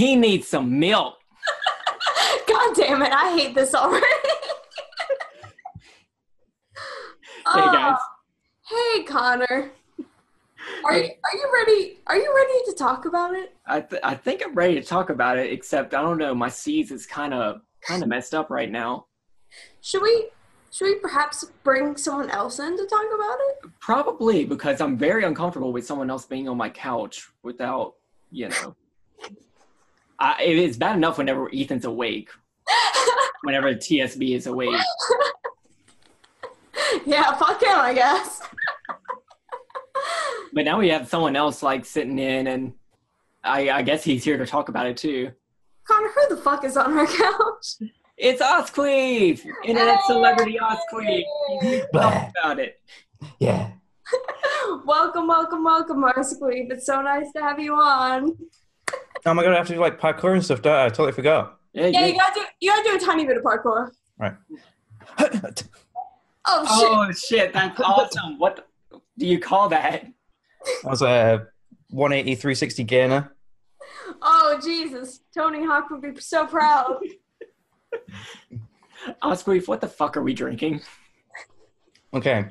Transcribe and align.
He 0.00 0.16
needs 0.16 0.48
some 0.48 0.78
milk. 0.78 1.16
God 2.48 2.74
damn 2.74 3.02
it! 3.02 3.12
I 3.12 3.36
hate 3.36 3.54
this 3.54 3.74
already. 3.74 4.06
Hey 7.52 7.60
guys. 7.62 7.96
Oh, 8.70 8.94
Hey 8.94 9.02
Connor. 9.02 9.72
Are 10.84 10.96
you, 10.96 11.10
are 11.10 11.36
you 11.36 11.50
ready? 11.52 11.98
Are 12.06 12.16
you 12.16 12.32
ready 12.34 12.70
to 12.70 12.76
talk 12.78 13.06
about 13.06 13.34
it? 13.34 13.56
I 13.66 13.80
th- 13.80 14.00
I 14.04 14.14
think 14.14 14.42
I'm 14.44 14.54
ready 14.54 14.74
to 14.74 14.82
talk 14.82 15.10
about 15.10 15.36
it. 15.36 15.52
Except 15.52 15.92
I 15.94 16.00
don't 16.00 16.18
know. 16.18 16.34
My 16.34 16.48
C's 16.48 16.92
is 16.92 17.06
kind 17.06 17.34
of 17.34 17.62
kind 17.82 18.02
of 18.02 18.08
messed 18.08 18.34
up 18.34 18.50
right 18.50 18.70
now. 18.70 19.06
Should 19.80 20.02
we? 20.02 20.28
Should 20.70 20.84
we 20.84 20.94
perhaps 20.96 21.44
bring 21.64 21.96
someone 21.96 22.30
else 22.30 22.58
in 22.60 22.76
to 22.76 22.86
talk 22.86 23.06
about 23.14 23.38
it? 23.48 23.70
Probably 23.80 24.44
because 24.44 24.80
I'm 24.80 24.96
very 24.96 25.24
uncomfortable 25.24 25.72
with 25.72 25.84
someone 25.84 26.08
else 26.08 26.24
being 26.24 26.48
on 26.48 26.56
my 26.56 26.68
couch 26.70 27.28
without, 27.42 27.94
you 28.30 28.48
know. 28.50 28.76
I, 30.20 30.42
it 30.42 30.58
is 30.58 30.76
bad 30.76 30.96
enough 30.96 31.18
whenever 31.18 31.50
Ethan's 31.52 31.86
awake. 31.86 32.30
Whenever 33.42 33.74
TSB 33.74 34.36
is 34.36 34.46
awake. 34.46 34.78
yeah, 37.06 37.34
fuck 37.36 37.62
him, 37.62 37.78
I 37.78 37.94
guess. 37.94 38.42
But 40.52 40.64
now 40.64 40.78
we 40.78 40.88
have 40.88 41.08
someone 41.08 41.36
else 41.36 41.62
like 41.62 41.84
sitting 41.84 42.18
in, 42.18 42.48
and 42.48 42.72
I, 43.44 43.70
I 43.70 43.82
guess 43.82 44.02
he's 44.02 44.24
here 44.24 44.36
to 44.36 44.44
talk 44.44 44.68
about 44.68 44.86
it 44.86 44.96
too. 44.96 45.30
Connor, 45.84 46.08
who 46.08 46.34
the 46.34 46.42
fuck 46.42 46.64
is 46.64 46.76
on 46.76 46.98
our 46.98 47.06
couch? 47.06 47.88
It's 48.16 48.42
ArseQueef, 48.42 49.46
internet 49.64 50.00
celebrity 50.06 50.58
ArseQueef. 50.60 51.22
He's 51.50 51.62
here 51.62 51.86
to 51.86 51.98
talk 51.98 52.32
about 52.42 52.58
it. 52.58 52.80
Yeah. 53.38 53.70
welcome, 54.84 55.28
welcome, 55.28 55.62
welcome, 55.62 56.02
Marsequeeve. 56.02 56.72
It's 56.72 56.86
so 56.86 57.00
nice 57.00 57.30
to 57.32 57.40
have 57.40 57.60
you 57.60 57.74
on. 57.74 58.36
Oh 59.26 59.34
my 59.34 59.42
god, 59.42 59.52
I 59.52 59.56
have 59.56 59.66
to 59.66 59.74
do 59.74 59.80
like 59.80 60.00
parkour 60.00 60.34
and 60.34 60.44
stuff, 60.44 60.64
I? 60.64 60.86
I 60.86 60.88
totally 60.88 61.12
forgot. 61.12 61.58
Yeah, 61.72 61.86
Yeah, 61.86 62.00
yeah. 62.00 62.06
you 62.06 62.14
gotta 62.14 62.34
do 62.40 62.46
you 62.60 62.70
gotta 62.70 62.88
do 62.88 62.96
a 62.96 62.98
tiny 62.98 63.26
bit 63.26 63.36
of 63.36 63.42
parkour. 63.42 63.90
Right. 64.18 64.34
Oh, 66.46 66.64
oh 66.66 66.80
shit. 66.80 66.88
Oh 66.90 67.12
shit, 67.38 67.52
that's 67.52 67.78
awesome. 67.80 68.38
What 68.38 68.66
do 69.18 69.26
you 69.26 69.38
call 69.38 69.68
that? 69.68 70.06
That 70.82 70.90
was 70.90 71.02
a 71.02 71.46
180 71.90 72.34
360 72.34 72.82
gainer. 72.84 73.36
Oh 74.22 74.58
Jesus. 74.64 75.20
Tony 75.36 75.64
Hawk 75.64 75.90
would 75.90 76.00
be 76.00 76.18
so 76.18 76.46
proud. 76.46 76.96
ArseQueef, 79.22 79.68
what 79.68 79.80
the 79.82 79.88
fuck 79.88 80.16
are 80.16 80.22
we 80.22 80.32
drinking? 80.34 80.80
Okay. 82.14 82.46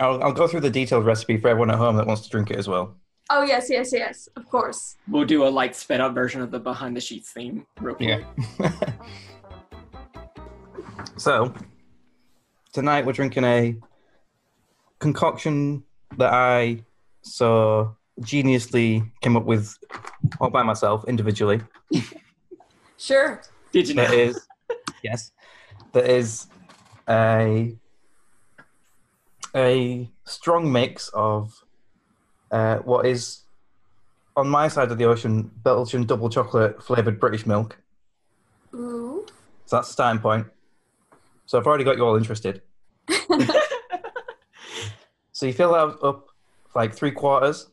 I'll, 0.00 0.22
I'll 0.22 0.32
go 0.32 0.48
through 0.48 0.60
the 0.60 0.70
detailed 0.70 1.04
recipe 1.06 1.36
for 1.36 1.48
everyone 1.48 1.70
at 1.70 1.76
home 1.76 1.96
that 1.96 2.06
wants 2.06 2.22
to 2.22 2.30
drink 2.30 2.50
it 2.50 2.58
as 2.58 2.68
well. 2.68 2.96
Oh 3.28 3.42
yes, 3.42 3.68
yes, 3.68 3.92
yes. 3.92 4.28
Of 4.36 4.48
course. 4.48 4.96
We'll 5.08 5.24
do 5.24 5.46
a 5.46 5.48
like 5.48 5.74
sped 5.74 6.00
up 6.00 6.14
version 6.14 6.40
of 6.40 6.50
the 6.50 6.60
behind 6.60 6.96
the 6.96 7.00
sheets 7.00 7.32
theme 7.32 7.66
real 7.80 7.96
quick. 7.96 8.24
Yeah. 8.60 8.68
so, 11.16 11.52
tonight 12.72 13.04
we're 13.04 13.12
drinking 13.12 13.44
a 13.44 13.76
concoction 15.00 15.82
that 16.16 16.32
I 16.32 16.84
so 17.22 17.96
geniusly 18.20 19.10
came 19.20 19.36
up 19.36 19.44
with 19.44 19.76
all 20.40 20.50
by 20.50 20.62
myself 20.62 21.04
individually. 21.08 21.60
Sure. 22.98 23.42
Did 23.72 23.88
you 23.88 23.94
know? 23.94 24.04
That 24.04 24.14
is, 24.14 24.46
yes, 25.02 25.32
that 25.92 26.08
is 26.08 26.46
a 27.08 27.76
a 29.54 30.10
strong 30.24 30.70
mix 30.70 31.08
of 31.08 31.54
uh, 32.50 32.76
what 32.78 33.06
is 33.06 33.40
on 34.36 34.48
my 34.48 34.68
side 34.68 34.90
of 34.90 34.98
the 34.98 35.04
ocean 35.04 35.50
Belgian 35.62 36.04
double 36.04 36.28
chocolate 36.28 36.82
flavored 36.82 37.18
British 37.18 37.46
milk. 37.46 37.78
Ooh. 38.74 39.24
So 39.66 39.76
that's 39.76 39.88
the 39.88 39.92
starting 39.92 40.20
point. 40.20 40.46
So 41.46 41.58
I've 41.58 41.66
already 41.66 41.84
got 41.84 41.96
you 41.96 42.04
all 42.04 42.16
interested. 42.16 42.62
So 45.36 45.44
you 45.44 45.52
fill 45.52 45.72
that 45.72 46.02
up 46.02 46.28
like 46.74 46.94
three 46.94 47.10
quarters, 47.10 47.66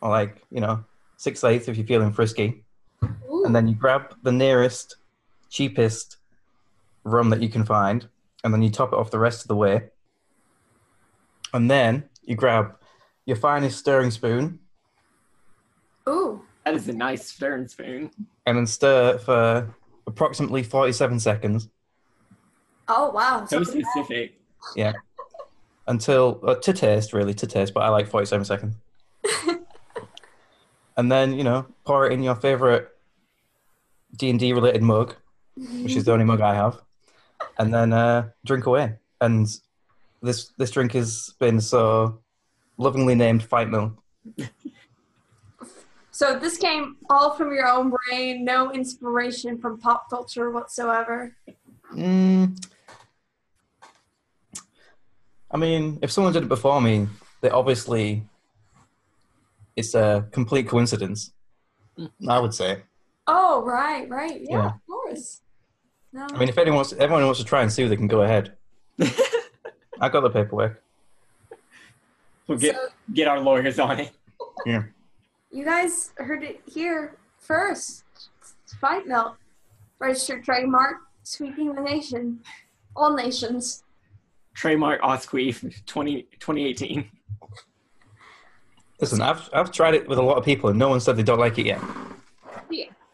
or 0.00 0.08
like 0.08 0.40
you 0.50 0.62
know 0.62 0.82
six 1.18 1.44
eighths 1.44 1.68
if 1.68 1.76
you're 1.76 1.86
feeling 1.86 2.10
frisky, 2.10 2.64
Ooh. 3.04 3.44
and 3.44 3.54
then 3.54 3.68
you 3.68 3.74
grab 3.74 4.16
the 4.22 4.32
nearest, 4.32 4.96
cheapest 5.50 6.16
rum 7.04 7.28
that 7.28 7.42
you 7.42 7.50
can 7.50 7.66
find, 7.66 8.08
and 8.42 8.54
then 8.54 8.62
you 8.62 8.70
top 8.70 8.94
it 8.94 8.98
off 8.98 9.10
the 9.10 9.18
rest 9.18 9.42
of 9.42 9.48
the 9.48 9.56
way. 9.56 9.90
And 11.52 11.70
then 11.70 12.04
you 12.24 12.34
grab 12.34 12.78
your 13.26 13.36
finest 13.36 13.78
stirring 13.78 14.10
spoon, 14.10 14.58
Ooh. 16.08 16.40
That 16.64 16.74
is 16.74 16.88
a 16.88 16.92
nice 16.92 17.26
stirring 17.28 17.68
spoon. 17.68 18.10
and 18.46 18.56
then 18.56 18.66
stir 18.66 19.18
for 19.18 19.74
approximately 20.06 20.62
forty-seven 20.62 21.18
seconds 21.20 21.68
Oh 22.88 23.10
wow. 23.10 23.44
So 23.46 23.62
specific. 23.64 24.38
Yeah. 24.76 24.92
until 25.88 26.40
uh, 26.46 26.54
to 26.56 26.72
taste 26.72 27.12
really 27.12 27.34
to 27.34 27.46
taste, 27.46 27.74
but 27.74 27.82
I 27.82 27.88
like 27.88 28.06
forty-seven 28.08 28.44
seconds. 28.44 28.76
and 30.96 31.10
then 31.10 31.32
you 31.34 31.42
know 31.44 31.66
pour 31.84 32.06
it 32.06 32.12
in 32.12 32.22
your 32.22 32.36
favorite 32.36 32.88
D 34.16 34.30
and 34.30 34.38
D 34.38 34.52
related 34.52 34.82
mug, 34.82 35.14
which 35.56 35.96
is 35.96 36.04
the 36.04 36.12
only 36.12 36.24
mug 36.24 36.40
I 36.40 36.54
have, 36.54 36.80
and 37.58 37.74
then 37.74 37.92
uh, 37.92 38.28
drink 38.44 38.66
away. 38.66 38.94
And 39.20 39.46
this 40.22 40.52
this 40.58 40.70
drink 40.70 40.92
has 40.92 41.34
been 41.40 41.60
so 41.60 42.20
lovingly 42.78 43.14
named 43.14 43.42
Fight 43.42 43.68
Milk. 43.68 43.92
So 46.16 46.38
this 46.38 46.56
came 46.56 46.96
all 47.10 47.34
from 47.34 47.52
your 47.52 47.68
own 47.68 47.90
brain, 47.90 48.42
no 48.42 48.72
inspiration 48.72 49.58
from 49.58 49.78
pop 49.78 50.08
culture 50.08 50.50
whatsoever. 50.50 51.36
Mm. 51.92 52.56
I 55.50 55.56
mean, 55.58 55.98
if 56.00 56.10
someone 56.10 56.32
did 56.32 56.44
it 56.44 56.48
before 56.48 56.80
me, 56.80 57.06
they 57.42 57.50
obviously 57.50 58.22
it's 59.76 59.94
a 59.94 60.26
complete 60.32 60.66
coincidence. 60.66 61.32
I 62.26 62.38
would 62.38 62.54
say. 62.54 62.84
Oh 63.26 63.62
right, 63.66 64.08
right. 64.08 64.40
Yeah, 64.40 64.56
Yeah. 64.56 64.66
of 64.68 64.86
course. 64.88 65.42
No. 66.14 66.26
I 66.32 66.38
mean, 66.38 66.48
if 66.48 66.56
anyone 66.56 66.76
wants, 66.76 66.94
everyone 66.94 67.26
wants 67.26 67.40
to 67.40 67.44
try 67.44 67.60
and 67.60 67.70
sue, 67.70 67.90
they 67.90 67.96
can 67.96 68.06
go 68.06 68.22
ahead. 68.22 68.56
I 70.00 70.08
got 70.08 70.22
the 70.22 70.30
paperwork. 70.30 70.82
We'll 72.46 72.58
get 72.58 72.74
So- 72.76 72.88
get 73.12 73.28
our 73.28 73.40
lawyers 73.40 73.78
on 73.78 74.00
it. 74.00 74.10
Yeah. 74.64 74.84
You 75.50 75.64
guys 75.64 76.12
heard 76.16 76.42
it 76.42 76.60
here 76.66 77.16
first. 77.38 78.04
It's 78.40 78.74
Fight 78.80 79.06
Milk. 79.06 79.36
Registered 79.98 80.44
trademark, 80.44 80.96
sweeping 81.22 81.74
the 81.74 81.80
nation. 81.80 82.40
All 82.94 83.14
nations. 83.14 83.82
Trademark 84.54 85.00
ArseQueef 85.02 85.84
20, 85.86 86.22
2018. 86.38 87.10
Listen, 89.00 89.20
I've 89.20 89.48
I've 89.52 89.70
tried 89.72 89.94
it 89.94 90.08
with 90.08 90.18
a 90.18 90.22
lot 90.22 90.38
of 90.38 90.44
people, 90.44 90.70
and 90.70 90.78
no 90.78 90.88
one 90.88 91.00
said 91.00 91.16
they 91.16 91.22
don't 91.22 91.38
like 91.38 91.58
it 91.58 91.66
yet. 91.66 91.80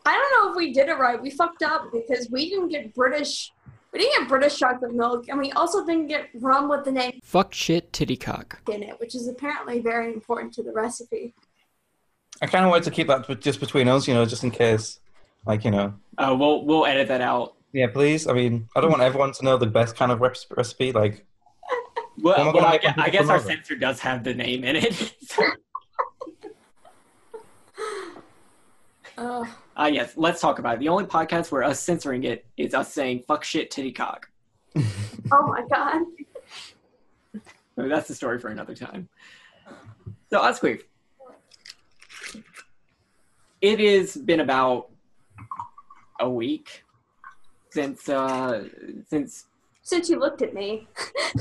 I 0.05 0.17
don't 0.17 0.45
know 0.45 0.51
if 0.51 0.57
we 0.57 0.73
did 0.73 0.89
it 0.89 0.99
right. 0.99 1.21
We 1.21 1.31
fucked 1.31 1.63
up 1.63 1.93
because 1.93 2.29
we 2.31 2.51
didn't 2.51 2.69
get 2.69 2.93
British. 2.95 3.53
We 3.93 3.99
didn't 3.99 4.21
get 4.21 4.29
British 4.29 4.59
chocolate 4.59 4.95
milk, 4.95 5.27
and 5.29 5.39
we 5.39 5.53
also 5.53 5.85
didn't 5.85 6.07
get 6.07 6.29
rum 6.35 6.69
with 6.69 6.85
the 6.85 6.93
name 6.93 7.21
Fuck 7.23 7.53
shit 7.53 7.93
titty 7.93 8.17
cock. 8.17 8.61
in 8.71 8.83
it, 8.83 8.99
which 9.01 9.15
is 9.15 9.29
apparently 9.29 9.81
very 9.81 10.13
important 10.15 10.55
to 10.55 10.63
the 10.63 10.73
recipe. 10.73 11.35
I 12.41 12.47
kind 12.47 12.65
of 12.65 12.71
wanted 12.71 12.85
to 12.85 12.91
keep 12.91 13.09
that 13.09 13.29
just 13.41 13.61
between 13.61 13.89
us, 13.89 14.09
you 14.09 14.15
know, 14.15 14.25
just 14.25 14.45
in 14.45 14.51
case, 14.51 14.99
like 15.47 15.65
you 15.65 15.71
know. 15.71 15.93
Uh, 16.17 16.35
we'll 16.39 16.65
we'll 16.65 16.87
edit 16.87 17.09
that 17.09 17.21
out. 17.21 17.55
Yeah, 17.75 17.89
please. 17.89 18.27
I 18.27 18.33
mean, 18.33 18.69
I 18.75 18.81
don't 18.81 18.91
want 18.91 19.03
everyone 19.03 19.33
to 19.33 19.45
know 19.45 19.57
the 19.59 19.67
best 19.67 19.95
kind 19.97 20.11
of 20.11 20.21
rep- 20.21 20.37
recipe. 20.57 20.93
Like, 20.93 21.25
Well, 22.19 22.35
Well, 22.37 22.39
I'm 22.41 22.45
well, 22.47 22.55
gonna 22.55 22.67
I, 22.67 22.71
make 22.73 22.83
guess, 22.83 22.95
I 22.99 23.11
guess 23.11 23.29
our 23.29 23.39
promote 23.39 23.57
censor 23.59 23.77
does 23.77 24.01
have 24.01 24.25
the 24.25 24.35
name 24.35 24.65
in 24.65 24.77
it. 24.77 25.15
So, 25.27 25.43
Ugh. 29.19 29.47
Uh, 29.77 29.91
yes, 29.93 30.13
let's 30.17 30.41
talk 30.41 30.59
about 30.59 30.75
it. 30.75 30.81
The 30.81 30.89
only 30.89 31.05
podcast 31.05 31.51
where 31.51 31.63
us 31.63 31.81
censoring 31.81 32.25
it 32.25 32.45
is 32.57 32.75
us 32.75 32.93
saying 32.93 33.25
"fuck 33.27 33.45
shit 33.45 33.71
titty 33.71 33.93
cock." 33.93 34.29
oh 34.77 35.47
my 35.47 35.65
god. 35.71 36.03
That's 37.77 38.09
the 38.09 38.15
story 38.15 38.39
for 38.39 38.49
another 38.49 38.75
time. 38.75 39.09
So 40.31 40.41
ArseQueef, 40.41 40.83
it 43.61 43.81
has 43.81 44.17
been 44.17 44.41
about 44.41 44.91
a 46.21 46.29
week 46.29 46.85
since 47.71 48.09
uh 48.09 48.69
since 49.09 49.47
Since 49.81 50.11
you 50.11 50.19
looked 50.19 50.43
at 50.43 50.53
me. 50.53 50.87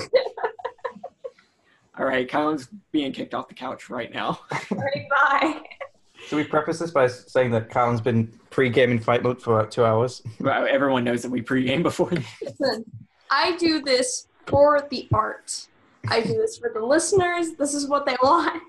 all 2.00 2.06
right, 2.06 2.30
Kylen's 2.30 2.70
being 2.92 3.12
kicked 3.12 3.34
off 3.34 3.50
the 3.50 3.54
couch 3.54 3.90
right 3.90 4.14
now. 4.14 4.40
Right, 4.72 5.08
bye. 5.10 5.62
should 6.28 6.36
we 6.36 6.44
preface 6.44 6.80
this 6.80 6.92
by 6.92 7.08
saying 7.08 7.52
that 7.52 7.70
Kylen's 7.70 8.02
been 8.02 8.32
pre-gaming 8.50 9.00
fight 9.00 9.24
mode 9.24 9.42
for 9.42 9.60
like 9.60 9.72
two 9.72 9.86
hours? 9.86 10.22
Well, 10.40 10.68
Everyone 10.70 11.04
knows 11.04 11.22
that 11.24 11.32
we 11.32 11.42
pregame 11.42 11.84
before. 11.84 12.12
Listen, 12.42 12.86
I 13.30 13.56
do 13.58 13.82
this 13.82 14.28
for 14.46 14.88
the 14.90 15.08
art. 15.14 15.68
I 16.08 16.22
do 16.22 16.34
this 16.34 16.58
for 16.58 16.72
the 16.74 16.84
listeners. 16.84 17.54
This 17.54 17.74
is 17.74 17.88
what 17.88 18.06
they 18.06 18.16
want. 18.24 18.64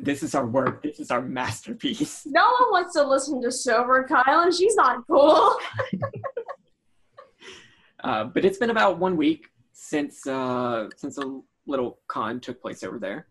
This 0.00 0.22
is 0.22 0.34
our 0.34 0.46
work. 0.46 0.82
This 0.82 1.00
is 1.00 1.10
our 1.10 1.20
masterpiece. 1.20 2.24
No 2.26 2.42
one 2.42 2.70
wants 2.70 2.94
to 2.94 3.02
listen 3.02 3.42
to 3.42 3.50
sober 3.50 4.06
Kyle, 4.08 4.40
and 4.40 4.54
she's 4.54 4.76
not 4.76 5.06
cool. 5.06 5.56
Uh, 8.04 8.22
but 8.22 8.44
it's 8.44 8.58
been 8.58 8.70
about 8.70 8.96
one 8.98 9.16
week 9.16 9.48
since 9.72 10.24
uh, 10.26 10.88
since 10.96 11.18
a 11.18 11.40
little 11.66 11.98
con 12.06 12.38
took 12.38 12.62
place 12.62 12.84
over 12.84 12.96
there. 12.96 13.26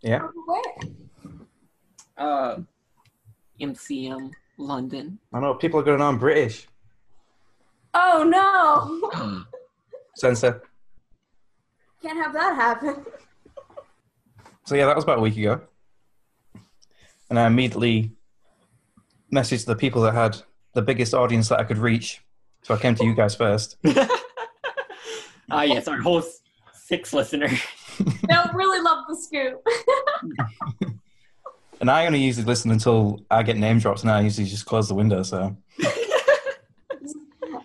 Yeah. 0.00 0.28
Where? 0.46 0.62
Uh, 2.20 2.58
MCM 3.60 4.30
London. 4.58 5.18
I 5.32 5.40
know 5.40 5.54
people 5.54 5.80
are 5.80 5.82
going 5.82 6.02
on 6.02 6.18
British. 6.18 6.68
Oh 7.94 8.22
no! 8.22 9.44
Censor. 10.14 10.62
Can't 12.02 12.18
have 12.18 12.34
that 12.34 12.54
happen. 12.54 13.04
So 14.64 14.74
yeah, 14.74 14.84
that 14.86 14.94
was 14.94 15.04
about 15.04 15.18
a 15.18 15.22
week 15.22 15.36
ago. 15.38 15.62
And 17.30 17.38
I 17.38 17.46
immediately 17.46 18.12
messaged 19.32 19.64
the 19.64 19.74
people 19.74 20.02
that 20.02 20.14
had 20.14 20.36
the 20.74 20.82
biggest 20.82 21.14
audience 21.14 21.48
that 21.48 21.58
I 21.58 21.64
could 21.64 21.78
reach. 21.78 22.22
So 22.62 22.74
I 22.74 22.78
came 22.78 22.94
to 22.96 23.04
you 23.04 23.14
guys 23.14 23.34
first. 23.34 23.76
Ah, 25.52 25.62
yes, 25.62 25.88
our 25.88 26.00
whole 26.00 26.22
six 26.72 27.12
listeners. 27.12 27.60
They'll 28.28 28.52
really 28.54 28.80
love 28.80 29.04
the 29.08 29.16
scoop. 29.16 29.66
And 31.80 31.90
I 31.90 32.06
only 32.06 32.20
usually 32.20 32.44
listen 32.44 32.70
until 32.70 33.24
I 33.30 33.42
get 33.42 33.56
name 33.56 33.78
drops, 33.78 34.02
and 34.02 34.10
I 34.10 34.20
usually 34.20 34.46
just 34.46 34.66
close 34.66 34.88
the 34.88 34.94
window. 34.94 35.22
So 35.22 35.56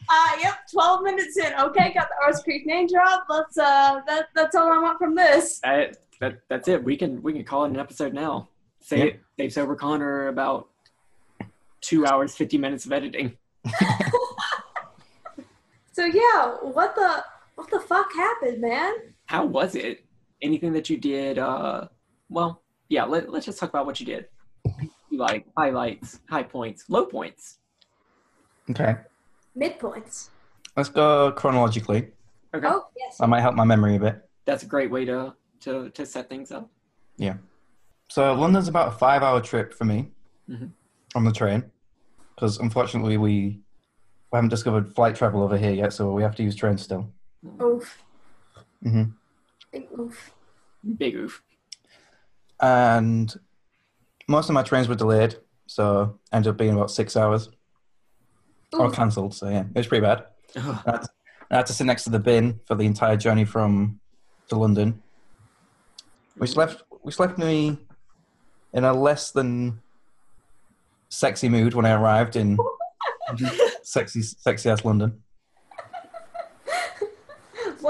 Uh, 0.07 0.37
yep, 0.39 0.59
12 0.71 1.03
minutes 1.03 1.35
in. 1.37 1.51
Okay, 1.59 1.91
got 1.93 2.07
the 2.07 2.15
ArseQueef 2.25 2.65
name 2.65 2.87
drop. 2.87 3.25
Let's, 3.29 3.57
uh, 3.57 3.99
that, 4.07 4.27
that's 4.33 4.55
all 4.55 4.71
I 4.71 4.77
want 4.77 4.97
from 4.97 5.13
this. 5.15 5.59
that, 5.61 5.97
that 6.21 6.39
that's 6.47 6.67
it. 6.69 6.81
We 6.83 6.95
can 6.95 7.21
we 7.21 7.33
can 7.33 7.43
call 7.43 7.65
it 7.65 7.71
an 7.71 7.79
episode 7.79 8.13
now. 8.13 8.47
Say 8.81 8.97
Yeah. 8.99 9.03
it 9.05 9.19
saves 9.37 9.57
over 9.57 9.75
Connor 9.75 10.27
about 10.27 10.69
two 11.81 12.05
hours 12.05 12.35
fifty 12.35 12.57
minutes 12.57 12.85
of 12.85 12.93
editing. 12.93 13.35
So 15.91 16.03
yeah, 16.05 16.55
what 16.61 16.93
the, 16.95 17.23
what 17.55 17.71
the 17.71 17.79
fuck 17.79 18.11
happened, 18.13 18.59
man? 18.59 18.91
How 19.27 19.45
was 19.45 19.75
it? 19.75 20.03
Anything 20.41 20.73
that 20.73 20.89
you 20.89 20.97
did? 20.97 21.39
Uh, 21.39 21.87
well, 22.27 22.63
yeah. 22.89 23.03
Let, 23.05 23.29
let's 23.31 23.45
just 23.45 23.59
talk 23.59 23.69
about 23.69 23.85
what 23.85 23.99
you 23.99 24.05
did. 24.05 24.25
You 25.09 25.19
like 25.19 25.45
highlights, 25.57 26.19
high 26.29 26.43
points, 26.43 26.85
low 26.89 27.05
points. 27.05 27.59
okay, 28.69 28.95
Midpoints. 29.57 30.29
let's 30.75 30.89
go 30.89 31.31
chronologically. 31.31 32.09
Okay, 32.53 32.67
Oh, 32.67 32.85
yes. 32.97 33.17
That 33.17 33.27
might 33.29 33.41
help 33.41 33.55
my 33.55 33.63
memory 33.65 33.95
a 33.95 33.99
bit. 33.99 34.27
that's 34.45 34.63
a 34.63 34.65
great 34.65 34.89
way 34.91 35.05
to 35.05 35.33
to 35.61 35.89
to 35.91 36.05
set 36.05 36.29
things 36.29 36.51
up. 36.51 36.69
Yeah. 37.17 37.35
So 38.09 38.33
London's 38.33 38.67
about 38.67 38.89
a 38.89 38.91
five-hour 38.91 39.41
trip 39.41 39.73
for 39.73 39.85
me 39.85 40.11
Mhm. 40.49 40.71
on 41.15 41.23
the 41.25 41.31
train, 41.31 41.71
because 42.35 42.59
unfortunately 42.59 43.17
we 43.17 43.61
we 44.31 44.37
haven't 44.37 44.49
discovered 44.49 44.93
flight 44.95 45.15
travel 45.15 45.41
over 45.43 45.57
here 45.57 45.71
yet, 45.73 45.93
so 45.93 46.11
we 46.11 46.21
have 46.23 46.35
to 46.35 46.43
use 46.43 46.55
trains 46.55 46.81
still. 46.81 47.11
Oof. 47.61 48.03
hmm 48.83 49.03
Big 49.71 49.87
oof. 49.99 50.31
Big 50.97 51.15
oof. 51.15 51.43
And 52.61 53.33
most 54.27 54.49
of 54.49 54.53
my 54.53 54.63
trains 54.63 54.87
were 54.87 54.95
delayed, 54.95 55.35
so 55.67 56.19
ended 56.31 56.51
up 56.51 56.57
being 56.57 56.73
about 56.73 56.91
six 56.91 57.15
hours 57.15 57.49
or 58.73 58.91
cancelled. 58.91 59.33
So 59.33 59.49
yeah, 59.49 59.61
it 59.61 59.75
was 59.75 59.87
pretty 59.87 60.05
bad. 60.05 60.25
I 60.55 60.59
had, 60.85 61.01
to, 61.01 61.09
I 61.51 61.55
had 61.57 61.65
to 61.67 61.73
sit 61.73 61.85
next 61.85 62.03
to 62.05 62.09
the 62.09 62.19
bin 62.19 62.59
for 62.65 62.75
the 62.75 62.85
entire 62.85 63.17
journey 63.17 63.45
from 63.45 63.99
to 64.49 64.55
London, 64.55 65.01
which 66.37 66.55
left 66.55 66.83
which 67.01 67.19
left 67.19 67.37
me 67.37 67.77
in 68.73 68.83
a 68.83 68.93
less 68.93 69.31
than 69.31 69.81
sexy 71.09 71.49
mood 71.49 71.73
when 71.73 71.85
I 71.85 71.91
arrived 71.91 72.35
in 72.35 72.57
sexy 73.83 74.21
sexy 74.21 74.69
ass 74.69 74.85
London. 74.85 75.23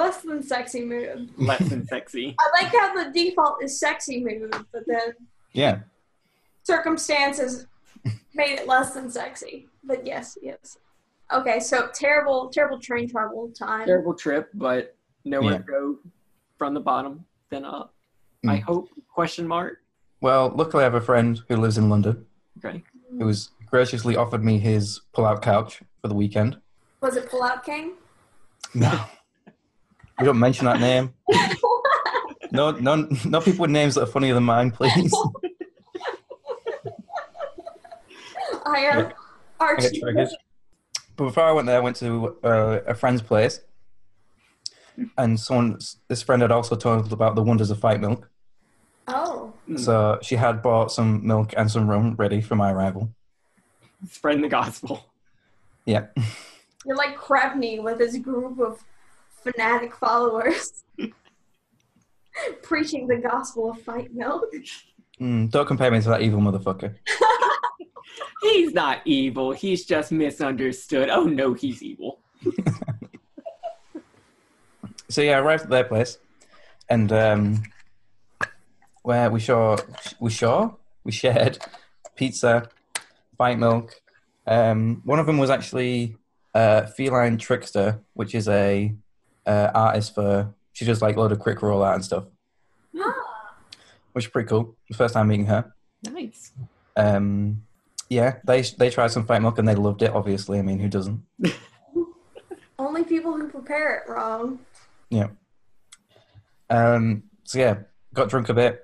Less 0.05 0.21
than 0.21 0.43
sexy 0.43 0.85
mood. 0.85 1.29
Less 1.37 1.67
than 1.67 1.87
sexy. 1.87 2.35
I 2.39 2.63
like 2.63 2.71
how 2.71 2.93
the 3.03 3.11
default 3.11 3.63
is 3.63 3.79
sexy 3.79 4.23
mood, 4.23 4.53
but 4.71 4.83
then 4.85 5.13
Yeah, 5.53 5.79
circumstances 6.63 7.67
made 8.33 8.59
it 8.59 8.67
less 8.67 8.93
than 8.93 9.09
sexy. 9.09 9.67
But 9.83 10.05
yes, 10.05 10.37
yes. 10.41 10.77
Okay, 11.33 11.59
so 11.59 11.89
terrible, 11.93 12.49
terrible 12.49 12.79
train 12.79 13.09
travel 13.09 13.49
time. 13.57 13.87
Terrible 13.87 14.13
trip, 14.13 14.49
but 14.53 14.95
nowhere 15.23 15.53
Yeah. 15.53 15.57
to 15.57 15.63
go 15.63 15.99
from 16.57 16.73
the 16.73 16.79
bottom 16.81 17.25
then 17.49 17.65
up. 17.65 17.93
I 18.47 18.57
Mm. 18.57 18.61
hope? 18.61 18.89
Question 19.13 19.47
mark. 19.47 19.81
well, 20.21 20.49
luckily 20.55 20.81
I 20.81 20.85
have 20.85 20.95
a 20.95 21.01
friend 21.01 21.39
who 21.47 21.55
lives 21.57 21.77
in 21.77 21.89
London 21.89 22.25
Okay. 22.59 22.83
who 23.19 23.27
has 23.27 23.49
graciously 23.69 24.15
offered 24.15 24.43
me 24.43 24.57
his 24.59 25.01
pull-out 25.13 25.41
couch 25.41 25.81
for 26.01 26.07
the 26.07 26.15
weekend. 26.15 26.59
Was 27.01 27.15
it 27.15 27.29
Pull 27.29 27.43
Out 27.43 27.63
King? 27.63 27.93
No, 28.73 29.05
we 30.19 30.25
don't 30.25 30.39
mention 30.39 30.65
that 30.65 30.79
name. 30.79 31.13
No, 32.51 32.71
no, 32.71 33.07
no 33.25 33.41
people 33.41 33.63
with 33.63 33.71
names 33.71 33.95
that 33.95 34.03
are 34.03 34.05
funnier 34.05 34.33
than 34.33 34.43
mine, 34.43 34.71
please. 34.71 35.13
I 38.65 38.79
am 38.79 39.07
I 39.59 39.65
Archie. 39.65 39.99
triggered. 39.99 40.29
But 41.17 41.25
before 41.25 41.43
I 41.43 41.51
went 41.51 41.67
there, 41.67 41.77
I 41.77 41.79
went 41.81 41.95
to 41.97 42.37
uh, 42.43 42.79
a 42.87 42.93
friend's 42.93 43.21
place, 43.21 43.59
and 45.17 45.37
someone, 45.39 45.79
this 46.07 46.23
friend 46.23 46.41
had 46.41 46.51
also 46.51 46.75
told 46.75 47.11
about 47.11 47.35
the 47.35 47.43
wonders 47.43 47.71
of 47.71 47.79
fight 47.79 47.99
milk. 47.99 48.29
Oh, 49.07 49.51
Mm. 49.67 49.79
So 49.79 50.19
she 50.21 50.35
had 50.35 50.61
bought 50.61 50.91
some 50.91 51.25
milk 51.25 51.53
and 51.57 51.69
some 51.69 51.89
rum 51.89 52.15
ready 52.15 52.39
for 52.39 52.55
my 52.55 52.71
arrival. 52.71 53.09
Spreading 54.09 54.43
the 54.43 54.47
gospel. 54.47 55.03
Yeah, 55.85 56.05
you're 56.85 56.95
like 56.95 57.17
Krebney 57.17 57.81
with 57.83 57.99
his 57.99 58.17
group 58.19 58.59
of 58.59 58.83
fanatic 59.45 59.95
followers. 59.95 60.83
Preaching 62.63 63.07
the 63.07 63.17
gospel 63.17 63.71
of 63.71 63.81
fight 63.81 64.13
milk. 64.13 64.45
mm, 65.19 65.49
don't 65.49 65.65
compare 65.65 65.91
me 65.91 66.01
to 66.01 66.09
that 66.09 66.21
evil 66.21 66.39
motherfucker. 66.39 66.95
He's 68.41 68.73
not 68.73 69.01
evil. 69.05 69.51
He's 69.51 69.85
just 69.85 70.11
misunderstood. 70.11 71.09
Oh 71.09 71.23
no, 71.23 71.53
he's 71.53 71.81
evil. 71.81 72.19
So 75.07 75.21
yeah, 75.21 75.37
I 75.37 75.39
arrived 75.39 75.63
at 75.65 75.69
their 75.69 75.83
place, 75.83 76.17
and 76.89 77.11
um, 77.11 77.63
where 79.03 79.29
we 79.29 79.39
saw 79.39 79.77
we 80.19 80.31
saw 80.31 80.73
we 81.03 81.11
shared 81.11 81.59
pizza, 82.15 82.69
fight 83.37 83.59
milk. 83.59 84.01
Um, 84.47 85.03
one 85.05 85.19
of 85.19 85.27
them 85.27 85.37
was 85.37 85.51
actually 85.51 86.17
uh, 86.55 86.87
Feline 86.87 87.37
Trickster, 87.37 88.01
which 88.13 88.33
is 88.33 88.49
a 88.49 88.95
uh, 89.45 89.71
artist 89.73 90.15
for 90.15 90.53
she 90.73 90.85
does 90.85 91.01
like 91.01 91.15
a 91.15 91.19
load 91.19 91.31
of 91.31 91.39
Crit 91.39 91.61
Role 91.61 91.83
art 91.83 91.95
and 91.95 92.05
stuff, 92.05 92.25
Ah, 92.97 93.13
which 94.13 94.25
is 94.25 94.31
pretty 94.31 94.47
cool. 94.49 94.75
The 94.89 94.95
first 94.97 95.13
time 95.13 95.27
meeting 95.27 95.45
her. 95.47 95.73
Nice. 96.11 96.51
Um, 96.95 97.63
yeah, 98.09 98.37
they 98.45 98.61
they 98.61 98.89
tried 98.89 99.11
some 99.11 99.25
fight 99.25 99.41
milk 99.41 99.57
and 99.57 99.67
they 99.67 99.75
loved 99.75 100.01
it. 100.01 100.11
Obviously, 100.11 100.59
I 100.59 100.61
mean, 100.61 100.79
who 100.79 100.87
doesn't? 100.89 101.21
Only 102.79 103.03
people 103.03 103.33
who 103.33 103.47
prepare 103.49 103.97
it 103.97 104.09
wrong. 104.09 104.59
Yeah. 105.09 105.27
Um, 106.69 107.23
so 107.43 107.59
yeah, 107.59 107.77
got 108.13 108.29
drunk 108.29 108.49
a 108.49 108.53
bit. 108.53 108.81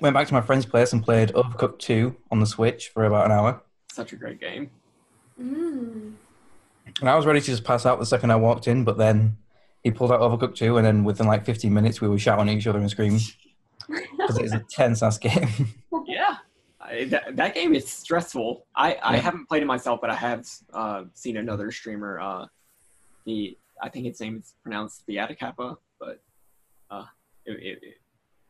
Went 0.00 0.14
back 0.14 0.28
to 0.28 0.34
my 0.34 0.40
friend's 0.42 0.66
place 0.66 0.92
and 0.92 1.02
played 1.02 1.30
Overcooked 1.32 1.78
2 1.78 2.14
on 2.30 2.38
the 2.40 2.46
Switch 2.46 2.90
for 2.90 3.04
about 3.04 3.26
an 3.26 3.32
hour. 3.32 3.62
Such 3.90 4.12
a 4.12 4.16
great 4.16 4.38
game. 4.40 4.70
Mm. 5.40 6.12
And 7.00 7.08
I 7.08 7.14
was 7.14 7.26
ready 7.26 7.40
to 7.40 7.46
just 7.46 7.64
pass 7.64 7.84
out 7.84 7.98
the 7.98 8.06
second 8.06 8.30
I 8.30 8.36
walked 8.36 8.68
in, 8.68 8.84
but 8.84 8.96
then 8.96 9.36
he 9.82 9.90
pulled 9.90 10.10
out 10.10 10.20
Overcooked 10.20 10.56
2, 10.56 10.78
and 10.78 10.86
then 10.86 11.04
within 11.04 11.26
like 11.26 11.44
15 11.44 11.72
minutes, 11.72 12.00
we 12.00 12.08
were 12.08 12.18
shouting 12.18 12.48
at 12.48 12.56
each 12.56 12.66
other 12.66 12.78
and 12.78 12.90
screaming 12.90 13.20
because 13.88 14.38
it 14.38 14.44
is 14.44 14.52
a 14.52 14.64
tense 14.70 15.02
ass 15.02 15.18
game. 15.18 15.48
Yeah. 16.08 16.36
I, 16.80 17.04
that, 17.06 17.34
that 17.34 17.54
game 17.54 17.74
is 17.74 17.90
stressful. 17.90 18.64
I, 18.76 18.96
I 19.02 19.16
haven't 19.16 19.48
played 19.48 19.62
it 19.62 19.66
myself, 19.66 20.00
but 20.00 20.08
I 20.08 20.14
have 20.14 20.46
uh, 20.72 21.04
seen 21.14 21.36
another 21.36 21.72
streamer. 21.72 22.20
Uh, 22.20 22.46
the 23.24 23.58
I 23.82 23.88
think 23.88 24.06
its 24.06 24.20
name 24.20 24.36
is 24.38 24.54
pronounced 24.62 25.04
the 25.06 25.16
Atacappa, 25.16 25.76
but 25.98 26.22
uh, 26.90 27.06
it, 27.44 27.52
it, 27.60 27.82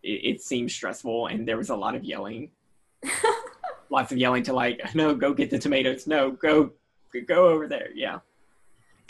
it, 0.02 0.09
it 0.35 0.43
seems 0.43 0.75
stressful, 0.75 1.28
and 1.28 1.49
there 1.49 1.57
was 1.57 1.71
a 1.71 1.76
lot 1.76 1.95
of 1.95 2.05
yelling. 2.05 2.50
Lots 3.90 4.12
of 4.12 4.19
yelling 4.19 4.43
to 4.45 4.52
like, 4.52 4.95
no, 4.95 5.14
go 5.14 5.33
get 5.33 5.50
the 5.50 5.59
tomatoes. 5.59 6.07
No, 6.07 6.31
go 6.31 6.73
go 7.23 7.49
over 7.49 7.66
there. 7.68 7.88
Yeah. 7.94 8.20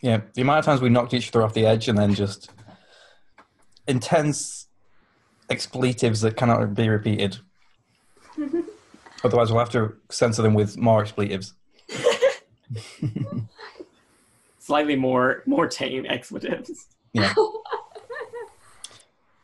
yeah, 0.02 0.20
the 0.34 0.42
amount 0.42 0.60
of 0.60 0.64
times 0.64 0.80
we 0.80 0.88
knocked 0.88 1.14
each 1.14 1.28
other 1.28 1.42
off 1.42 1.54
the 1.54 1.66
edge 1.66 1.88
and 1.88 1.98
then 1.98 2.14
just 2.14 2.50
intense 3.86 4.66
expletives 5.48 6.20
that 6.22 6.36
cannot 6.36 6.75
be 6.75 6.88
repeated. 6.88 7.38
Otherwise, 9.25 9.50
we'll 9.50 9.60
have 9.60 9.70
to 9.70 9.94
censor 10.10 10.42
them 10.42 10.54
with 10.54 10.76
more 10.76 11.00
expletives. 11.00 11.54
Slightly 14.58 14.96
more 14.96 15.42
more 15.46 15.68
tame 15.68 16.06
expletives. 16.06 16.86
Yeah. 17.12 17.32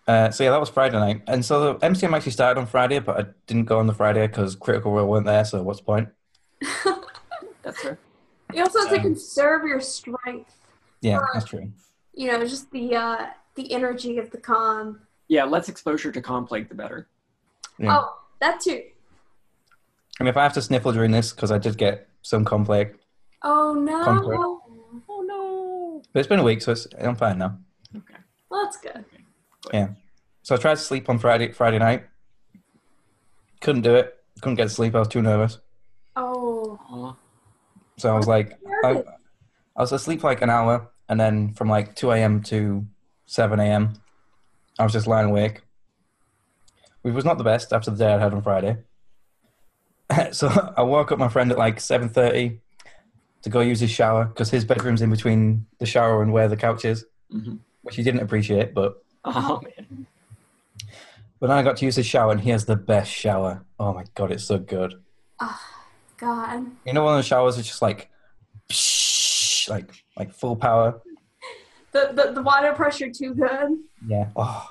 Uh, 0.05 0.33
so 0.33 0.43
yeah, 0.43 0.51
that 0.51 0.59
was 0.59 0.69
Friday 0.69 0.99
night, 0.99 1.23
and 1.29 1.45
so 1.45 1.75
the 1.75 1.87
MCM 1.87 2.13
actually 2.13 2.33
started 2.33 2.59
on 2.59 2.67
Friday, 2.67 2.99
but 2.99 3.21
I 3.21 3.27
didn't 3.47 3.67
go 3.67 3.79
on 3.79 3.87
the 3.87 3.95
Friday 3.95 4.27
because 4.27 4.57
Critical 4.57 4.91
Role 4.91 5.07
weren't 5.07 5.27
there. 5.27 5.45
So 5.45 5.63
what's 5.63 5.79
the 5.79 5.85
point? 5.85 6.09
That's 7.63 7.81
fair. 7.81 7.99
You 8.55 8.63
also 8.63 8.81
have 8.81 8.89
to 8.91 8.97
Um, 8.97 9.03
conserve 9.03 9.65
your 9.67 9.81
strength. 9.81 10.55
Yeah, 11.01 11.19
that's 11.33 11.47
true. 11.47 11.71
You 12.15 12.33
know, 12.33 12.41
just 12.47 12.71
the 12.71 12.95
uh, 12.97 13.27
the 13.55 13.73
energy 13.73 14.19
of 14.19 14.31
the 14.31 14.39
con. 14.39 15.01
Yeah, 15.29 15.45
less 15.45 15.69
exposure 15.69 16.13
to 16.13 16.21
conflict, 16.21 16.69
the 16.69 16.75
better. 16.75 17.09
Yeah. 17.79 17.99
Oh, 17.99 18.19
that 18.41 18.61
too. 18.61 18.83
And 20.21 20.29
if 20.29 20.37
I 20.37 20.43
have 20.43 20.53
to 20.55 20.63
sniffle 20.63 20.93
during 20.93 21.11
this, 21.11 21.33
because 21.33 21.51
I 21.51 21.59
did 21.59 21.79
get 21.79 22.09
some 22.23 22.45
conflict, 22.45 23.01
Oh 23.43 23.75
no. 23.75 24.05
Comfort. 24.05 24.37
Oh 25.09 25.23
no. 25.27 26.03
but 26.13 26.21
it's 26.21 26.29
been 26.29 26.39
a 26.39 26.45
week, 26.45 26.61
so 26.63 26.73
it's, 26.73 26.87
I'm 27.01 27.17
fine 27.17 27.39
now. 27.39 27.59
Okay. 27.97 28.15
Well, 28.51 28.65
that's 28.65 28.77
good. 28.77 29.05
Yeah. 29.73 29.89
So 30.43 30.55
I 30.55 30.59
tried 30.59 30.75
to 30.77 30.81
sleep 30.83 31.09
on 31.09 31.19
Friday 31.19 31.51
Friday 31.53 31.79
night. 31.79 32.05
Couldn't 33.61 33.83
do 33.83 33.95
it. 33.95 34.19
Couldn't 34.41 34.57
get 34.57 34.65
to 34.65 34.69
sleep. 34.71 34.95
I 34.95 34.99
was 34.99 35.09
too 35.09 35.23
nervous. 35.23 35.59
Oh. 36.15 37.17
Aw. 37.97 38.01
So 38.01 38.13
I 38.15 38.17
was 38.17 38.27
like, 38.27 38.59
I. 38.85 39.03
I 39.75 39.81
was 39.81 39.91
asleep 39.93 40.21
for 40.21 40.27
like 40.27 40.43
an 40.43 40.51
hour, 40.51 40.91
and 41.09 41.19
then 41.19 41.55
from 41.55 41.71
like 41.71 41.97
2 41.97 42.11
a.m. 42.11 42.43
to 42.43 42.85
7 43.25 43.59
a.m., 43.59 43.95
I 44.79 44.83
was 44.85 44.93
just 44.93 45.07
lying 45.07 45.31
awake. 45.31 45.63
Which 47.01 47.15
was 47.15 47.25
not 47.25 47.39
the 47.39 47.45
best 47.45 47.73
after 47.73 47.91
the 47.91 47.97
day 47.97 48.13
I 48.13 48.19
had 48.19 48.35
on 48.35 48.43
Friday. 48.43 48.77
so 50.33 50.49
I 50.77 50.83
woke 50.83 51.11
up 51.11 51.19
my 51.19 51.29
friend 51.29 51.51
at 51.51 51.57
like 51.57 51.79
7.30 51.79 52.59
to 53.45 53.49
go 53.49 53.61
use 53.61 53.81
his 53.81 53.91
shower, 53.91 54.27
because 54.27 54.51
his 54.51 54.67
bedroom's 54.67 55.01
in 55.01 55.09
between 55.09 55.65
the 55.79 55.87
shower 55.87 56.23
and 56.23 56.35
where 56.35 56.49
the 56.49 56.57
couch 56.59 56.85
is, 56.85 57.07
Mhm. 57.33 57.59
which 57.81 57.97
he 57.97 58.03
didn't 58.03 58.21
appreciate, 58.21 58.75
but 58.75 59.03
Oh 59.25 59.59
man. 59.63 60.07
But 61.41 61.47
then 61.47 61.57
I 61.57 61.63
got 61.63 61.79
to 61.79 61.87
use 61.87 61.97
his 61.97 62.05
shower, 62.07 62.31
and 62.31 62.43
he 62.43 62.51
has 62.51 62.67
the 62.67 62.77
best 62.77 63.11
shower. 63.11 63.65
Oh 63.81 63.95
my 63.95 64.05
god, 64.15 64.33
it's 64.33 64.45
so 64.45 64.59
good. 64.59 65.03
God. 66.23 66.65
You 66.87 66.93
know, 66.93 67.03
one 67.03 67.15
of 67.19 67.19
the 67.19 67.29
showers 67.29 67.59
is 67.59 67.67
just 67.67 67.83
like, 67.83 68.09
psh, 68.71 69.69
like, 69.69 69.91
like 70.17 70.33
full 70.33 70.55
power. 70.55 71.03
The, 71.91 72.13
the 72.15 72.33
the 72.33 72.43
water 72.43 72.73
pressure 72.73 73.11
too 73.11 73.35
good. 73.35 73.77
Yeah. 74.07 74.29
Oh, 74.37 74.71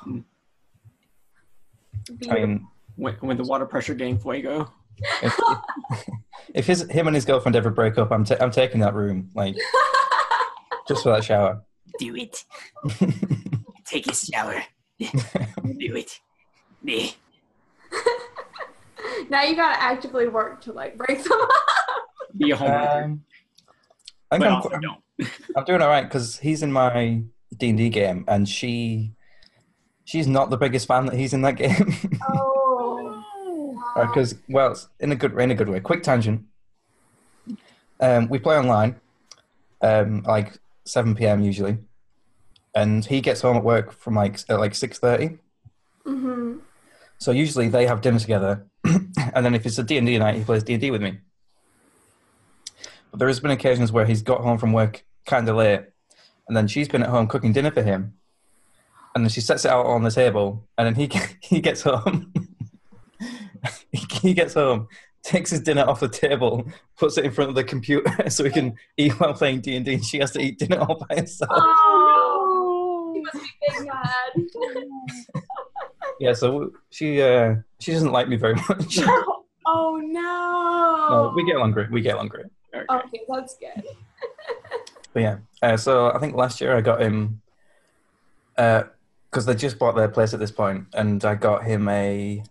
I 2.30 2.34
mean, 2.34 2.68
When, 2.96 3.14
when 3.16 3.38
the 3.38 3.44
water 3.44 3.66
pressure 3.66 3.94
game 3.94 4.18
fuego. 4.18 4.72
if, 5.22 5.40
if 6.56 6.66
his 6.68 6.90
him 6.90 7.08
and 7.08 7.16
his 7.16 7.26
girlfriend 7.26 7.56
ever 7.56 7.70
break 7.70 7.98
up, 7.98 8.12
I'm 8.12 8.24
ta- 8.24 8.38
I'm 8.40 8.50
taking 8.52 8.80
that 8.80 8.94
room, 8.96 9.30
like, 9.36 9.56
just 10.88 11.04
for 11.04 11.12
that 11.14 11.24
shower. 11.24 11.62
Do 12.00 12.16
it. 12.16 12.44
Take 13.86 14.08
a 14.08 14.16
shower. 14.16 14.64
Do 15.00 15.96
it. 15.96 16.20
Yeah. 16.84 17.08
now 19.30 19.44
you 19.44 19.56
gotta 19.56 19.82
actively 19.82 20.28
work 20.28 20.62
to 20.62 20.74
like 20.74 20.98
break 20.98 21.24
them 21.24 21.40
up. 21.42 21.50
Be 22.38 22.52
a 22.52 22.56
homemaker. 22.56 23.04
um, 23.04 23.24
I 24.32 24.38
think 24.38 24.44
but 24.44 24.48
I'm, 24.48 24.54
also 24.56 24.70
qu- 24.70 24.80
don't. 24.80 25.02
I'm 25.56 25.66
doing 25.66 25.82
all 25.82 25.90
right 25.90 26.04
because 26.04 26.38
he's 26.40 26.64
in 26.64 26.72
my 26.72 27.24
D 27.58 27.70
and 27.70 27.78
D 27.78 27.90
game, 27.90 28.24
and 28.28 28.48
she, 28.48 29.12
she's 30.06 30.28
not 30.28 30.50
the 30.50 30.58
biggest 30.58 30.88
fan 30.88 31.06
that 31.08 31.16
he's 31.16 31.34
in 31.34 31.42
that 31.42 31.56
game. 31.58 31.96
Oh. 32.30 33.24
because 33.96 34.36
well, 34.48 34.72
it's 34.72 34.88
in 35.00 35.12
a 35.12 35.16
good 35.16 35.38
in 35.38 35.52
a 35.52 35.56
good 35.56 35.70
way. 35.70 35.80
Quick 35.80 36.04
tangent. 36.04 36.46
Um, 38.00 38.30
we 38.30 38.40
play 38.40 38.58
online, 38.58 39.00
um, 39.82 40.24
like 40.24 40.54
seven 40.86 41.14
p.m. 41.14 41.42
usually, 41.44 41.78
and 42.74 43.06
he 43.06 43.22
gets 43.22 43.42
home 43.42 43.58
at 43.58 43.64
work 43.64 43.92
from 43.92 44.16
like 44.16 44.40
at 44.50 44.60
like 44.60 44.74
six 44.74 44.98
thirty. 44.98 45.38
So 47.22 47.30
usually 47.30 47.70
they 47.70 47.86
have 47.86 48.02
dinner 48.02 48.18
together, 48.18 48.66
and 48.84 49.46
then 49.46 49.54
if 49.54 49.64
it's 49.68 49.78
a 49.78 49.84
D 49.84 50.00
and 50.00 50.08
D 50.08 50.18
night, 50.18 50.38
he 50.38 50.44
plays 50.44 50.64
D 50.64 50.74
and 50.74 50.82
D 50.82 50.90
with 50.90 51.04
me. 51.04 51.20
But 53.12 53.20
there 53.20 53.28
has 53.28 53.40
been 53.40 53.52
occasions 53.52 53.92
where 53.92 54.08
he's 54.08 54.24
got 54.24 54.42
home 54.42 54.58
from 54.58 54.74
work 54.74 55.06
kind 55.28 55.48
of 55.48 55.56
late, 55.56 55.82
and 56.48 56.58
then 56.58 56.68
she's 56.68 56.88
been 56.88 57.04
at 57.04 57.10
home 57.10 57.28
cooking 57.28 57.54
dinner 57.54 57.70
for 57.70 57.84
him, 57.84 58.16
and 59.14 59.24
then 59.24 59.30
she 59.30 59.40
sets 59.40 59.66
it 59.66 59.72
out 59.72 59.86
on 59.86 60.02
the 60.02 60.10
table, 60.10 60.68
and 60.80 60.88
then 60.88 60.96
he 60.96 61.12
he 61.44 61.62
gets 61.62 61.84
home. 61.84 62.34
he 63.92 64.34
gets 64.34 64.56
home, 64.56 64.88
takes 65.22 65.52
his 65.52 65.60
dinner 65.60 65.84
off 65.84 66.00
the 66.00 66.10
table, 66.10 66.66
puts 66.98 67.20
it 67.20 67.26
in 67.26 67.30
front 67.30 67.50
of 67.50 67.56
the 67.56 67.64
computer 67.64 68.12
so 68.32 68.44
he 68.44 68.50
can 68.50 68.74
eat 68.98 69.12
while 69.20 69.36
playing 69.36 69.62
D 69.62 69.76
and 69.76 69.86
D, 69.86 69.94
and 69.94 70.04
she 70.04 70.18
has 70.18 70.32
to 70.32 70.40
eat 70.40 70.58
dinner 70.58 70.80
all 70.80 71.06
by 71.08 71.18
herself. 71.18 71.52
Oh. 71.54 73.12
He 73.14 73.22
must 73.22 73.36
be 73.36 73.52
big 73.78 73.86
mad. 73.86 75.28
Yeah, 76.22 76.34
so 76.34 76.72
she 76.92 77.20
uh, 77.20 77.56
she 77.80 77.92
doesn't 77.94 78.12
like 78.12 78.28
me 78.30 78.36
very 78.36 78.54
much. 78.70 79.00
oh 79.66 80.00
no. 80.04 81.08
no, 81.10 81.34
we 81.36 81.44
get 81.46 81.56
along 81.56 81.72
great. 81.72 81.90
We 81.90 82.02
get 82.02 82.14
along 82.14 82.28
great. 82.28 82.46
Okay. 82.76 82.86
Okay, 82.94 83.22
that's 83.28 83.58
good. 83.58 83.84
But 85.14 85.24
yeah, 85.24 85.38
uh, 85.62 85.76
so 85.76 86.10
I 86.14 86.20
think 86.20 86.36
last 86.36 86.62
year 86.62 86.74
I 86.78 86.80
got 86.80 87.02
him 87.02 87.42
because 88.56 89.46
they 89.46 89.56
just 89.56 89.78
bought 89.78 89.96
their 89.96 90.08
place 90.08 90.34
at 90.34 90.40
this 90.40 90.52
point, 90.52 90.86
and 90.94 91.26
I 91.26 91.36
got 91.36 91.66
him 91.66 91.90
a 91.90 92.44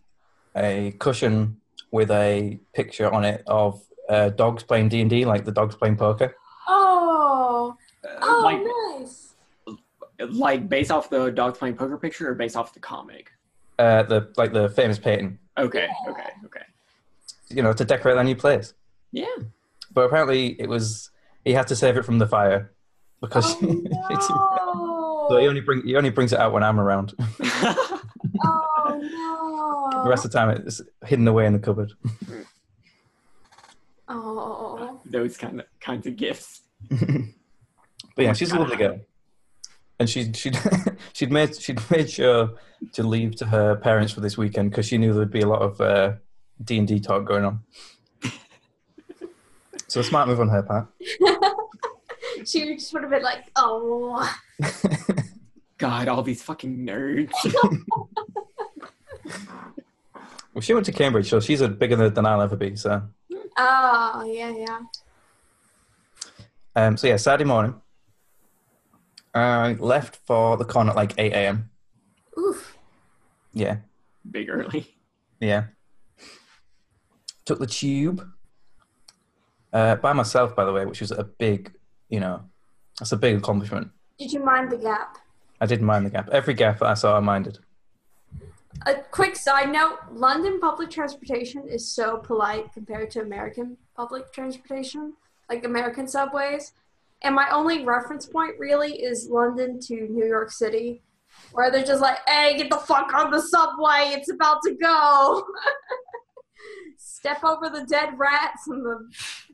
a 0.56 0.92
cushion 0.98 1.58
with 1.90 2.10
a 2.10 2.58
picture 2.74 3.10
on 3.10 3.24
it 3.24 3.42
of 3.46 3.80
uh, 4.10 4.28
dogs 4.30 4.62
playing 4.62 4.88
D 4.90 5.00
and 5.00 5.08
D, 5.08 5.24
like 5.24 5.44
the 5.46 5.52
dogs 5.52 5.74
playing 5.76 5.96
poker. 5.96 6.34
Oh. 6.68 7.76
Uh, 8.04 8.08
Oh, 8.22 8.40
like, 8.44 8.60
nice. 9.00 9.34
like 10.18 10.68
based 10.68 10.90
off 10.90 11.08
the 11.08 11.30
dogs 11.30 11.56
playing 11.58 11.76
poker 11.76 11.96
picture 11.96 12.28
or 12.30 12.34
based 12.34 12.56
off 12.56 12.74
the 12.74 12.80
comic? 12.80 13.30
Uh, 13.80 14.02
the 14.12 14.18
like 14.36 14.52
the 14.52 14.68
famous 14.68 14.98
painting, 14.98 15.38
Okay, 15.56 15.88
okay, 16.10 16.30
okay. 16.46 16.64
you 17.48 17.62
know, 17.62 17.72
to 17.72 17.84
decorate 17.84 18.14
their 18.16 18.24
new 18.24 18.36
place. 18.36 18.74
Yeah. 19.12 19.36
But 19.94 20.02
apparently, 20.02 20.42
it 20.60 20.68
was 20.68 21.10
he 21.46 21.52
had 21.54 21.66
to 21.68 21.76
save 21.76 21.96
it 21.96 22.04
from 22.04 22.18
the 22.18 22.26
fire 22.26 22.72
because 23.22 23.46
Oh, 23.56 23.58
so 25.30 25.36
he 25.38 25.44
no. 25.44 25.48
only 25.48 25.60
bring 25.62 25.80
he 25.86 25.96
only 25.96 26.10
brings 26.10 26.32
it 26.34 26.38
out 26.38 26.52
when 26.52 26.62
I'm 26.62 26.78
around. 26.78 27.14
oh 28.44 29.00
no! 29.00 30.02
The 30.04 30.10
rest 30.10 30.24
of 30.26 30.30
the 30.30 30.38
time, 30.38 30.50
it's 30.50 30.82
hidden 31.06 31.26
away 31.26 31.46
in 31.46 31.52
the 31.54 31.58
cupboard. 31.58 31.92
Oh. 34.08 35.00
Those 35.06 35.36
kind 35.36 35.60
of 35.60 35.66
kinds 35.80 36.06
of 36.06 36.16
gifts. 36.16 36.60
But 38.16 38.24
yeah, 38.24 38.32
she's 38.34 38.52
a 38.52 38.58
lovely 38.58 38.76
girl, 38.76 39.00
and 40.00 40.10
she 40.10 40.32
she'd 40.32 40.58
she'd 41.12 41.30
made 41.30 41.54
she'd 41.54 41.78
made 41.90 42.10
sure 42.10 42.50
to 42.94 43.02
leave 43.04 43.36
to 43.36 43.46
her 43.46 43.76
parents 43.76 44.12
for 44.12 44.20
this 44.20 44.36
weekend 44.36 44.70
because 44.70 44.86
she 44.86 44.98
knew 44.98 45.12
there'd 45.12 45.30
be 45.30 45.42
a 45.42 45.46
lot 45.48 45.62
of 45.62 45.80
uh, 45.80 46.14
D 46.64 46.78
and 46.78 46.88
D 46.88 46.98
talk 46.98 47.24
going 47.26 47.44
on. 47.44 47.60
So 49.86 50.00
a 50.00 50.04
smart 50.04 50.28
move 50.28 50.40
on 50.40 50.48
her 50.48 50.62
part. 50.62 50.86
she 52.46 52.74
just 52.74 52.92
would 52.92 53.02
have 53.02 53.10
been 53.10 53.22
like, 53.22 53.44
oh. 53.56 54.32
God, 55.78 56.08
all 56.08 56.22
these 56.22 56.42
fucking 56.42 56.86
nerds. 56.86 57.32
Well, 60.52 60.60
she 60.60 60.74
went 60.74 60.86
to 60.86 60.92
Cambridge, 60.92 61.28
so 61.28 61.40
she's 61.40 61.60
a 61.60 61.68
bigger 61.68 61.96
nerd 61.96 62.14
than 62.14 62.26
I'll 62.26 62.42
ever 62.42 62.56
be. 62.56 62.76
So, 62.76 63.02
Oh, 63.56 64.30
yeah, 64.32 64.50
yeah. 64.50 64.78
um, 66.76 66.96
so 66.96 67.06
yeah, 67.08 67.16
Saturday 67.16 67.44
morning, 67.44 67.74
I 69.34 69.74
left 69.74 70.16
for 70.26 70.56
the 70.56 70.64
con 70.64 70.88
at 70.88 70.96
like 70.96 71.12
eight 71.18 71.32
a.m. 71.32 71.70
Oof. 72.38 72.76
Yeah, 73.52 73.78
Big 74.30 74.48
early. 74.48 74.94
yeah. 75.40 75.64
Took 77.44 77.58
the 77.58 77.66
tube 77.66 78.24
uh, 79.72 79.96
by 79.96 80.12
myself, 80.12 80.54
by 80.54 80.64
the 80.64 80.72
way, 80.72 80.84
which 80.86 81.00
was 81.00 81.10
a 81.10 81.24
big, 81.24 81.72
you 82.08 82.20
know, 82.20 82.42
that's 82.98 83.12
a 83.12 83.16
big 83.16 83.36
accomplishment. 83.36 83.90
Did 84.18 84.32
you 84.32 84.44
mind 84.44 84.70
the 84.70 84.76
gap? 84.76 85.18
I 85.60 85.66
didn't 85.66 85.86
mind 85.86 86.06
the 86.06 86.10
gap. 86.10 86.28
Every 86.30 86.54
gap 86.54 86.78
that 86.78 86.86
I 86.88 86.94
saw, 86.94 87.16
I 87.16 87.20
minded. 87.20 87.58
A 88.86 88.94
quick 89.10 89.34
side 89.36 89.72
note 89.72 89.98
London 90.12 90.60
public 90.60 90.90
transportation 90.90 91.66
is 91.68 91.86
so 91.90 92.18
polite 92.18 92.72
compared 92.72 93.10
to 93.12 93.20
American 93.20 93.76
public 93.96 94.32
transportation, 94.32 95.14
like 95.48 95.64
American 95.64 96.06
subways. 96.06 96.72
And 97.22 97.34
my 97.34 97.48
only 97.50 97.84
reference 97.84 98.26
point 98.26 98.58
really 98.58 99.02
is 99.02 99.28
London 99.30 99.78
to 99.80 100.08
New 100.08 100.26
York 100.26 100.50
City, 100.50 101.02
where 101.52 101.70
they're 101.70 101.84
just 101.84 102.00
like, 102.00 102.18
hey, 102.26 102.56
get 102.56 102.70
the 102.70 102.76
fuck 102.76 103.12
on 103.14 103.30
the 103.30 103.42
subway, 103.42 104.14
it's 104.16 104.30
about 104.30 104.62
to 104.64 104.74
go. 104.74 105.44
Step 106.96 107.44
over 107.44 107.68
the 107.68 107.84
dead 107.86 108.18
rats 108.18 108.66
and 108.68 108.84
the 108.84 109.08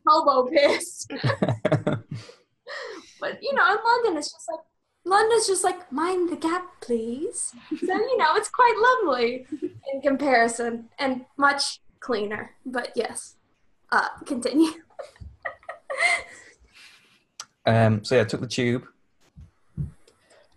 hobo 0.06 0.49
piss. 0.49 1.06
But 3.20 3.42
you 3.42 3.52
know, 3.54 3.66
in 3.70 3.78
London, 3.85 4.18
it's 4.18 4.32
just 4.32 4.49
like 4.50 4.61
London's 5.04 5.46
just 5.46 5.64
like 5.64 5.90
mind 5.92 6.30
the 6.30 6.37
gap, 6.37 6.80
please. 6.80 7.54
So 7.70 7.94
you 7.94 8.18
know, 8.18 8.35
it's 8.35 8.49
quite 8.49 8.75
lovely 9.04 9.46
in 9.92 10.00
comparison 10.00 10.88
and 10.99 11.25
much 11.37 11.80
cleaner. 12.00 12.52
But 12.64 12.92
yes, 12.94 13.37
uh, 13.92 14.08
continue. 14.25 14.70
um, 17.66 18.04
so 18.04 18.14
yeah, 18.14 18.23
I 18.23 18.25
took 18.25 18.40
the 18.40 18.46
tube. 18.46 18.87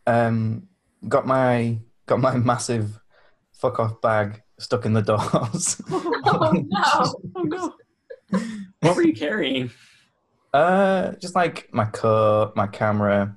Um, 0.08 0.68
got 1.08 1.28
my 1.28 1.78
got 2.06 2.20
my 2.20 2.38
massive 2.38 3.00
fuck 3.54 3.80
off 3.80 4.02
bag 4.02 4.42
stuck 4.58 4.86
in 4.86 4.94
the 4.94 5.02
doors. 5.02 5.82
oh 5.90 6.52
no. 6.54 7.16
Oh 7.36 7.44
no. 7.44 7.74
What 8.82 8.96
were 8.96 9.04
you 9.04 9.14
carrying? 9.14 9.72
uh, 10.54 11.12
just 11.14 11.36
like 11.36 11.74
my 11.74 11.86
coat, 11.86 12.54
my 12.56 12.68
camera, 12.68 13.36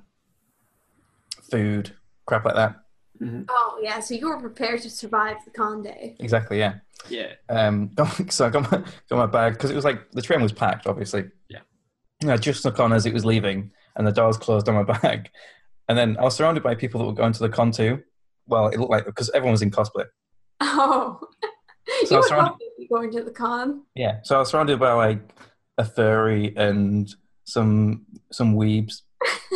food, 1.49 1.91
crap 2.25 2.45
like 2.45 2.55
that. 2.55 2.75
Oh 3.49 3.79
yeah, 3.81 3.99
so 3.99 4.15
you 4.15 4.27
were 4.27 4.39
prepared 4.39 4.81
to 4.81 4.89
survive 4.89 5.37
the 5.45 5.51
con 5.51 5.81
day. 5.81 6.15
Exactly, 6.19 6.59
yeah. 6.59 6.75
Yeah. 7.09 7.33
Um, 7.49 7.91
so 8.29 8.47
I 8.47 8.49
got 8.49 8.71
my 8.71 8.83
got 9.09 9.17
my 9.17 9.25
bag 9.25 9.53
because 9.53 9.69
it 9.69 9.75
was 9.75 9.85
like 9.85 10.11
the 10.11 10.21
train 10.21 10.41
was 10.41 10.51
packed, 10.51 10.87
obviously. 10.87 11.25
Yeah. 11.47 11.59
And 12.23 12.31
I 12.31 12.37
just 12.37 12.61
snuck 12.61 12.79
on 12.79 12.93
as 12.93 13.05
it 13.05 13.13
was 13.13 13.25
leaving, 13.25 13.71
and 13.95 14.05
the 14.07 14.11
doors 14.11 14.37
closed 14.37 14.67
on 14.69 14.75
my 14.75 14.83
bag. 15.01 15.29
And 15.89 15.97
then 15.97 16.17
I 16.17 16.23
was 16.23 16.35
surrounded 16.35 16.63
by 16.63 16.75
people 16.75 16.99
that 17.01 17.07
were 17.07 17.13
going 17.13 17.33
to 17.33 17.39
the 17.39 17.49
con 17.49 17.71
too. 17.71 18.01
Well, 18.47 18.67
it 18.67 18.79
looked 18.79 18.91
like 18.91 19.05
because 19.05 19.29
everyone 19.31 19.51
was 19.53 19.61
in 19.61 19.71
cosplay. 19.71 20.05
Oh. 20.61 21.19
So 21.21 21.27
I 21.89 21.95
you 21.99 22.01
was 22.01 22.11
would 22.11 22.23
surrounded- 22.29 22.49
love 22.51 22.59
to 22.59 22.71
be 22.77 22.87
going 22.87 23.11
to 23.11 23.23
the 23.23 23.31
con. 23.31 23.83
Yeah. 23.95 24.19
So 24.23 24.35
I 24.35 24.39
was 24.39 24.49
surrounded 24.49 24.79
by 24.79 24.93
like 24.93 25.19
a 25.77 25.83
furry 25.85 26.55
and 26.55 27.13
some 27.45 28.05
some 28.31 28.55
weebs, 28.55 29.01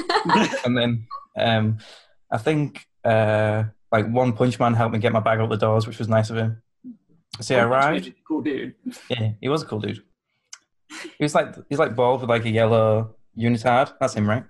and 0.65 0.77
then 0.77 1.07
um, 1.37 1.77
I 2.31 2.37
think 2.37 2.85
uh, 3.05 3.63
like 3.91 4.07
one 4.09 4.33
punch 4.33 4.59
man 4.59 4.73
helped 4.73 4.93
me 4.93 4.99
get 4.99 5.13
my 5.13 5.19
bag 5.21 5.39
out 5.39 5.49
the 5.49 5.55
doors, 5.57 5.87
which 5.87 5.99
was 5.99 6.09
nice 6.09 6.29
of 6.29 6.37
him. 6.37 6.61
So 7.39 7.53
yeah, 7.55 7.61
I 7.61 7.67
arrived. 7.67 8.13
Cool 8.27 8.41
dude. 8.41 8.75
Yeah, 9.09 9.31
he 9.39 9.47
was 9.47 9.61
a 9.61 9.65
cool 9.65 9.79
dude. 9.79 10.03
He 10.89 11.23
was 11.23 11.35
like 11.35 11.55
he's 11.69 11.79
like 11.79 11.95
bald 11.95 12.21
with 12.21 12.29
like 12.29 12.45
a 12.45 12.49
yellow 12.49 13.15
unitard. 13.37 13.93
That's 13.99 14.13
him, 14.13 14.27
right? 14.29 14.43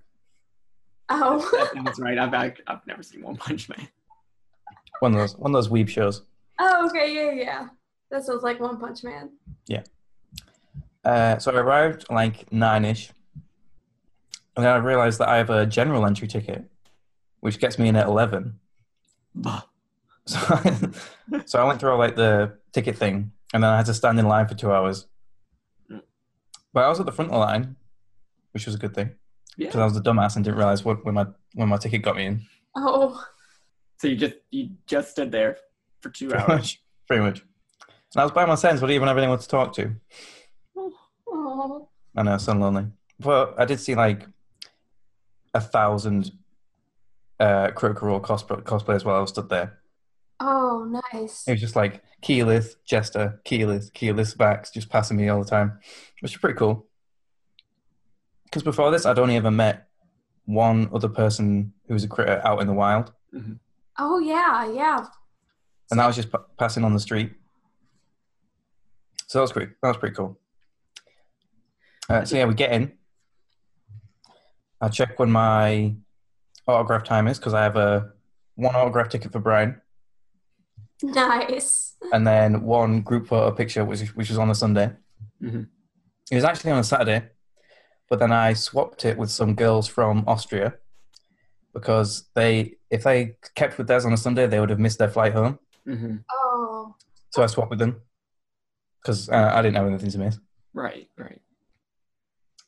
Oh. 1.10 1.70
That's 1.84 2.00
right. 2.00 2.18
I've 2.18 2.34
I've 2.68 2.86
never 2.88 3.04
seen 3.04 3.22
One 3.24 3.36
Punch 3.36 3.70
Man. 3.70 3.88
One 5.00 5.14
of 5.14 5.20
those 5.20 5.38
one 5.38 5.52
of 5.52 5.54
those 5.54 5.70
weeb 5.70 5.90
shows. 5.90 6.24
oh, 6.60 6.88
okay, 6.88 7.14
yeah, 7.14 7.32
yeah. 7.32 7.68
That 8.12 8.24
sounds 8.24 8.44
like 8.44 8.60
One 8.60 8.80
Punch 8.80 9.04
Man. 9.04 9.32
Yeah. 9.68 9.84
Uh, 11.04 11.38
so 11.38 11.52
I 11.52 11.60
arrived 11.60 12.06
like 12.10 12.52
nine 12.52 12.84
ish, 12.84 13.12
and 14.56 14.66
then 14.66 14.74
I 14.74 14.78
realized 14.78 15.20
that 15.20 15.30
I 15.30 15.38
have 15.38 15.50
a 15.50 15.66
general 15.66 16.06
entry 16.06 16.28
ticket, 16.28 16.66
which 17.40 17.60
gets 17.60 17.80
me 17.80 17.88
in 17.88 17.96
at 17.96 18.08
eleven. 18.08 18.60
Bah. 19.36 19.64
So 20.28 20.40
I, 20.50 21.42
so 21.46 21.62
I 21.62 21.64
went 21.64 21.80
through 21.80 21.96
like 21.96 22.18
the 22.18 22.58
ticket 22.74 22.98
thing, 22.98 23.32
and 23.54 23.64
then 23.64 23.72
I 23.72 23.78
had 23.78 23.86
to 23.86 23.94
stand 23.94 24.20
in 24.20 24.28
line 24.28 24.46
for 24.46 24.56
two 24.56 24.74
hours. 24.74 25.08
But 26.78 26.86
I 26.86 26.90
was 26.90 27.00
at 27.00 27.08
the 27.08 27.12
front 27.12 27.32
of 27.32 27.34
the 27.34 27.40
line, 27.40 27.76
which 28.52 28.68
was 28.68 28.76
a 28.76 28.78
good 28.78 28.94
thing 28.94 29.10
because 29.58 29.74
Yeah. 29.74 29.82
I 29.82 29.86
was 29.86 29.98
a 29.98 30.00
dumbass 30.02 30.36
and 30.36 30.46
didn't 30.46 30.60
realize 30.60 30.86
what 30.86 31.04
when 31.04 31.16
my 31.16 31.26
when 31.56 31.70
my 31.70 31.78
ticket 31.78 32.04
got 32.04 32.16
me 32.16 32.28
in. 32.28 32.42
Oh. 32.76 33.20
So 33.98 34.08
you 34.08 34.16
just 34.16 34.36
you 34.52 34.70
just 34.86 35.10
stood 35.10 35.32
there 35.32 35.58
for 36.02 36.12
two 36.12 36.28
Pretty 36.30 36.44
hours. 36.44 36.50
much, 36.60 36.84
pretty 37.08 37.24
much. 37.24 37.40
And 38.14 38.22
I 38.22 38.24
was 38.24 38.32
by 38.32 38.46
myself, 38.46 38.78
so 38.78 38.86
I 38.86 38.90
didn't 38.90 38.98
even 38.98 39.08
have 39.08 39.18
anyone 39.18 39.40
to 39.40 39.48
talk 39.48 39.74
to. 39.74 39.96
Oh. 41.28 41.90
I 42.16 42.22
know, 42.22 42.38
so 42.38 42.54
lonely. 42.54 42.86
But 43.20 43.56
I 43.58 43.66
did 43.66 43.80
see 43.80 43.96
like 43.96 44.28
a 45.56 45.60
thousand 45.62 46.32
uh, 47.40 47.72
Critical 47.72 48.08
Role 48.10 48.20
cosplay- 48.22 48.62
cosplayers 48.62 49.04
while 49.04 49.16
I 49.16 49.22
was 49.22 49.32
stood 49.32 49.50
there. 49.50 49.80
Oh, 50.40 51.02
nice. 51.14 51.48
It 51.48 51.52
was 51.52 51.62
just 51.62 51.76
like 51.76 52.04
Keyleth, 52.22 52.76
Jester, 52.86 53.42
Keyleth, 53.46 53.92
Keyleth 53.94 54.38
backs 54.38 54.72
just 54.72 54.90
passing 54.90 55.18
me 55.18 55.30
all 55.30 55.44
the 55.44 55.50
time, 55.50 55.80
which 56.22 56.34
is 56.34 56.38
pretty 56.40 56.58
cool. 56.58 56.86
Because 58.46 58.64
before 58.64 58.92
this, 58.92 59.06
I'd 59.06 59.20
only 59.20 59.36
ever 59.36 59.52
met 59.52 59.88
one 60.46 60.90
other 60.94 61.10
person 61.10 61.74
who 61.88 61.94
was 61.94 62.04
a 62.04 62.08
critter 62.08 62.42
out 62.46 62.62
in 62.62 62.68
the 62.68 62.74
wild, 62.74 63.12
Oh, 64.00 64.20
yeah, 64.20 64.72
yeah. 64.72 65.06
and 65.92 66.00
that 66.00 66.06
was 66.08 66.16
just 66.16 66.32
p- 66.32 66.38
passing 66.58 66.84
on 66.84 66.94
the 66.94 67.00
street. 67.00 67.32
So 69.28 69.40
that 69.40 69.42
was 69.42 69.52
pretty. 69.52 69.74
That 69.82 69.90
was 69.90 69.98
pretty 69.98 70.16
cool. 70.16 70.40
Uh, 72.10 72.24
so 72.24 72.38
yeah, 72.38 72.46
we 72.46 72.54
get 72.54 72.72
in. 72.72 72.94
I 74.80 74.88
check 74.90 75.20
when 75.20 75.32
my 75.32 75.96
autograph 76.68 77.04
time 77.04 77.28
is 77.28 77.38
because 77.38 77.54
I 77.54 77.64
have 77.64 77.76
a 77.76 78.12
one 78.56 78.76
autograph 78.76 79.10
ticket 79.10 79.32
for 79.34 79.40
Brian, 79.40 79.82
Nice. 81.04 81.96
and 82.12 82.26
then 82.26 82.64
one 82.64 83.02
group 83.02 83.28
photo 83.28 83.52
picture, 83.56 83.86
which 83.86 84.02
which 84.16 84.30
was 84.30 84.38
on 84.40 84.50
a 84.50 84.56
Sunday. 84.56 84.92
Mhm. 85.42 85.68
It 86.32 86.36
was 86.36 86.44
actually 86.44 86.72
on 86.72 86.80
a 86.80 86.84
Saturday, 86.84 87.30
but 88.10 88.20
then 88.20 88.32
I 88.32 88.54
swapped 88.54 89.06
it 89.06 89.18
with 89.18 89.30
some 89.30 89.56
girls 89.56 89.88
from 89.88 90.24
Austria 90.28 90.74
because 91.74 92.26
they, 92.34 92.78
if 92.90 93.04
they 93.04 93.36
kept 93.56 93.78
with 93.78 93.88
theirs 93.88 94.06
on 94.06 94.14
a 94.14 94.18
Sunday, 94.18 94.48
they 94.48 94.60
would 94.60 94.70
have 94.72 94.80
missed 94.80 94.98
their 94.98 95.10
flight 95.10 95.34
home. 95.34 95.60
hmm 95.86 96.18
Oh. 96.32 96.96
So 97.30 97.44
I 97.44 97.46
swapped 97.48 97.70
with 97.70 97.80
them 97.80 98.02
because 99.02 99.30
uh, 99.30 99.52
I 99.54 99.62
didn't 99.62 99.76
have 99.78 99.86
anything 99.88 100.10
to 100.12 100.18
miss. 100.18 100.40
Right. 100.74 101.08
Right. 101.18 101.42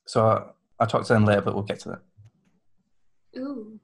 So 0.05 0.25
I, 0.27 0.43
I'll 0.79 0.87
talk 0.87 1.05
to 1.05 1.13
them 1.13 1.25
later, 1.25 1.41
but 1.41 1.53
we'll 1.55 1.63
get 1.63 1.79
to 1.81 1.89
that. 1.89 2.01
Ooh. 3.39 3.79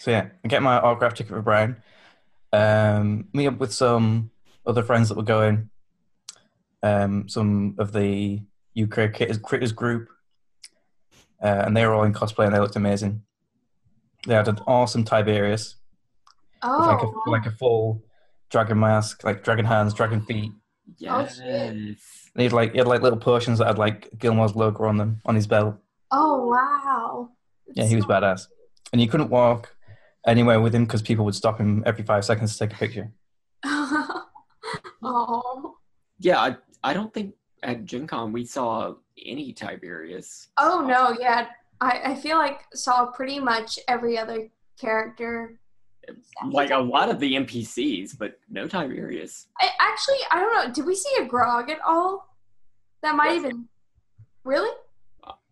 So 0.00 0.10
yeah, 0.10 0.28
I 0.44 0.48
get 0.48 0.62
my 0.62 0.78
autograph 0.80 1.14
ticket 1.14 1.28
for 1.30 1.42
Brian. 1.42 1.76
Um, 2.52 3.28
meet 3.32 3.46
up 3.46 3.58
with 3.58 3.72
some 3.72 4.30
other 4.66 4.82
friends 4.82 5.08
that 5.08 5.16
were 5.16 5.22
going. 5.22 5.70
Um, 6.82 7.28
some 7.28 7.76
of 7.78 7.92
the 7.92 8.42
UK 8.80 9.12
Critters, 9.14 9.38
Critters 9.38 9.72
group, 9.72 10.08
uh, 11.42 11.62
and 11.66 11.76
they 11.76 11.86
were 11.86 11.94
all 11.94 12.02
in 12.04 12.12
cosplay 12.12 12.46
and 12.46 12.54
they 12.54 12.58
looked 12.58 12.76
amazing. 12.76 13.22
They 14.26 14.34
had 14.34 14.48
an 14.48 14.58
awesome 14.66 15.04
Tiberius, 15.04 15.76
Oh. 16.64 16.78
with 16.78 16.88
like 16.88 17.02
a 17.02 17.30
like 17.30 17.46
a 17.54 17.56
full 17.56 18.02
dragon 18.50 18.78
mask, 18.78 19.24
like 19.24 19.42
dragon 19.42 19.64
hands, 19.64 19.94
dragon 19.94 20.20
feet. 20.22 20.52
Yes. 20.98 21.36
shit. 21.36 21.46
And 21.46 21.96
he 22.36 22.44
had 22.44 22.52
like 22.52 22.72
he 22.72 22.78
had 22.78 22.86
like 22.86 23.02
little 23.02 23.18
potions 23.18 23.58
that 23.58 23.66
had 23.66 23.78
like 23.78 24.10
Gilmore's 24.18 24.54
logo 24.54 24.84
on 24.84 24.96
them 24.96 25.20
on 25.24 25.34
his 25.34 25.46
belt. 25.46 25.76
oh, 26.10 26.46
wow. 26.48 27.30
Yeah, 27.74 27.84
he 27.86 27.96
was 27.96 28.04
badass. 28.04 28.46
And 28.92 29.00
you 29.00 29.08
couldn't 29.08 29.30
walk 29.30 29.74
anywhere 30.26 30.60
with 30.60 30.74
him 30.74 30.84
because 30.84 31.02
people 31.02 31.24
would 31.24 31.34
stop 31.34 31.58
him 31.58 31.82
every 31.86 32.04
five 32.04 32.24
seconds 32.24 32.52
to 32.52 32.66
take 32.66 32.74
a 32.74 32.78
picture. 32.78 33.10
oh. 35.02 35.76
Yeah. 36.18 36.38
I 36.40 36.56
I 36.84 36.94
don't 36.94 37.12
think 37.12 37.34
at 37.62 37.84
Gen 37.84 38.06
Con 38.06 38.32
we 38.32 38.44
saw 38.44 38.94
any 39.24 39.52
Tiberius. 39.52 40.48
Oh 40.58 40.84
no, 40.86 41.16
yeah. 41.20 41.46
I, 41.80 42.00
I 42.12 42.14
feel 42.14 42.38
like 42.38 42.60
saw 42.74 43.06
pretty 43.06 43.40
much 43.40 43.78
every 43.88 44.16
other 44.18 44.48
character. 44.80 45.58
Like 46.50 46.70
a 46.70 46.78
lot 46.78 47.08
of 47.08 47.20
the 47.20 47.34
NPCs, 47.34 48.18
but 48.18 48.38
no 48.50 48.66
Tiberius. 48.66 49.46
I 49.60 49.70
actually 49.80 50.18
I 50.30 50.40
don't 50.40 50.54
know. 50.54 50.72
Did 50.72 50.86
we 50.86 50.94
see 50.94 51.14
a 51.20 51.24
Grog 51.24 51.70
at 51.70 51.78
all? 51.86 52.28
That 53.02 53.14
might 53.16 53.32
Yes. 53.34 53.44
even 53.46 53.68
really? 54.44 54.70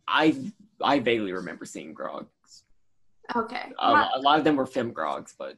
I 0.09 0.51
I 0.83 0.99
vaguely 0.99 1.33
remember 1.33 1.65
seeing 1.65 1.95
Grogs. 1.95 2.27
Okay. 3.37 3.73
A, 3.79 3.93
My- 3.93 4.11
a 4.15 4.21
lot 4.21 4.39
of 4.39 4.45
them 4.45 4.57
were 4.57 4.67
Fem 4.67 4.93
Grogs, 4.93 5.35
but 5.39 5.57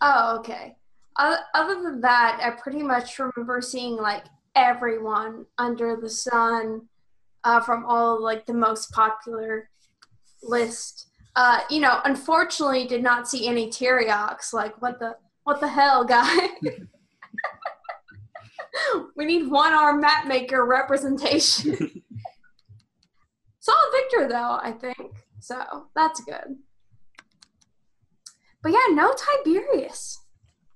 oh, 0.00 0.38
okay. 0.38 0.76
Other 1.18 1.82
than 1.82 2.02
that, 2.02 2.40
I 2.42 2.50
pretty 2.60 2.82
much 2.82 3.18
remember 3.18 3.62
seeing 3.62 3.96
like 3.96 4.24
everyone 4.54 5.46
under 5.56 5.96
the 5.96 6.10
sun 6.10 6.88
uh, 7.44 7.60
from 7.60 7.86
all 7.86 8.22
like 8.22 8.44
the 8.44 8.52
most 8.52 8.92
popular 8.92 9.70
list. 10.42 11.08
Uh, 11.34 11.60
you 11.70 11.80
know, 11.80 12.00
unfortunately, 12.04 12.86
did 12.86 13.02
not 13.02 13.28
see 13.28 13.46
any 13.46 13.68
Tyriox. 13.68 14.52
Like, 14.52 14.80
what 14.82 14.98
the 14.98 15.16
what 15.44 15.60
the 15.60 15.68
hell, 15.68 16.04
guy? 16.04 16.48
we 19.16 19.24
need 19.24 19.48
one 19.48 19.72
arm 19.72 20.00
map 20.00 20.26
maker 20.26 20.66
representation. 20.66 21.76
Saw 23.60 23.72
Victor 23.92 24.28
though, 24.28 24.58
I 24.62 24.72
think. 24.72 25.12
So 25.40 25.86
that's 25.94 26.20
good. 26.24 26.56
But 28.66 28.72
yeah, 28.72 28.94
no 28.96 29.14
Tiberius. 29.14 30.24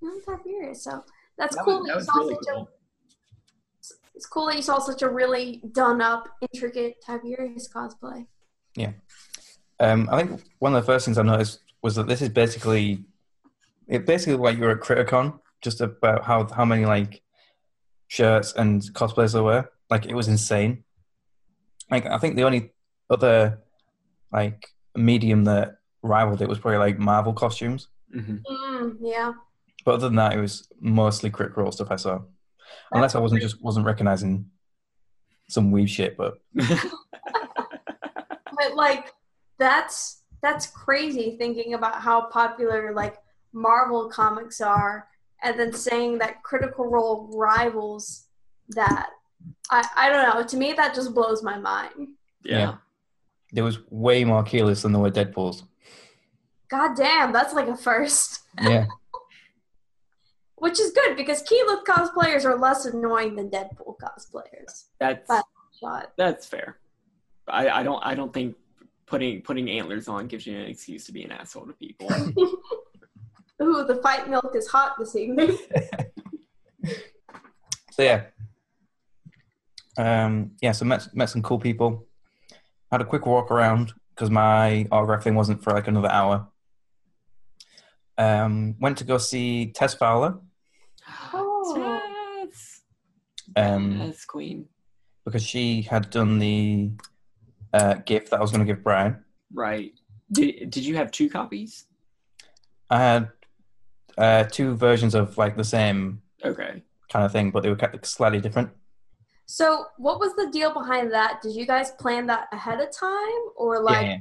No 0.01 0.13
Tiberius. 0.21 0.85
So 0.85 1.03
that's 1.37 1.57
That 1.57 1.65
cool. 1.65 1.81
was- 1.81 1.89
that 1.89 2.07
that 2.07 2.19
was 2.21 2.29
really 2.29 2.39
cool. 2.49 2.63
a 2.63 2.69
it's 4.15 4.27
cool 4.27 4.47
that 4.47 4.55
you 4.55 4.63
saw 4.63 4.79
such 4.79 5.03
a 5.03 5.09
really 5.09 5.61
done 5.73 6.01
up, 6.01 6.29
intricate 6.41 7.03
Tiberius 7.05 7.69
cosplay. 7.69 8.29
Yeah, 8.77 8.93
um, 9.81 10.09
I 10.13 10.23
think 10.23 10.41
one 10.61 10.73
of 10.73 10.81
the 10.81 10.87
first 10.87 11.05
things 11.05 11.19
I 11.19 11.23
noticed 11.23 11.59
was 11.83 11.97
that 11.97 12.07
this 12.07 12.23
is 12.23 12.29
basically 12.29 13.03
it 13.89 14.07
basically 14.07 14.37
like 14.37 14.57
you're 14.57 14.71
at 14.71 14.81
Criticon, 14.83 15.41
just 15.61 15.81
about 15.81 16.23
how 16.23 16.47
how 16.47 16.65
many 16.65 16.87
like 16.87 17.23
shirts 18.07 18.53
and 18.53 18.83
cosplays 18.95 19.33
there 19.33 19.43
were. 19.43 19.69
Like 19.91 20.07
it 20.07 20.15
was 20.15 20.29
insane. 20.29 20.85
Like 21.91 22.07
I 22.07 22.19
think 22.19 22.37
the 22.37 22.45
only 22.45 22.71
other 23.11 23.59
like 24.33 24.69
medium 24.95 25.43
that 25.47 25.80
rivaled 26.03 26.43
it 26.43 26.49
was 26.49 26.59
probably 26.59 26.79
like 26.79 26.99
Marvel 26.99 27.33
costumes. 27.33 27.89
hmm 28.13 28.37
Mm, 28.51 28.97
yeah. 29.01 29.33
But 29.85 29.95
other 29.95 30.09
than 30.09 30.17
that, 30.17 30.35
it 30.35 30.41
was 30.41 30.69
mostly 30.81 31.31
Crit 31.31 31.57
Role 31.57 31.73
stuff 31.73 31.91
I 31.91 31.97
saw. 31.97 32.21
Unless 32.93 33.15
I 33.15 33.19
wasn't 33.21 33.41
just 33.43 33.63
wasn't 33.63 33.87
recognizing 33.87 34.51
some 35.49 35.73
weeb 35.73 35.89
shit, 35.89 36.17
but 36.17 36.39
But 38.61 38.75
like 38.75 39.13
that's 39.59 40.23
that's 40.43 40.67
crazy 40.67 41.37
thinking 41.39 41.75
about 41.75 42.01
how 42.01 42.27
popular 42.27 42.93
like 42.95 43.17
Marvel 43.53 44.09
comics 44.09 44.61
are, 44.61 45.09
and 45.43 45.59
then 45.59 45.73
saying 45.73 46.19
that 46.19 46.43
Critical 46.43 46.87
Role 46.87 47.31
rivals 47.35 48.27
that. 48.71 49.11
I, 49.71 49.87
I 49.97 50.11
don't 50.11 50.35
know. 50.35 50.43
To 50.47 50.57
me, 50.57 50.75
that 50.75 50.95
just 50.95 51.15
blows 51.15 51.43
my 51.43 51.59
mind. 51.59 52.09
Yeah. 52.45 52.59
Yeah. 52.59 52.75
There 53.53 53.65
was 53.65 53.79
way 53.89 54.23
more 54.25 54.45
Keyleths 54.45 54.83
than 54.83 54.93
there 54.93 55.01
were 55.01 55.11
Deadpools. 55.11 55.63
God 56.71 56.97
damn, 56.97 57.33
that's 57.33 57.53
like 57.55 57.69
a 57.69 57.77
first. 57.77 58.41
Yeah. 58.61 58.87
Which 60.57 60.79
is 60.79 60.93
good 60.93 61.17
because 61.17 61.43
Keyleth 61.43 61.85
cosplayers 61.85 62.45
are 62.45 62.57
less 62.59 62.85
annoying 62.85 63.35
than 63.35 63.51
Deadpool 63.51 63.97
cosplayers. 64.03 64.85
That's 64.99 65.27
But- 65.27 65.45
Shot. 65.81 66.13
that's 66.19 66.47
fair. 66.47 66.79
I, 67.49 67.69
I 67.71 67.83
don't 67.83 68.01
I 68.05 68.15
don't 68.15 68.33
think 68.35 68.55
putting 69.07 69.41
putting 69.41 69.71
antlers 69.71 70.09
on 70.09 70.27
gives 70.27 70.47
you 70.47 70.57
an 70.59 70.67
excuse 70.67 71.07
to 71.07 71.13
be 71.13 71.25
an 71.25 71.33
asshole 71.33 71.67
to 71.67 71.73
people. 71.73 72.07
Ooh, 73.63 73.85
the 73.87 73.99
fight 74.03 74.29
milk 74.29 74.55
is 74.55 74.67
hot 74.69 74.97
this 74.99 75.17
evening. 75.17 75.57
So 77.93 78.05
yeah. 78.05 78.23
Um, 79.99 80.53
yeah, 80.63 80.73
so 80.73 80.85
met 80.87 81.15
met 81.15 81.29
some 81.29 81.43
cool 81.43 81.59
people. 81.59 82.07
Had 82.91 83.01
a 83.03 83.05
quick 83.05 83.27
walk 83.27 83.51
around 83.51 83.93
because 84.15 84.31
my 84.31 84.87
autograph 84.91 85.25
thing 85.25 85.35
wasn't 85.35 85.63
for 85.63 85.73
like 85.73 85.89
another 85.89 86.11
hour. 86.11 86.49
Um, 88.25 88.75
went 88.81 88.99
to 88.99 89.05
go 89.05 89.17
see 89.19 89.73
Tess 89.73 89.95
Fowler 89.95 90.33
Oh. 91.33 92.43
Yes. 92.45 92.83
um, 93.57 93.99
yes, 93.99 94.25
Queen. 94.25 94.67
because 95.25 95.43
she 95.43 95.83
had 95.83 96.11
done 96.11 96.39
the 96.39 96.91
uh, 97.73 97.95
gift 97.95 98.31
that 98.31 98.39
I 98.39 98.43
was 98.43 98.51
going 98.53 98.65
to 98.67 98.71
give 98.73 98.83
Brian. 98.85 99.25
Right. 99.53 99.93
Did 100.33 100.71
did 100.71 100.85
you 100.85 100.97
have 100.97 101.11
two 101.11 101.29
copies? 101.31 101.87
I 102.91 102.99
had 102.99 103.31
uh, 104.19 104.45
two 104.45 104.75
versions 104.77 105.15
of 105.15 105.37
like 105.39 105.57
the 105.57 105.65
same 105.65 106.23
Okay. 106.45 106.83
kind 107.13 107.25
of 107.25 107.33
thing, 107.33 107.51
but 107.51 107.63
they 107.63 107.71
were 107.71 107.79
slightly 108.03 108.41
different. 108.41 108.71
So, 109.47 109.87
what 109.99 110.21
was 110.21 110.33
the 110.37 110.49
deal 110.53 110.73
behind 110.73 111.11
that? 111.13 111.41
Did 111.43 111.55
you 111.57 111.67
guys 111.67 111.91
plan 111.93 112.27
that 112.27 112.47
ahead 112.53 112.81
of 112.81 112.91
time, 112.93 113.43
or 113.57 113.83
like, 113.83 114.07
yeah. 114.07 114.19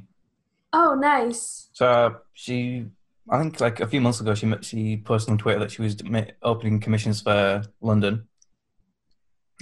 oh, 0.74 0.96
nice? 0.96 1.70
So 1.74 1.86
uh, 1.88 2.10
she, 2.34 2.86
I 3.32 3.40
think 3.40 3.60
like 3.62 3.80
a 3.80 3.88
few 3.88 4.02
months 4.02 4.20
ago, 4.20 4.34
she 4.34 4.52
she 4.62 4.98
posted 4.98 5.32
on 5.32 5.38
Twitter 5.38 5.60
that 5.60 5.72
she 5.72 5.82
was 5.82 5.96
opening 6.42 6.80
commissions 6.80 7.22
for 7.22 7.64
London. 7.82 8.28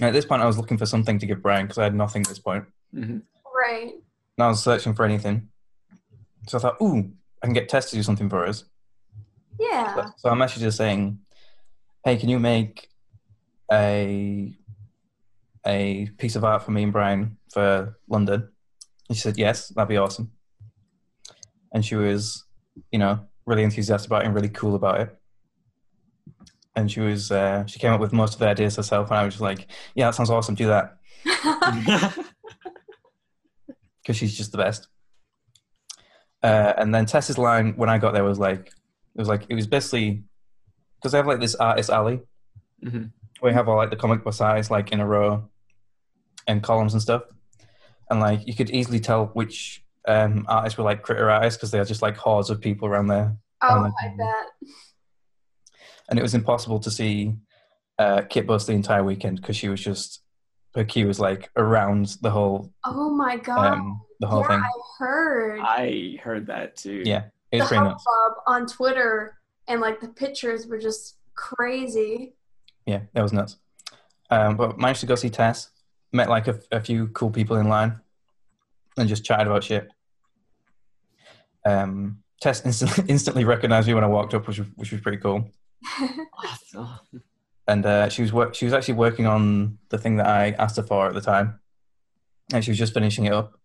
And 0.00 0.08
at 0.08 0.12
this 0.12 0.24
point, 0.24 0.42
I 0.42 0.46
was 0.46 0.56
looking 0.56 0.78
for 0.78 0.86
something 0.86 1.18
to 1.18 1.26
give 1.26 1.42
Brian 1.42 1.66
because 1.66 1.78
I 1.78 1.84
had 1.84 1.94
nothing 1.94 2.22
at 2.22 2.28
this 2.28 2.38
point. 2.38 2.64
hmm 2.92 3.18
Right. 3.44 3.92
And 4.38 4.44
I 4.44 4.48
was 4.48 4.62
searching 4.62 4.94
for 4.94 5.04
anything. 5.04 5.48
So 6.46 6.58
I 6.58 6.60
thought, 6.60 6.76
ooh, 6.80 7.10
I 7.42 7.46
can 7.46 7.52
get 7.54 7.68
Tess 7.68 7.90
to 7.90 7.96
do 7.96 8.02
something 8.02 8.30
for 8.30 8.46
us. 8.46 8.64
Yeah. 9.58 9.94
So, 9.94 10.12
so 10.16 10.28
I 10.30 10.34
messaged 10.34 10.62
her 10.62 10.70
saying, 10.70 11.18
"Hey, 12.04 12.16
can 12.16 12.28
you 12.28 12.38
make 12.38 12.88
a 13.70 14.56
a 15.66 16.06
piece 16.16 16.36
of 16.36 16.44
art 16.44 16.62
for 16.62 16.70
me 16.70 16.84
and 16.84 16.92
Brian 16.92 17.36
for 17.52 17.98
London?" 18.08 18.48
And 19.08 19.16
she 19.16 19.22
said, 19.22 19.36
"Yes, 19.36 19.68
that'd 19.68 19.88
be 19.88 19.96
awesome." 19.96 20.30
And 21.72 21.84
she 21.84 21.96
was, 21.96 22.44
you 22.92 22.98
know, 22.98 23.26
really 23.48 23.64
enthusiastic 23.64 24.08
about 24.08 24.22
it 24.22 24.26
and 24.26 24.34
really 24.34 24.50
cool 24.50 24.74
about 24.74 25.00
it. 25.00 25.18
And 26.76 26.90
she 26.90 27.00
was, 27.00 27.32
uh, 27.32 27.66
she 27.66 27.80
came 27.80 27.92
up 27.92 28.00
with 28.00 28.12
most 28.12 28.34
of 28.34 28.40
the 28.40 28.46
ideas 28.48 28.76
herself, 28.76 29.10
and 29.10 29.18
I 29.18 29.24
was 29.24 29.34
just 29.34 29.42
like, 29.42 29.66
"Yeah, 29.96 30.06
that 30.06 30.14
sounds 30.14 30.30
awesome. 30.30 30.54
Do 30.54 30.68
that," 30.68 30.98
because 34.02 34.16
she's 34.16 34.36
just 34.36 34.52
the 34.52 34.58
best. 34.58 34.86
Uh, 36.42 36.72
and 36.76 36.94
then 36.94 37.04
Tess's 37.06 37.36
line 37.36 37.72
when 37.76 37.88
I 37.88 37.98
got 37.98 38.14
there 38.14 38.22
was 38.22 38.38
like, 38.38 38.66
it 38.68 39.18
was 39.18 39.28
like 39.28 39.46
it 39.48 39.54
was 39.54 39.66
basically 39.66 40.22
because 40.96 41.10
they 41.12 41.18
have 41.18 41.26
like 41.26 41.40
this 41.40 41.56
artist 41.56 41.90
alley 41.90 42.20
hmm 42.82 43.06
where 43.40 43.52
you 43.52 43.56
have 43.56 43.68
all 43.68 43.76
like 43.76 43.90
the 43.90 43.96
comic 43.96 44.24
book 44.24 44.34
size 44.34 44.68
like 44.68 44.90
in 44.90 44.98
a 44.98 45.06
row 45.06 45.48
and 46.48 46.62
columns 46.62 46.92
and 46.92 47.02
stuff, 47.02 47.22
and 48.10 48.20
like 48.20 48.46
you 48.46 48.54
could 48.54 48.70
easily 48.70 49.00
tell 49.00 49.26
which 49.34 49.84
um, 50.08 50.44
artists 50.48 50.76
were 50.78 50.84
like 50.84 51.02
critter 51.02 51.30
artists 51.30 51.56
because 51.58 51.70
they 51.70 51.78
are 51.78 51.84
just 51.84 52.02
like 52.02 52.16
hordes 52.16 52.50
of 52.50 52.60
people 52.60 52.88
around 52.88 53.06
there, 53.08 53.36
oh, 53.62 53.90
I 54.02 54.08
bet. 54.16 54.46
and 56.10 56.18
it 56.18 56.22
was 56.22 56.34
impossible 56.34 56.80
to 56.80 56.90
see 56.90 57.34
uh, 57.98 58.22
Kit 58.28 58.46
Buss 58.46 58.66
the 58.66 58.72
entire 58.72 59.04
weekend 59.04 59.40
because 59.40 59.56
she 59.56 59.68
was 59.68 59.80
just 59.80 60.22
her 60.74 60.84
queue 60.84 61.06
was 61.06 61.18
like 61.18 61.50
around 61.56 62.16
the 62.22 62.30
whole 62.30 62.72
Oh 62.84 63.10
my 63.10 63.36
god. 63.36 63.72
um, 63.74 64.00
the 64.20 64.26
whole 64.26 64.40
yeah, 64.42 64.48
thing. 64.48 64.60
I 64.60 64.70
heard 64.98 65.60
I 65.62 66.18
heard 66.22 66.46
that 66.46 66.76
too. 66.76 67.02
Yeah, 67.04 67.24
it 67.50 67.58
the 67.58 67.58
was 67.58 67.68
pretty 67.68 67.84
nuts. 67.84 68.04
hubbub 68.06 68.38
on 68.46 68.66
Twitter, 68.66 69.38
and 69.66 69.80
like 69.80 70.00
the 70.00 70.08
pictures 70.08 70.66
were 70.66 70.78
just 70.78 71.16
crazy. 71.34 72.34
Yeah, 72.86 73.00
that 73.12 73.22
was 73.22 73.32
nuts. 73.32 73.56
Um, 74.30 74.56
but 74.56 74.78
managed 74.78 75.00
to 75.00 75.06
go 75.06 75.14
see 75.14 75.30
Tess. 75.30 75.70
Met 76.12 76.28
like 76.28 76.48
a, 76.48 76.58
a 76.72 76.80
few 76.80 77.08
cool 77.08 77.30
people 77.30 77.56
in 77.56 77.68
line, 77.68 78.00
and 78.96 79.08
just 79.08 79.24
chatted 79.24 79.46
about 79.46 79.64
shit. 79.64 79.88
Um, 81.68 82.22
Tess 82.40 82.64
instantly, 82.64 83.04
instantly 83.08 83.44
recognized 83.44 83.88
me 83.88 83.94
when 83.94 84.04
I 84.04 84.08
walked 84.08 84.34
up, 84.34 84.46
which 84.46 84.58
was, 84.58 84.68
which 84.76 84.92
was 84.92 85.00
pretty 85.00 85.18
cool. 85.18 85.50
Awesome. 86.44 86.88
And 87.66 87.84
uh, 87.84 88.08
she 88.08 88.22
was 88.22 88.32
work, 88.32 88.54
she 88.54 88.64
was 88.64 88.72
actually 88.72 88.94
working 88.94 89.26
on 89.26 89.78
the 89.90 89.98
thing 89.98 90.16
that 90.16 90.26
I 90.26 90.50
asked 90.52 90.76
her 90.76 90.82
for 90.82 91.06
at 91.06 91.14
the 91.14 91.20
time, 91.20 91.60
and 92.52 92.64
she 92.64 92.70
was 92.70 92.78
just 92.78 92.94
finishing 92.94 93.26
it 93.26 93.32
up. 93.32 93.58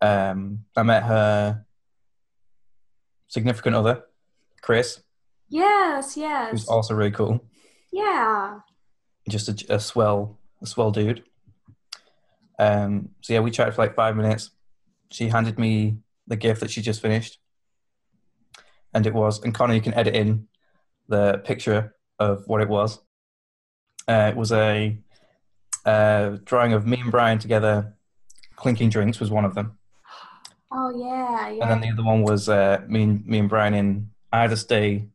Um, 0.00 0.64
I 0.76 0.82
met 0.84 1.02
her 1.02 1.64
significant 3.26 3.74
other, 3.74 4.04
Chris, 4.62 5.02
yes, 5.48 6.14
who's 6.14 6.22
yes. 6.22 6.68
also 6.68 6.94
really 6.94 7.10
cool. 7.10 7.44
Yeah. 7.92 8.60
just 9.28 9.48
a, 9.48 9.74
a 9.74 9.80
swell, 9.80 10.38
a 10.62 10.66
swell 10.66 10.92
dude. 10.92 11.24
Um, 12.58 13.10
so 13.20 13.32
yeah, 13.32 13.40
we 13.40 13.50
chatted 13.50 13.74
for 13.74 13.82
like 13.82 13.96
five 13.96 14.16
minutes. 14.16 14.50
She 15.10 15.28
handed 15.28 15.58
me 15.58 15.98
the 16.30 16.36
gift 16.36 16.60
that 16.60 16.70
she 16.70 16.80
just 16.80 17.02
finished, 17.02 17.38
and 18.94 19.06
it 19.06 19.12
was. 19.12 19.42
And 19.42 19.52
Connor, 19.52 19.74
you 19.74 19.82
can 19.82 19.92
edit 19.94 20.14
in 20.14 20.46
the 21.08 21.42
picture 21.44 21.94
of 22.18 22.44
what 22.46 22.62
it 22.62 22.68
was. 22.68 22.98
Uh, 24.08 24.28
it 24.32 24.36
was 24.36 24.52
a 24.52 24.96
uh, 25.84 26.36
drawing 26.44 26.72
of 26.72 26.86
me 26.86 27.00
and 27.00 27.10
Brian 27.10 27.38
together, 27.38 27.94
clinking 28.56 28.88
drinks 28.90 29.20
was 29.20 29.30
one 29.30 29.44
of 29.44 29.54
them, 29.54 29.76
Oh 30.72 30.90
yeah, 30.96 31.48
yeah. 31.50 31.62
and 31.62 31.70
then 31.70 31.80
the 31.80 31.90
other 31.92 32.04
one 32.04 32.22
was 32.22 32.48
uh, 32.48 32.80
me 32.88 33.02
and 33.02 33.26
me 33.26 33.38
and 33.40 33.48
Brian 33.48 33.74
in 33.74 34.10
I 34.32 34.42
had 34.42 34.52
a 34.52 34.56
stay 34.56 35.08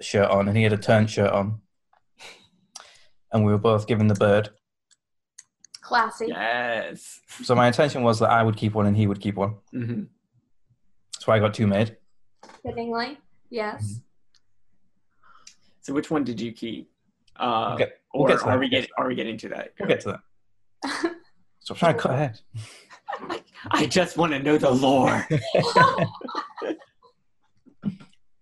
shirt 0.00 0.30
on, 0.30 0.48
and 0.48 0.56
he 0.56 0.62
had 0.62 0.72
a 0.72 0.78
turn 0.78 1.06
shirt 1.06 1.30
on, 1.30 1.60
and 3.32 3.44
we 3.44 3.52
were 3.52 3.58
both 3.58 3.86
given 3.86 4.06
the 4.08 4.14
bird. 4.14 4.48
Classy. 5.80 6.26
Yes. 6.28 7.20
So 7.44 7.54
my 7.54 7.66
intention 7.66 8.02
was 8.02 8.18
that 8.18 8.28
I 8.30 8.42
would 8.42 8.56
keep 8.56 8.74
one 8.74 8.84
and 8.86 8.94
he 8.96 9.06
would 9.06 9.20
keep 9.20 9.36
one. 9.36 9.54
hmm 9.72 9.84
That's 9.94 10.17
why 11.28 11.36
I 11.36 11.38
got 11.38 11.54
two 11.54 11.66
made. 11.66 11.96
Fittingly. 12.64 13.18
Yes. 13.50 13.82
Mm-hmm. 13.84 13.98
So 15.82 15.92
which 15.94 16.10
one 16.10 16.24
did 16.24 16.40
you 16.40 16.52
keep? 16.52 16.90
Uh, 17.36 17.74
Okay, 17.74 17.92
we'll 18.12 18.24
or 18.24 18.28
get 18.28 18.40
to 18.40 18.46
are 18.46 18.58
we 18.58 18.68
getting 18.68 18.90
are 18.98 19.06
we 19.06 19.14
getting 19.14 19.36
to 19.38 19.48
that? 19.50 19.74
We'll 19.78 19.88
get 19.88 20.00
to 20.00 20.18
that. 20.82 21.14
Stop 21.60 21.76
trying 21.76 21.94
to 21.94 22.00
cut 22.00 22.12
ahead. 22.12 22.40
I 23.70 23.86
just 23.86 24.16
want 24.16 24.32
to 24.32 24.38
know 24.38 24.58
the 24.58 24.70
lore. 24.70 25.26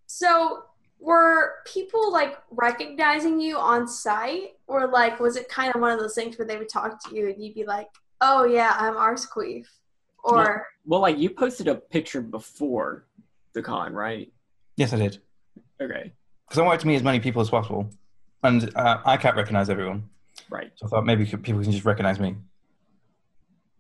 So 0.09 0.63
were 0.99 1.57
people 1.67 2.11
like 2.11 2.39
recognizing 2.51 3.39
you 3.39 3.59
on 3.59 3.87
site 3.87 4.53
or 4.67 4.87
like 4.87 5.21
was 5.21 5.37
it 5.37 5.47
kind 5.51 5.75
of 5.75 5.83
one 5.83 5.91
of 5.93 5.99
those 5.99 6.15
things 6.15 6.39
where 6.39 6.49
they 6.49 6.57
would 6.57 6.71
talk 6.71 7.05
to 7.05 7.15
you 7.15 7.29
and 7.29 7.43
you'd 7.43 7.55
be 7.55 7.67
like, 7.67 7.89
Oh 8.23 8.45
yeah, 8.45 8.75
I'm 8.79 8.95
ArseQueef 8.95 9.67
or 10.27 10.67
well, 10.85 11.01
like 11.01 11.19
you 11.19 11.31
posted 11.31 11.69
a 11.69 11.75
picture 11.75 12.21
before 12.21 13.07
the 13.53 13.63
con, 13.63 13.93
right? 13.93 14.33
yes, 14.77 14.93
I 14.93 14.97
did. 14.99 15.19
Okay. 15.81 16.13
Because 16.47 16.59
I 16.59 16.63
wanted 16.63 16.81
to 16.81 16.87
meet 16.87 16.97
as 16.97 17.03
many 17.03 17.21
people 17.21 17.41
as 17.43 17.51
possible. 17.51 17.91
And 18.43 18.71
uh, 18.77 18.99
I 19.05 19.17
can't 19.17 19.37
recognize 19.37 19.69
everyone. 19.71 20.09
Right. 20.51 20.71
So 20.77 20.87
I 20.87 20.89
thought 20.91 21.07
maybe 21.07 21.25
people 21.25 21.63
can 21.63 21.73
just 21.73 21.85
recognize 21.85 22.21
me. 22.21 22.37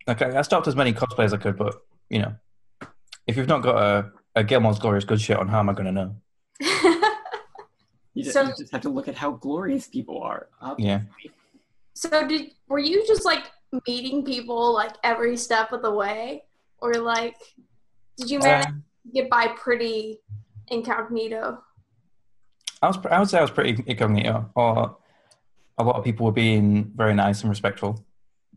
Okay, 0.08 0.26
I 0.26 0.42
stopped 0.42 0.66
as 0.66 0.74
many 0.76 0.92
cosplays 0.92 1.26
as 1.26 1.34
I 1.34 1.36
could, 1.36 1.56
but, 1.56 1.82
you 2.10 2.20
know, 2.20 2.34
if 3.26 3.36
you've 3.36 3.48
not 3.48 3.62
got 3.62 3.76
a, 3.76 4.12
a 4.36 4.44
Gilmore's 4.44 4.78
Glorious 4.78 5.04
Good 5.04 5.20
shit 5.20 5.36
on, 5.36 5.48
how 5.48 5.58
am 5.58 5.68
I 5.68 5.72
going 5.74 5.86
to 5.86 5.92
know? 5.92 6.16
You 8.14 8.22
just, 8.24 8.32
So- 8.32 8.42
you 8.42 8.54
just 8.58 8.72
have 8.72 8.82
to 8.82 8.88
look 8.88 9.08
at 9.08 9.14
how 9.14 9.32
glorious 9.32 9.86
people 9.86 10.22
are. 10.22 10.48
Yeah. 10.78 11.02
So 11.94 12.26
did 12.28 12.52
were 12.68 12.78
you 12.78 13.06
just 13.06 13.24
like 13.24 13.44
meeting 13.86 14.24
people 14.24 14.72
like 14.72 14.92
every 15.02 15.36
step 15.36 15.72
of 15.72 15.82
the 15.82 15.90
way? 15.90 16.44
Or 16.78 16.94
like 16.94 17.36
did 18.16 18.30
you 18.30 18.38
manage 18.38 18.66
Um, 18.68 18.84
to 19.06 19.12
get 19.22 19.30
by 19.30 19.48
pretty 19.48 20.20
incognito? 20.68 21.62
I 22.82 22.88
was, 22.88 22.98
I 23.10 23.18
would 23.18 23.28
say 23.30 23.38
I 23.38 23.42
was 23.42 23.50
pretty 23.50 23.82
incognito. 23.86 24.50
Or 24.54 24.96
a 25.78 25.84
lot 25.84 25.96
of 25.96 26.04
people 26.04 26.26
were 26.26 26.32
being 26.32 26.92
very 26.94 27.14
nice 27.14 27.40
and 27.42 27.50
respectful. 27.50 28.04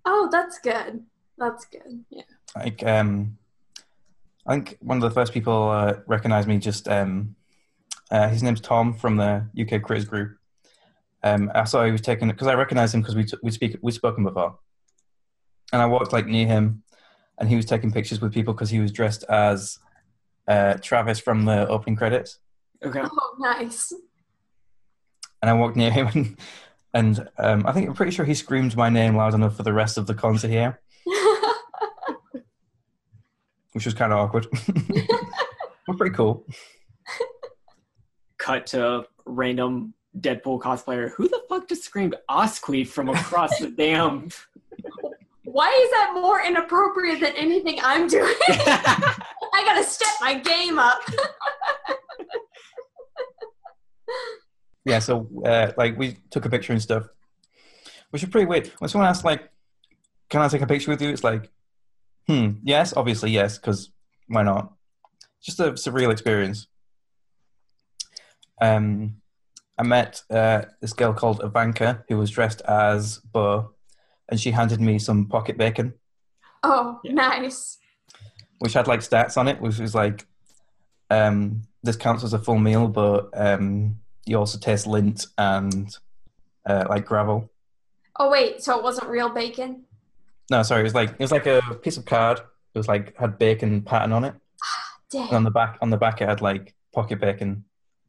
Oh, 0.05 0.29
that's 0.31 0.59
good. 0.59 1.03
That's 1.37 1.65
good. 1.65 2.03
Yeah. 2.09 2.23
Like 2.55 2.83
um 2.85 3.37
i 4.47 4.53
think 4.55 4.77
one 4.81 4.97
of 4.97 5.03
the 5.03 5.11
first 5.11 5.33
people 5.33 5.69
uh, 5.69 5.95
recognized 6.07 6.47
me 6.47 6.57
just 6.57 6.87
um 6.87 7.35
Uh, 8.11 8.27
his 8.27 8.41
name's 8.41 8.61
Tom 8.61 8.91
from 8.93 9.17
the 9.17 9.45
UK 9.61 9.83
Critters 9.83 10.05
Group. 10.05 10.29
Um, 11.21 11.51
I 11.53 11.65
saw 11.65 11.85
he 11.85 11.91
was 11.91 12.01
taking 12.01 12.27
because 12.27 12.47
I 12.47 12.55
recognized 12.55 12.95
him 12.95 13.01
because 13.01 13.15
we 13.15 13.23
t- 13.25 13.37
we 13.43 13.51
speak 13.51 13.77
we 13.83 13.91
spoken 13.91 14.23
before, 14.23 14.57
and 15.71 15.81
I 15.81 15.85
walked 15.85 16.13
like 16.13 16.27
near 16.27 16.47
him, 16.47 16.83
and 17.37 17.49
he 17.49 17.55
was 17.55 17.65
taking 17.65 17.91
pictures 17.91 18.21
with 18.21 18.33
people 18.33 18.53
because 18.53 18.69
he 18.69 18.79
was 18.79 18.91
dressed 18.91 19.23
as 19.29 19.79
uh, 20.47 20.75
Travis 20.81 21.19
from 21.19 21.45
the 21.45 21.67
opening 21.67 21.95
credits. 21.95 22.39
Okay. 22.83 23.01
Oh, 23.03 23.35
nice. 23.39 23.93
And 25.41 25.49
I 25.49 25.53
walked 25.53 25.77
near 25.77 25.91
him, 25.91 26.07
and, 26.13 26.37
and 26.93 27.29
um, 27.37 27.65
I 27.65 27.71
think 27.71 27.87
I'm 27.87 27.95
pretty 27.95 28.11
sure 28.11 28.25
he 28.25 28.33
screamed 28.33 28.75
my 28.75 28.89
name 28.89 29.15
loud 29.15 29.33
enough 29.33 29.55
for 29.55 29.63
the 29.63 29.73
rest 29.73 29.97
of 29.97 30.07
the 30.07 30.13
concert 30.13 30.49
here, 30.49 30.81
which 33.73 33.85
was 33.85 33.93
kind 33.93 34.11
of 34.11 34.19
awkward. 34.19 34.47
but 35.87 35.97
pretty 35.97 36.15
cool. 36.15 36.45
Cut 38.37 38.67
to 38.67 39.05
random 39.25 39.93
Deadpool 40.17 40.61
cosplayer. 40.61 41.11
Who 41.11 41.27
the 41.27 41.41
fuck 41.47 41.67
just 41.69 41.83
screamed 41.83 42.15
ArseQueef 42.29 42.87
from 42.87 43.09
across 43.09 43.59
the 43.59 43.69
damn? 43.69 44.29
Why 45.59 45.77
is 45.83 45.91
that 45.91 46.11
more 46.13 46.41
inappropriate 46.41 47.19
than 47.19 47.33
anything 47.35 47.79
I'm 47.83 48.07
doing? 48.07 48.33
I 48.47 49.61
gotta 49.65 49.83
step 49.83 50.07
my 50.21 50.35
game 50.39 50.79
up. 50.79 51.01
Yeah, 54.85 54.99
so 54.99 55.27
uh, 55.43 55.73
like 55.75 55.97
we 55.97 56.15
took 56.29 56.45
a 56.45 56.49
picture 56.49 56.71
and 56.71 56.81
stuff, 56.81 57.09
which 58.11 58.23
is 58.23 58.29
pretty 58.29 58.45
weird. 58.45 58.67
When 58.79 58.87
someone 58.87 59.09
asks 59.09 59.25
like, 59.25 59.51
"Can 60.29 60.39
I 60.41 60.47
take 60.47 60.61
a 60.61 60.65
picture 60.65 60.91
with 60.91 61.01
you?" 61.01 61.09
It's 61.09 61.25
like, 61.25 61.51
hmm, 62.25 62.51
yes, 62.63 62.93
obviously 62.95 63.31
yes, 63.31 63.57
because 63.57 63.91
why 64.29 64.43
not? 64.43 64.71
Just 65.43 65.59
a 65.59 65.73
surreal 65.73 66.09
experience. 66.13 66.67
Um, 68.61 69.17
I 69.77 69.83
met 69.83 70.21
uh, 70.29 70.61
this 70.79 70.93
girl 70.93 71.11
called 71.11 71.41
Ivanka 71.43 72.05
who 72.07 72.17
was 72.17 72.31
dressed 72.31 72.61
as 72.61 73.17
Bo, 73.17 73.73
and 74.29 74.39
she 74.39 74.51
handed 74.51 74.79
me 74.79 74.99
some 74.99 75.25
pocket 75.25 75.57
bacon, 75.57 75.93
Oh, 76.63 76.99
Yeah. 77.03 77.13
nice. 77.13 77.77
which 78.59 78.73
had 78.73 78.87
like 78.87 78.99
stats 79.01 79.37
on 79.37 79.47
it, 79.47 79.59
which 79.61 79.79
was 79.79 79.95
like, 79.95 80.25
um, 81.09 81.63
this 81.83 81.95
counts 81.95 82.23
as 82.23 82.33
a 82.33 82.39
full 82.39 82.57
meal, 82.59 82.87
but 82.87 83.29
um, 83.33 83.99
you 84.25 84.37
also 84.37 84.57
taste 84.59 84.85
lint 84.85 85.25
and 85.37 85.97
uh, 86.65 86.85
like 86.89 87.05
gravel. 87.05 87.49
Oh 88.19 88.29
wait, 88.29 88.61
so 88.61 88.77
it 88.77 88.83
wasn't 88.83 89.07
real 89.09 89.29
bacon? 89.29 89.85
No, 90.51 90.61
sorry, 90.63 90.81
it 90.81 90.83
was 90.83 90.95
like 90.95 91.11
it 91.11 91.19
was 91.19 91.31
like 91.31 91.45
a 91.45 91.61
piece 91.81 91.95
of 91.97 92.05
card. 92.05 92.39
It 92.73 92.77
was 92.77 92.87
like 92.87 93.15
had 93.17 93.37
bacon 93.39 93.81
pattern 93.81 94.11
on 94.11 94.25
it, 94.25 94.35
and 95.13 95.31
on 95.33 95.43
the 95.45 95.51
back 95.51 95.77
on 95.81 95.89
the 95.89 95.97
back 95.97 96.21
it 96.21 96.27
had 96.27 96.41
like 96.41 96.75
pocket 96.93 97.19
bacon. 97.21 97.63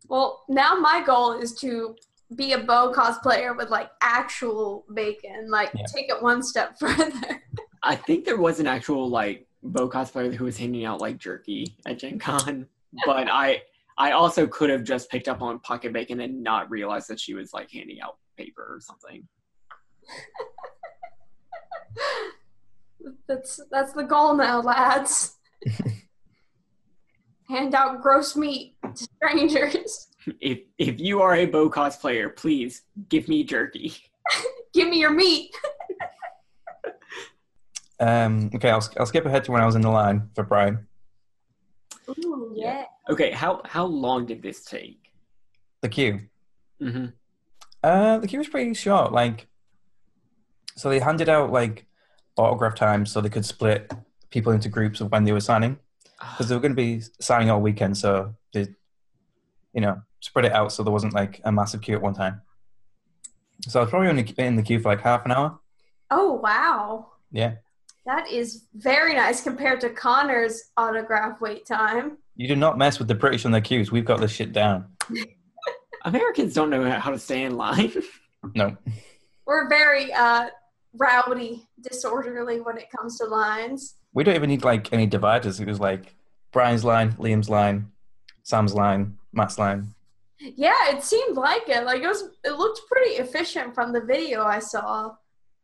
Well, 0.09 0.43
now 0.49 0.75
my 0.75 1.03
goal 1.07 1.39
is 1.41 1.55
to 1.61 1.95
be 2.37 2.53
a 2.53 2.59
Beau 2.59 2.93
cosplayer 2.95 3.57
with 3.57 3.71
like 3.71 3.91
actual 4.01 4.85
bacon. 4.95 5.51
Like 5.51 5.71
Yeah. 5.75 5.85
take 5.93 6.09
it 6.09 6.23
one 6.23 6.43
step 6.43 6.77
further. 6.81 7.43
I 7.83 7.97
think 7.97 8.25
there 8.25 8.37
was 8.37 8.61
an 8.61 8.67
actual 8.67 9.09
like 9.09 9.47
Beau 9.63 9.89
cosplayer 9.89 10.33
who 10.35 10.45
was 10.45 10.57
handing 10.57 10.85
out 10.85 11.01
like 11.01 11.19
jerky 11.19 11.75
at 11.87 11.99
Gen 11.99 12.19
Con, 12.19 12.67
but 13.05 13.29
I 13.29 13.63
I 13.99 14.13
also 14.13 14.47
could 14.47 14.71
have 14.71 14.85
just 14.85 15.11
picked 15.11 15.29
up 15.29 15.43
on 15.43 15.59
pocket 15.61 15.93
bacon 15.93 16.21
and 16.21 16.43
not 16.43 16.71
realized 16.71 17.09
that 17.09 17.21
she 17.21 17.35
was 17.35 17.53
like 17.53 17.71
handing 17.71 18.01
out 18.01 18.17
paper 18.39 18.63
or 18.63 18.81
something. 18.81 19.27
That's 23.27 23.61
that's 23.71 23.93
the 23.93 24.03
goal 24.05 24.35
now, 24.35 24.61
lads. 24.61 25.37
Hand 27.49 27.75
out 27.75 28.01
gross 28.03 28.37
meat 28.37 28.77
to 28.95 29.05
strangers. 29.17 30.09
If 30.41 30.61
if 30.79 31.01
you 31.01 31.23
are 31.23 31.35
a 31.35 31.47
Beau 31.47 31.71
cosplayer, 31.71 32.35
please 32.35 32.83
give 33.09 33.29
me 33.29 33.45
jerky. 33.45 33.95
Give 34.73 34.89
me 34.89 35.01
your 35.01 35.11
meat. 35.11 35.51
Um, 37.99 38.51
okay, 38.55 38.71
I'll 38.71 38.87
I'll 38.99 39.07
skip 39.07 39.27
ahead 39.27 39.45
to 39.45 39.53
when 39.53 39.61
I 39.63 39.67
was 39.67 39.75
in 39.75 39.83
the 39.83 39.91
line 39.91 40.31
for 40.35 40.43
Brian. 40.45 40.87
Ooh, 42.09 42.53
Yeah. 42.57 42.79
yeah. 42.81 42.85
Okay, 43.13 43.31
how 43.31 43.61
how 43.65 43.85
long 43.85 44.27
did 44.27 44.43
this 44.43 44.65
take? 44.65 45.11
The 45.83 45.89
queue. 45.89 46.21
Mm-hmm. 46.81 47.07
Uh, 47.83 48.19
the 48.19 48.27
queue 48.27 48.39
was 48.39 48.49
pretty 48.49 48.75
short. 48.75 49.13
Like, 49.13 49.49
so 50.77 50.89
they 50.89 50.99
handed 51.01 51.29
out 51.29 51.51
like 51.53 51.87
autograph 52.37 52.75
times 52.75 53.11
so 53.11 53.21
they 53.21 53.29
could 53.29 53.45
split 53.45 53.93
people 54.31 54.53
into 54.53 54.69
groups 54.69 55.01
of 55.01 55.11
when 55.11 55.25
they 55.25 55.33
were 55.33 55.41
signing 55.41 55.79
because 56.21 56.49
they 56.49 56.55
were 56.55 56.61
going 56.61 56.73
to 56.73 56.77
be 56.77 57.03
signing 57.21 57.51
all 57.51 57.61
weekend. 57.61 57.97
So 57.99 58.35
they, 58.53 58.69
you 59.75 59.81
know, 59.81 60.01
spread 60.21 60.45
it 60.45 60.53
out 60.53 60.73
so 60.73 60.83
there 60.83 60.93
wasn't 60.93 61.15
like 61.15 61.41
a 61.45 61.53
massive 61.53 61.81
queue 61.81 61.95
at 61.95 62.03
one 62.03 62.15
time. 62.15 62.41
So 63.69 63.81
I 63.81 63.83
was 63.83 63.91
probably 63.91 64.09
only 64.09 64.35
in 64.39 64.57
the 64.57 64.63
queue 64.63 64.81
for 64.81 64.89
like 64.89 65.01
half 65.01 65.25
an 65.25 65.33
hour. 65.33 65.59
Oh 66.11 66.35
wow. 66.35 67.09
Yeah. 67.31 67.55
That 68.07 68.31
is 68.31 68.65
very 68.75 69.15
nice 69.15 69.43
compared 69.43 69.81
to 69.83 69.91
Connor's 69.91 70.71
autograph 70.77 71.41
wait 71.41 71.67
time. 71.67 72.19
You 72.37 72.49
do 72.49 72.57
not 72.57 72.79
mess 72.79 72.99
with 72.99 73.09
the 73.09 73.15
British 73.15 73.45
on 73.45 73.53
their 73.53 73.61
queues. 73.61 73.93
We've 73.93 74.05
got 74.05 74.21
this 74.21 74.33
shit 74.33 74.53
down. 74.53 74.87
Americans 76.05 76.55
don't 76.55 76.71
know 76.71 76.91
how 76.91 77.11
to 77.11 77.19
stay 77.19 77.43
in 77.43 77.57
line. 77.57 77.93
No. 78.55 78.75
We're 79.45 79.69
very 79.69 80.15
uh, 80.15 80.47
rowdy, 80.95 81.69
disorderly 81.79 82.63
when 82.63 82.79
it 82.79 82.91
comes 82.91 83.19
to 83.19 83.27
lines. 83.27 83.97
We 84.15 84.25
don't 84.25 84.35
even 84.35 84.49
need 84.49 84.65
like 84.65 84.91
any 84.95 85.07
dividers. 85.07 85.61
It 85.61 85.69
was 85.69 85.79
like 85.79 86.15
Brian's 86.51 86.83
line, 86.83 87.13
Liam's 87.13 87.51
line, 87.51 87.93
Sam's 88.43 88.73
line, 88.73 89.19
Matt's 89.35 89.59
line. 89.59 89.95
Yeah, 90.41 90.89
it 90.89 91.03
seemed 91.03 91.37
like 91.37 91.69
it. 91.69 91.85
Like 91.85 92.03
it 92.03 92.09
was. 92.09 92.31
It 92.45 92.53
looked 92.53 92.81
pretty 92.89 93.17
efficient 93.17 93.75
from 93.75 93.93
the 93.93 94.01
video 94.01 94.43
I 94.43 94.59
saw 94.59 95.15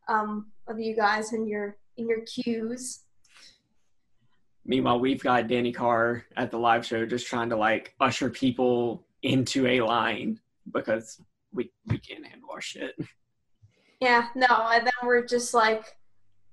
um, 0.07 0.51
of 0.67 0.79
you 0.79 0.95
guys 0.95 1.33
in 1.33 1.47
your 1.47 1.77
in 1.97 2.07
your 2.07 2.21
queues. 2.21 3.01
Meanwhile, 4.65 4.99
we've 4.99 5.23
got 5.23 5.47
Dani 5.47 5.73
Carr 5.73 6.25
at 6.35 6.51
the 6.51 6.59
live 6.59 6.85
show 6.85 7.05
just 7.05 7.25
trying 7.25 7.49
to 7.49 7.55
like 7.55 7.95
usher 7.99 8.29
people 8.29 9.07
into 9.23 9.65
a 9.65 9.81
line 9.81 10.39
because 10.71 11.21
we 11.51 11.71
we 11.87 11.97
can't 11.97 12.25
handle 12.25 12.49
our 12.51 12.61
shit. 12.61 12.95
Yeah, 13.99 14.27
no, 14.35 14.45
and 14.47 14.85
then 14.85 14.93
we're 15.07 15.25
just 15.25 15.55
like 15.55 15.85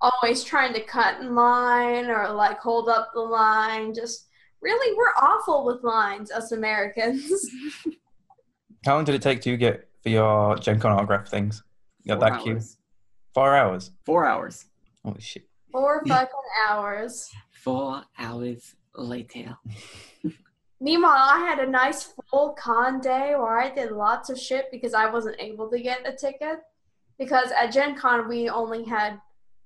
always 0.01 0.45
trying 0.45 0.73
to 0.73 0.83
cut 0.83 1.21
in 1.21 1.35
line 1.35 2.07
or 2.07 2.33
like 2.33 2.59
hold 2.59 2.89
up 2.89 3.11
the 3.13 3.21
line. 3.21 3.93
Just 3.93 4.29
really, 4.63 4.97
we're 4.97 5.13
awful 5.23 5.67
with 5.67 5.85
lines, 5.85 6.31
us 6.31 6.53
Americans. 6.53 7.31
How 8.85 8.97
long 8.97 9.05
did 9.05 9.15
it 9.15 9.23
take 9.23 9.41
to 9.43 9.57
get 9.57 9.89
for 10.03 10.11
your 10.11 10.57
Gen 10.57 10.79
Con 10.79 10.93
autograph 10.93 11.29
things? 11.29 11.63
You 12.03 12.15
got 12.15 12.21
Four 12.21 12.31
that 12.31 12.43
queue? 12.43 12.53
hours. 12.55 12.77
Four 13.33 13.57
hours. 13.57 13.91
Four 14.05 14.27
hours. 14.27 14.65
Holy 15.03 15.21
shit. 15.21 15.49
Four 15.73 16.03
fucking 16.07 16.29
hours. 16.69 17.31
Four 17.51 18.03
hours 18.19 18.75
later. 18.95 19.57
Meanwhile, 20.81 21.17
I 21.17 21.39
had 21.39 21.67
a 21.67 21.71
nice 21.71 22.13
full 22.31 22.53
con 22.53 23.01
day 23.01 23.35
where 23.37 23.59
I 23.59 23.75
did 23.75 23.91
lots 23.93 24.29
of 24.29 24.39
shit 24.39 24.67
because 24.71 24.93
I 24.93 25.09
wasn't 25.11 25.37
able 25.41 25.71
to 25.71 25.81
get 25.81 26.07
a 26.07 26.15
ticket. 26.15 26.59
Because 27.19 27.53
at 27.59 27.73
Gen 27.73 27.97
Con, 27.97 28.29
we 28.29 28.51
only 28.51 28.85
had 28.85 29.19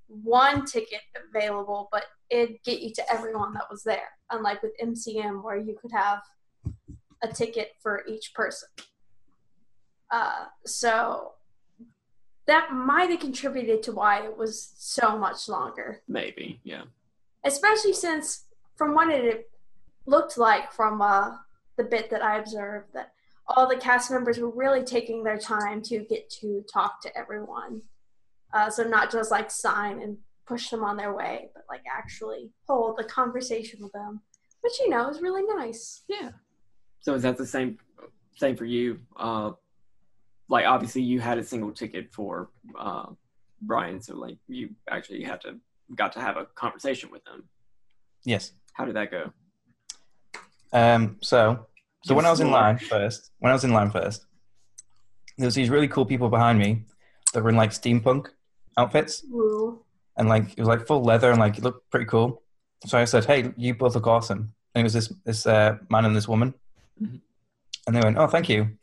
one 0.07 0.65
ticket 0.65 1.01
available, 1.35 1.89
but 1.91 2.05
it'd 2.31 2.63
get 2.65 2.81
you 2.81 2.93
to 2.95 3.13
everyone 3.13 3.53
that 3.55 3.65
was 3.69 3.83
there. 3.83 4.11
Unlike 4.31 4.63
with 4.63 4.73
MCM, 4.81 5.43
where 5.43 5.57
you 5.57 5.77
could 5.81 5.91
have 5.93 6.21
a 7.23 7.29
ticket 7.29 7.73
for 7.83 8.05
each 8.07 8.33
person. 8.35 8.69
Uh, 10.11 10.47
so 10.65 11.33
that 12.47 12.73
might 12.73 13.11
have 13.11 13.21
contributed 13.21 13.83
to 13.83 13.93
why 13.93 14.23
it 14.25 14.37
was 14.37 14.73
so 14.79 15.19
much 15.19 15.49
longer 15.49 16.03
Maybe, 16.09 16.61
yeah. 16.65 16.83
especially 17.45 17.93
since 17.93 18.45
from 18.77 18.95
what 18.95 19.11
it 19.11 19.51
looked 20.07 20.39
like 20.39 20.73
from 20.73 21.03
uh, 21.03 21.37
the 21.77 21.85
bit 21.85 22.09
that 22.11 22.23
I 22.23 22.39
observed 22.39 22.95
that 22.95 23.13
all 23.47 23.69
the 23.69 23.77
cast 23.77 24.11
members 24.11 24.39
were 24.39 24.51
really 24.51 24.83
taking 24.83 25.23
their 25.23 25.39
time 25.39 25.83
to 25.83 26.01
get 26.01 26.29
to 26.41 26.65
talk 26.73 27.01
to 27.03 27.19
everyone. 27.19 27.83
Uh, 28.53 28.71
so 28.71 28.83
not 28.83 29.11
just 29.11 29.31
like 29.31 29.51
sign 29.51 30.01
and 30.01 30.17
push 30.47 30.71
them 30.71 30.83
on 30.83 30.97
their 30.97 31.15
way, 31.15 31.51
but 31.55 31.65
like 31.69 31.83
actually 31.91 32.51
hold 32.67 32.99
a 32.99 33.05
conversation 33.05 33.83
with 33.83 33.93
them, 33.93 34.21
which 34.63 34.81
you 34.81 34.89
know 34.89 35.09
is 35.11 35.21
really 35.21 35.43
nice. 35.57 36.03
Yeah. 36.09 36.31
So 37.01 37.15
is 37.15 37.23
that 37.23 37.37
the 37.37 37.47
same 37.47 37.79
same 38.37 38.57
for 38.57 38.65
you? 38.65 38.99
Uh 39.17 39.53
like 40.49 40.67
obviously 40.67 41.03
you 41.03 41.21
had 41.21 41.39
a 41.39 41.45
single 41.45 41.73
ticket 41.73 42.13
for 42.13 42.51
uh 42.79 43.07
Brian, 43.63 44.01
so 44.01 44.15
like 44.17 44.39
you 44.49 44.71
actually 44.89 45.23
had 45.25 45.41
to 45.43 45.57
got 45.95 46.13
to 46.13 46.21
have 46.21 46.37
a 46.37 46.45
conversation 46.55 47.11
with 47.11 47.23
him. 47.27 47.45
Yes. 48.25 48.53
How 48.75 48.85
did 48.85 48.95
that 48.97 49.11
go? 49.11 49.33
Um, 50.73 51.17
so, 51.23 51.67
so 52.05 52.15
when 52.15 52.27
I 52.27 52.31
was 52.31 52.41
in 52.41 52.51
line 52.51 52.79
first, 52.79 53.31
when 53.39 53.51
I 53.51 53.55
was 53.55 53.65
in 53.65 53.73
line 53.73 53.91
first, 53.91 54.27
there 55.39 55.47
was 55.47 55.55
these 55.55 55.71
really 55.71 55.89
cool 55.89 56.05
people 56.05 56.29
behind 56.29 56.59
me 56.59 56.83
that 57.33 57.43
were 57.43 57.49
in 57.51 57.57
like 57.57 57.71
steampunk 57.71 58.27
outfits, 58.77 59.25
Woo. 59.31 59.83
and 60.17 60.29
like 60.29 60.51
it 60.53 60.59
was 60.59 60.69
like 60.69 60.87
full 60.87 61.03
leather 61.03 61.31
and 61.31 61.41
like 61.41 61.59
it 61.59 61.65
looked 61.65 61.91
pretty 61.91 62.07
cool. 62.07 62.43
So 62.87 62.99
I 62.99 63.05
said, 63.07 63.25
"Hey, 63.25 63.53
you 63.57 63.75
both 63.75 63.95
look 63.95 64.07
awesome." 64.07 64.53
And 64.75 64.83
it 64.83 64.85
was 64.85 64.93
this 64.93 65.13
this 65.25 65.47
uh, 65.47 65.79
man 65.91 66.05
and 66.05 66.15
this 66.15 66.29
woman, 66.29 66.55
Mhm. 67.03 67.21
And 67.87 67.97
they 67.97 68.01
went, 68.01 68.19
"Oh, 68.19 68.27
thank 68.27 68.49
you." 68.49 68.77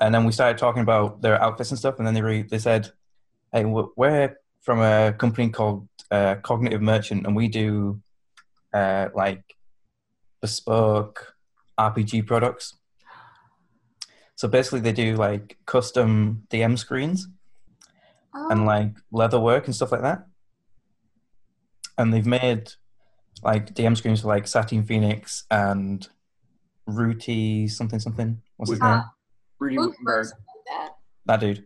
And 0.00 0.14
then 0.14 0.24
we 0.24 0.32
started 0.32 0.58
talking 0.58 0.82
about 0.82 1.22
their 1.22 1.40
outfits 1.42 1.70
and 1.70 1.78
stuff. 1.78 1.96
And 1.98 2.06
then 2.06 2.14
they 2.14 2.22
re- 2.22 2.42
they 2.42 2.58
said, 2.58 2.90
"Hey, 3.52 3.64
we're 3.64 4.36
from 4.60 4.80
a 4.80 5.12
company 5.12 5.48
called 5.50 5.88
uh, 6.10 6.36
Cognitive 6.42 6.82
Merchant, 6.82 7.26
and 7.26 7.34
we 7.34 7.48
do 7.48 8.00
uh, 8.74 9.08
like 9.14 9.42
bespoke 10.40 11.34
RPG 11.78 12.26
products. 12.26 12.74
So 14.34 14.48
basically, 14.48 14.80
they 14.80 14.92
do 14.92 15.16
like 15.16 15.56
custom 15.66 16.42
DM 16.50 16.78
screens 16.78 17.28
Oh, 18.34 18.48
and 18.50 18.66
like 18.66 18.92
leather 19.10 19.40
work 19.40 19.64
and 19.66 19.74
stuff 19.74 19.92
like 19.92 20.02
that. 20.02 20.26
And 21.96 22.12
they've 22.12 22.26
made 22.26 22.72
like 23.42 23.72
DM 23.74 23.96
screens 23.96 24.20
for 24.20 24.28
like 24.28 24.46
Satine 24.46 24.84
Phoenix 24.84 25.44
and 25.50 26.06
Ruti 26.86 27.70
something 27.70 27.98
something. 27.98 28.42
What's 28.58 28.72
his 28.72 28.80
Woot- 28.80 28.88
name? 28.90 29.02
Rudy 29.58 29.78
Wittenberg. 29.78 30.28
that. 30.66 30.90
That 31.26 31.40
dude. 31.40 31.64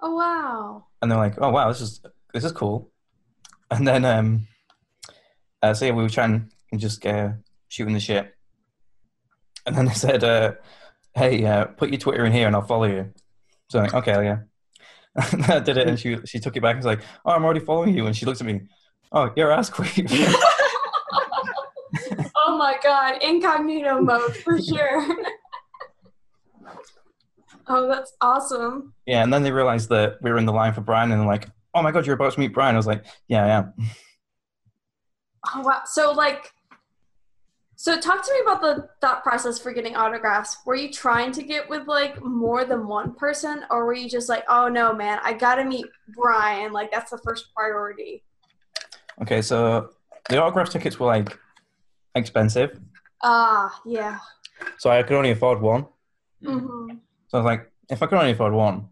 Oh 0.00 0.14
wow. 0.14 0.86
And 1.00 1.10
they're 1.10 1.18
like, 1.18 1.34
"Oh 1.38 1.50
wow, 1.50 1.68
this 1.68 1.80
is 1.80 2.00
this 2.32 2.44
is 2.44 2.52
cool." 2.52 2.90
And 3.70 3.86
then 3.86 4.04
um, 4.04 4.46
uh, 5.62 5.74
so 5.74 5.86
yeah, 5.86 5.92
we 5.92 6.02
were 6.02 6.08
trying 6.08 6.50
and 6.70 6.80
just 6.80 7.04
uh, 7.06 7.30
shooting 7.68 7.94
the 7.94 8.00
shit. 8.00 8.34
And 9.64 9.76
then 9.76 9.86
they 9.86 9.94
said, 9.94 10.24
uh, 10.24 10.54
"Hey, 11.14 11.44
uh, 11.44 11.66
put 11.66 11.90
your 11.90 11.98
Twitter 11.98 12.24
in 12.24 12.32
here, 12.32 12.46
and 12.46 12.56
I'll 12.56 12.66
follow 12.66 12.84
you." 12.84 13.12
So 13.70 13.78
I'm 13.78 13.84
like, 13.84 13.94
"Okay, 13.94 14.24
yeah." 14.24 14.38
And 15.32 15.44
I 15.50 15.60
did 15.60 15.76
it, 15.76 15.88
and 15.88 15.98
she 15.98 16.18
she 16.24 16.40
took 16.40 16.56
it 16.56 16.62
back 16.62 16.72
and 16.72 16.78
was 16.78 16.86
like, 16.86 17.02
"Oh, 17.24 17.32
I'm 17.32 17.44
already 17.44 17.60
following 17.60 17.96
you." 17.96 18.06
And 18.06 18.16
she 18.16 18.26
looked 18.26 18.40
at 18.40 18.46
me, 18.46 18.62
"Oh, 19.12 19.30
you're 19.36 19.50
ArseQueef." 19.50 20.34
oh 22.36 22.56
my 22.56 22.76
god, 22.82 23.22
incognito 23.22 24.00
mode 24.00 24.36
for 24.36 24.60
sure. 24.60 25.06
Oh, 27.74 27.88
that's 27.88 28.12
awesome. 28.20 28.94
yeah, 29.06 29.22
and 29.22 29.32
then 29.32 29.42
they 29.42 29.50
realized 29.52 29.88
that 29.88 30.16
we 30.22 30.30
were 30.30 30.38
in 30.38 30.46
the 30.46 30.52
line 30.52 30.72
for 30.74 30.80
Brian, 30.82 31.10
and 31.12 31.26
like, 31.26 31.48
"Oh 31.74 31.82
my 31.82 31.90
god, 31.92 32.06
you're 32.06 32.14
about 32.16 32.32
to 32.34 32.40
meet 32.40 32.52
Brian." 32.52 32.74
I 32.74 32.78
was 32.78 32.86
like, 32.86 33.04
"Yeah, 33.28 33.44
I 33.44 33.48
am." 33.48 33.72
Oh 35.54 35.60
wow. 35.62 35.82
So 35.86 36.12
like 36.12 36.52
so 37.74 37.98
talk 38.00 38.24
to 38.24 38.32
me 38.32 38.40
about 38.42 38.60
the 38.62 38.88
thought 39.00 39.24
process 39.24 39.58
for 39.58 39.72
getting 39.72 39.96
autographs. 39.96 40.58
Were 40.64 40.76
you 40.76 40.92
trying 40.92 41.32
to 41.32 41.42
get 41.42 41.68
with 41.68 41.88
like 41.88 42.22
more 42.22 42.64
than 42.64 42.86
one 42.86 43.12
person 43.14 43.64
or 43.70 43.84
were 43.84 43.94
you 43.94 44.08
just 44.08 44.28
like, 44.28 44.44
"Oh 44.48 44.68
no, 44.68 44.94
man, 44.94 45.18
I 45.24 45.32
got 45.32 45.56
to 45.56 45.64
meet 45.64 45.86
Brian. 46.14 46.72
Like 46.72 46.92
that's 46.92 47.10
the 47.10 47.18
first 47.18 47.52
priority." 47.56 48.22
Okay, 49.20 49.42
so 49.42 49.90
the 50.28 50.40
autograph 50.40 50.70
tickets 50.70 51.00
were 51.00 51.06
like 51.06 51.36
expensive, 52.14 52.78
Ah, 53.22 53.80
yeah. 53.84 54.18
so 54.78 54.90
I 54.90 55.02
could 55.02 55.16
only 55.16 55.32
afford 55.32 55.60
one. 55.60 55.86
Mhm. 56.44 57.00
So 57.32 57.38
I 57.38 57.40
was 57.40 57.46
like, 57.46 57.72
if 57.88 58.02
I 58.02 58.06
could 58.06 58.18
only 58.18 58.32
afford 58.32 58.52
one, 58.52 58.88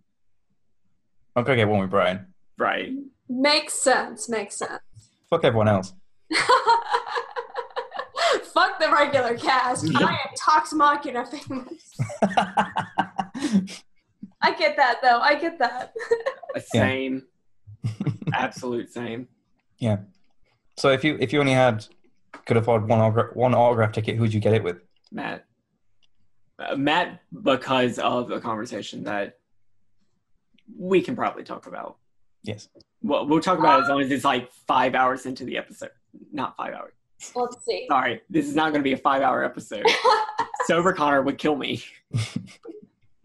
I'm 1.36 1.44
gonna 1.44 1.56
get 1.56 1.68
one 1.68 1.80
with 1.80 1.90
Brian. 1.90 2.32
Right. 2.56 2.90
Makes 3.28 3.74
sense. 3.74 4.30
Makes 4.30 4.56
sense. 4.56 4.80
Fuck 5.28 5.44
everyone 5.44 5.68
else. 5.68 5.92
Fuck 8.54 8.80
the 8.80 8.90
regular 8.90 9.36
cast. 9.36 9.84
I 9.94 10.12
am 10.12 10.34
Talks 10.38 10.72
Machina 10.72 11.26
famous. 11.26 11.98
I 14.40 14.54
get 14.58 14.74
that 14.78 15.00
though. 15.02 15.20
I 15.20 15.34
get 15.38 15.58
that. 15.58 15.92
Same. 16.64 17.26
Absolute 18.32 18.90
same. 18.90 19.28
Yeah. 19.76 19.98
So 20.78 20.88
if 20.88 21.04
you 21.04 21.18
if 21.20 21.34
you 21.34 21.40
only 21.40 21.52
had 21.52 21.84
could 22.46 22.56
afford 22.56 22.88
one 22.88 23.00
autograph, 23.00 23.36
one 23.36 23.54
autograph 23.54 23.92
ticket, 23.92 24.16
who'd 24.16 24.32
you 24.32 24.40
get 24.40 24.54
it 24.54 24.64
with? 24.64 24.78
Matt. 25.12 25.44
Matt, 26.76 27.20
because 27.42 27.98
of 27.98 28.30
a 28.30 28.40
conversation 28.40 29.04
that 29.04 29.38
we 30.76 31.02
can 31.02 31.16
probably 31.16 31.44
talk 31.44 31.66
about. 31.66 31.96
Yes. 32.42 32.68
Well, 33.02 33.26
we'll 33.26 33.40
talk 33.40 33.58
about 33.58 33.80
it 33.80 33.82
as 33.84 33.88
long 33.88 34.00
as 34.00 34.10
it's 34.10 34.24
like 34.24 34.50
five 34.66 34.94
hours 34.94 35.26
into 35.26 35.44
the 35.44 35.56
episode. 35.56 35.90
Not 36.32 36.56
five 36.56 36.74
hours. 36.74 36.92
Let's 37.34 37.64
see. 37.64 37.86
Sorry, 37.88 38.22
this 38.30 38.46
is 38.46 38.54
not 38.54 38.72
going 38.72 38.80
to 38.80 38.84
be 38.84 38.92
a 38.92 38.96
five-hour 38.96 39.44
episode. 39.44 39.84
Sober 40.64 40.92
Connor 40.92 41.22
would 41.22 41.38
kill 41.38 41.56
me. 41.56 41.82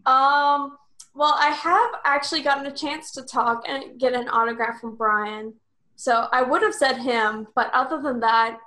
Um, 0.06 0.78
well, 1.16 1.34
I 1.36 1.48
have 1.48 1.90
actually 2.04 2.42
gotten 2.42 2.64
a 2.66 2.70
chance 2.70 3.10
to 3.10 3.22
talk 3.22 3.64
and 3.66 3.98
get 3.98 4.14
an 4.14 4.28
autograph 4.28 4.80
from 4.80 4.94
Brian. 4.94 5.54
So 5.96 6.28
I 6.30 6.42
would 6.42 6.62
have 6.62 6.74
said 6.74 6.98
him, 6.98 7.48
but 7.56 7.72
other 7.74 8.00
than 8.00 8.20
that, 8.20 8.58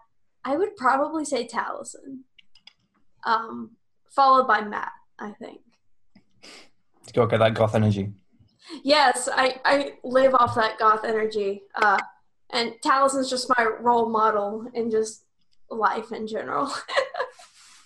I 0.43 0.58
would 0.58 0.75
probably 0.75 1.23
say 1.23 1.47
Taliesin. 1.47 2.23
Um, 3.25 3.71
followed 4.10 4.48
by 4.48 4.62
Matt, 4.62 4.91
I 5.17 5.32
think. 5.32 5.62
To 7.08 7.13
go 7.13 7.26
get 7.26 7.39
that 7.39 7.54
goth 7.54 7.76
energy. 7.76 8.13
Yes, 8.84 9.28
I, 9.32 9.60
I 9.65 9.93
live 10.04 10.36
off 10.36 10.56
that 10.56 10.78
goth 10.78 11.04
energy. 11.04 11.63
Uh, 11.76 12.00
and 12.52 12.74
Taliesin's 12.84 13.30
just 13.30 13.52
my 13.58 13.65
role 13.80 14.10
model 14.10 14.67
in 14.74 14.91
just 14.91 15.26
life 15.69 16.12
in 16.12 16.28
general. 16.28 16.72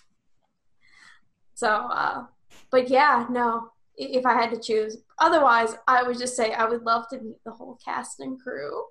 so, 1.54 1.68
uh, 1.68 2.26
but 2.70 2.88
yeah, 2.88 3.26
no, 3.30 3.70
if 3.96 4.26
I 4.26 4.34
had 4.34 4.50
to 4.50 4.60
choose. 4.60 4.98
Otherwise, 5.18 5.76
I 5.86 6.02
would 6.02 6.18
just 6.18 6.36
say 6.36 6.52
I 6.52 6.64
would 6.64 6.82
love 6.82 7.08
to 7.10 7.20
meet 7.20 7.38
the 7.44 7.52
whole 7.52 7.78
cast 7.84 8.20
and 8.20 8.40
crew. 8.40 8.84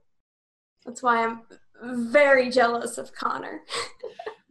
That's 0.85 1.03
why 1.03 1.23
I'm 1.23 1.41
very 1.83 2.49
jealous 2.49 2.97
of 2.97 3.13
Connor. 3.13 3.61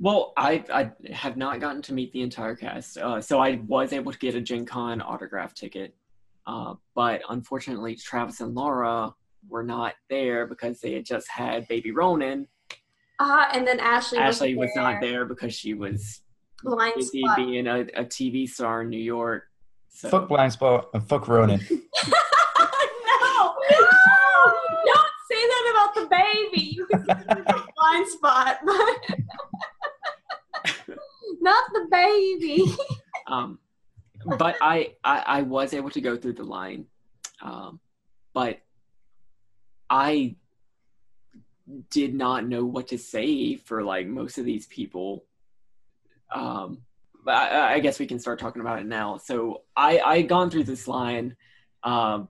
Well, 0.03 0.33
I 0.37 0.64
I 0.73 0.90
have 1.12 1.37
not 1.37 1.61
gotten 1.61 1.81
to 1.83 1.92
meet 1.95 2.12
the 2.12 2.23
entire 2.23 2.57
cast, 2.57 2.99
uh, 2.99 3.21
so 3.21 3.38
I 3.38 3.61
was 3.68 3.92
able 3.92 4.11
to 4.11 4.18
get 4.18 4.35
a 4.35 4.40
Gen 4.40 4.66
Con 4.66 5.01
autograph 5.01 5.55
ticket, 5.55 5.95
uh, 6.45 6.75
but 6.97 7.23
unfortunately, 7.29 7.95
Travis 7.95 8.40
and 8.40 8.53
Laura 8.53 9.14
were 9.49 9.62
not 9.62 9.95
there 10.11 10.49
because 10.49 10.81
they 10.81 10.95
had 10.95 11.05
just 11.05 11.29
had 11.29 11.68
baby 11.68 11.92
Ronan. 11.92 12.49
Ah, 13.21 13.49
and 13.55 13.64
then 13.64 13.79
Ashley. 13.79 14.18
Ashley 14.18 14.57
was 14.57 14.71
wasn't 14.75 14.92
not 14.92 15.01
there 15.01 15.25
because 15.25 15.55
she 15.55 15.75
was 15.75 16.23
Blind 16.64 16.95
busy 16.97 17.21
spot. 17.21 17.37
being 17.37 17.68
a, 17.68 17.83
a 17.95 18.05
TV 18.05 18.49
star 18.49 18.83
in 18.83 18.88
New 18.88 18.99
York. 18.99 19.45
So 19.88 20.09
Fuck 20.09 20.29
Blindspot 20.29 20.87
and 20.95 21.09
fuck 21.09 21.29
Ronan. 21.29 21.61
no, 21.71 21.79
no, 21.79 23.55
don't 24.85 25.12
say 25.31 25.42
that 25.53 25.64
about 25.71 25.95
the 25.95 26.09
baby. 26.11 26.62
Blindspot, 27.83 28.59
but 28.64 28.96
not 31.40 31.64
the 31.72 31.88
baby. 31.90 32.64
um, 33.26 33.59
but 34.38 34.57
I, 34.61 34.94
I 35.02 35.18
I 35.26 35.42
was 35.42 35.74
able 35.74 35.90
to 35.90 36.00
go 36.00 36.16
through 36.16 36.35
the 36.35 36.44
line, 36.44 36.87
um, 37.40 37.81
but 38.35 38.61
I 39.90 40.37
did 41.90 42.14
not 42.14 42.46
know 42.46 42.64
what 42.64 42.88
to 42.88 42.98
say 42.98 43.57
for 43.57 43.83
like 43.83 44.07
most 44.07 44.38
of 44.38 44.44
these 44.44 44.66
people. 44.66 45.24
Um, 46.35 46.78
but 47.24 47.35
I, 47.35 47.74
I 47.74 47.81
guess 47.81 47.98
we 47.98 48.07
can 48.07 48.18
start 48.18 48.38
talking 48.38 48.62
about 48.62 48.81
it 48.81 48.87
now. 48.87 49.18
So 49.18 49.62
I 49.76 49.98
I 50.00 50.22
gone 50.22 50.50
through 50.50 50.64
this 50.64 50.88
line, 50.88 51.37
um, 51.83 52.28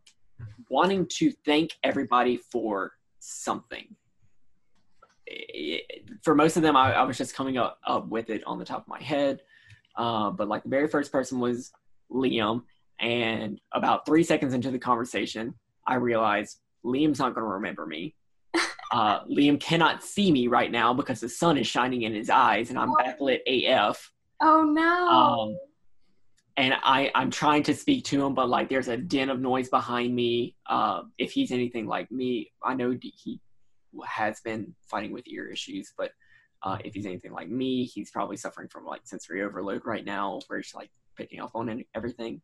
wanting 0.69 1.07
to 1.19 1.33
thank 1.45 1.73
everybody 1.83 2.37
for 2.37 2.93
something. 3.21 3.95
For 6.23 6.35
most 6.35 6.57
of 6.57 6.63
them, 6.63 6.77
I, 6.77 6.93
I 6.93 7.03
was 7.03 7.19
just 7.19 7.35
coming 7.35 7.59
up, 7.59 7.79
up 7.87 8.09
with 8.09 8.31
it 8.31 8.43
on 8.47 8.59
the 8.59 8.65
top 8.65 8.83
of 8.83 8.89
my 8.89 9.03
head. 9.03 9.41
Uh, 9.97 10.31
but 10.31 10.49
like 10.49 10.63
the 10.63 10.69
very 10.69 10.89
first 10.89 11.13
person 11.13 11.41
was 11.41 11.73
Liam, 12.11 12.63
and 13.01 13.61
about 13.73 14.07
three 14.07 14.23
seconds 14.23 14.55
into 14.55 14.71
the 14.71 14.79
conversation, 14.79 15.55
I 15.87 15.97
realized 15.97 16.61
Liam's 16.85 17.19
not 17.19 17.35
going 17.35 17.45
to 17.45 17.53
remember 17.55 17.87
me. 17.87 18.15
Uh, 18.93 19.25
Liam 19.25 19.59
cannot 19.59 20.05
see 20.05 20.31
me 20.31 20.49
right 20.49 20.71
now 20.71 20.93
because 20.93 21.19
the 21.19 21.29
sun 21.29 21.57
is 21.57 21.67
shining 21.67 22.03
in 22.03 22.13
his 22.13 22.29
eyes, 22.29 22.69
and 22.69 22.79
I'm 22.79 22.91
backlit 22.91 23.41
AF. 23.47 24.13
Oh 24.43 24.65
no. 24.65 25.09
Um, 25.09 25.59
and 26.59 26.75
I, 26.83 27.11
I'm 27.15 27.31
trying 27.31 27.63
to 27.63 27.75
speak 27.75 28.05
to 28.07 28.27
him, 28.27 28.35
but 28.35 28.51
like 28.51 28.69
there's 28.69 28.89
a 28.89 28.97
din 28.99 29.31
of 29.31 29.41
noise 29.41 29.71
behind 29.71 30.15
me. 30.15 30.57
Uh, 30.67 31.05
if 31.17 31.33
he's 31.33 31.53
anything 31.53 31.87
like 31.87 32.13
me, 32.13 32.53
I 32.63 32.75
know 32.75 32.95
he 33.01 33.41
has 34.07 34.41
been 34.41 34.75
fighting 34.91 35.13
with 35.13 35.27
ear 35.27 35.49
issues, 35.49 35.93
but 35.97 36.13
uh, 36.63 36.79
if 36.85 36.95
he's 36.95 37.07
anything 37.07 37.33
like 37.33 37.49
me, 37.49 37.85
he's 37.85 38.11
probably 38.11 38.37
suffering 38.37 38.69
from 38.69 38.85
like 38.85 39.03
sensory 39.05 39.43
overload 39.43 39.85
right 39.85 40.05
now, 40.05 40.41
where 40.47 40.59
he's 40.59 40.75
like 40.75 40.91
picking 41.17 41.41
up 41.41 41.51
on 41.55 41.85
everything. 41.95 42.41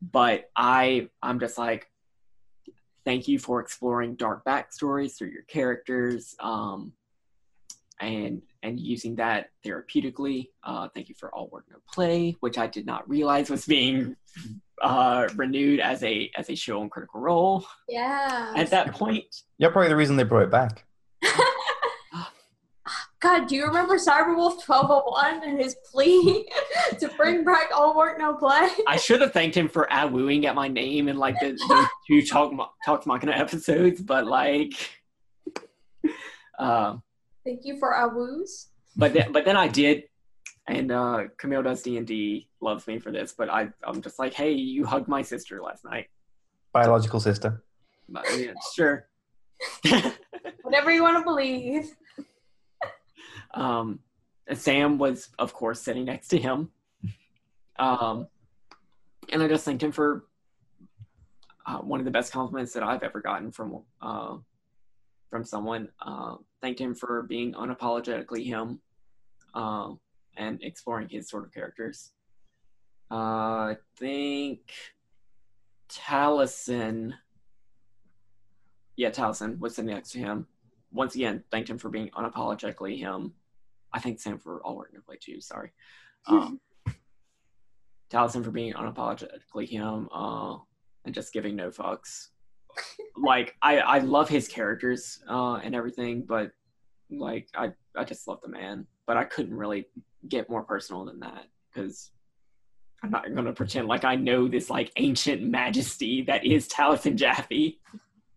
But 0.00 0.50
I, 0.54 1.08
I'm 1.22 1.40
just 1.40 1.58
like, 1.58 1.88
thank 3.04 3.26
you 3.26 3.38
for 3.38 3.60
exploring 3.60 4.16
dark 4.16 4.44
backstories 4.44 5.16
through 5.16 5.30
your 5.30 5.42
characters. 5.44 6.34
Um, 6.40 6.92
and 8.00 8.42
and 8.62 8.80
using 8.80 9.16
that 9.16 9.50
therapeutically. 9.64 10.48
Uh, 10.62 10.88
thank 10.94 11.08
you 11.08 11.14
for 11.14 11.32
all 11.34 11.48
work 11.48 11.64
no 11.70 11.76
play, 11.92 12.36
which 12.40 12.58
I 12.58 12.66
did 12.66 12.86
not 12.86 13.08
realize 13.08 13.50
was 13.50 13.66
being 13.66 14.16
uh, 14.82 15.28
renewed 15.36 15.80
as 15.80 16.02
a 16.02 16.30
as 16.36 16.50
a 16.50 16.54
show 16.54 16.80
on 16.80 16.88
Critical 16.88 17.20
Role 17.20 17.64
yeah. 17.88 18.52
at 18.56 18.70
that 18.70 18.92
point. 18.92 19.24
You're 19.58 19.70
probably 19.70 19.88
the 19.88 19.96
reason 19.96 20.16
they 20.16 20.24
brought 20.24 20.44
it 20.44 20.50
back. 20.50 20.84
God, 23.24 23.46
do 23.46 23.56
you 23.56 23.64
remember 23.66 23.96
Cybrwulf1201 23.96 25.48
and 25.48 25.58
his 25.58 25.76
plea 25.90 26.46
to 27.00 27.08
bring 27.16 27.42
back 27.42 27.70
all 27.74 27.96
work, 27.96 28.18
no 28.18 28.34
play? 28.34 28.68
I 28.86 28.98
should 28.98 29.22
have 29.22 29.32
thanked 29.32 29.56
him 29.56 29.66
for 29.66 29.90
ad 29.90 30.12
wooing 30.12 30.44
at 30.44 30.54
my 30.54 30.68
name 30.68 31.08
in 31.08 31.16
like 31.16 31.40
the, 31.40 31.52
the 31.52 31.88
two 32.06 32.26
Talk 32.26 32.52
Talk 32.84 33.06
Machina 33.06 33.32
episodes, 33.32 34.02
but 34.02 34.26
like, 34.26 34.74
uh, 36.58 36.96
Thank 37.46 37.60
you 37.64 37.78
for 37.78 37.94
awoos. 37.94 38.66
but 38.94 39.14
then, 39.14 39.32
but 39.32 39.46
then 39.46 39.56
I 39.56 39.68
did, 39.68 40.04
and 40.68 40.92
uh, 40.92 41.24
Camille 41.38 41.62
does 41.62 41.80
D 41.80 41.96
and 41.96 42.06
D 42.06 42.48
loves 42.64 42.86
me 42.86 42.98
for 42.98 43.12
this, 43.12 43.32
but 43.36 43.48
I 43.48 43.68
I'm 43.84 44.02
just 44.02 44.18
like, 44.18 44.34
hey, 44.34 44.52
you 44.52 44.84
hugged 44.84 45.08
my 45.08 45.22
sister 45.22 45.62
last 45.62 45.84
night. 45.84 46.08
Biological 46.72 47.20
sister. 47.20 47.62
But, 48.08 48.24
yeah, 48.36 48.52
sure. 48.74 49.06
Whatever 50.62 50.90
you 50.90 51.02
want 51.02 51.18
to 51.18 51.24
believe. 51.24 51.94
Um, 53.54 54.00
Sam 54.52 54.98
was, 54.98 55.28
of 55.38 55.54
course, 55.54 55.80
sitting 55.80 56.04
next 56.04 56.28
to 56.28 56.38
him. 56.38 56.70
Um, 57.78 58.26
and 59.32 59.42
I 59.42 59.48
just 59.48 59.64
thanked 59.64 59.82
him 59.82 59.92
for 59.92 60.24
uh, 61.66 61.78
one 61.78 62.00
of 62.00 62.04
the 62.04 62.10
best 62.10 62.32
compliments 62.32 62.72
that 62.74 62.82
I've 62.82 63.02
ever 63.02 63.20
gotten 63.20 63.52
from 63.52 63.82
uh, 64.02 64.36
from 65.30 65.44
someone. 65.44 65.88
Uh, 66.04 66.36
thanked 66.60 66.80
him 66.80 66.94
for 66.94 67.22
being 67.22 67.54
unapologetically 67.54 68.44
him 68.44 68.80
uh, 69.54 69.92
and 70.36 70.62
exploring 70.62 71.08
his 71.08 71.28
sort 71.28 71.44
of 71.44 71.52
characters. 71.52 72.12
Uh, 73.10 73.14
I 73.14 73.76
think 73.96 74.60
Taliesin, 75.88 77.12
yeah, 78.96 79.10
Taliesin 79.10 79.58
was 79.58 79.76
sitting 79.76 79.90
next 79.90 80.12
to 80.12 80.18
him. 80.18 80.46
Once 80.92 81.14
again, 81.14 81.42
thanked 81.50 81.70
him 81.70 81.78
for 81.78 81.90
being 81.90 82.10
unapologetically 82.10 82.98
him. 82.98 83.34
I 83.92 84.00
think 84.00 84.20
Sam 84.20 84.38
for 84.38 84.60
all 84.64 84.76
work 84.76 84.90
and 84.94 85.04
play 85.04 85.16
too. 85.20 85.40
Sorry. 85.40 85.72
Um, 86.26 86.60
Taliesin 88.10 88.44
for 88.44 88.50
being 88.50 88.72
unapologetically 88.74 89.68
him 89.68 90.08
uh, 90.12 90.56
and 91.04 91.14
just 91.14 91.32
giving 91.32 91.56
no 91.56 91.70
fucks. 91.70 92.28
like 93.16 93.54
I, 93.62 93.78
I 93.78 93.98
love 93.98 94.28
his 94.28 94.48
characters 94.48 95.22
uh, 95.28 95.56
and 95.56 95.74
everything, 95.74 96.24
but 96.26 96.50
like 97.10 97.48
I, 97.54 97.72
I 97.96 98.04
just 98.04 98.26
love 98.26 98.40
the 98.42 98.48
man. 98.48 98.86
But 99.06 99.16
I 99.16 99.24
couldn't 99.24 99.54
really 99.54 99.86
get 100.28 100.48
more 100.48 100.62
personal 100.62 101.04
than 101.04 101.20
that 101.20 101.44
because 101.72 102.10
I'm 103.04 103.10
not 103.10 103.34
gonna 103.34 103.52
pretend 103.52 103.86
like 103.86 104.04
I 104.04 104.14
know 104.14 104.48
this 104.48 104.70
like 104.70 104.90
ancient 104.96 105.42
majesty 105.42 106.22
that 106.22 106.46
is 106.46 106.66
Taliesin 106.66 107.16
Jaffe. 107.16 107.78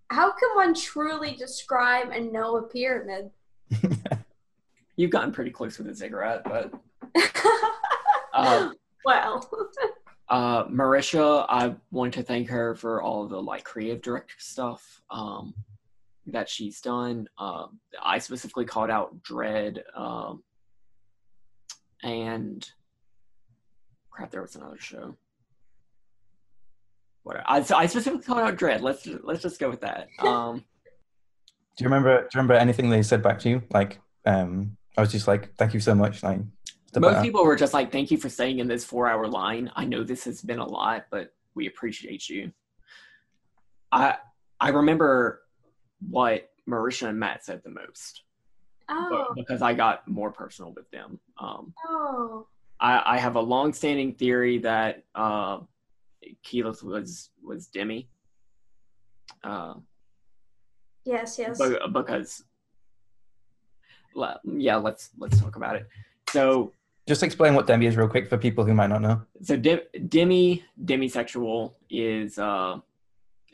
How 0.09 0.32
can 0.32 0.49
one 0.55 0.74
truly 0.74 1.36
describe 1.36 2.09
and 2.11 2.34
know 2.34 2.57
a 2.57 2.63
pyramid? 2.63 3.32
You've 4.97 5.11
gotten 5.11 5.32
pretty 5.32 5.51
close 5.51 5.78
with 5.78 5.88
a 5.88 5.95
cigarette, 5.95 6.43
but 6.43 6.74
uh, 8.34 8.72
well, 9.05 9.49
uh, 10.30 10.65
Marisha, 10.65 11.45
I 11.47 11.74
want 11.91 12.13
to 12.15 12.24
thank 12.24 12.49
her 12.49 12.76
for 12.76 13.01
all 13.01 13.26
the 13.26 13.41
like 13.41 13.63
creative 13.63 14.01
director 14.01 14.36
stuff 14.38 15.01
um, 15.09 15.53
that 16.26 16.49
she's 16.49 16.82
done. 16.82 17.30
Um, 17.38 17.80
I 18.03 18.18
specifically 18.18 18.65
called 18.65 18.89
out 18.89 19.24
Dread 19.24 19.82
um, 19.95 20.43
and 22.03 22.70
crap. 24.18 24.32
There 24.32 24.41
was 24.41 24.55
another 24.55 24.78
show. 24.80 25.15
What 27.24 27.41
I, 27.45 27.57
I 27.57 27.86
specifically 27.86 28.26
called 28.26 28.39
out 28.39 28.55
Dread. 28.55 28.82
Let's 28.82 29.05
let's 29.24 29.41
just 29.41 29.59
go 29.59 29.70
with 29.70 29.82
that. 29.82 30.07
Um, 30.20 30.63
Do 31.78 31.84
you 31.84 31.89
remember? 31.89 32.22
Do 32.22 32.24
you 32.24 32.30
remember 32.36 32.55
anything 32.55 32.89
they 32.89 33.03
said 33.03 33.22
back 33.22 33.39
to 33.39 33.49
you? 33.49 33.63
Like, 33.70 33.99
um, 34.26 34.78
I 34.97 35.01
was 35.01 35.11
just 35.11 35.28
like, 35.28 35.55
"Thank 35.55 35.74
you 35.74 35.80
so 35.80 35.93
much." 35.93 36.24
Like, 36.24 36.39
most 36.95 37.13
that. 37.13 37.24
people 37.24 37.45
were 37.45 37.55
just 37.55 37.74
like, 37.74 37.91
"Thank 37.91 38.09
you 38.09 38.18
for 38.18 38.30
staying 38.30 38.59
in 38.59 38.68
this 38.68 38.84
four-hour 38.84 39.28
line. 39.28 39.72
I 39.76 39.86
know 39.86 40.03
this 40.03 40.24
has 40.24 40.41
been 40.41 40.59
a 40.59 40.68
lot, 40.68 41.05
but 41.11 41.34
we 41.53 41.68
appreciate 41.68 42.28
you." 42.28 42.51
I 43.91 44.18
I 44.59 44.70
remember 44.70 45.43
what 46.09 46.49
Marisha 46.68 47.09
and 47.09 47.20
Matt 47.20 47.45
said 47.45 47.61
the 47.63 47.70
most 47.70 48.24
oh, 48.89 49.34
because 49.36 49.61
I 49.61 49.74
got 49.74 50.07
more 50.07 50.32
personal 50.32 50.74
with 50.74 50.89
them. 50.91 51.20
Um, 51.38 51.74
oh, 51.88 52.47
I, 52.80 53.01
I 53.15 53.17
have 53.17 53.36
a 53.36 53.41
long-standing 53.41 54.13
theory 54.13 54.59
that 54.59 55.03
uh, 55.15 55.59
Keyleth 56.45 56.84
was 56.84 57.30
was 57.43 57.67
Demi. 57.67 58.07
Uh, 59.43 59.75
yes, 61.05 61.38
yes. 61.39 61.57
Be- 61.59 61.78
because 61.91 62.43
yeah 64.55 64.75
let's 64.78 65.11
let's 65.19 65.39
talk 65.39 65.57
about 65.57 65.75
it 65.75 65.88
so 66.32 66.71
Just 67.07 67.21
explain 67.21 67.53
what 67.53 67.67
Demi 67.67 67.86
is 67.86 67.95
real 67.95 68.07
quick 68.07 68.28
for 68.28 68.36
people 68.38 68.65
who 68.65 68.73
might 68.73 68.88
not 68.88 69.01
know. 69.01 69.21
so 69.43 69.55
Dem- 69.55 69.82
demi 70.07 70.63
demisexual 70.84 71.73
is 71.89 72.39
uh 72.39 72.80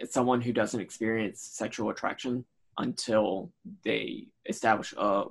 someone 0.09 0.39
who 0.41 0.53
doesn't 0.53 0.79
experience 0.79 1.41
sexual 1.41 1.89
attraction 1.89 2.45
until 2.77 3.51
they 3.83 4.27
establish 4.47 4.93
a 4.97 5.25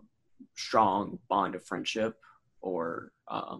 strong 0.54 1.18
bond 1.28 1.54
of 1.54 1.64
friendship 1.64 2.18
or 2.60 3.10
uh, 3.28 3.56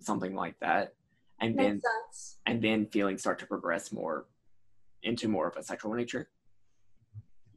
something 0.00 0.34
like 0.34 0.58
that 0.60 0.94
and 1.40 1.58
then 1.58 1.80
sense. 1.80 2.38
and 2.46 2.60
then 2.62 2.86
feelings 2.86 3.20
start 3.20 3.38
to 3.38 3.46
progress 3.46 3.92
more 3.92 4.26
into 5.02 5.28
more 5.28 5.48
of 5.48 5.56
a 5.56 5.62
sexual 5.62 5.92
nature 5.94 6.28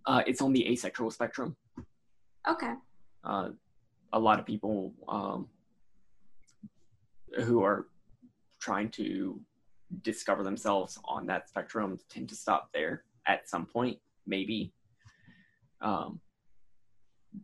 uh, 0.06 0.22
it's 0.28 0.42
on 0.42 0.54
the 0.54 0.68
asexual 0.72 1.12
spectrum 1.12 1.56
Okay. 2.48 2.74
uh, 3.24 3.50
a 4.12 4.20
lot 4.20 4.40
of 4.40 4.46
people 4.46 4.94
um, 5.08 5.48
who 7.44 7.64
are 7.64 7.88
trying 8.60 8.90
to 8.90 9.40
discover 10.02 10.44
themselves 10.44 10.98
on 11.06 11.26
that 11.28 11.50
spectrum 11.50 12.00
tend 12.10 12.30
to 12.30 12.36
stop 12.36 12.70
there 12.74 13.04
at 13.28 13.48
some 13.50 13.66
point, 13.66 13.98
maybe. 14.26 14.74
Um, 15.82 16.20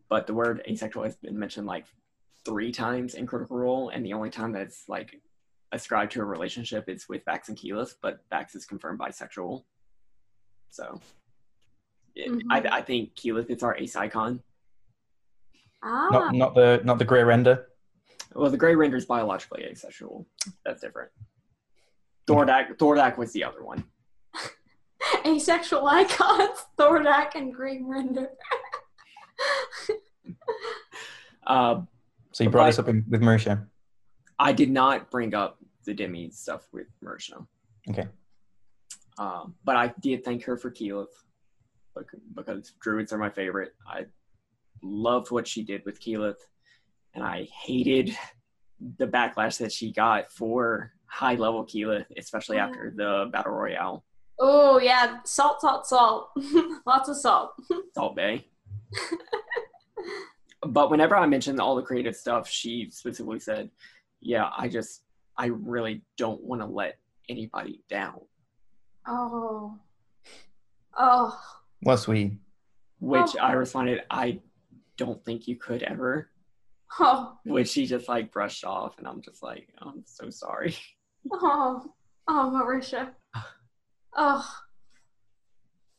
but 0.10 0.28
the 0.28 0.34
word 0.34 0.62
asexual 0.68 1.04
has 1.04 1.16
been 1.16 1.38
mentioned 1.38 1.68
like 1.68 1.86
three 2.46 2.72
times 2.72 3.16
in 3.16 3.26
Critical 3.28 3.58
Role, 3.58 3.90
and 3.90 4.06
the 4.06 4.14
only 4.14 4.30
time 4.30 4.52
that's 4.52 4.88
like 4.88 5.22
ascribed 5.72 6.12
to 6.14 6.22
a 6.22 6.26
relationship 6.26 6.90
is 6.90 7.08
with 7.08 7.24
Vax 7.26 7.48
and 7.50 7.58
Keyleth, 7.58 7.96
but 8.02 8.28
Vax 8.32 8.56
is 8.56 8.66
confirmed 8.66 9.00
bisexual. 9.00 9.64
So 10.70 11.00
it, 12.16 12.32
Mhm. 12.32 12.42
I, 12.50 12.78
I 12.78 12.82
think 12.82 13.16
Keyleth 13.16 13.50
is 13.50 13.62
our 13.64 13.76
ace 13.78 13.96
icon. 13.96 14.42
Ah, 15.84 16.10
Not 16.12 16.34
not 16.36 16.56
the 16.56 16.82
not 16.84 16.98
the 16.98 17.06
grey 17.06 17.24
render. 17.24 17.68
Well, 18.36 18.52
the 18.52 18.58
gray 18.58 18.76
render 18.76 18.98
is 18.98 19.06
biologically 19.06 19.64
asexual. 19.64 20.28
That's 20.66 20.82
different. 20.82 21.12
Thordak, 22.28 22.78
Thordak 22.78 23.18
was 23.18 23.32
the 23.34 23.44
other 23.44 23.64
one. 23.64 23.84
asexual 25.26 25.88
icons, 25.88 26.60
Thordak 26.78 27.34
and 27.36 27.54
Green 27.54 27.88
Render. 27.88 28.30
Uh, 31.48 31.82
So 32.40 32.46
you 32.46 32.50
brought 32.50 32.62
Right. 32.64 32.68
this 32.70 32.80
up 32.80 32.88
in, 32.88 33.04
with 33.10 33.20
Marisha. 33.22 33.68
I 34.40 34.54
did 34.54 34.72
not 34.72 35.12
bring 35.12 35.34
up 35.36 35.58
the 35.86 35.94
Demi 35.94 36.30
stuff 36.30 36.66
with 36.72 36.88
Marisha. 37.04 37.46
Okay. 37.90 38.08
Um, 39.18 39.56
but 39.66 39.76
I 39.76 39.94
did 40.00 40.24
thank 40.24 40.46
her 40.46 40.56
for 40.56 40.72
Keyleth 40.72 41.08
because 42.34 42.72
druids 42.80 43.12
are 43.12 43.18
my 43.18 43.30
favorite. 43.30 43.74
I 43.86 44.06
loved 44.82 45.32
what 45.32 45.50
she 45.50 45.64
did 45.66 45.84
with 45.86 46.00
Keyleth, 46.00 46.40
and 47.14 47.26
I 47.26 47.50
hated 47.66 48.16
the 48.98 49.06
backlash 49.08 49.58
that 49.58 49.74
she 49.74 49.92
got 49.92 50.32
for 50.32 50.94
high 51.08 51.36
level 51.36 51.66
Keyleth, 51.66 52.06
especially 52.18 52.58
after 52.58 52.94
the 52.96 53.30
battle 53.34 53.52
royale, 53.52 54.06
Oh 54.40 54.80
yeah, 54.80 55.18
salt, 55.26 55.60
salt, 55.60 55.86
salt. 55.88 56.30
Lots 56.86 57.10
of 57.10 57.18
salt. 57.18 57.52
Salt 57.94 58.16
Bae. 58.16 58.46
but 60.62 60.90
whenever 60.92 61.16
I 61.16 61.26
mentioned 61.26 61.60
all 61.60 61.76
the 61.76 61.82
creative 61.82 62.16
stuff, 62.16 62.48
she 62.50 62.90
specifically 62.92 63.40
said, 63.40 63.70
"Yeah, 64.22 64.50
I 64.58 64.68
just, 64.68 65.04
I 65.38 65.48
really 65.48 66.02
don't 66.18 66.44
want 66.44 66.62
to 66.62 66.66
let 66.68 66.98
anybody 67.30 67.84
down." 67.90 68.20
Oh. 69.08 69.78
Oh. 70.98 71.40
Well, 71.82 71.98
sweet. 71.98 72.34
Which 73.00 73.36
Oh. 73.38 73.42
I 73.42 73.54
responded, 73.54 74.02
"I 74.12 74.42
don't 74.98 75.24
think 75.24 75.48
you 75.48 75.56
could 75.56 75.84
ever." 75.84 76.30
Oh. 77.00 77.38
Which 77.46 77.70
she 77.70 77.86
just 77.86 78.10
like 78.10 78.32
brushed 78.32 78.66
off, 78.66 78.98
and 78.98 79.08
I'm 79.08 79.22
just 79.22 79.42
like, 79.44 79.70
"I'm 79.80 80.04
so 80.06 80.30
sorry." 80.30 80.76
Oh. 81.34 81.94
Oh, 82.28 82.52
Marisha. 82.54 83.10
Oh. 84.16 84.46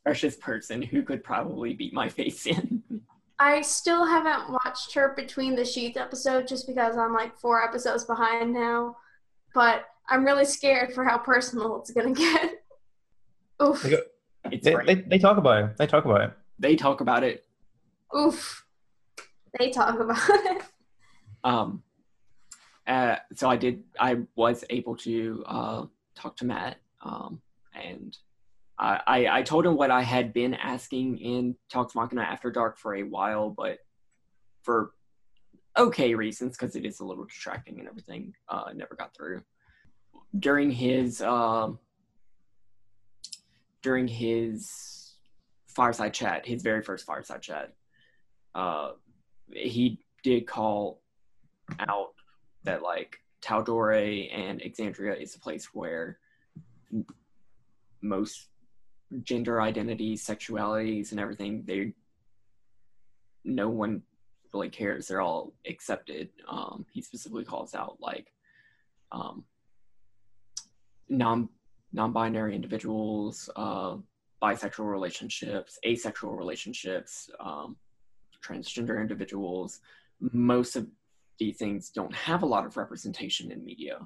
Precious 0.03 0.37
person 0.37 0.81
who 0.83 1.03
could 1.03 1.23
probably 1.23 1.75
beat 1.75 1.93
my 1.95 2.09
face 2.09 2.47
in. 2.47 2.83
I 3.41 3.63
still 3.63 4.05
haven't 4.05 4.51
watched 4.53 4.93
her 4.95 5.15
between 5.17 5.57
the 5.57 5.65
sheets 5.65 5.97
episode 5.97 6.47
just 6.47 6.67
because 6.67 6.99
I'm 6.99 7.15
like 7.15 7.39
four 7.39 7.65
episodes 7.65 8.05
behind 8.05 8.53
now. 8.53 8.99
But 9.55 9.87
I'm 10.11 10.27
really 10.27 10.45
scared 10.45 10.93
for 10.93 11.05
how 11.05 11.17
personal 11.17 11.81
it's 11.81 11.91
gonna 11.91 12.13
get. 12.15 12.63
Oof. 13.63 13.83
They, 13.83 13.91
go, 13.91 13.99
It's 14.53 14.65
they, 14.65 14.75
they, 14.85 14.95
they 14.95 15.19
talk 15.19 15.39
about 15.39 15.65
it. 15.65 15.77
They 15.79 15.87
talk 15.87 16.05
about 16.05 16.21
it. 16.21 16.33
they 16.59 16.77
talk 16.77 17.01
about 17.01 17.25
it. 17.25 17.47
Oof. 18.15 18.67
they 19.59 19.71
talk 19.71 19.99
about 19.99 20.21
it. 20.29 20.63
Um, 21.43 21.83
uh, 22.87 23.17
so 23.35 23.49
I 23.49 23.57
did. 23.57 23.85
I 23.99 24.19
was 24.37 24.65
able 24.69 24.97
to 24.97 25.43
uh, 25.47 25.87
talk 26.15 26.37
to 26.39 26.45
Matt, 26.45 26.77
um, 27.03 27.41
and 27.75 28.17
I, 28.83 29.29
I 29.31 29.43
told 29.43 29.67
him 29.67 29.77
what 29.77 29.91
I 29.91 30.03
had 30.03 30.33
been 30.33 30.55
asking 30.55 31.19
in 31.19 31.55
Talks 31.71 31.95
Machina 31.95 32.23
After 32.23 32.51
Dark 32.51 32.79
for 32.79 32.95
a 32.95 33.03
while, 33.03 33.51
but 33.51 33.79
for 34.63 34.93
okay 35.77 36.15
reasons 36.15 36.57
because 36.57 36.75
it 36.77 36.87
is 36.87 37.01
a 37.01 37.05
little 37.05 37.25
distracting 37.25 37.79
and 37.79 37.87
everything. 37.87 38.35
Uh, 38.49 38.71
never 38.75 38.95
got 38.95 39.15
through 39.15 39.43
during 40.39 40.71
his 40.71 41.21
um 41.23 41.79
during 43.83 44.07
his 44.07 45.15
fireside 45.69 46.15
chat, 46.15 46.47
his 46.47 46.63
very 46.63 46.83
first 46.83 47.07
fireside 47.07 47.43
chat. 47.43 47.73
Uh, 48.55 48.93
he 49.51 49.99
did 50.23 50.47
call 50.47 51.01
out 51.79 52.13
that 52.65 52.83
like 52.83 53.19
Tal'Dorei 53.41 54.29
and 54.35 54.61
Exandria 54.61 55.21
is 55.21 55.35
a 55.35 55.39
place 55.39 55.67
where 55.73 56.19
most 58.03 58.49
gender 59.23 59.61
identities, 59.61 60.25
sexualities, 60.25 61.11
and 61.11 61.21
everything 61.21 61.65
they 61.67 61.93
no 63.45 63.69
one 63.69 64.03
really 64.53 64.69
cares. 64.69 65.09
They're 65.09 65.21
all 65.21 65.55
accepted. 65.67 66.29
Um, 66.49 66.85
he 66.91 67.03
specifically 67.03 67.45
calls 67.45 67.75
out 67.75 67.97
like 68.01 68.33
um, 69.13 69.45
non 71.09 71.49
non-binary 71.93 72.55
individuals, 72.55 73.51
uh, 73.57 73.97
bisexual 74.41 74.89
relationships, 74.91 75.79
asexual 75.85 76.35
relationships, 76.35 77.29
um, 77.41 77.77
transgender 78.45 79.01
individuals. 79.01 79.81
Most 80.21 80.77
of 80.77 80.87
these 81.39 81.57
things 81.57 81.91
don't 81.91 82.15
have 82.15 82.43
a 82.43 82.47
lot 82.47 82.65
of 82.65 82.77
representation 82.77 83.51
in 83.51 83.65
media. 83.65 83.99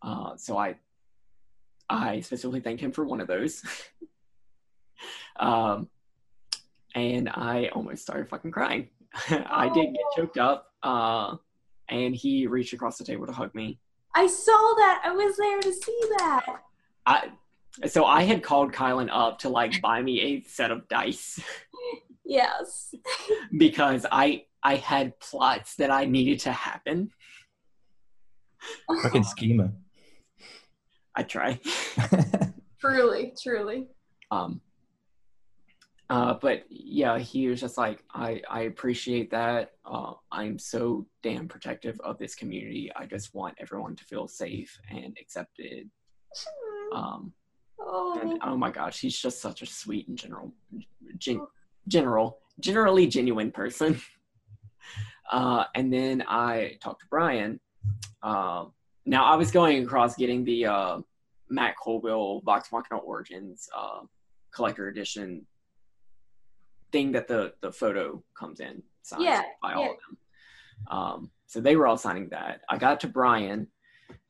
Uh, 0.00 0.36
so 0.36 0.56
I, 0.56 0.76
I 1.90 2.20
specifically 2.20 2.60
thank 2.60 2.80
him 2.80 2.92
for 2.92 3.04
one 3.04 3.20
of 3.20 3.26
those. 3.26 3.64
um, 5.40 5.88
and 6.94 7.28
I 7.28 7.68
almost 7.74 8.02
started 8.02 8.28
fucking 8.28 8.50
crying. 8.50 8.88
I 9.30 9.68
did 9.72 9.92
get 9.94 10.02
choked 10.16 10.38
up, 10.38 10.72
uh, 10.82 11.36
and 11.88 12.14
he 12.14 12.46
reached 12.46 12.72
across 12.72 12.98
the 12.98 13.04
table 13.04 13.26
to 13.26 13.32
hug 13.32 13.54
me. 13.54 13.78
I 14.14 14.26
saw 14.26 14.74
that. 14.78 15.02
I 15.04 15.12
was 15.12 15.36
there 15.36 15.60
to 15.60 15.72
see 15.72 16.00
that. 16.18 16.46
I 17.06 17.28
so 17.86 18.04
I 18.04 18.22
had 18.24 18.42
called 18.42 18.72
Kylen 18.72 19.08
up 19.12 19.38
to 19.40 19.48
like 19.48 19.80
buy 19.80 20.02
me 20.02 20.20
a 20.20 20.42
set 20.42 20.70
of 20.70 20.88
dice 20.88 21.40
Yes. 22.24 22.94
because 23.56 24.04
I 24.10 24.44
I 24.62 24.74
had 24.74 25.18
plots 25.20 25.76
that 25.76 25.90
I 25.90 26.04
needed 26.04 26.40
to 26.40 26.52
happen. 26.52 27.10
Fucking 29.02 29.22
schemer. 29.22 29.72
I 31.14 31.22
try. 31.22 31.60
Truly, 32.80 33.32
truly. 33.40 33.86
Um 34.30 34.60
uh 36.10 36.34
but 36.40 36.64
yeah, 36.70 37.18
he 37.18 37.48
was 37.48 37.60
just 37.60 37.76
like 37.78 38.02
I 38.12 38.42
I 38.50 38.62
appreciate 38.62 39.30
that. 39.30 39.72
Uh 39.84 40.14
I'm 40.32 40.58
so 40.58 41.06
damn 41.22 41.48
protective 41.48 42.00
of 42.00 42.18
this 42.18 42.34
community. 42.34 42.90
I 42.96 43.06
just 43.06 43.34
want 43.34 43.56
everyone 43.58 43.96
to 43.96 44.04
feel 44.04 44.28
safe 44.28 44.78
and 44.90 45.16
accepted. 45.20 45.90
Um 46.94 47.32
Oh, 47.80 48.18
And 48.20 48.40
oh 48.42 48.56
my 48.56 48.70
gosh, 48.70 49.00
he's 49.00 49.18
just 49.18 49.40
such 49.40 49.62
a 49.62 49.66
sweet 49.66 50.08
and 50.08 50.18
general, 50.18 50.52
gen, 51.16 51.40
general, 51.86 52.38
generally 52.60 53.06
genuine 53.06 53.50
person. 53.50 54.00
Uh, 55.30 55.64
and 55.74 55.92
then 55.92 56.24
I 56.26 56.78
talked 56.82 57.00
to 57.00 57.06
Brian. 57.10 57.60
Uh, 58.22 58.64
now 59.04 59.26
I 59.26 59.36
was 59.36 59.50
going 59.50 59.84
across 59.84 60.16
getting 60.16 60.42
the 60.42 60.64
uh, 60.64 60.98
Matt 61.50 61.74
Colville 61.76 62.40
Vox 62.46 62.72
Machina 62.72 62.98
Origins 62.98 63.68
uh, 63.76 64.00
collector 64.54 64.88
edition 64.88 65.46
thing 66.92 67.12
that 67.12 67.28
the 67.28 67.54
the 67.60 67.72
photo 67.72 68.22
comes 68.38 68.60
in 68.60 68.82
signed 69.02 69.22
Yeah, 69.24 69.42
by 69.62 69.74
all 69.74 69.82
yeah. 69.84 69.90
of 69.90 69.96
them. 69.96 70.18
Um, 70.90 71.30
so 71.46 71.60
they 71.60 71.76
were 71.76 71.86
all 71.86 71.96
signing 71.96 72.28
that. 72.30 72.60
I 72.68 72.76
got 72.78 73.00
to 73.00 73.08
Brian, 73.08 73.66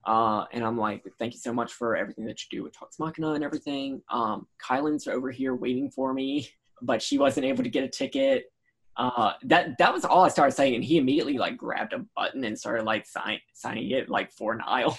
uh, 0.06 0.44
and 0.52 0.64
I'm 0.64 0.78
like, 0.78 1.04
thank 1.18 1.34
you 1.34 1.40
so 1.40 1.52
much 1.52 1.72
for 1.72 1.96
everything 1.96 2.24
that 2.26 2.40
you 2.42 2.58
do 2.58 2.62
with 2.64 2.72
Talks 2.76 2.98
Machina 2.98 3.32
and 3.32 3.44
everything. 3.44 4.00
Um, 4.10 4.46
Kylen's 4.64 5.06
over 5.08 5.30
here 5.30 5.54
waiting 5.54 5.90
for 5.90 6.12
me, 6.14 6.48
but 6.82 7.02
she 7.02 7.18
wasn't 7.18 7.46
able 7.46 7.62
to 7.64 7.70
get 7.70 7.84
a 7.84 7.88
ticket. 7.88 8.52
Uh, 8.96 9.32
that 9.44 9.78
that 9.78 9.92
was 9.92 10.04
all 10.04 10.24
I 10.24 10.28
started 10.28 10.52
saying, 10.56 10.74
and 10.74 10.82
he 10.84 10.98
immediately 10.98 11.38
like 11.38 11.56
grabbed 11.56 11.92
a 11.92 12.04
button 12.16 12.42
and 12.44 12.58
started 12.58 12.84
like 12.84 13.06
sign, 13.06 13.38
signing 13.52 13.90
it 13.90 14.08
like 14.08 14.32
for 14.32 14.54
Nile. 14.56 14.98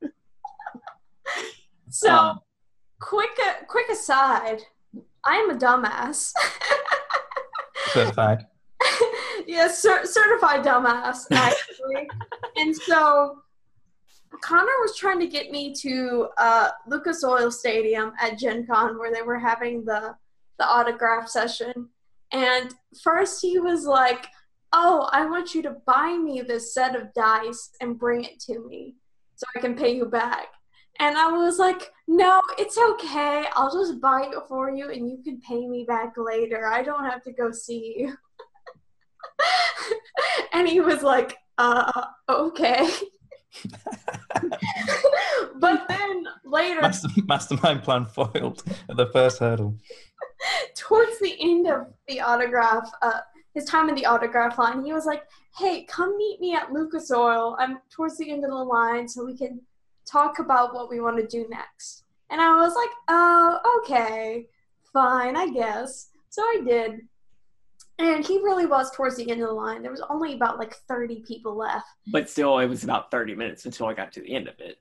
so 1.90 2.10
Um, 2.14 2.40
quick, 3.00 3.30
uh, 3.46 3.64
quick 3.66 3.88
aside. 3.90 4.62
I 5.24 5.36
am 5.36 5.50
a 5.50 5.54
dumbass. 5.54 6.32
Certified. 7.92 8.46
yes, 9.46 9.80
cer- 9.80 10.06
certified 10.06 10.64
dumbass, 10.64 11.26
actually. 11.32 12.08
and 12.56 12.74
so 12.74 13.42
Connor 14.42 14.66
was 14.80 14.96
trying 14.96 15.20
to 15.20 15.26
get 15.26 15.50
me 15.50 15.74
to 15.74 16.28
uh, 16.38 16.70
Lucas 16.86 17.24
Oil 17.24 17.50
Stadium 17.50 18.12
at 18.20 18.38
Gen 18.38 18.66
Con 18.66 18.98
where 18.98 19.12
they 19.12 19.22
were 19.22 19.38
having 19.38 19.84
the, 19.84 20.14
the 20.58 20.66
autograph 20.66 21.28
session. 21.28 21.88
And 22.32 22.74
first 23.02 23.40
he 23.40 23.58
was 23.58 23.84
like, 23.84 24.26
Oh, 24.72 25.08
I 25.12 25.24
want 25.24 25.54
you 25.54 25.62
to 25.62 25.76
buy 25.86 26.18
me 26.22 26.42
this 26.42 26.74
set 26.74 26.94
of 26.94 27.14
dice 27.14 27.70
and 27.80 27.98
bring 27.98 28.24
it 28.24 28.38
to 28.40 28.66
me 28.68 28.96
so 29.34 29.46
I 29.56 29.60
can 29.60 29.74
pay 29.74 29.96
you 29.96 30.04
back. 30.04 30.48
And 31.00 31.16
I 31.16 31.28
was 31.28 31.58
like, 31.58 31.92
No, 32.06 32.40
it's 32.58 32.78
okay. 32.78 33.44
I'll 33.54 33.72
just 33.72 34.00
buy 34.00 34.28
it 34.32 34.42
for 34.48 34.70
you 34.70 34.90
and 34.90 35.08
you 35.08 35.22
can 35.22 35.40
pay 35.40 35.66
me 35.66 35.84
back 35.84 36.14
later. 36.16 36.66
I 36.66 36.82
don't 36.82 37.04
have 37.04 37.22
to 37.24 37.32
go 37.32 37.52
see 37.52 37.94
you. 37.98 38.16
and 40.52 40.68
he 40.68 40.80
was 40.80 41.02
like, 41.02 41.36
uh, 41.58 42.04
okay. 42.28 42.88
but 45.60 45.88
then 45.88 46.26
later, 46.44 46.80
Master, 46.80 47.08
mastermind 47.26 47.82
plan 47.82 48.06
foiled 48.06 48.62
at 48.88 48.96
the 48.96 49.06
first 49.06 49.38
hurdle. 49.38 49.76
towards 50.74 51.18
the 51.20 51.36
end 51.40 51.66
of 51.66 51.86
the 52.06 52.20
autograph, 52.20 52.90
uh, 53.02 53.20
his 53.54 53.64
time 53.64 53.88
in 53.88 53.94
the 53.94 54.06
autograph 54.06 54.58
line, 54.58 54.84
he 54.84 54.92
was 54.92 55.06
like, 55.06 55.22
hey, 55.56 55.84
come 55.84 56.16
meet 56.16 56.40
me 56.40 56.54
at 56.54 56.72
Lucas 56.72 57.10
Oil. 57.10 57.56
I'm 57.58 57.78
towards 57.90 58.16
the 58.18 58.30
end 58.30 58.44
of 58.44 58.50
the 58.50 58.56
line 58.56 59.08
so 59.08 59.24
we 59.24 59.36
can 59.36 59.60
talk 60.10 60.38
about 60.38 60.74
what 60.74 60.88
we 60.90 61.00
want 61.00 61.16
to 61.18 61.26
do 61.26 61.46
next. 61.48 62.04
And 62.30 62.40
I 62.40 62.54
was 62.56 62.74
like, 62.74 62.90
oh, 63.08 63.80
okay, 63.82 64.46
fine, 64.92 65.36
I 65.36 65.48
guess. 65.50 66.10
So 66.30 66.42
I 66.42 66.62
did. 66.66 67.00
And 67.98 68.24
he 68.24 68.38
really 68.38 68.66
was 68.66 68.90
towards 68.92 69.16
the 69.16 69.28
end 69.30 69.40
of 69.40 69.48
the 69.48 69.54
line. 69.54 69.82
There 69.82 69.90
was 69.90 70.02
only 70.08 70.34
about 70.34 70.58
like 70.58 70.74
30 70.88 71.24
people 71.26 71.56
left. 71.56 71.86
but 72.12 72.28
still, 72.28 72.58
it 72.58 72.66
was 72.66 72.84
about 72.84 73.10
30 73.10 73.34
minutes 73.34 73.64
until 73.66 73.86
I 73.86 73.94
got 73.94 74.12
to 74.12 74.20
the 74.20 74.34
end 74.34 74.46
of 74.48 74.54
it. 74.60 74.78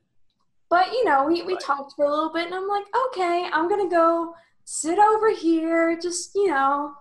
But 0.70 0.92
you 0.92 1.06
know, 1.06 1.26
we, 1.26 1.42
we 1.44 1.54
Right. 1.54 1.62
talked 1.64 1.94
for 1.96 2.06
a 2.06 2.10
little 2.10 2.32
bit, 2.32 2.46
and 2.46 2.54
I'm 2.54 2.68
like, 2.68 2.84
okay, 3.08 3.50
I'm 3.52 3.70
gonna 3.70 3.90
go 3.90 4.36
sit 4.66 5.00
over 5.00 5.32
here. 5.34 5.98
Just 5.98 6.36
you 6.36 6.48
know, 6.48 6.92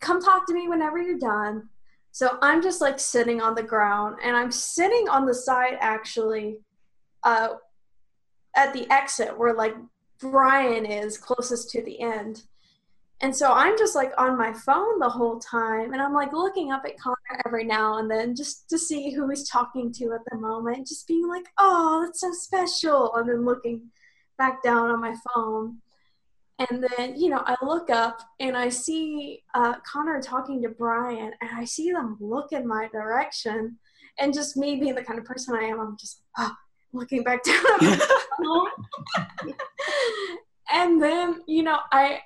come 0.00 0.20
talk 0.20 0.46
to 0.48 0.54
me 0.54 0.68
whenever 0.68 1.00
you're 1.00 1.18
done. 1.18 1.68
So 2.10 2.38
I'm 2.42 2.60
just 2.62 2.80
like 2.80 2.98
sitting 2.98 3.40
on 3.40 3.54
the 3.54 3.62
ground, 3.62 4.18
and 4.22 4.36
I'm 4.36 4.50
sitting 4.50 5.08
on 5.08 5.26
the 5.26 5.34
side 5.34 5.78
actually, 5.80 6.58
uh, 7.24 7.48
at 8.56 8.72
the 8.72 8.90
exit 8.90 9.36
where 9.38 9.54
like 9.54 9.74
Brian 10.20 10.86
is 10.86 11.18
closest 11.18 11.70
to 11.70 11.82
the 11.82 12.00
end. 12.00 12.42
And 13.20 13.34
so 13.34 13.52
I'm 13.52 13.78
just 13.78 13.94
like 13.94 14.12
on 14.18 14.36
my 14.36 14.52
phone 14.52 14.98
the 14.98 15.08
whole 15.08 15.38
time, 15.38 15.92
and 15.92 16.02
I'm 16.02 16.12
like 16.12 16.32
looking 16.32 16.72
up 16.72 16.82
at 16.84 16.98
Connor 16.98 17.40
every 17.46 17.64
now 17.64 17.98
and 17.98 18.10
then 18.10 18.34
just 18.34 18.68
to 18.70 18.78
see 18.78 19.12
who 19.12 19.28
he's 19.28 19.48
talking 19.48 19.92
to 19.94 20.12
at 20.12 20.20
the 20.30 20.36
moment, 20.36 20.88
just 20.88 21.06
being 21.08 21.26
like, 21.28 21.46
oh, 21.58 22.02
that's 22.04 22.20
so 22.20 22.32
special. 22.32 23.14
And 23.14 23.28
then 23.28 23.44
looking 23.44 23.82
back 24.36 24.62
down 24.62 24.90
on 24.90 25.00
my 25.00 25.14
phone. 25.32 25.78
And 26.58 26.86
then, 26.96 27.18
you 27.18 27.30
know, 27.30 27.42
I 27.46 27.56
look 27.62 27.88
up 27.88 28.20
and 28.40 28.56
I 28.56 28.68
see 28.68 29.42
uh, 29.54 29.74
Connor 29.90 30.20
talking 30.20 30.62
to 30.62 30.68
Brian, 30.68 31.32
and 31.40 31.50
I 31.54 31.64
see 31.64 31.92
them 31.92 32.16
look 32.20 32.52
in 32.52 32.66
my 32.66 32.88
direction. 32.92 33.78
And 34.18 34.34
just 34.34 34.56
me 34.56 34.76
being 34.76 34.94
the 34.94 35.02
kind 35.02 35.18
of 35.18 35.24
person 35.24 35.56
I 35.56 35.64
am, 35.64 35.80
I'm 35.80 35.96
just 35.98 36.20
oh, 36.38 36.54
looking 36.94 37.22
back 37.22 37.42
down 37.42 37.98
and 40.72 41.02
then, 41.02 41.42
you 41.46 41.62
know, 41.62 41.78
I 41.92 42.20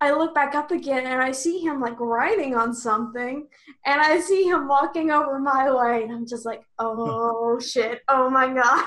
I 0.00 0.10
look 0.10 0.34
back 0.34 0.56
up 0.56 0.72
again 0.72 1.06
and 1.06 1.22
I 1.22 1.30
see 1.30 1.60
him 1.60 1.80
like 1.80 2.00
writing 2.00 2.56
on 2.56 2.74
something 2.74 3.46
and 3.86 4.00
I 4.00 4.18
see 4.18 4.42
him 4.42 4.66
walking 4.66 5.12
over 5.12 5.38
my 5.38 5.72
way 5.72 6.02
and 6.02 6.12
I'm 6.12 6.26
just 6.26 6.44
like, 6.44 6.64
oh 6.80 7.60
shit, 7.60 8.00
oh 8.08 8.28
my 8.28 8.52
god. 8.52 8.84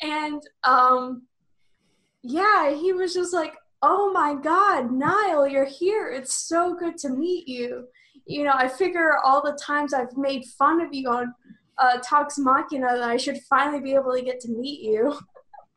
and 0.00 0.42
um 0.64 1.22
yeah, 2.24 2.70
he 2.74 2.92
was 2.92 3.12
just 3.12 3.34
like, 3.34 3.54
"Oh 3.82 4.10
my 4.10 4.34
God, 4.34 4.90
Niall, 4.90 5.46
you're 5.46 5.66
here! 5.66 6.10
It's 6.10 6.34
so 6.34 6.74
good 6.74 6.96
to 6.98 7.10
meet 7.10 7.46
you." 7.46 7.86
You 8.26 8.44
know, 8.44 8.54
I 8.54 8.66
figure 8.66 9.18
all 9.22 9.42
the 9.42 9.58
times 9.60 9.92
I've 9.92 10.16
made 10.16 10.46
fun 10.58 10.80
of 10.80 10.94
you 10.94 11.10
on 11.10 11.34
uh, 11.78 11.98
Talks 11.98 12.38
Machina 12.38 12.86
that 12.86 13.02
I 13.02 13.16
should 13.16 13.40
finally 13.42 13.80
be 13.80 13.94
able 13.94 14.14
to 14.14 14.22
get 14.22 14.40
to 14.40 14.50
meet 14.50 14.80
you. 14.80 15.18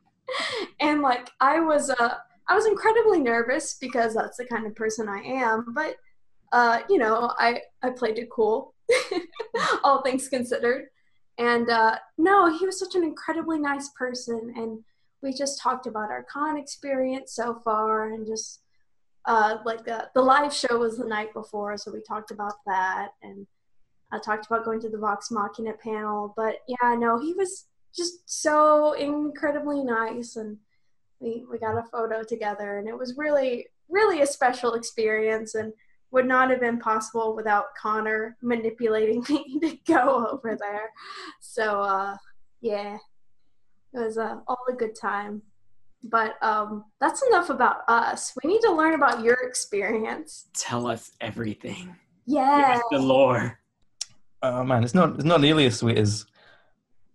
and 0.79 1.01
like, 1.01 1.29
I 1.39 1.59
was 1.59 1.89
uh, 1.89 2.15
I 2.49 2.55
was 2.55 2.65
incredibly 2.65 3.19
nervous 3.19 3.77
because 3.79 4.13
that's 4.13 4.37
the 4.37 4.45
kind 4.45 4.65
of 4.65 4.75
person 4.75 5.09
I 5.09 5.19
am. 5.19 5.73
But 5.73 5.95
uh, 6.51 6.81
you 6.89 6.97
know, 6.97 7.33
I 7.37 7.61
I 7.83 7.89
played 7.89 8.17
it 8.17 8.29
cool, 8.29 8.73
all 9.83 10.01
things 10.01 10.29
considered. 10.29 10.87
And 11.37 11.69
uh, 11.69 11.97
no, 12.17 12.57
he 12.57 12.65
was 12.65 12.79
such 12.79 12.95
an 12.95 13.03
incredibly 13.03 13.59
nice 13.59 13.89
person, 13.89 14.53
and 14.55 14.83
we 15.21 15.33
just 15.33 15.61
talked 15.61 15.85
about 15.85 16.09
our 16.09 16.23
con 16.23 16.57
experience 16.57 17.33
so 17.33 17.61
far, 17.63 18.11
and 18.13 18.25
just 18.25 18.61
uh, 19.25 19.57
like 19.65 19.83
the 19.85 20.09
the 20.15 20.21
live 20.21 20.53
show 20.53 20.77
was 20.77 20.97
the 20.97 21.05
night 21.05 21.33
before, 21.33 21.77
so 21.77 21.91
we 21.91 22.01
talked 22.01 22.31
about 22.31 22.55
that, 22.65 23.09
and 23.21 23.45
I 24.11 24.19
talked 24.19 24.45
about 24.45 24.65
going 24.65 24.79
to 24.81 24.89
the 24.89 24.97
Vox 24.97 25.31
Machina 25.31 25.73
panel. 25.73 26.33
But 26.35 26.57
yeah, 26.67 26.95
no, 26.95 27.19
he 27.19 27.33
was 27.33 27.65
just 27.95 28.21
so 28.25 28.93
incredibly 28.93 29.83
nice, 29.83 30.35
and 30.35 30.57
we 31.19 31.45
we 31.49 31.57
got 31.57 31.77
a 31.77 31.83
photo 31.91 32.23
together, 32.23 32.77
and 32.77 32.87
it 32.87 32.97
was 32.97 33.17
really 33.17 33.67
really 33.89 34.21
a 34.21 34.27
special 34.27 34.73
experience, 34.73 35.55
and 35.55 35.73
would 36.11 36.25
not 36.25 36.49
have 36.49 36.61
been 36.61 36.79
possible 36.79 37.35
without 37.35 37.75
Connor 37.79 38.37
manipulating 38.41 39.23
me 39.29 39.59
to 39.59 39.77
go 39.85 40.27
over 40.31 40.55
there. 40.59 40.89
So 41.41 41.81
uh, 41.81 42.17
yeah, 42.61 42.97
it 43.93 43.99
was 43.99 44.17
uh, 44.17 44.37
all 44.47 44.63
a 44.69 44.73
good 44.73 44.95
time. 44.95 45.41
But 46.03 46.41
um, 46.43 46.85
that's 47.01 47.23
enough 47.23 47.49
about 47.49 47.81
us. 47.87 48.31
We 48.41 48.49
need 48.49 48.61
to 48.61 48.71
learn 48.71 48.93
about 48.93 49.23
your 49.23 49.35
experience. 49.47 50.45
Tell 50.53 50.87
us 50.87 51.11
everything. 51.19 51.95
Yeah. 52.25 52.79
The 52.91 52.99
lore. 52.99 53.59
Oh 54.41 54.63
man, 54.63 54.83
it's 54.83 54.93
not 54.93 55.15
it's 55.15 55.23
not 55.23 55.41
nearly 55.41 55.65
as 55.65 55.79
sweet 55.79 55.97
as 55.97 56.25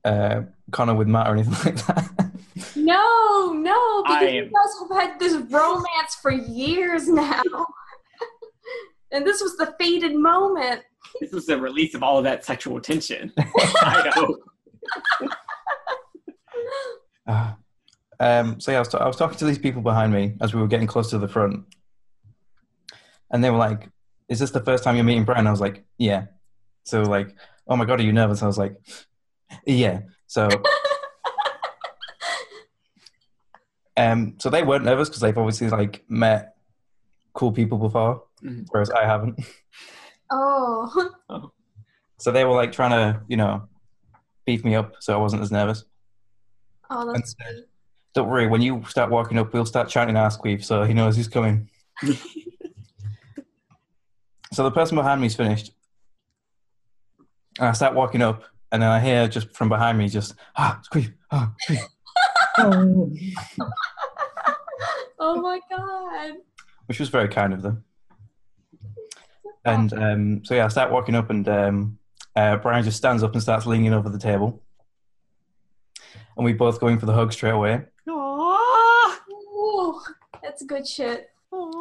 uh, 0.04 0.42
Connor 0.70 0.94
with 0.94 1.08
Matt 1.08 1.28
or 1.28 1.34
anything 1.34 1.52
like 1.64 1.86
that. 1.86 2.32
No, 2.76 3.52
no, 3.52 4.02
because 4.02 4.22
I 4.22 4.28
you 4.28 4.44
guys 4.44 4.90
have 4.90 5.10
had 5.10 5.18
this 5.20 5.34
romance 5.50 6.14
for 6.20 6.30
years 6.30 7.08
now. 7.08 7.42
and 9.12 9.26
this 9.26 9.40
was 9.40 9.56
the 9.56 9.74
fated 9.78 10.14
moment. 10.14 10.82
This 11.20 11.32
was 11.32 11.46
the 11.46 11.60
release 11.60 11.94
of 11.94 12.02
all 12.02 12.18
of 12.18 12.24
that 12.24 12.44
sexual 12.44 12.80
tension. 12.80 13.32
I 13.38 14.12
know. 14.16 14.38
Ah. 17.26 17.56
um, 18.18 18.58
so 18.60 18.72
yeah, 18.72 18.78
I 18.78 18.80
was, 18.80 18.88
ta- 18.88 18.98
I 18.98 19.06
was 19.06 19.16
talking 19.16 19.38
to 19.38 19.44
these 19.44 19.58
people 19.58 19.80
behind 19.80 20.12
me 20.12 20.34
as 20.40 20.54
we 20.54 20.60
were 20.60 20.66
getting 20.66 20.88
close 20.88 21.10
to 21.10 21.18
the 21.18 21.28
front, 21.28 21.64
and 23.30 23.44
they 23.44 23.50
were 23.50 23.58
like, 23.58 23.88
"Is 24.28 24.40
this 24.40 24.50
the 24.50 24.64
first 24.64 24.82
time 24.82 24.96
you're 24.96 25.04
meeting 25.04 25.24
Brian?" 25.24 25.46
I 25.46 25.52
was 25.52 25.60
like, 25.60 25.84
"Yeah." 25.98 26.26
So 26.84 27.02
like, 27.02 27.34
"Oh 27.68 27.76
my 27.76 27.84
god, 27.84 28.00
are 28.00 28.04
you 28.04 28.12
nervous?" 28.12 28.42
I 28.42 28.46
was 28.46 28.58
like, 28.58 28.74
"Yeah." 29.66 30.00
So, 30.26 30.48
um, 33.96 34.34
so 34.38 34.50
they 34.50 34.62
weren't 34.62 34.84
nervous 34.84 35.08
because 35.08 35.20
they've 35.20 35.36
obviously 35.36 35.68
like 35.68 36.04
met 36.08 36.56
cool 37.34 37.52
people 37.52 37.78
before, 37.78 38.24
Mhm. 38.42 38.66
whereas 38.70 38.90
I 38.90 39.04
haven't. 39.04 39.38
Oh. 40.34 41.50
So 42.18 42.30
they 42.32 42.44
were 42.46 42.54
like 42.54 42.72
trying 42.72 42.92
to, 42.92 43.20
you 43.28 43.36
know, 43.36 43.68
beef 44.46 44.64
me 44.64 44.74
up, 44.74 44.94
so 45.00 45.12
I 45.12 45.18
wasn't 45.18 45.42
as 45.42 45.52
nervous. 45.52 45.84
Oh, 46.88 47.04
that's 47.12 47.34
And- 47.38 47.54
sweet. 47.56 47.64
Don't 48.14 48.28
worry, 48.30 48.46
when 48.46 48.62
you 48.62 48.82
start 48.88 49.10
walking 49.10 49.36
up, 49.38 49.52
we'll 49.52 49.66
start 49.66 49.90
chanting 49.90 50.16
ArseQueef, 50.16 50.64
so 50.64 50.84
he 50.84 50.94
knows 50.94 51.16
who's 51.16 51.28
coming. 51.28 51.68
So 54.54 54.62
the 54.64 54.70
person 54.70 54.96
behind 54.96 55.20
me 55.20 55.26
is 55.28 55.34
finished. 55.36 55.72
And 57.58 57.68
I 57.68 57.72
start 57.72 57.94
walking 57.94 58.22
up, 58.22 58.44
and 58.70 58.82
then 58.82 58.88
I 58.88 59.00
hear 59.00 59.28
just 59.28 59.54
from 59.54 59.68
behind 59.68 59.98
me, 59.98 60.08
just, 60.08 60.34
ah, 60.56 60.80
Squeef, 60.90 61.12
ah, 61.30 61.52
Squeef. 61.68 61.84
Oh 65.24 65.40
my 65.40 65.60
god. 65.70 66.34
Which 66.86 66.98
was 66.98 67.08
very 67.08 67.28
kind 67.28 67.52
of 67.52 67.62
them. 67.62 67.84
And 69.64 69.92
um, 69.92 70.44
so, 70.44 70.56
yeah, 70.56 70.64
I 70.64 70.68
start 70.68 70.90
walking 70.90 71.14
up, 71.14 71.30
and 71.30 71.48
um, 71.48 71.98
uh, 72.34 72.56
Brian 72.56 72.82
just 72.82 72.96
stands 72.96 73.22
up 73.22 73.32
and 73.32 73.40
starts 73.40 73.64
leaning 73.64 73.94
over 73.94 74.08
the 74.08 74.18
table. 74.18 74.60
And 76.36 76.44
we 76.44 76.52
both 76.52 76.80
go 76.80 76.88
in 76.88 76.98
for 76.98 77.06
the 77.06 77.12
hug 77.12 77.32
straight 77.32 77.52
away. 77.52 77.82
Aww. 78.08 79.16
Ooh, 79.30 80.00
that's 80.42 80.64
good 80.64 80.88
shit. 80.88 81.31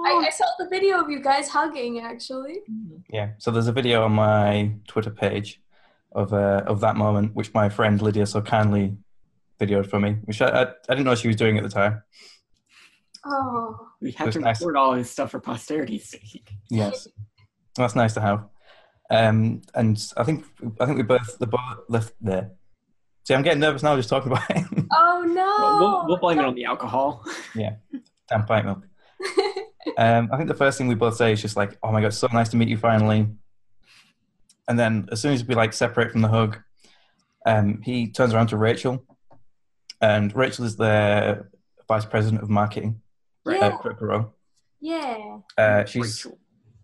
I, 0.05 0.25
I 0.27 0.29
saw 0.29 0.45
the 0.59 0.67
video 0.69 0.99
of 1.01 1.09
you 1.09 1.21
guys 1.21 1.47
hugging 1.49 1.99
actually. 1.99 2.59
Yeah. 3.09 3.31
So 3.37 3.51
there's 3.51 3.67
a 3.67 3.71
video 3.73 4.03
on 4.03 4.13
my 4.13 4.71
Twitter 4.87 5.11
page 5.11 5.61
of 6.13 6.33
uh, 6.33 6.63
of 6.65 6.81
that 6.81 6.95
moment, 6.95 7.35
which 7.35 7.53
my 7.53 7.69
friend 7.69 8.01
Lydia 8.01 8.25
so 8.25 8.41
kindly 8.41 8.97
videoed 9.59 9.87
for 9.87 9.99
me, 9.99 10.17
which 10.25 10.41
I, 10.41 10.47
I, 10.49 10.61
I 10.63 10.67
didn't 10.89 11.05
know 11.05 11.15
she 11.15 11.27
was 11.27 11.37
doing 11.37 11.57
at 11.57 11.63
the 11.63 11.69
time. 11.69 12.01
Oh. 13.25 13.87
We 14.01 14.09
It 14.09 14.15
have 14.15 14.27
was 14.27 14.35
to 14.35 14.41
nice. 14.41 14.59
record 14.61 14.77
all 14.77 14.95
this 14.95 15.11
stuff 15.11 15.31
for 15.31 15.39
posterity's 15.39 16.09
sake. 16.09 16.49
Yes, 16.69 17.07
that's 17.75 17.95
nice 17.95 18.13
to 18.15 18.21
have. 18.21 18.45
Um, 19.11 19.61
and 19.75 20.01
I 20.17 20.23
think 20.23 20.45
I 20.79 20.85
think 20.85 20.97
we 20.97 21.03
both 21.03 21.37
the 21.37 21.45
both 21.47 21.61
left 21.87 22.13
there. 22.21 22.51
See, 23.27 23.35
I'm 23.35 23.43
getting 23.43 23.59
nervous 23.59 23.83
now 23.83 23.95
just 23.95 24.09
talking 24.09 24.31
about 24.31 24.49
it. 24.49 24.65
Oh 24.93 25.23
no. 25.27 25.45
Well, 25.59 25.79
we'll, 25.79 26.07
we'll 26.07 26.17
blame 26.17 26.39
it 26.39 26.45
on 26.45 26.55
the 26.55 26.65
alcohol. 26.65 27.23
Yeah, 27.53 27.75
damn 28.27 28.45
pint 28.45 28.65
milk. 28.65 28.83
Um, 29.97 30.29
I 30.31 30.37
think 30.37 30.47
the 30.47 30.55
first 30.55 30.77
thing 30.77 30.87
we 30.87 30.95
both 30.95 31.15
say 31.15 31.31
is 31.33 31.41
just 31.41 31.55
like, 31.55 31.77
"Oh 31.83 31.91
my 31.91 32.01
god, 32.01 32.13
so 32.13 32.27
nice 32.31 32.49
to 32.49 32.57
meet 32.57 32.69
you 32.69 32.77
finally." 32.77 33.27
And 34.67 34.77
then 34.79 35.09
as 35.11 35.19
soon 35.21 35.33
as 35.33 35.43
we 35.45 35.55
like 35.55 35.73
separate 35.73 36.11
from 36.11 36.21
the 36.21 36.27
hug, 36.27 36.59
um, 37.45 37.81
he 37.81 38.09
turns 38.11 38.33
around 38.33 38.47
to 38.47 38.57
Rachel, 38.57 39.03
and 40.01 40.33
Rachel 40.35 40.65
is 40.65 40.75
the 40.77 41.47
vice 41.87 42.05
president 42.05 42.41
of 42.43 42.49
marketing 42.49 43.01
Yeah. 43.45 43.65
at 43.67 43.79
Critical 43.79 44.07
Role. 44.07 44.33
yeah. 44.79 45.39
Uh, 45.57 45.85
she's 45.85 46.25
Rachel. 46.25 46.39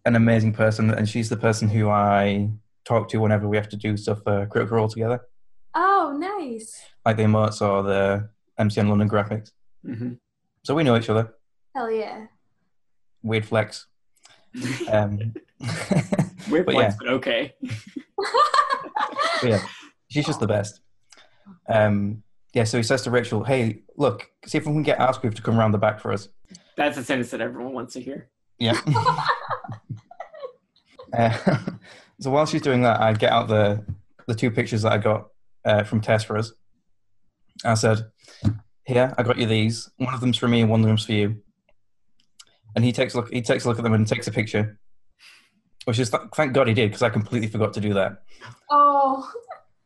an 0.05 0.15
amazing 0.15 0.53
person, 0.53 0.89
and 0.91 1.07
she's 1.07 1.29
the 1.29 1.37
person 1.37 1.69
who 1.69 1.89
I 1.89 2.49
talk 2.83 3.09
to 3.09 3.17
whenever 3.19 3.47
we 3.47 3.57
have 3.57 3.69
to 3.69 3.77
do 3.77 3.95
stuff 3.97 4.23
for 4.23 4.45
Critical 4.47 4.77
Role 4.77 4.87
together, 4.89 5.21
Oh, 5.75 6.15
nice. 6.19 6.81
like 7.05 7.17
the 7.17 7.23
emotes 7.23 7.61
or 7.61 7.83
the 7.83 8.29
MCM 8.59 8.89
London 8.89 9.07
graphics. 9.09 9.51
hmm 9.85 10.13
So 10.63 10.73
we 10.75 10.83
know 10.83 10.97
each 10.97 11.09
other. 11.09 11.33
Hell 11.75 11.91
yeah. 11.91 12.25
Weird 13.27 13.45
flex. 13.45 13.87
Um, 14.89 15.33
Weird 16.49 16.65
but 16.65 16.73
flex, 16.73 16.93
yeah. 16.93 16.97
but 16.99 17.07
okay. 17.07 17.53
But 19.41 19.49
yeah, 19.49 19.61
she's 20.09 20.25
just 20.25 20.39
the 20.39 20.47
best. 20.47 20.81
Um, 21.69 22.23
yeah, 22.53 22.63
so 22.63 22.77
he 22.77 22.83
says 22.83 23.01
to 23.03 23.11
Rachel, 23.11 23.43
"Hey, 23.43 23.83
look, 23.97 24.29
see 24.45 24.57
if 24.57 24.65
we 24.65 24.73
can 24.73 24.83
get 24.83 24.99
ArseQueef 24.99 25.35
to 25.35 25.41
come 25.41 25.59
around 25.59 25.71
the 25.73 25.77
back 25.77 25.99
for 25.99 26.11
us." 26.11 26.29
That's 26.75 26.97
a 26.97 27.03
sentence 27.03 27.31
that 27.31 27.41
everyone 27.41 27.73
wants 27.73 27.93
to 27.93 28.01
hear. 28.01 28.29
Yeah. 28.59 28.79
uh, 31.17 31.57
so 32.19 32.31
while 32.31 32.45
she's 32.45 32.61
doing 32.61 32.81
that, 32.83 32.99
I 33.01 33.13
get 33.13 33.31
out 33.31 33.47
the 33.47 33.83
the 34.27 34.35
two 34.35 34.51
pictures 34.51 34.81
that 34.83 34.91
I 34.91 34.97
got 34.97 35.27
uh, 35.65 35.83
from 35.83 36.01
Tess 36.01 36.23
for 36.23 36.37
us. 36.37 36.53
I 37.63 37.75
said, 37.75 38.05
"Here, 38.85 39.13
I 39.17 39.23
got 39.23 39.37
you 39.37 39.45
these. 39.45 39.89
One 39.97 40.13
of 40.13 40.21
them's 40.21 40.37
for 40.37 40.47
me, 40.47 40.61
and 40.61 40.69
one 40.69 40.81
of 40.81 40.87
them's 40.87 41.05
for 41.05 41.13
you." 41.13 41.41
And 42.77 42.85
he 42.85 42.91
takes 42.91 43.15
a 43.15 43.17
look. 43.17 43.33
He 43.33 43.41
takes 43.41 43.65
a 43.65 43.67
look 43.67 43.79
at 43.79 43.83
them 43.83 43.93
and 43.93 44.05
takes 44.05 44.27
a 44.27 44.31
picture. 44.31 44.77
Which 45.85 45.97
is 45.97 46.11
th- 46.11 46.21
thank 46.35 46.53
God 46.53 46.67
he 46.67 46.75
did 46.75 46.91
because 46.91 47.01
I 47.01 47.09
completely 47.09 47.47
forgot 47.47 47.73
to 47.73 47.81
do 47.81 47.95
that. 47.95 48.21
Oh. 48.69 49.27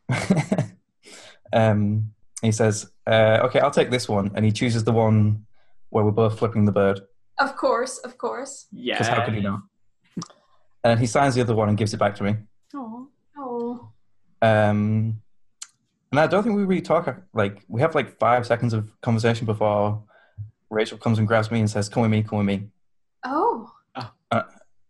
um, 1.53 2.11
he 2.41 2.51
says, 2.51 2.91
uh, 3.07 3.39
"Okay, 3.43 3.61
I'll 3.61 3.71
take 3.71 3.91
this 3.91 4.09
one," 4.09 4.31
and 4.35 4.43
he 4.43 4.51
chooses 4.51 4.83
the 4.83 4.91
one 4.91 5.45
where 5.89 6.03
we're 6.03 6.11
both 6.11 6.37
flipping 6.37 6.65
the 6.65 6.73
bird. 6.73 6.99
Of 7.39 7.55
course, 7.55 7.97
of 7.99 8.17
course. 8.17 8.67
Yeah. 8.73 8.95
Because 8.95 9.07
how 9.07 9.23
could 9.23 9.35
he 9.35 9.41
not? 9.41 9.61
And 10.83 10.99
he 10.99 11.05
signs 11.05 11.35
the 11.35 11.41
other 11.41 11.55
one 11.55 11.69
and 11.69 11.77
gives 11.77 11.93
it 11.93 11.97
back 11.97 12.15
to 12.15 12.23
me. 12.23 12.35
Aw. 12.75 13.05
Oh. 13.37 13.89
Um, 14.41 15.21
and 16.11 16.19
I 16.19 16.27
don't 16.27 16.43
think 16.43 16.57
we 16.57 16.65
really 16.65 16.81
talk. 16.81 17.23
Like 17.33 17.63
we 17.69 17.79
have 17.79 17.95
like 17.95 18.19
five 18.19 18.45
seconds 18.45 18.73
of 18.73 18.91
conversation 18.99 19.45
before 19.45 20.03
Rachel 20.69 20.97
comes 20.97 21.19
and 21.19 21.27
grabs 21.27 21.51
me 21.51 21.61
and 21.61 21.69
says, 21.69 21.87
"Come 21.87 22.01
with 22.01 22.11
me, 22.11 22.21
come 22.21 22.39
with 22.39 22.47
me." 22.47 22.67
Oh. 23.23 23.71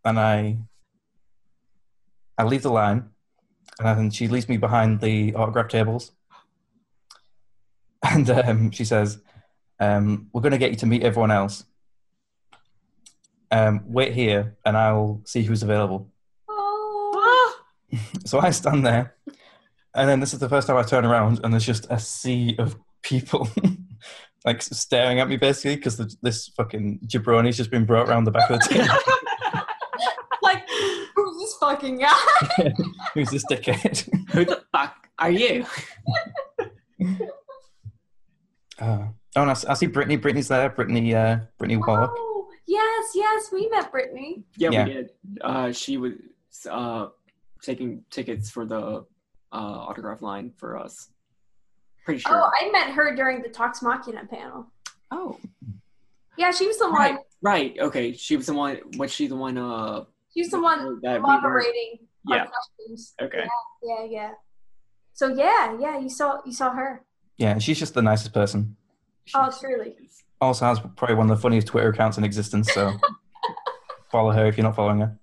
And 0.04 0.20
I, 0.20 0.58
I 2.38 2.44
leave 2.44 2.64
the 2.64 2.72
line, 2.72 3.10
and 3.80 4.00
then 4.00 4.10
she 4.12 4.28
leaves 4.28 4.50
me 4.50 4.58
behind 4.58 5.00
the 5.00 5.36
autograph 5.36 5.68
tables. 5.68 6.12
And 8.04 8.28
um, 8.32 8.72
she 8.72 8.84
says, 8.84 9.20
um, 9.80 10.28
"We're 10.34 10.42
going 10.42 10.54
to 10.54 10.58
get 10.58 10.72
you 10.72 10.78
to 10.78 10.88
meet 10.88 11.04
everyone 11.04 11.30
else. 11.32 11.66
Um, 13.52 13.84
wait 13.86 14.14
here, 14.14 14.56
and 14.66 14.76
I'll 14.76 15.22
see 15.26 15.44
who's 15.44 15.64
available." 15.64 16.10
Oh. 16.50 17.56
So 18.26 18.40
I 18.40 18.52
stand 18.52 18.86
there, 18.86 19.16
and 19.94 20.10
then 20.10 20.20
this 20.20 20.34
is 20.34 20.40
the 20.40 20.50
first 20.50 20.68
time 20.68 20.78
I 20.78 20.84
turn 20.84 21.06
around, 21.06 21.42
and 21.44 21.54
there's 21.54 21.66
just 21.66 21.86
a 21.90 22.00
sea 22.00 22.56
of 22.58 22.76
people 23.02 23.50
like 24.46 24.62
staring 24.62 25.20
at 25.20 25.30
me 25.30 25.38
basically 25.38 25.76
because 25.76 25.98
this 26.22 26.48
fucking 26.50 27.00
jabroni's 27.08 27.58
just 27.58 27.70
been 27.72 27.86
brought 27.86 28.10
around 28.10 28.24
the 28.24 28.32
back 28.32 28.50
of 28.50 28.60
the 28.60 28.68
table. 28.68 28.88
like, 30.42 30.64
who's 31.16 31.38
this 31.40 31.56
fucking 31.60 32.00
guy? 32.00 32.74
Who's 33.14 33.30
this 33.30 33.46
dickhead? 33.46 34.10
Who 34.32 34.46
the 34.46 34.64
fuck 34.72 34.96
are 35.20 35.32
you? 35.32 35.66
Uh, 38.80 39.06
oh, 39.36 39.42
and 39.42 39.50
I, 39.50 39.52
s- 39.52 39.66
I 39.66 39.74
see 39.76 39.86
Brittany. 39.86 40.16
Brittany's 40.18 40.48
there. 40.48 40.70
Brittany. 40.70 41.14
Uh, 41.14 41.38
Brittany 41.60 41.78
Wallach. 41.78 42.12
Oh, 42.18 42.48
yes, 42.66 43.12
yes, 43.14 43.52
we 43.52 43.70
met 43.70 43.92
Brittany. 43.92 44.44
Yeah, 44.58 44.72
Yeah. 44.72 44.86
we 44.86 44.94
did. 44.94 45.10
Uh, 45.42 45.72
she 45.72 45.98
was 45.98 46.14
uh, 46.70 47.08
taking 47.62 48.04
tickets 48.10 48.50
for 48.50 48.66
the 48.66 49.06
uh, 49.52 49.56
autograph 49.56 50.22
line 50.24 50.52
for 50.58 50.78
us. 50.78 51.10
Pretty 52.06 52.20
sure. 52.20 52.32
Oh. 52.36 52.50
I 52.60 52.70
met 52.72 52.92
her 52.92 53.16
during 53.16 53.42
the 53.42 53.50
Talks 53.50 53.82
Machina 53.82 54.26
panel. 54.26 54.68
Oh, 55.12 55.38
Yeah, 56.38 56.52
she 56.52 56.66
was 56.68 56.78
the 56.80 56.88
right, 56.90 57.14
one. 57.16 57.24
right. 57.42 57.76
Okay, 57.80 58.14
she 58.14 58.36
was 58.38 58.46
the 58.48 58.54
one. 58.54 58.80
Was 58.98 59.12
she 59.12 59.28
the 59.28 59.36
one? 59.36 59.58
Uh, 59.58 60.06
She 60.34 60.42
was 60.42 60.50
the 60.50 60.62
one 60.62 61.00
that 61.02 61.16
we 61.16 61.20
were. 61.20 61.28
moderating 61.28 62.00
Yeah. 62.26 62.46
questions. 62.48 63.14
Okay. 63.22 63.46
Yeah, 63.84 64.06
yeah. 64.10 64.32
So 65.14 65.28
yeah, 65.28 65.78
yeah, 65.80 66.00
you 66.00 66.10
saw 66.10 66.40
you 66.46 66.54
saw 66.54 66.72
her. 66.72 67.04
Yeah, 67.38 67.58
she's 67.60 67.78
just 67.78 67.94
the 67.94 68.02
nicest 68.02 68.34
person. 68.34 68.76
Oh, 69.36 69.52
truly. 69.60 69.96
Also 70.40 70.66
has 70.66 70.80
probably 70.96 71.16
one 71.16 71.30
of 71.30 71.38
the 71.38 71.42
funniest 71.42 71.68
Twitter 71.68 71.90
accounts 71.90 72.18
in 72.18 72.24
existence. 72.24 72.72
So 72.74 72.94
follow 74.12 74.32
her 74.32 74.46
if 74.48 74.58
you're 74.58 74.64
not 74.64 74.76
following 74.76 75.02
her. 75.02 75.18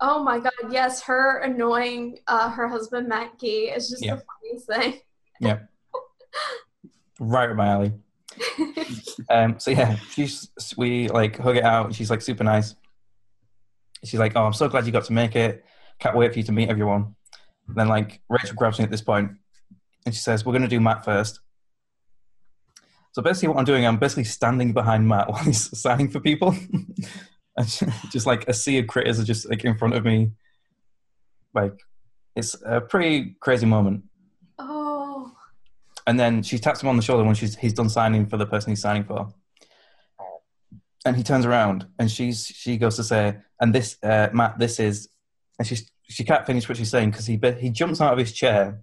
Oh 0.00 0.22
my 0.22 0.38
god, 0.40 0.52
yes, 0.70 1.02
her 1.02 1.38
annoying 1.38 2.18
uh, 2.26 2.50
her 2.50 2.66
husband 2.68 3.08
Matt 3.08 3.38
Gee 3.38 3.70
is 3.70 3.88
just 3.88 4.04
Yeah. 4.04 4.16
the 4.16 4.22
funniest 4.66 4.66
thing. 4.66 5.00
Right 7.18 7.50
up 7.50 7.56
my 7.56 7.66
alley. 7.66 7.92
Um, 9.28 9.58
so 9.58 9.70
yeah, 9.70 9.96
she's 10.12 10.48
we 10.76 11.08
like 11.08 11.38
hug 11.38 11.56
it 11.56 11.64
out. 11.64 11.94
She's 11.94 12.10
like 12.10 12.22
super 12.22 12.44
nice. 12.44 12.74
She's 14.04 14.18
like, 14.18 14.32
"Oh, 14.34 14.44
I'm 14.44 14.52
so 14.52 14.68
glad 14.68 14.86
you 14.86 14.92
got 14.92 15.04
to 15.04 15.12
make 15.12 15.36
it. 15.36 15.64
Can't 15.98 16.16
wait 16.16 16.32
for 16.32 16.38
you 16.38 16.44
to 16.44 16.52
meet 16.52 16.68
everyone." 16.68 17.14
then 17.76 17.88
like 17.88 18.20
Rachel 18.28 18.54
grabs 18.56 18.78
me 18.78 18.84
at 18.84 18.90
this 18.90 19.02
point, 19.02 19.32
and 20.06 20.14
she 20.14 20.20
says, 20.20 20.44
"We're 20.44 20.52
going 20.52 20.62
to 20.62 20.68
do 20.68 20.80
Matt 20.80 21.04
first. 21.04 21.40
So 23.12 23.22
basically, 23.22 23.48
what 23.48 23.58
I'm 23.58 23.64
doing, 23.64 23.86
I'm 23.86 23.98
basically 23.98 24.24
standing 24.24 24.72
behind 24.72 25.06
Matt 25.06 25.28
while 25.28 25.42
he's 25.42 25.78
signing 25.80 26.10
for 26.10 26.20
people, 26.20 26.54
and 27.56 27.80
just 28.10 28.26
like 28.26 28.48
a 28.48 28.54
sea 28.54 28.78
of 28.78 28.86
critters 28.86 29.20
are 29.20 29.24
just 29.24 29.48
like 29.48 29.64
in 29.64 29.76
front 29.76 29.94
of 29.94 30.04
me. 30.04 30.32
Like, 31.54 31.78
it's 32.36 32.56
a 32.64 32.80
pretty 32.80 33.36
crazy 33.40 33.66
moment. 33.66 34.04
Oh, 36.10 36.10
And 36.10 36.18
then 36.18 36.42
she 36.42 36.58
taps 36.58 36.82
him 36.82 36.88
on 36.88 36.96
the 36.96 37.02
shoulder 37.02 37.24
when 37.24 37.34
she's 37.34 37.56
he's 37.56 37.72
done 37.72 37.88
signing 37.88 38.26
for 38.26 38.36
the 38.36 38.46
person 38.46 38.70
he's 38.70 38.82
signing 38.82 39.04
for. 39.04 39.32
And 41.06 41.16
he 41.16 41.22
turns 41.22 41.46
around 41.46 41.86
and 41.98 42.10
she's 42.10 42.46
she 42.46 42.76
goes 42.76 42.96
to 42.96 43.04
say, 43.04 43.36
and 43.60 43.74
this 43.74 43.96
uh, 44.02 44.28
Matt, 44.32 44.58
this 44.58 44.80
is, 44.80 45.08
and 45.58 45.66
she 45.66 45.78
she 46.08 46.24
can't 46.24 46.44
finish 46.44 46.68
what 46.68 46.76
she's 46.76 46.90
saying 46.90 47.10
because 47.10 47.26
he 47.26 47.38
he 47.60 47.70
jumps 47.70 48.00
out 48.00 48.12
of 48.12 48.18
his 48.18 48.32
chair 48.32 48.80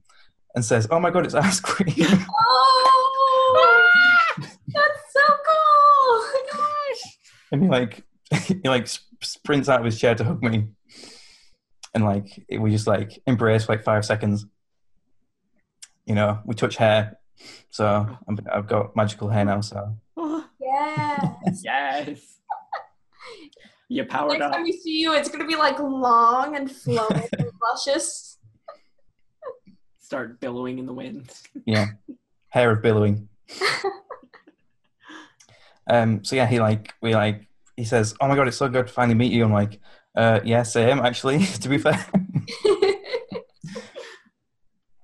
and 0.56 0.64
says, 0.64 0.88
"Oh 0.90 1.00
my 1.00 1.12
god, 1.12 1.26
it's 1.26 1.36
ice 1.36 1.60
cream!" 1.60 1.94
oh, 2.00 3.68
that's 4.40 5.14
so 5.14 5.22
cool! 5.46 6.24
and 7.52 7.64
he 7.64 7.70
like 7.70 8.04
he 8.34 8.62
like 8.66 8.88
sprints 9.22 9.70
out 9.70 9.80
of 9.80 9.86
his 9.86 10.00
chair 10.00 10.16
to 10.16 10.24
hug 10.24 10.42
me, 10.42 10.68
and 11.94 12.06
like 12.06 12.44
it, 12.48 12.60
we 12.60 12.72
just 12.72 12.88
like 12.88 13.20
embrace 13.28 13.66
for 13.66 13.74
like 13.74 13.84
five 13.84 14.06
seconds. 14.06 14.46
You 16.06 16.16
know, 16.16 16.40
we 16.46 16.56
touch 16.56 16.78
hair, 16.78 17.17
so 17.70 17.86
I'm, 18.28 18.40
I've 18.52 18.68
got 18.68 18.96
magical 18.96 19.30
hair 19.30 19.46
now. 19.46 19.62
So 19.62 19.98
Yeah. 20.60 21.34
yes. 21.64 22.20
You 23.90 24.04
powered 24.06 24.34
Next 24.40 24.44
up. 24.44 24.52
time 24.52 24.64
we 24.64 24.74
see 24.74 25.00
you, 25.02 25.14
it's 25.14 25.30
gonna 25.30 25.48
be 25.48 25.56
like 25.56 25.80
long 25.80 26.56
and 26.58 26.70
flowing 26.70 27.24
and 27.40 27.52
luscious. 27.62 28.38
Start 30.00 30.40
billowing 30.42 30.78
in 30.80 30.86
the 30.86 30.94
wind. 30.94 31.32
yeah, 31.66 31.88
hair 32.50 32.72
of 32.72 32.82
billowing. 32.82 33.30
Um, 35.90 36.22
so 36.26 36.36
yeah, 36.36 36.46
he 36.48 36.60
like 36.60 36.94
we 37.02 37.16
like 37.16 37.48
he 37.78 37.86
says, 37.86 38.14
"Oh 38.20 38.28
my 38.28 38.36
god, 38.36 38.50
it's 38.50 38.58
so 38.58 38.68
good 38.68 38.88
to 38.88 38.94
finally 38.94 39.16
meet 39.16 39.32
you." 39.32 39.46
I'm 39.46 39.54
like, 39.54 39.80
uh, 40.18 40.42
"Yeah, 40.44 40.64
same 40.64 41.00
actually." 41.00 41.46
to 41.46 41.70
be 41.70 41.78
fair, 41.78 42.06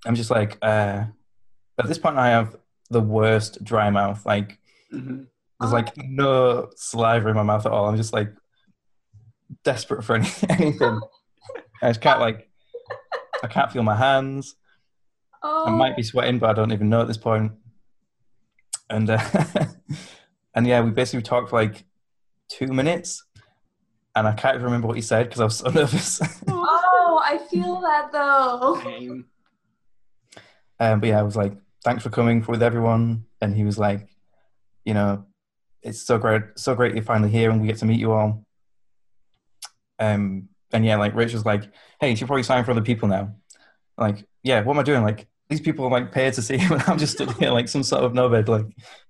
I'm 0.06 0.16
just 0.16 0.30
like, 0.30 0.58
uh, 0.62 1.06
at 1.80 1.88
this 1.88 1.98
point, 1.98 2.18
I 2.18 2.30
have 2.30 2.56
the 2.90 3.02
worst 3.02 3.64
dry 3.64 3.90
mouth. 3.90 4.26
Like, 4.26 4.60
Mhm. 4.94 5.28
there's 5.60 5.74
like 5.74 5.96
no 5.98 6.70
saliva 6.76 7.30
in 7.30 7.36
my 7.36 7.44
mouth 7.44 7.66
at 7.66 7.72
all. 7.72 7.88
I'm 7.88 7.98
just 7.98 8.14
like 8.14 8.34
desperate 9.64 10.04
for 10.04 10.16
any, 10.16 10.28
anything. 10.50 11.00
I 11.82 11.90
just 11.90 12.02
can't 12.02 12.20
like, 12.20 12.50
I 13.44 13.48
can't 13.48 13.72
feel 13.72 13.84
my 13.84 13.96
hands. 13.96 14.56
oh, 15.42 15.66
I 15.68 15.72
might 15.72 15.96
be 15.96 16.04
sweating, 16.04 16.40
but 16.40 16.50
I 16.50 16.54
don't 16.54 16.72
even 16.72 16.90
know 16.90 17.02
at 17.02 17.08
this 17.08 17.18
point. 17.18 17.52
And 18.90 19.10
uh, 19.10 19.20
and 20.56 20.68
yeah, 20.68 20.82
we 20.82 20.92
basically 20.92 21.24
talked 21.24 21.50
for 21.50 21.56
like 21.62 21.84
two 22.50 22.68
minutes, 22.68 23.24
and 24.16 24.28
I 24.28 24.34
can't 24.34 24.56
even 24.56 24.66
remember 24.66 24.88
what 24.88 24.96
he 24.98 25.02
said 25.02 25.28
because 25.28 25.42
I 25.42 25.46
was 25.46 25.58
so 25.58 25.70
nervous. 25.72 26.22
oh, 26.48 27.22
I 27.26 27.38
feel 27.50 27.82
that 27.82 28.12
though. 28.12 28.80
Same. 28.84 29.26
um, 30.80 31.00
but 31.00 31.10
yeah, 31.10 31.20
I 31.20 31.24
was 31.24 31.36
like, 31.36 31.54
"Thanks 31.84 32.04
for 32.04 32.10
coming 32.10 32.44
with 32.48 32.64
everyone," 32.64 33.26
and 33.42 33.56
he 33.56 33.64
was 33.64 33.78
like, 33.78 34.08
"You 34.86 34.94
know, 34.94 35.26
it's 35.82 36.02
so 36.02 36.18
great, 36.18 36.42
so 36.56 36.76
great 36.76 36.96
you're 36.96 37.04
finally 37.04 37.30
here, 37.32 37.50
and 37.52 37.62
we 37.62 37.68
get 37.68 37.78
to 37.78 37.86
meet 37.86 38.00
you 38.00 38.12
all." 38.12 38.46
Um, 40.00 40.50
and 40.72 40.86
yeah, 40.86 40.98
like 40.98 41.16
Rich 41.16 41.34
was 41.34 41.46
like, 41.46 41.72
"Hey, 42.00 42.10
you 42.10 42.16
should 42.16 42.28
probably 42.28 42.44
sign 42.44 42.64
for 42.64 42.72
other 42.72 42.82
people 42.82 43.08
now." 43.08 43.36
Like, 43.98 44.26
yeah, 44.44 44.62
what 44.62 44.74
am 44.74 44.80
I 44.80 44.84
doing? 44.84 45.04
Like, 45.04 45.28
these 45.50 45.62
people 45.62 45.86
are 45.86 45.92
like 45.92 46.12
paid 46.12 46.34
to 46.34 46.42
see 46.42 46.56
and 46.60 46.82
I'm 46.88 46.98
just 46.98 47.14
stood 47.14 47.32
here 47.34 47.52
like 47.52 47.70
some 47.70 47.84
sort 47.84 48.04
of 48.04 48.14
knobhead, 48.14 48.48
like 48.48 48.66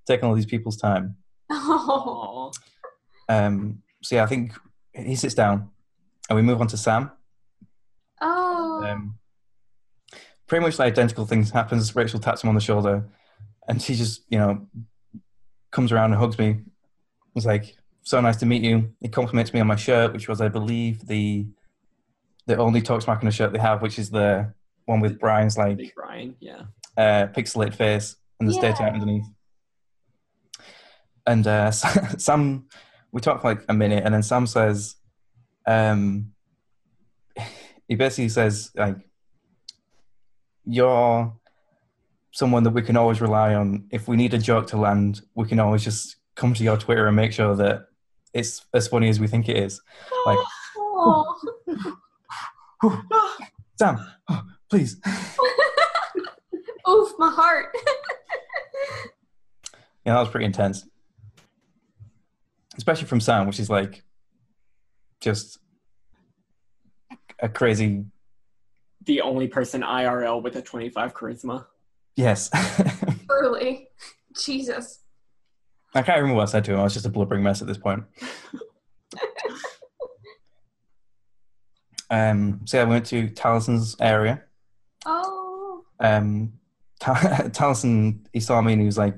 taking 0.05 0.27
all 0.27 0.35
these 0.35 0.45
people's 0.45 0.77
time. 0.77 1.15
Oh, 1.49 2.51
Um, 3.29 3.81
so 4.01 4.15
yeah, 4.17 4.23
I 4.23 4.27
think 4.27 4.51
he 4.93 5.15
sits 5.15 5.33
down, 5.33 5.69
and 6.29 6.35
we 6.35 6.41
move 6.41 6.59
on 6.59 6.67
to 6.67 6.77
Sam. 6.77 7.09
oh, 8.21 8.83
Um, 8.85 9.17
pretty 10.47 10.63
much 10.65 10.77
the 10.77 10.83
identical 10.83 11.25
things 11.25 11.51
happens. 11.51 11.95
Rachel 11.95 12.19
taps 12.19 12.43
him 12.43 12.49
on 12.49 12.55
the 12.55 12.61
shoulder, 12.61 13.05
and 13.67 13.81
she 13.81 13.95
just 13.95 14.23
you 14.29 14.37
know 14.39 14.67
comes 15.71 15.91
around 15.91 16.11
and 16.11 16.19
hugs 16.19 16.37
me. 16.37 16.61
It's 17.35 17.45
like 17.45 17.75
so 18.03 18.19
nice 18.21 18.37
to 18.37 18.45
meet 18.45 18.61
you. 18.63 18.93
He 18.99 19.07
compliments 19.09 19.53
me 19.53 19.59
on 19.59 19.67
my 19.67 19.75
shirt, 19.75 20.13
which 20.13 20.27
was, 20.27 20.41
I 20.41 20.49
believe, 20.49 21.07
the 21.07 21.47
the 22.45 22.57
only 22.57 22.81
Talks 22.81 23.07
Machina 23.07 23.31
shirt 23.31 23.53
they 23.53 23.59
have, 23.59 23.81
which 23.81 23.97
is 23.97 24.09
the 24.09 24.53
one 24.85 24.99
with 24.99 25.17
Brian's 25.19 25.57
like 25.57 25.77
Big 25.77 25.93
Brian. 25.95 26.35
Yeah. 26.41 26.63
uh, 26.97 27.27
pixelated 27.27 27.73
face 27.75 28.17
and 28.39 28.49
the 28.49 28.53
state 28.53 28.75
Yeah. 28.79 28.87
out 28.87 28.93
underneath. 28.93 29.25
And 31.25 31.47
uh, 31.47 31.71
Sam, 32.17 32.65
we 33.11 33.21
talk 33.21 33.41
for 33.41 33.47
like 33.53 33.63
a 33.69 33.73
minute, 33.73 34.03
and 34.05 34.13
then 34.13 34.23
Sam 34.23 34.45
says, 34.45 34.95
um, 35.65 36.33
he 37.87 37.95
basically 37.95 38.29
says 38.29 38.71
like, 38.75 38.97
"You're 40.65 41.33
someone 42.31 42.63
that 42.63 42.71
we 42.71 42.81
can 42.81 42.97
always 42.97 43.21
rely 43.21 43.53
on. 43.53 43.87
If 43.91 44.07
we 44.07 44.15
need 44.15 44.33
a 44.33 44.37
joke 44.39 44.67
to 44.67 44.77
land, 44.77 45.21
we 45.35 45.47
can 45.47 45.59
always 45.59 45.83
just 45.83 46.17
come 46.35 46.53
to 46.53 46.63
your 46.63 46.77
Twitter 46.77 47.07
and 47.07 47.15
make 47.15 47.31
sure 47.31 47.55
that 47.55 47.87
it's 48.33 48.65
as 48.73 48.87
funny 48.87 49.09
as 49.09 49.19
we 49.19 49.27
think 49.27 49.49
it 49.49 49.57
is." 49.57 49.81
Like, 50.25 50.39
oh. 50.77 51.39
Sam, 53.79 54.05
oh, 54.29 54.41
please. 54.69 54.97
Oof, 56.89 57.13
my 57.17 57.29
heart. 57.29 57.75
Yeah, 60.05 60.13
that 60.13 60.19
was 60.19 60.29
pretty 60.29 60.45
intense. 60.45 60.85
Especially 62.77 63.07
from 63.07 63.21
Sam, 63.21 63.47
which 63.47 63.59
is 63.59 63.69
like 63.69 64.03
just 65.21 65.59
a 67.39 67.47
crazy 67.47 68.05
The 69.05 69.21
only 69.21 69.47
person 69.47 69.81
IRL 69.81 70.41
with 70.41 70.55
a 70.55 70.61
25 70.61 71.13
charisma. 71.13 71.65
yes. 72.15 72.49
Truly. 73.27 73.87
Jesus. 74.35 74.99
I 75.95 76.01
can't 76.01 76.17
remember 76.17 76.37
what 76.37 76.49
I 76.49 76.51
said 76.51 76.65
to 76.65 76.73
him. 76.73 76.79
I 76.79 76.83
was 76.83 76.93
just 76.93 77.05
a 77.05 77.09
blubbering 77.09 77.43
mess 77.43 77.61
at 77.61 77.67
this 77.67 77.77
point. 77.77 78.03
um, 82.09 82.61
so 82.65 82.77
yeah, 82.77 82.83
we 82.85 82.91
went 82.91 83.05
to 83.07 83.27
Taliesin's 83.29 83.95
area. 83.99 84.41
Oh. 85.05 85.83
Um, 85.99 86.53
Ta- 86.99 87.13
Taliesin, 87.49 88.25
he 88.31 88.39
saw 88.39 88.61
me 88.61 88.73
and 88.73 88.81
he 88.81 88.85
was 88.85 88.97
like, 88.97 89.15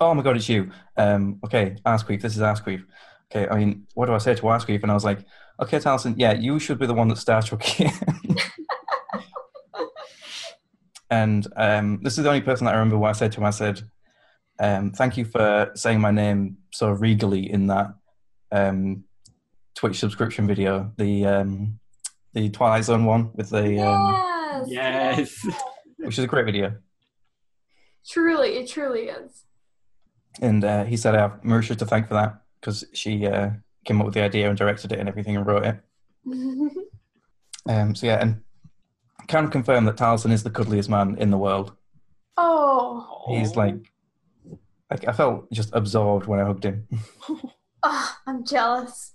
"Oh 0.00 0.12
my 0.14 0.22
god, 0.22 0.36
it's 0.36 0.48
you." 0.48 0.70
Um, 0.96 1.40
okay, 1.44 1.76
Asquith, 1.86 2.20
this 2.22 2.36
is 2.36 2.42
Asquith. 2.42 2.82
Okay, 3.34 3.48
I 3.50 3.56
mean, 3.58 3.86
what 3.94 4.06
do 4.06 4.12
I 4.12 4.18
say 4.18 4.34
to 4.34 4.50
Asquith? 4.50 4.82
And 4.82 4.90
I 4.90 4.94
was 4.94 5.04
like, 5.04 5.20
"Okay, 5.60 5.78
Taliesin, 5.78 6.14
yeah, 6.16 6.32
you 6.32 6.58
should 6.58 6.78
be 6.78 6.86
the 6.86 6.94
one 6.94 7.08
that 7.08 7.18
starstruck 7.18 7.62
here." 7.76 7.90
and 11.10 11.46
um, 11.56 12.00
this 12.02 12.16
is 12.18 12.24
the 12.24 12.30
only 12.30 12.40
person 12.40 12.64
that 12.64 12.74
I 12.74 12.78
remember 12.78 12.98
what 12.98 13.10
I 13.10 13.12
said 13.12 13.32
to 13.32 13.38
him. 13.40 13.46
I 13.46 13.50
said, 13.50 13.82
Um, 14.58 14.92
thank 14.92 15.16
you 15.16 15.24
for 15.24 15.70
saying 15.74 16.00
my 16.00 16.10
name 16.10 16.58
so 16.72 16.90
regally 16.90 17.50
in 17.50 17.66
that 17.68 17.94
um, 18.52 19.04
Twitch 19.74 19.98
subscription 19.98 20.46
video, 20.46 20.92
the 20.96 21.26
um, 21.26 21.80
the 22.34 22.48
Twilight 22.50 22.84
Zone 22.84 23.04
one 23.04 23.30
with 23.34 23.50
the 23.50 23.80
um, 23.80 24.30
Yes. 24.66 25.44
Yes. 25.44 25.56
which 25.98 26.18
is 26.18 26.24
a 26.24 26.28
great 26.28 26.46
video. 26.46 26.74
Truly, 28.08 28.56
it 28.56 28.68
truly 28.68 29.02
is. 29.02 29.44
And 30.40 30.64
uh, 30.64 30.84
he 30.84 30.96
said 30.96 31.14
I 31.14 31.20
have 31.20 31.42
Marisha 31.42 31.76
to 31.76 31.86
thank 31.86 32.08
for 32.08 32.14
that 32.14 32.42
because 32.60 32.84
she 32.92 33.26
uh, 33.26 33.50
came 33.84 34.00
up 34.00 34.06
with 34.06 34.14
the 34.14 34.22
idea 34.22 34.48
and 34.48 34.56
directed 34.58 34.92
it 34.92 34.98
and 34.98 35.08
everything 35.08 35.36
and 35.36 35.46
wrote 35.46 35.64
it. 35.66 35.76
Um, 37.68 37.94
so 37.94 38.06
yeah, 38.06 38.16
and 38.20 38.40
can 39.28 39.48
confirm 39.50 39.84
that 39.84 39.96
Taliesin 39.96 40.32
is 40.32 40.42
the 40.42 40.50
cuddliest 40.50 40.88
man 40.88 41.16
in 41.18 41.30
the 41.30 41.36
world. 41.36 41.76
oh, 42.38 43.26
He's 43.28 43.54
like, 43.54 43.76
like 44.90 45.06
I 45.06 45.12
felt 45.12 45.50
just 45.52 45.68
absorbed 45.74 46.26
when 46.26 46.40
I 46.40 46.44
hugged 46.44 46.64
him. 46.64 46.88
oh, 47.82 48.16
I'm 48.26 48.44
jealous. 48.46 49.12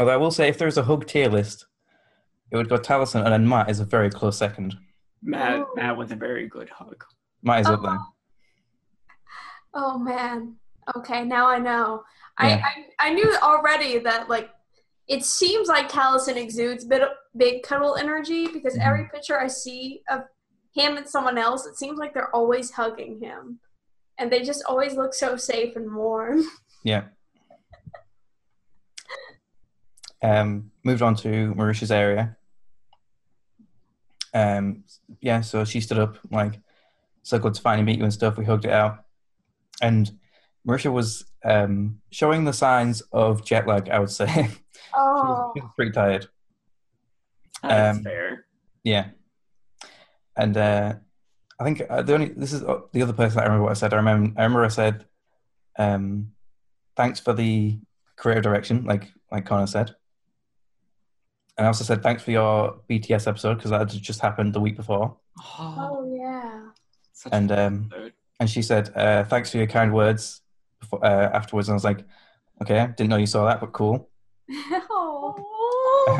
Although 0.00 0.12
I 0.12 0.16
will 0.16 0.32
say, 0.32 0.48
if 0.48 0.58
there 0.58 0.66
was 0.66 0.76
a 0.78 0.82
hug 0.82 1.06
tier 1.06 1.28
list, 1.28 1.66
it 2.50 2.56
would 2.56 2.68
go 2.68 2.76
Taliesin, 2.76 3.22
and 3.24 3.32
then 3.32 3.48
Matt 3.48 3.70
is 3.70 3.78
a 3.80 3.84
very 3.84 4.10
close 4.10 4.36
second. 4.36 4.74
Matt, 5.22 5.60
Oh. 5.60 5.72
Matt 5.76 5.96
was 5.96 6.10
a 6.10 6.16
very 6.16 6.48
good 6.48 6.68
hug. 6.70 7.04
Matt 7.42 7.60
is 7.60 7.66
up 7.68 7.82
there. 7.82 7.98
Oh 9.74 9.96
man. 9.98 10.56
Okay, 10.96 11.24
now 11.24 11.46
I 11.46 11.58
know. 11.58 12.02
I, 12.38 12.48
Yeah. 12.48 12.62
I 13.00 13.08
I 13.08 13.12
knew 13.14 13.34
already 13.42 13.98
that 13.98 14.28
like 14.28 14.50
it 15.08 15.24
seems 15.24 15.68
like 15.68 15.88
Taliesin 15.90 16.36
exudes 16.36 16.84
bit 16.84 17.02
big 17.36 17.62
cuddle 17.62 17.96
energy 17.96 18.46
because 18.48 18.74
Mhm. 18.76 18.86
every 18.86 19.08
picture 19.08 19.38
I 19.40 19.46
see 19.48 20.02
of 20.10 20.24
him 20.74 20.96
and 20.96 21.08
someone 21.08 21.38
else, 21.38 21.66
it 21.66 21.76
seems 21.76 21.98
like 21.98 22.12
they're 22.14 22.34
always 22.34 22.70
hugging 22.72 23.18
him, 23.20 23.58
and 24.18 24.30
they 24.30 24.42
just 24.42 24.62
always 24.66 24.94
look 24.94 25.14
so 25.14 25.36
safe 25.36 25.76
and 25.76 25.94
warm. 25.94 26.44
Yeah. 26.84 27.04
Um, 30.22 30.70
moved 30.84 31.02
on 31.02 31.14
to 31.16 31.54
Marisha's 31.54 31.90
area. 31.92 32.36
Um, 34.34 34.84
yeah, 35.20 35.40
so 35.40 35.64
she 35.64 35.80
stood 35.80 35.98
up 35.98 36.18
like, 36.30 36.60
so 37.22 37.38
good 37.38 37.54
to 37.54 37.60
finally 37.62 37.84
meet 37.84 37.98
you 37.98 38.04
and 38.04 38.12
stuff. 38.12 38.36
We 38.36 38.44
hugged 38.44 38.64
it 38.64 38.70
out, 38.72 39.04
and 39.82 40.10
Marisha 40.68 40.92
was 40.92 41.24
um, 41.44 42.00
showing 42.10 42.44
the 42.44 42.52
signs 42.52 43.00
of 43.12 43.44
jet 43.44 43.66
lag. 43.66 43.88
I 43.88 43.98
would 43.98 44.10
say 44.10 44.26
she, 44.32 44.40
was, 44.42 44.52
Oh, 44.94 45.52
she 45.56 45.62
was 45.62 45.70
pretty 45.76 45.92
tired. 45.92 46.28
That's 47.62 47.98
Um, 47.98 48.04
fair. 48.04 48.44
Yeah, 48.84 49.06
and 50.36 50.56
uh, 50.56 50.94
I 51.58 51.64
think 51.64 51.82
uh, 51.90 52.02
the 52.02 52.14
only 52.14 52.28
this 52.28 52.52
is 52.52 52.62
uh, 52.62 52.80
the 52.92 53.02
other 53.02 53.12
person 53.12 53.40
I 53.40 53.44
remember 53.44 53.64
what 53.64 53.70
I 53.72 53.74
said. 53.74 53.92
I 53.92 53.96
remember 53.96 54.32
I 54.40 54.44
remember 54.44 54.64
I 54.64 54.68
said, 54.68 55.06
um, 55.78 56.30
"Thanks 56.96 57.18
for 57.18 57.32
the 57.32 57.78
creative 58.16 58.44
direction," 58.44 58.84
like 58.84 59.12
like 59.32 59.44
Connor 59.46 59.66
said, 59.66 59.94
and 61.56 61.66
I 61.66 61.68
also 61.68 61.82
said, 61.84 62.02
"Thanks 62.02 62.22
for 62.22 62.30
your 62.30 62.80
BTS 62.88 63.26
episode" 63.26 63.54
because 63.56 63.72
that 63.72 63.80
had 63.80 64.02
just 64.02 64.20
happened 64.20 64.54
the 64.54 64.60
week 64.60 64.76
before, 64.76 65.16
Oh, 65.58 65.74
oh 65.78 66.16
yeah. 66.16 66.68
such 67.12 67.32
and 67.32 67.50
um, 67.52 67.90
and 68.38 68.48
she 68.48 68.62
said, 68.62 68.90
uh, 68.94 69.24
"Thanks 69.24 69.50
for 69.50 69.56
your 69.58 69.66
kind 69.66 69.92
words." 69.92 70.40
Before, 70.90 71.04
uh, 71.04 71.30
afterwards, 71.32 71.68
and 71.68 71.74
I 71.74 71.76
was 71.76 71.84
like, 71.84 72.04
"Okay, 72.62 72.86
didn't 72.96 73.10
know 73.10 73.16
you 73.16 73.26
saw 73.26 73.44
that, 73.46 73.60
but 73.60 73.72
cool." 73.72 74.08
oh. 74.50 75.44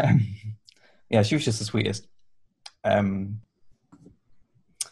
yeah, 1.11 1.23
she 1.23 1.35
was 1.35 1.45
just 1.45 1.59
the 1.59 1.64
sweetest. 1.64 2.07
Um, 2.85 3.41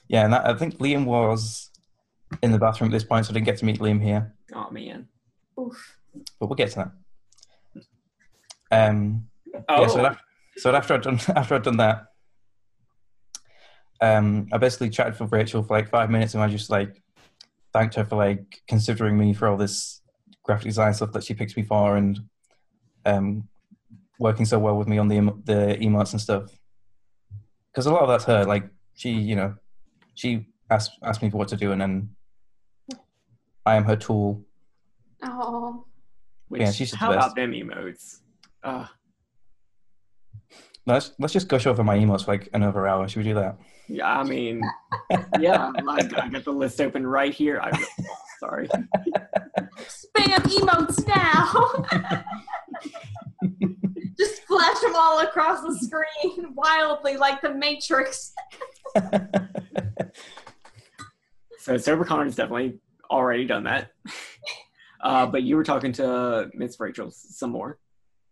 yeah, 0.09 0.25
and 0.25 0.33
that, 0.33 0.47
I 0.47 0.55
think 0.55 0.79
Liam 0.79 1.05
was 1.05 1.71
in 2.43 2.53
the 2.53 2.59
bathroom 2.59 2.91
at 2.91 2.93
this 2.93 3.05
point, 3.05 3.27
so 3.27 3.31
I 3.31 3.35
didn't 3.35 3.47
get 3.47 3.59
to 3.59 3.65
meet 3.65 3.79
Liam 3.81 4.03
here, 4.03 4.35
Oh 4.55 4.71
man. 4.71 5.09
Oof. 5.61 5.99
but 6.41 6.47
we'll 6.49 6.57
get 6.57 6.71
to 6.73 6.91
that. 8.71 8.89
Um, 8.89 9.29
Oh, 9.69 9.81
yeah, 9.83 9.87
so, 9.89 10.05
after, 10.07 10.21
so 10.59 10.75
after 10.75 10.95
I'd 10.95 11.03
done 11.03 11.19
after 11.37 11.55
I'd 11.55 11.63
done 11.63 11.79
that, 11.79 12.07
um, 14.01 14.49
I 14.53 14.59
basically 14.59 14.91
chatted 14.91 15.19
with 15.19 15.33
Rachel 15.33 15.63
for 15.63 15.75
like 15.77 15.89
five 15.89 16.11
minutes, 16.11 16.35
and 16.35 16.43
I 16.43 16.47
was 16.47 16.55
just 16.55 16.71
like 16.71 17.03
thanked 17.77 17.95
her 17.97 18.05
for 18.05 18.17
like 18.17 18.63
considering 18.67 19.19
me 19.19 19.35
for 19.35 19.49
all 19.49 19.57
this 19.59 20.01
graphic 20.43 20.65
design 20.65 20.95
stuff 20.95 21.13
that 21.13 21.25
she 21.25 21.35
picked 21.35 21.57
me 21.57 21.63
for, 21.63 21.97
and 21.97 22.21
um, 23.05 23.49
working 24.19 24.47
so 24.47 24.59
well 24.59 24.77
with 24.79 24.89
me 24.89 24.97
on 24.99 25.09
the 25.09 25.17
emo- 25.17 25.39
the 25.45 25.77
emotes 25.81 26.13
and 26.13 26.21
stuff. 26.21 26.45
Because 27.71 27.87
a 27.87 27.93
lot 27.93 28.03
of 28.03 28.09
that's 28.09 28.25
her. 28.25 28.45
Like 28.45 28.65
she, 28.95 29.11
you 29.11 29.37
know, 29.37 29.55
she 30.15 30.47
asked 30.71 30.93
asked 31.03 31.23
me 31.23 31.29
for 31.31 31.37
what 31.37 31.49
to 31.49 31.57
do, 31.57 31.73
and 31.73 31.81
then 31.81 31.93
I 33.67 33.77
am 33.77 33.85
her 33.85 33.97
tool. 33.97 34.43
Oh. 35.23 35.85
which, 36.49 36.63
yeah, 36.63 36.71
she's 36.71 36.93
the 36.93 36.97
how 36.97 37.13
best. 37.13 37.19
about 37.19 37.37
them 37.37 37.53
emotes? 37.53 38.21
Uh, 38.63 38.87
Let's 40.87 41.13
let's 41.19 41.33
just 41.33 41.49
gush 41.49 41.67
over 41.67 41.83
my 41.83 41.99
emotes 41.99 42.25
for 42.25 42.31
like 42.33 42.49
another 42.55 42.87
hour. 42.87 43.09
Should 43.09 43.19
we 43.19 43.25
do 43.25 43.35
that? 43.35 43.59
Yeah, 43.89 44.19
I 44.19 44.25
mean, 44.25 44.63
yeah, 45.39 45.71
like, 45.85 46.13
I 46.19 46.29
got 46.29 46.45
the 46.45 46.53
list 46.53 46.81
open 46.81 47.07
right 47.07 47.33
here. 47.33 47.61
I 47.61 47.71
sorry. 48.41 48.69
Spam 49.79 50.39
emotes 50.39 51.07
now. 51.07 51.85
Just 54.19 54.43
flash 54.43 54.81
them 54.81 54.95
all 54.97 55.21
across 55.21 55.63
the 55.63 55.79
screen 55.79 56.55
wildly 56.55 57.17
like 57.17 57.41
the 57.43 57.55
Matrix. 57.55 58.33
So 61.59 61.77
Sober 61.77 62.05
Connor 62.05 62.25
has 62.25 62.37
definitely 62.37 62.79
already 63.11 63.45
done 63.45 63.65
that. 63.65 63.91
Uh, 65.01 65.27
but 65.27 65.43
you 65.43 65.57
were 65.57 65.65
talking 65.65 65.93
to 65.93 66.49
Miss 66.55 66.81
Rachel 66.81 67.11
some 67.11 67.51
more. 67.51 67.79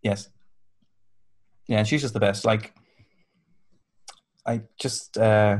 Yes. 0.01 0.29
Yeah, 1.67 1.83
she's 1.83 2.01
just 2.01 2.13
the 2.13 2.19
best. 2.19 2.45
Like, 2.45 2.73
I 4.45 4.61
just, 4.79 5.17
uh, 5.17 5.57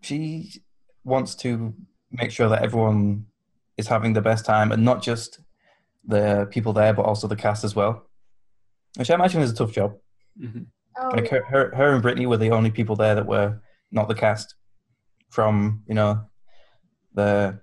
she 0.00 0.52
wants 1.04 1.34
to 1.36 1.74
make 2.10 2.30
sure 2.30 2.48
that 2.48 2.62
everyone 2.62 3.26
is 3.76 3.86
having 3.88 4.12
the 4.14 4.20
best 4.22 4.44
time 4.44 4.72
and 4.72 4.84
not 4.84 5.02
just 5.02 5.40
the 6.04 6.48
people 6.50 6.72
there, 6.72 6.92
but 6.92 7.02
also 7.04 7.26
the 7.28 7.36
cast 7.36 7.64
as 7.64 7.76
well. 7.76 8.08
Which 8.96 9.10
I 9.10 9.14
imagine 9.14 9.42
is 9.42 9.50
a 9.52 9.54
tough 9.54 9.72
job. 9.72 9.96
Mhm. 10.40 10.66
Oh, 10.98 11.08
Like, 11.10 11.28
her, 11.28 11.44
her, 11.44 11.74
her 11.76 11.92
and 11.94 12.02
Brittany 12.02 12.26
were 12.26 12.36
the 12.36 12.50
only 12.50 12.70
people 12.70 12.96
there 12.96 13.14
that 13.14 13.26
were 13.26 13.60
not 13.92 14.08
the 14.08 14.14
cast 14.14 14.54
from, 15.30 15.84
you 15.86 15.94
know, 15.94 16.28
the 17.14 17.60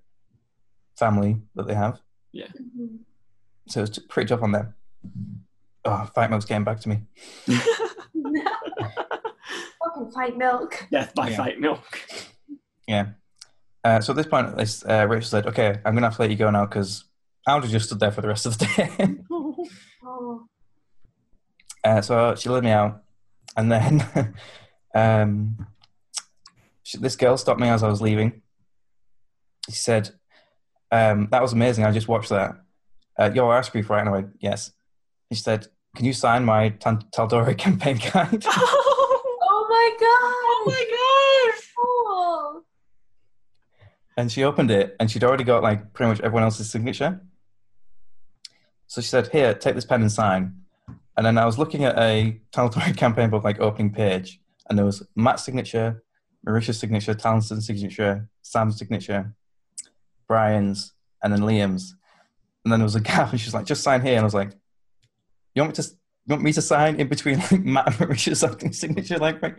family 0.98 1.42
that 1.56 1.68
they 1.68 1.74
have. 1.74 2.00
Mhm. 2.34 3.00
So 3.68 3.84
it's 3.84 3.98
a 3.98 4.02
pretty 4.02 4.30
tough 4.30 4.44
on 4.44 4.52
them. 4.52 4.76
Oh, 5.84 6.06
Fight 6.14 6.30
Milk's 6.30 6.46
getting 6.46 6.64
back 6.64 6.80
to 6.82 6.90
me. 6.90 7.02
Fucking 9.96 10.12
fight 10.12 10.38
milk. 10.38 10.86
Death 10.92 11.14
by 11.16 11.30
Yeah. 11.30 11.38
fight 11.38 11.60
milk. 11.60 11.84
Yeah. 12.88 13.08
Uh, 13.84 14.02
so 14.02 14.14
at 14.14 14.18
this 14.18 14.28
point, 14.28 14.56
this, 14.58 14.84
uh, 14.86 15.06
Rachel 15.08 15.28
said, 15.30 15.48
"Okay, 15.48 15.80
I'm 15.86 15.94
gonna 15.94 16.08
have 16.08 16.16
to 16.16 16.22
let 16.22 16.32
you 16.32 16.36
go 16.36 16.50
now 16.50 16.66
because 16.66 17.06
I 17.48 17.54
would 17.54 17.64
have 17.64 17.72
just 17.72 17.86
stood 17.88 18.00
there 18.00 18.12
for 18.12 18.22
the 18.22 18.28
rest 18.28 18.46
of 18.46 18.58
the 18.58 18.66
day." 18.66 19.16
Oh. 20.08 20.46
uh, 21.84 22.00
so 22.02 22.36
she 22.36 22.48
let 22.50 22.64
me 22.64 22.70
out, 22.70 23.02
and 23.58 23.72
then 23.72 24.34
um, 24.96 25.68
she, 26.84 26.98
this 27.00 27.16
girl 27.16 27.38
stopped 27.38 27.60
me 27.60 27.68
as 27.70 27.82
I 27.82 27.88
was 27.88 28.02
leaving. 28.02 28.42
She 29.68 29.76
said, 29.76 30.12
um, 30.92 31.28
"That 31.32 31.42
was 31.42 31.54
amazing. 31.54 31.86
I 31.86 31.92
just 31.92 32.08
watched 32.08 32.30
that. 32.30 32.52
Uh, 33.20 33.32
your 33.34 33.52
ice 33.58 33.70
cream 33.70 33.86
right?" 33.90 34.00
And 34.02 34.10
I 34.10 34.12
went, 34.12 34.30
"Yes." 34.40 34.72
She 35.32 35.40
said, 35.40 35.68
"Can 35.96 36.06
you 36.06 36.14
sign 36.14 36.46
my 36.46 36.70
Tan- 36.70 37.04
Tal'Dorei 37.12 37.58
campaign 37.58 37.98
guide?" 38.14 38.46
Oh 40.02 40.64
my 40.66 40.76
god. 40.86 40.96
Oh 41.46 41.46
my 41.46 41.52
gosh! 41.52 41.74
Cool. 41.78 42.66
And 44.18 44.32
she 44.32 44.44
opened 44.44 44.72
it, 44.72 44.96
and 45.00 45.10
she'd 45.10 45.24
already 45.24 45.44
got 45.44 45.64
like 45.64 45.94
pretty 45.94 46.10
much 46.10 46.20
everyone 46.22 46.44
else's 46.44 46.70
signature. 46.70 47.22
So 48.88 49.02
she 49.02 49.08
said, 49.08 49.28
"Here, 49.28 49.54
take 49.54 49.76
this 49.76 49.86
pen 49.86 50.02
and 50.02 50.12
sign." 50.12 50.62
And 51.18 51.26
then 51.26 51.38
I 51.38 51.46
was 51.46 51.58
looking 51.58 51.86
at 51.86 51.98
a 51.98 52.42
Tal'Dorei 52.52 52.96
campaign 53.04 53.30
book 53.30 53.44
like 53.44 53.60
opening 53.60 53.94
page, 53.94 54.42
and 54.70 54.78
there 54.78 54.86
was 54.86 55.06
Matt's 55.16 55.44
signature, 55.44 56.04
Marisha's 56.48 56.80
signature, 56.80 57.14
Taliesin's 57.14 57.66
signature, 57.66 58.28
Sam's 58.42 58.78
signature, 58.78 59.34
Brian's, 60.28 60.94
and 61.24 61.32
then 61.32 61.42
Liam's. 61.42 61.96
And 62.64 62.72
then 62.72 62.80
there 62.80 62.86
was 62.86 62.96
a 62.96 63.02
gap, 63.02 63.32
and 63.32 63.40
she's 63.40 63.54
like, 63.54 63.66
"Just 63.66 63.84
sign 63.84 64.02
here." 64.02 64.14
And 64.14 64.22
I 64.22 64.24
was 64.24 64.34
like, 64.34 64.52
"You 65.54 65.62
want 65.62 65.78
me 65.78 65.84
to? 65.84 65.90
You 66.26 66.34
want 66.34 66.44
me 66.44 66.54
to 66.54 66.62
sign 66.62 67.00
in 67.00 67.08
between 67.08 67.40
like 67.40 67.52
Matt 67.64 67.88
and 67.88 67.96
Marisha's 67.96 68.78
signature? 68.80 69.18
Like, 69.18 69.42
right, 69.42 69.56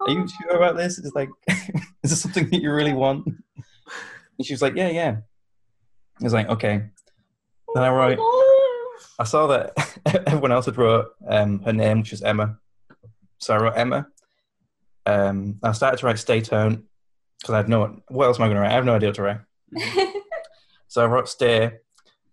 are 0.00 0.10
you 0.10 0.26
sure 0.28 0.56
about 0.56 0.76
this? 0.76 0.98
It's 0.98 1.14
like, 1.14 1.28
is 1.48 2.10
this 2.10 2.20
something 2.20 2.48
that 2.50 2.62
you 2.62 2.72
really 2.72 2.92
want?" 2.92 3.26
And 3.26 4.46
she 4.46 4.52
was 4.52 4.62
like, 4.62 4.76
"Yeah, 4.76 4.88
yeah." 4.88 5.16
I 6.20 6.24
was 6.24 6.32
like, 6.32 6.48
"Okay." 6.48 6.82
Then 7.74 7.82
I 7.82 7.90
wrote, 7.90 8.18
I 9.18 9.24
saw 9.24 9.48
that 9.48 9.72
everyone 10.26 10.52
else 10.52 10.66
had 10.66 10.76
wrote 10.76 11.06
um, 11.28 11.60
her 11.60 11.72
name, 11.72 11.98
which 11.98 12.12
was 12.12 12.22
Emma. 12.22 12.56
So 13.38 13.54
I 13.54 13.58
wrote 13.58 13.76
Emma. 13.76 14.06
Um, 15.06 15.58
I 15.62 15.72
started 15.72 15.98
to 15.98 16.06
write 16.06 16.20
Stay 16.20 16.40
Tone 16.40 16.84
because 17.40 17.54
I 17.54 17.56
had 17.58 17.68
no. 17.68 18.00
What 18.08 18.26
else 18.26 18.38
am 18.38 18.44
I 18.44 18.46
going 18.46 18.56
to 18.56 18.60
write? 18.60 18.70
I 18.70 18.74
have 18.74 18.84
no 18.84 18.94
idea 18.94 19.08
what 19.08 19.16
to 19.16 19.22
write. 19.22 19.40
So 20.94 21.02
I 21.02 21.06
wrote 21.06 21.28
stay, 21.28 21.72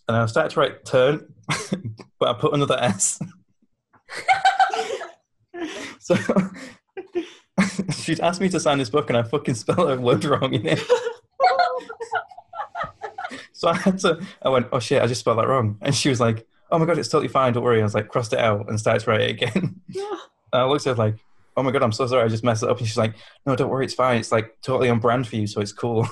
and 0.08 0.16
I 0.16 0.28
started 0.28 0.52
to 0.52 0.60
write 0.60 0.86
turn, 0.86 1.34
but 2.20 2.30
I 2.30 2.40
put 2.40 2.54
another 2.54 2.78
S. 2.80 3.20
so 6.00 6.16
she'd 7.96 8.20
asked 8.20 8.42
me 8.42 8.50
to 8.50 8.60
sign 8.60 8.78
this 8.78 8.90
book, 8.90 9.10
and 9.10 9.18
I 9.18 9.24
fucking 9.24 9.56
spelled 9.56 9.90
a 9.90 10.00
word 10.00 10.24
wrong 10.26 10.54
in 10.54 10.66
it. 10.66 10.82
So 13.54 13.68
I 13.68 13.76
had 13.76 14.00
to. 14.00 14.20
I 14.42 14.50
went, 14.50 14.70
oh 14.72 14.80
shit, 14.80 15.04
I 15.04 15.06
just 15.06 15.20
spelled 15.20 15.38
that 15.38 15.48
wrong, 15.48 15.78
and 15.84 15.94
she 15.94 16.10
was 16.10 16.20
like, 16.20 16.48
oh 16.72 16.80
my 16.80 16.86
god, 16.86 16.98
it's 16.98 17.10
totally 17.10 17.28
fine, 17.28 17.54
don't 17.54 17.64
worry. 17.64 17.80
I 17.80 17.84
was 17.84 17.94
like, 17.94 18.08
crossed 18.08 18.34
it 18.34 18.40
out 18.40 18.68
and 18.68 18.80
started 18.80 19.02
to 19.02 19.12
write 19.12 19.22
it 19.22 19.30
again. 19.30 19.80
And 20.52 20.62
I 20.62 20.66
looked 20.66 20.88
at 20.88 20.98
her 20.98 21.04
like, 21.04 21.18
oh 21.56 21.62
my 21.62 21.70
god, 21.70 21.84
I'm 21.84 21.92
so 21.92 22.08
sorry, 22.08 22.24
I 22.24 22.28
just 22.28 22.44
messed 22.44 22.64
it 22.64 22.70
up. 22.70 22.80
And 22.80 22.88
she's 22.88 22.98
like, 22.98 23.14
no, 23.46 23.56
don't 23.56 23.70
worry, 23.70 23.86
it's 23.86 23.94
fine. 23.94 24.18
It's 24.18 24.32
like 24.32 24.60
totally 24.64 24.90
on 24.90 24.98
brand 24.98 25.28
for 25.28 25.36
you, 25.36 25.46
so 25.46 25.62
it's 25.62 25.74
cool. 25.74 26.08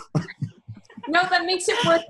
no, 1.08 1.24
that 1.28 1.46
makes 1.46 1.68
it 1.68 1.84
worth 1.88 2.04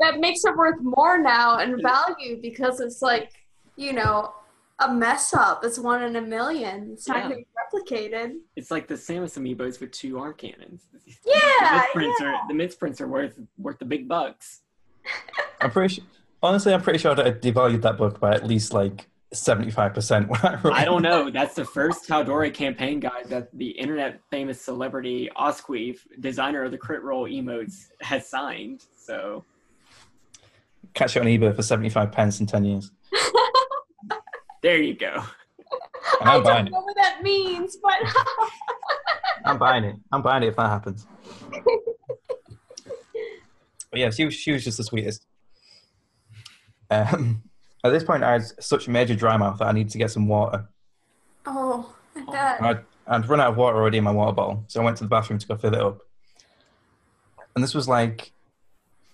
that 0.00 0.18
makes 0.18 0.44
it 0.44 0.56
worth 0.56 0.80
more 0.82 1.16
now 1.16 1.58
and 1.58 1.80
value 1.80 2.40
because 2.42 2.80
it's 2.80 3.02
like, 3.02 3.30
you 3.76 3.92
know, 3.92 4.34
a 4.78 4.92
mess 4.92 5.32
up. 5.34 5.64
It's 5.64 5.78
one 5.78 6.02
in 6.02 6.16
a 6.16 6.20
million. 6.20 6.90
It's 6.92 7.08
not 7.08 7.18
Yeah. 7.18 7.22
gonna 7.24 7.36
be 7.36 7.46
replicated. 7.72 8.36
It's 8.56 8.70
like 8.70 8.86
the 8.88 8.94
Samus 8.94 9.38
amiibos 9.38 9.80
with 9.80 9.90
two 9.92 10.18
arm 10.18 10.34
cannons. 10.36 10.86
Yeah, 11.24 11.34
the 11.60 11.76
misprints 11.78 12.20
yeah. 12.20 12.26
are 12.26 12.48
the 12.48 12.54
misprints 12.54 13.00
are 13.00 13.08
worth 13.08 13.38
worth 13.58 13.78
the 13.78 13.84
big 13.84 14.08
bucks. 14.08 14.62
I'm 15.60 15.70
pretty 15.70 15.94
sure. 15.94 16.04
Honestly, 16.42 16.74
I'm 16.74 16.82
pretty 16.82 16.98
sure 16.98 17.14
that 17.14 17.26
I 17.26 17.30
devalued 17.32 17.82
that 17.82 17.96
book 17.96 18.20
by 18.20 18.34
at 18.34 18.46
least 18.46 18.72
like 18.74 19.06
75% 19.34 20.28
when 20.28 20.40
I 20.42 20.60
wrote 20.60 20.72
I 20.74 20.84
don't 20.84 21.02
know. 21.02 21.30
That's 21.30 21.54
the 21.54 21.64
first 21.64 22.08
Tal'Dorei 22.08 22.52
campaign 22.52 23.00
guide 23.00 23.26
that 23.28 23.48
the 23.56 23.68
internet 23.70 24.20
famous 24.30 24.60
celebrity 24.60 25.28
ArseQueef, 25.36 25.98
designer 26.20 26.64
of 26.64 26.70
the 26.72 26.78
Crit 26.78 27.02
Role 27.02 27.28
emotes, 27.28 27.86
has 28.00 28.28
signed. 28.28 28.84
So 28.96 29.44
Catch 30.94 31.16
it 31.16 31.20
on 31.20 31.26
eBay 31.26 31.54
for 31.54 31.62
75 31.62 32.10
pence 32.12 32.40
in 32.40 32.46
10 32.46 32.64
years. 32.64 32.90
There 34.62 34.78
you 34.78 34.94
go. 34.94 35.22
I 36.20 36.36
I'm 36.36 36.42
buying 36.42 36.64
don't 36.64 36.66
it. 36.68 36.70
know 36.70 36.80
what 36.80 36.96
that 36.96 37.22
means, 37.22 37.76
but 37.82 37.94
I'm 39.44 39.58
buying 39.58 39.84
it. 39.84 39.96
I'm 40.12 40.22
buying 40.22 40.42
it 40.44 40.48
if 40.48 40.56
that 40.56 40.68
happens. 40.68 41.06
But 43.90 44.00
yeah, 44.00 44.10
she 44.10 44.24
was, 44.24 44.34
she 44.34 44.52
was 44.52 44.64
just 44.64 44.76
the 44.78 44.84
sweetest. 44.84 45.24
Um, 46.90 47.42
at 47.84 47.90
this 47.90 48.04
point, 48.04 48.22
I 48.24 48.32
had 48.32 48.42
such 48.62 48.88
major 48.88 49.14
dry 49.14 49.36
mouth 49.36 49.58
that 49.58 49.66
I 49.68 49.72
needed 49.72 49.90
to 49.92 49.98
get 49.98 50.10
some 50.10 50.28
water. 50.28 50.68
oh, 51.46 51.94
I 52.16 52.24
bet. 52.30 52.62
I'd, 52.62 52.80
I'd 53.06 53.28
run 53.28 53.40
out 53.40 53.50
of 53.52 53.56
water 53.56 53.76
already 53.76 53.98
in 53.98 54.04
my 54.04 54.10
water 54.10 54.32
bottle, 54.32 54.64
so 54.68 54.80
I 54.80 54.84
went 54.84 54.96
to 54.98 55.04
the 55.04 55.08
bathroom 55.08 55.38
to 55.38 55.46
go 55.46 55.56
fill 55.56 55.74
it 55.74 55.80
up. 55.80 55.98
And 57.54 57.62
this 57.64 57.74
was 57.74 57.88
like 57.88 58.32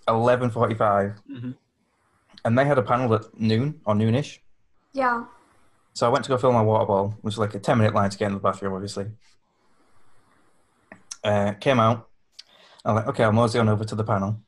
11.45, 0.08 1.16
Mhm. 1.30 1.54
and 2.44 2.58
they 2.58 2.64
had 2.64 2.78
a 2.78 2.82
panel 2.82 3.14
at 3.14 3.38
noon, 3.38 3.80
or 3.84 3.94
noonish. 3.94 4.38
Yeah. 4.92 5.24
So 5.94 6.06
I 6.06 6.10
went 6.10 6.24
to 6.24 6.28
go 6.28 6.38
fill 6.38 6.52
my 6.52 6.62
water 6.62 6.86
bottle, 6.86 7.10
which 7.22 7.32
was 7.32 7.38
like 7.38 7.54
a 7.54 7.58
10 7.58 7.78
minute 7.78 7.94
line 7.94 8.10
to 8.10 8.16
get 8.18 8.26
in 8.28 8.34
the 8.34 8.40
bathroom, 8.40 8.72
obviously. 8.74 9.06
Uh, 11.22 11.52
came 11.54 11.78
out. 11.78 12.08
I'm 12.84 12.96
like, 12.96 13.06
okay, 13.08 13.24
I'll 13.24 13.32
mosey 13.32 13.58
on 13.58 13.68
over 13.68 13.84
to 13.84 13.94
the 13.94 14.04
panel. 14.04 14.40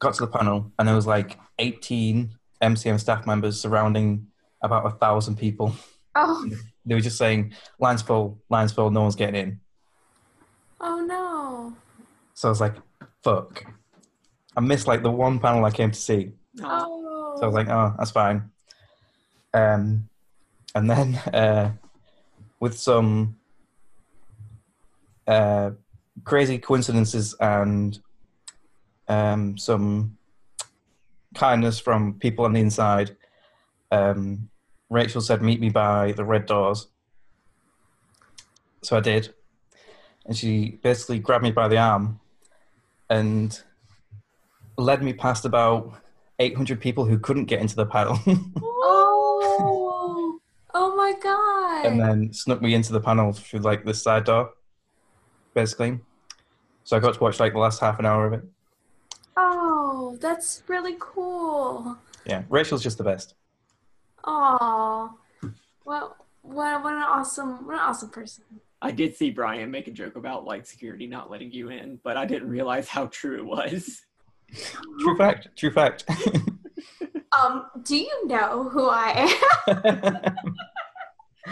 Got 0.00 0.14
to 0.14 0.26
the 0.26 0.32
panel, 0.32 0.72
and 0.78 0.86
there 0.88 0.94
was 0.94 1.06
like 1.06 1.38
18 1.58 2.30
MCM 2.62 2.98
staff 3.00 3.26
members 3.26 3.60
surrounding 3.60 4.28
about 4.62 4.86
a 4.86 4.90
thousand 4.90 5.36
people. 5.36 5.74
Oh, 6.14 6.48
They 6.84 6.94
were 6.94 7.00
just 7.00 7.18
saying, 7.18 7.52
lines 7.78 8.02
full, 8.02 8.40
lines 8.48 8.72
full, 8.72 8.90
no 8.90 9.02
one's 9.02 9.14
getting 9.16 9.34
in. 9.40 9.60
oh 10.80 11.00
no. 11.00 11.76
So 12.34 12.48
I 12.48 12.50
was 12.50 12.60
like, 12.60 12.74
fuck. 13.22 13.64
I 14.56 14.60
missed 14.60 14.86
like 14.88 15.02
the 15.02 15.10
one 15.10 15.38
panel 15.38 15.64
I 15.64 15.70
came 15.70 15.90
to 15.90 15.98
see. 15.98 16.32
Oh. 16.62 17.34
So 17.36 17.42
I 17.42 17.46
was 17.46 17.54
like, 17.54 17.68
oh, 17.68 17.94
that's 17.98 18.10
fine. 18.10 18.50
Um, 19.54 20.08
and 20.74 20.90
then 20.90 21.14
uh, 21.32 21.72
with 22.60 22.78
some 22.78 23.36
uh, 25.26 25.70
crazy 26.24 26.58
coincidences 26.58 27.34
and 27.40 27.98
um, 29.08 29.56
some 29.56 30.16
kindness 31.34 31.78
from 31.78 32.14
people 32.14 32.44
on 32.44 32.52
the 32.52 32.60
inside, 32.60 33.16
um, 33.90 34.48
Rachel 34.90 35.20
said, 35.20 35.42
meet 35.42 35.60
me 35.60 35.68
by 35.68 36.12
the 36.12 36.24
red 36.24 36.46
doors. 36.46 36.88
So 38.82 38.96
I 38.96 39.00
did. 39.00 39.34
And 40.26 40.36
she 40.36 40.78
basically 40.82 41.18
grabbed 41.18 41.44
me 41.44 41.50
by 41.50 41.68
the 41.68 41.78
arm 41.78 42.20
and 43.10 43.60
led 44.76 45.02
me 45.02 45.12
past 45.12 45.44
about 45.44 46.00
800 46.38 46.80
people 46.80 47.04
who 47.04 47.18
couldn't 47.18 47.46
get 47.46 47.60
into 47.60 47.74
the 47.74 47.86
panel 47.86 48.18
my 51.12 51.18
god. 51.20 51.86
and 51.86 52.00
then 52.00 52.32
snuck 52.32 52.60
me 52.60 52.74
into 52.74 52.92
the 52.92 53.00
panel 53.00 53.32
through 53.32 53.60
like 53.60 53.84
this 53.84 54.02
side 54.02 54.24
door 54.24 54.50
basically 55.54 55.98
so 56.84 56.96
i 56.96 57.00
got 57.00 57.14
to 57.14 57.20
watch 57.20 57.40
like 57.40 57.52
the 57.52 57.58
last 57.58 57.80
half 57.80 57.98
an 57.98 58.06
hour 58.06 58.26
of 58.26 58.32
it 58.32 58.44
oh, 59.36 60.16
that's 60.20 60.62
really 60.68 60.96
cool. 60.98 61.96
yeah 62.26 62.42
rachel's 62.48 62.82
just 62.82 62.98
the 62.98 63.04
best 63.04 63.34
Oh. 64.28 65.14
Well, 65.84 66.16
what, 66.42 66.84
what 66.84 66.92
an 66.92 67.02
awesome, 67.02 67.66
what 67.66 67.74
an 67.74 67.80
awesome 67.80 68.10
person. 68.10 68.44
I 68.80 68.90
did 68.90 69.16
see 69.16 69.30
Brian 69.30 69.70
make 69.70 69.88
a 69.88 69.90
joke 69.90 70.16
about 70.16 70.44
like 70.44 70.66
security 70.66 71.06
not 71.06 71.30
letting 71.30 71.50
you 71.50 71.70
in, 71.70 71.98
but 72.04 72.16
I 72.16 72.26
didn't 72.26 72.48
realize 72.48 72.88
how 72.88 73.06
true 73.06 73.38
it 73.38 73.44
was. 73.44 74.02
true 75.00 75.16
fact 75.16 75.48
true 75.56 75.70
fact 75.70 76.04
Um, 77.38 77.66
do 77.82 77.96
you 77.96 78.26
know 78.26 78.68
who 78.70 78.88
I 78.88 79.30
am? 79.66 80.22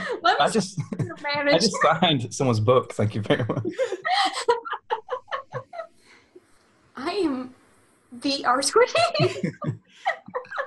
Let 0.22 0.38
me 0.38 0.44
i 0.46 0.48
just 0.50 0.76
see 0.76 0.82
your 1.00 1.16
i 1.48 1.58
just 1.58 1.76
signed 1.82 2.34
someone's 2.34 2.60
book 2.60 2.92
thank 2.92 3.14
you 3.14 3.22
very 3.22 3.44
much 3.44 3.64
I 6.98 7.10
am 7.10 7.54
the 8.10 8.42
ArseQueef. 8.44 9.52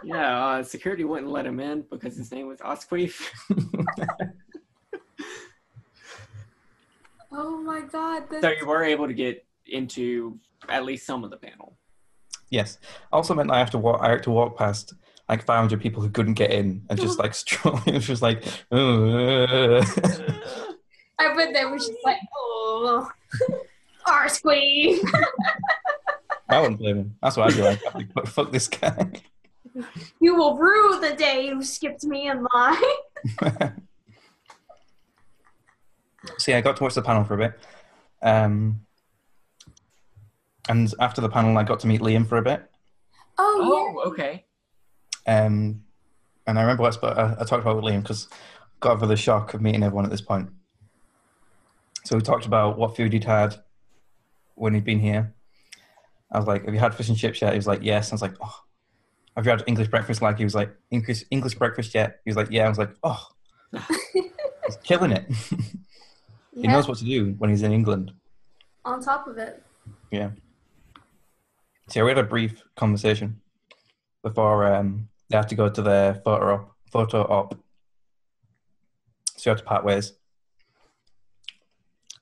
Yeah, 0.03 0.45
uh, 0.45 0.63
security 0.63 1.03
wouldn't 1.03 1.31
let 1.31 1.45
him 1.45 1.59
in 1.59 1.83
because 1.89 2.15
his 2.15 2.31
name 2.31 2.47
was 2.47 2.59
ArseQueef. 2.59 3.29
oh 7.31 7.57
my 7.61 7.81
god. 7.81 8.23
That's, 8.29 8.41
So 8.41 8.51
you 8.51 8.65
were 8.67 8.83
able 8.83 9.07
to 9.07 9.13
get 9.13 9.45
into 9.65 10.37
at 10.67 10.85
least 10.85 11.05
some 11.05 11.23
of 11.23 11.29
the 11.31 11.37
panel. 11.37 11.77
yes 12.49 12.77
also 13.11 13.33
meant 13.35 13.51
i 13.51 13.59
have 13.59 13.69
to 13.71 13.77
walk 13.77 13.99
i 14.01 14.09
had 14.09 14.23
to 14.23 14.31
walk 14.31 14.57
past 14.57 14.93
like 15.29 15.45
500 15.45 15.79
people 15.79 16.01
who 16.01 16.09
couldn't 16.09 16.33
get 16.33 16.51
in 16.51 16.83
and 16.89 16.99
just 16.99 17.19
like 17.23 17.33
strolling 17.33 17.83
it 17.87 17.93
was 17.93 18.07
just 18.13 18.21
like 18.21 18.43
I 21.21 21.35
bet 21.35 21.53
they 21.53 21.65
were 21.65 21.77
just 21.77 21.91
like, 22.03 22.17
oh, 22.35 23.09
ArseQueef. 24.07 24.99
i 26.49 26.59
wouldn't 26.59 26.79
blame 26.79 26.97
him 26.97 27.15
that's 27.21 27.37
what 27.37 27.47
i'd 27.51 27.55
be 27.55 27.61
like 27.61 27.79
I'd 27.93 28.07
be 28.07 28.07
like, 28.15 28.27
fuck 28.27 28.51
this 28.51 28.67
guy 28.67 29.11
You 30.19 30.35
will 30.35 30.57
rue 30.57 30.99
the 30.99 31.15
day 31.15 31.45
you 31.45 31.63
skipped 31.63 32.03
me 32.03 32.27
in 32.29 32.45
line. 32.53 32.75
so 36.37 36.51
yeah, 36.51 36.57
I 36.57 36.61
got 36.61 36.77
to 36.77 36.83
watch 36.83 36.95
the 36.95 37.01
panel 37.01 37.23
for 37.23 37.35
a 37.35 37.37
bit. 37.37 37.59
Um, 38.21 38.81
and 40.67 40.93
after 40.99 41.21
the 41.21 41.29
panel, 41.29 41.57
I 41.57 41.63
got 41.63 41.79
to 41.81 41.87
meet 41.87 42.01
Liam 42.01 42.27
for 42.27 42.37
a 42.37 42.41
bit. 42.41 42.69
Oh, 43.37 44.01
Oh, 44.03 44.09
okay. 44.09 44.45
Um, 45.27 45.83
and 46.47 46.57
I 46.57 46.61
remember 46.61 46.83
what 46.83 47.03
I, 47.03 47.35
I 47.39 47.43
talked 47.43 47.61
about 47.61 47.75
with 47.75 47.85
Liam 47.85 48.01
because 48.01 48.27
got 48.79 48.93
over 48.93 49.05
the 49.05 49.15
shock 49.15 49.53
of 49.53 49.61
meeting 49.61 49.83
everyone 49.83 50.05
at 50.05 50.11
this 50.11 50.21
point. 50.21 50.49
So 52.05 52.15
we 52.15 52.21
talked 52.21 52.45
about 52.45 52.77
what 52.77 52.95
food 52.95 53.13
he'd 53.13 53.23
had 53.23 53.55
when 54.55 54.73
he'd 54.73 54.85
been 54.85 54.99
here. 54.99 55.33
I 56.31 56.37
was 56.37 56.47
like, 56.47 56.65
"Have 56.65 56.73
you 56.73 56.79
had 56.79 56.95
fish 56.95 57.09
and 57.09 57.17
chips 57.17 57.41
yet?" 57.41 57.53
He 57.53 57.57
was 57.57 57.67
like, 57.67 57.83
"Yes." 57.83 58.11
I 58.11 58.15
was 58.15 58.21
like, 58.21 58.35
"Oh." 58.41 58.55
Have 59.35 59.45
you 59.45 59.51
had 59.51 59.63
English 59.67 59.87
breakfast? 59.89 60.21
Like 60.21 60.37
he 60.37 60.43
was 60.43 60.55
like, 60.55 60.75
"English 60.91 61.23
English 61.29 61.55
breakfast 61.55 61.93
yet?" 61.93 62.19
He 62.25 62.29
was 62.29 62.37
like, 62.37 62.49
"Yeah." 62.51 62.65
I 62.65 62.69
was 62.69 62.77
like, 62.77 62.95
"Oh." 63.03 63.27
He's 64.13 64.77
killing 64.83 65.11
it. 65.11 65.25
he 66.53 66.61
yeah. 66.63 66.71
knows 66.71 66.87
what 66.87 66.97
to 66.99 67.05
do 67.05 67.35
when 67.37 67.49
he's 67.49 67.63
in 67.63 67.71
England. 67.71 68.11
On 68.85 69.01
top 69.01 69.27
of 69.27 69.37
it. 69.37 69.63
Yeah. 70.11 70.31
So 71.87 72.03
we 72.03 72.11
had 72.11 72.19
a 72.19 72.23
brief 72.23 72.63
conversation 72.75 73.41
before 74.23 74.73
um, 74.73 75.09
they 75.29 75.37
had 75.37 75.49
to 75.49 75.55
go 75.55 75.69
to 75.69 75.81
their 75.81 76.15
photo 76.15 76.53
op. 76.53 76.75
Photo 76.91 77.21
op. 77.23 77.55
So 79.37 79.49
we 79.49 79.49
had 79.51 79.57
to 79.59 79.63
part 79.63 79.85
ways. 79.85 80.13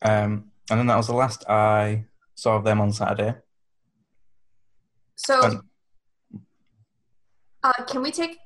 Um, 0.01 0.51
and 0.69 0.79
then 0.79 0.87
that 0.87 0.97
was 0.97 1.07
the 1.07 1.13
last 1.13 1.49
I 1.49 2.05
saw 2.35 2.57
of 2.57 2.63
them 2.63 2.81
on 2.81 2.91
Saturday. 2.91 3.35
So, 5.15 5.41
Um, 5.41 5.69
uh, 7.63 7.83
can 7.85 8.01
we 8.03 8.11
take 8.11 8.37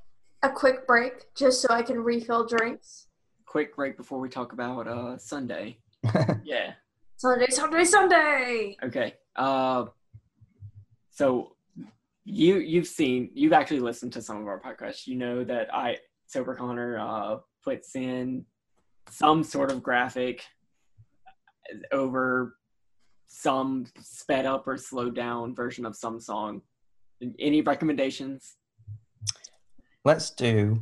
a 0.44 0.50
quick 0.50 0.88
break 0.88 1.34
just 1.36 1.62
so 1.62 1.68
I 1.70 1.82
can 1.82 2.00
refill 2.00 2.46
drinks? 2.46 3.08
Quick 3.46 3.76
break 3.76 3.98
before 3.98 4.20
we 4.20 4.30
talk 4.30 4.54
about 4.54 4.88
uh, 4.88 5.18
Sunday. 5.18 5.78
Yeah. 6.44 6.74
Sunday, 7.18 7.48
Sunday, 7.50 7.84
Sunday. 7.84 8.78
Okay. 8.84 9.16
Uh, 9.36 9.86
so 11.12 11.56
you 12.24 12.58
you've 12.58 12.88
seen 12.88 13.30
you've 13.34 13.54
actually 13.54 13.80
listened 13.80 14.14
to 14.14 14.22
some 14.22 14.38
of 14.38 14.48
our 14.48 14.60
podcasts. 14.60 15.08
You 15.08 15.16
know 15.16 15.44
that 15.44 15.74
I 15.74 15.98
Sober 16.28 16.56
Connor 16.56 17.00
uh, 17.00 17.38
puts 17.64 17.96
in 17.96 18.46
some 19.10 19.44
sort 19.44 19.72
of 19.72 19.84
graphic 19.84 20.44
over 21.92 22.56
some 23.28 23.86
sped 24.02 24.46
up 24.46 24.68
or 24.68 24.78
slowed 24.78 25.16
down 25.16 25.56
version 25.56 25.86
of 25.86 25.96
some 25.96 26.20
song. 26.20 26.62
Any 27.40 27.62
recommendations? 27.62 28.56
Let's 30.04 30.32
do 30.32 30.82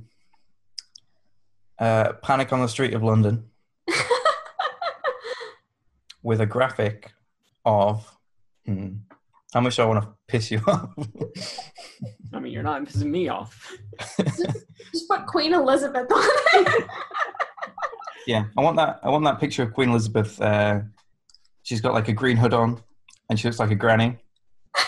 uh, 1.80 2.14
Panic 2.24 2.52
on 2.54 2.62
the 2.62 2.68
Street 2.68 2.94
of 2.94 3.04
London 3.04 3.50
with 6.24 6.42
a 6.42 6.46
graphic 6.46 7.12
of. 7.66 8.18
Hmm, 8.66 8.98
how 9.54 9.62
much 9.62 9.76
do 9.78 9.82
I 9.84 9.86
want 9.86 10.04
to 10.04 10.10
piss 10.28 10.52
you 10.52 10.62
off? 10.68 10.90
I 12.34 12.40
mean, 12.40 12.54
you're 12.54 12.64
not 12.64 12.84
pissing 12.84 13.10
me 13.10 13.30
off. 13.30 13.72
Just 14.20 15.08
put 15.10 15.26
Queen 15.26 15.54
Elizabeth 15.54 16.12
on 16.12 16.24
it. 16.54 16.88
yeah, 18.28 18.46
I 18.58 18.62
want 18.62 18.78
that. 18.78 19.00
I 19.04 19.10
want 19.10 19.24
that 19.26 19.40
picture 19.40 19.64
of 19.64 19.74
Queen 19.74 19.90
Elizabeth. 19.90 20.40
Uh, 20.40 20.82
she's 21.64 21.82
got 21.82 21.94
like 21.94 22.08
a 22.08 22.14
green 22.14 22.38
hood 22.38 22.54
on, 22.54 22.82
and 23.30 23.40
she 23.40 23.48
looks 23.48 23.60
like 23.60 23.72
a 23.72 23.76
granny. 23.76 24.18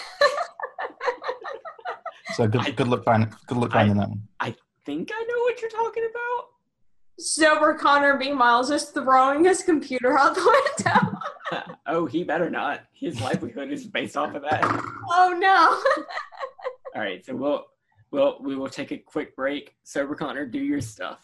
So 2.36 2.47
good, 2.47 2.62
I- 2.62 2.72
good 2.72 2.88
luck 2.88 3.03
finding, 3.03 3.34
good 3.47 3.57
luck 3.57 3.74
finding 3.74 3.97
that 3.97 4.07
one. 4.07 4.22
I 4.39 4.55
think 4.86 5.12
I 5.14 5.22
know 5.24 5.39
what 5.43 5.59
you're 5.62 5.70
talking 5.70 6.07
about. 6.09 6.45
Sober 7.22 7.76
Connor, 7.76 8.17
meanwhile, 8.17 8.61
is 8.61 8.69
just 8.69 8.93
throwing 8.93 9.45
his 9.45 9.61
computer 9.61 10.17
out 10.17 10.34
the 10.34 10.41
window. 10.41 11.74
oh, 11.86 12.05
he 12.07 12.24
better 12.24 12.49
not. 12.49 12.82
His 12.93 13.22
livelihood 13.22 13.72
is 13.72 13.86
based 13.86 14.17
off 14.17 14.34
of 14.34 14.41
that. 14.41 14.61
oh 15.09 15.38
no. 15.38 16.03
All 16.95 17.01
right, 17.01 17.24
so 17.24 17.36
we'll 17.36 17.65
we'll 18.09 18.39
we 18.41 18.55
will 18.55 18.69
take 18.69 18.91
a 18.91 18.97
quick 18.97 19.36
break. 19.36 19.76
Sober 19.84 20.15
Connor, 20.15 20.45
do 20.47 20.59
your 20.59 20.82
stuff. 20.82 21.19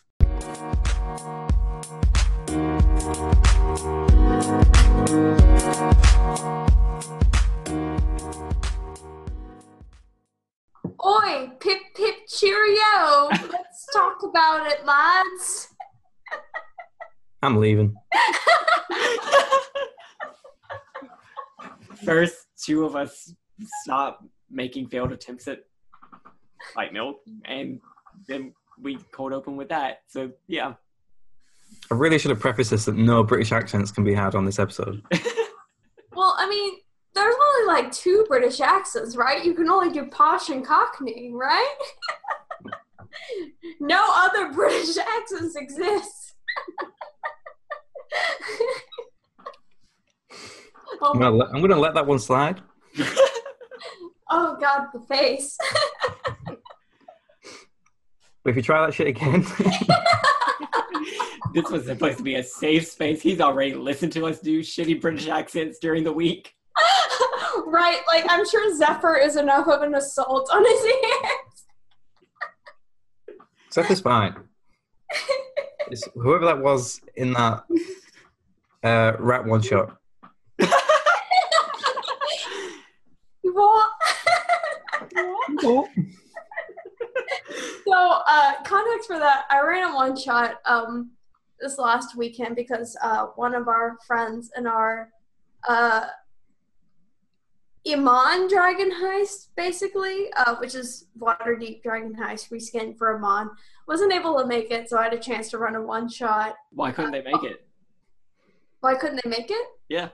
Oi, 11.03 11.51
pip 11.59 11.79
pip 11.95 12.15
cheerio. 12.27 13.29
Let's 13.31 13.87
talk 13.93 14.21
about 14.23 14.67
it, 14.67 14.85
lads. 14.85 15.73
I'm 17.41 17.57
leaving. 17.57 17.95
First, 22.05 22.45
two 22.63 22.85
of 22.85 22.95
us 22.95 23.33
stop 23.83 24.23
making 24.49 24.87
failed 24.87 25.11
attempts 25.11 25.47
at 25.47 25.59
light 26.75 26.93
milk, 26.93 27.17
and 27.45 27.81
then 28.27 28.53
we 28.81 28.97
cold 29.11 29.33
open 29.33 29.57
with 29.57 29.69
that. 29.69 30.01
So 30.07 30.31
yeah, 30.47 30.73
I 31.91 31.95
really 31.95 32.17
should 32.17 32.31
have 32.31 32.39
prefaced 32.39 32.71
this 32.71 32.85
that 32.85 32.95
no 32.95 33.23
British 33.23 33.51
accents 33.51 33.91
can 33.91 34.03
be 34.03 34.13
had 34.13 34.35
on 34.35 34.45
this 34.45 34.59
episode. 34.59 35.01
Well, 36.17 36.33
I 36.35 36.49
mean, 36.49 36.73
there's 37.13 37.35
only 37.35 37.67
like 37.67 37.91
two 37.91 38.25
British 38.27 38.59
accents, 38.59 39.15
right? 39.15 39.45
You 39.45 39.53
can 39.53 39.69
only 39.69 39.93
do 39.93 40.07
posh 40.07 40.49
and 40.49 40.65
cockney, 40.65 41.29
right? 41.31 41.77
no 43.79 44.03
other 44.09 44.51
British 44.51 44.97
accents 44.97 45.55
exist. 45.55 46.33
Oh, 51.01 51.11
I'm 51.13 51.19
gonna, 51.19 51.31
oh 51.31 51.37
let, 51.37 51.49
I'm 51.49 51.61
gonna 51.61 51.77
let 51.77 51.93
that 51.93 52.05
one 52.05 52.19
slide. 52.19 52.61
oh 54.29 54.57
God, 54.59 54.87
the 54.93 54.99
face. 55.01 55.57
But 58.43 58.51
if 58.51 58.55
you 58.55 58.61
try 58.61 58.85
that 58.85 58.93
shit 58.93 59.07
again, 59.07 59.41
this 61.53 61.69
was 61.69 61.85
supposed 61.85 62.19
to 62.19 62.23
be 62.23 62.35
a 62.35 62.43
safe 62.43 62.87
space. 62.87 63.21
He's 63.21 63.41
already 63.41 63.73
listened 63.73 64.13
to 64.13 64.25
us 64.25 64.39
do 64.39 64.61
shitty 64.61 65.01
British 65.01 65.27
accents 65.27 65.79
during 65.79 66.05
the 66.05 66.13
week. 66.13 66.53
right, 67.65 67.99
like 68.07 68.23
I'm 68.29 68.47
sure 68.47 68.73
Zephyr 68.77 69.17
is 69.17 69.35
enough 69.35 69.67
of 69.67 69.81
an 69.81 69.95
assault 69.95 70.49
on 70.53 70.63
his 70.63 70.81
hands. 70.81 71.65
Seth 73.69 73.91
is 73.91 73.99
fine. 73.99 74.35
It's 75.89 76.07
whoever 76.15 76.45
that 76.45 76.59
was 76.59 77.01
in 77.15 77.33
that 77.33 77.63
uh, 78.83 79.13
rat 79.19 79.45
one 79.45 79.61
shot. 79.61 79.97
What? 83.41 83.89
what? 85.61 85.89
So, 87.87 88.21
uh, 88.27 88.53
context 88.63 89.07
for 89.07 89.17
that, 89.17 89.45
I 89.49 89.61
ran 89.61 89.91
a 89.91 89.95
one 89.95 90.17
shot 90.17 90.55
um, 90.65 91.11
this 91.59 91.77
last 91.77 92.17
weekend 92.17 92.57
because 92.57 92.97
uh, 93.01 93.27
one 93.35 93.55
of 93.55 93.69
our 93.69 93.97
friends 94.05 94.51
in 94.57 94.67
our 94.67 95.09
uh, 95.69 96.07
Iman 97.87 98.47
Dragon 98.47 98.91
Heist, 98.91 99.47
basically, 99.55 100.27
uh, 100.35 100.55
which 100.57 100.75
is 100.75 101.05
Waterdeep 101.19 101.83
Dragon 101.83 102.13
Heist 102.15 102.49
reskin 102.51 102.97
for 102.97 103.15
Iman, 103.15 103.49
wasn't 103.87 104.11
able 104.11 104.37
to 104.39 104.45
make 104.45 104.71
it, 104.71 104.89
so 104.89 104.97
I 104.97 105.03
had 105.03 105.13
a 105.13 105.19
chance 105.19 105.49
to 105.51 105.57
run 105.57 105.75
a 105.75 105.81
one 105.81 106.09
shot. 106.09 106.55
Why 106.71 106.91
couldn't 106.91 107.11
they 107.11 107.21
make 107.21 107.43
it? 107.43 107.65
Why 108.81 108.95
couldn't 108.95 109.21
they 109.23 109.29
make 109.29 109.49
it? 109.49 109.67
Yeah. 109.89 110.09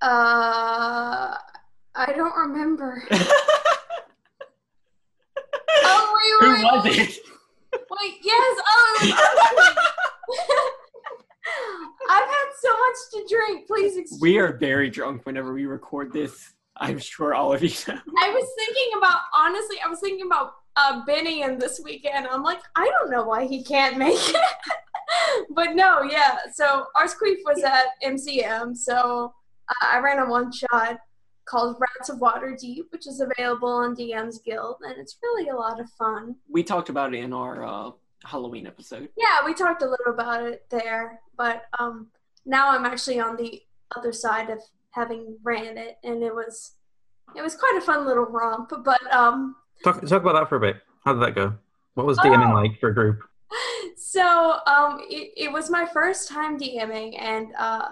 Uh, 0.00 1.36
I 1.94 2.12
don't 2.14 2.36
remember. 2.36 3.02
oh, 5.84 6.12
wait, 6.14 6.32
Who 6.40 6.52
wait, 6.52 6.64
was 6.64 6.86
it? 6.86 7.18
Wait, 7.72 8.14
yes. 8.22 8.60
Oh, 8.68 9.12
I've 12.10 12.28
had 12.28 12.48
so 12.60 12.70
much 12.70 12.96
to 13.12 13.34
drink. 13.34 13.66
Please 13.66 13.96
excuse 13.96 14.20
We 14.20 14.38
are 14.38 14.56
very 14.56 14.90
drunk 14.90 15.24
whenever 15.24 15.52
we 15.52 15.66
record 15.66 16.12
this. 16.12 16.52
I'm 16.76 16.98
sure 16.98 17.34
all 17.34 17.52
of 17.52 17.62
you 17.62 17.70
know. 17.88 18.00
I 18.18 18.30
was 18.30 18.48
thinking 18.58 18.98
about 18.98 19.20
honestly. 19.34 19.76
I 19.84 19.88
was 19.88 20.00
thinking 20.00 20.26
about 20.26 20.54
uh, 20.76 21.04
Benny 21.06 21.42
and 21.42 21.60
this 21.60 21.80
weekend. 21.82 22.26
I'm 22.26 22.42
like, 22.42 22.60
I 22.76 22.90
don't 22.98 23.10
know 23.10 23.24
why 23.24 23.46
he 23.46 23.62
can't 23.62 23.96
make 23.96 24.14
it. 24.14 24.36
but 25.50 25.74
no, 25.74 26.02
yeah. 26.02 26.36
So 26.52 26.86
ArseQueef 26.96 27.38
was 27.44 27.62
at 27.64 27.86
MCM. 28.04 28.76
So 28.76 29.32
uh, 29.68 29.86
I 29.86 29.98
ran 29.98 30.18
a 30.18 30.28
one 30.28 30.52
shot 30.52 30.98
called 31.46 31.76
Rats 31.80 32.08
of 32.10 32.18
Waterdeep, 32.18 32.90
which 32.90 33.06
is 33.06 33.20
available 33.20 33.68
on 33.68 33.94
DM's 33.94 34.40
Guild, 34.40 34.76
and 34.82 34.98
it's 34.98 35.16
really 35.22 35.48
a 35.48 35.54
lot 35.54 35.80
of 35.80 35.88
fun. 35.90 36.36
We 36.48 36.62
talked 36.62 36.88
about 36.88 37.14
it 37.14 37.18
in 37.18 37.32
our 37.32 37.64
uh, 37.64 37.90
Halloween 38.26 38.66
episode. 38.66 39.08
Yeah, 39.16 39.44
we 39.44 39.54
talked 39.54 39.82
a 39.82 39.88
little 39.88 40.12
about 40.12 40.42
it 40.44 40.66
there, 40.70 41.20
but 41.36 41.62
um, 41.78 42.08
now 42.44 42.70
I'm 42.70 42.84
actually 42.84 43.20
on 43.20 43.36
the 43.36 43.62
other 43.96 44.12
side 44.12 44.50
of 44.50 44.58
having 44.90 45.36
ran 45.42 45.78
it, 45.78 45.98
and 46.04 46.22
it 46.22 46.34
was 46.34 46.72
it 47.36 47.42
was 47.42 47.54
quite 47.56 47.76
a 47.76 47.80
fun 47.80 48.06
little 48.06 48.24
romp. 48.24 48.72
But 48.84 49.00
um, 49.14 49.56
Talk, 49.84 50.00
talk 50.06 50.22
about 50.22 50.34
that 50.34 50.48
for 50.48 50.56
a 50.56 50.60
bit. 50.60 50.76
How 51.04 51.12
did 51.12 51.22
that 51.22 51.34
go? 51.34 51.54
What 51.94 52.06
was 52.06 52.18
DMing 52.18 52.50
Oh. 52.50 52.54
like 52.54 52.78
for 52.80 52.88
a 52.90 52.94
group? 52.94 53.20
so 53.96 54.58
um, 54.66 55.00
it, 55.08 55.32
it 55.36 55.52
was 55.52 55.70
my 55.70 55.86
first 55.86 56.28
time 56.28 56.58
DMing, 56.58 57.20
and 57.20 57.48
uh, 57.58 57.88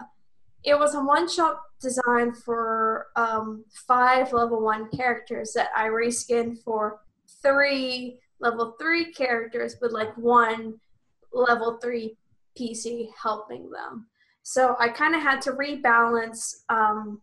it 0.65 0.79
was 0.79 0.95
a 0.95 1.01
one 1.01 1.29
shot 1.29 1.61
design 1.81 2.33
for 2.33 3.09
um, 3.17 3.65
five 3.87 4.33
level 4.33 4.63
one 4.63 4.89
characters 4.91 5.53
that 5.53 5.69
I 5.77 5.89
reskinned 5.89 6.63
for 6.63 7.01
three 7.43 8.21
level 8.45 8.77
three 8.79 9.11
characters 9.13 9.77
with 9.81 9.91
like 9.91 10.17
one 10.17 10.75
level 11.33 11.79
three 11.83 12.17
PC 12.57 13.09
helping 13.21 13.71
them. 13.71 14.07
So 14.43 14.77
I 14.79 14.89
kind 14.89 15.15
of 15.15 15.23
had 15.23 15.41
to 15.43 15.53
rebalance 15.53 16.63
um, 16.69 17.23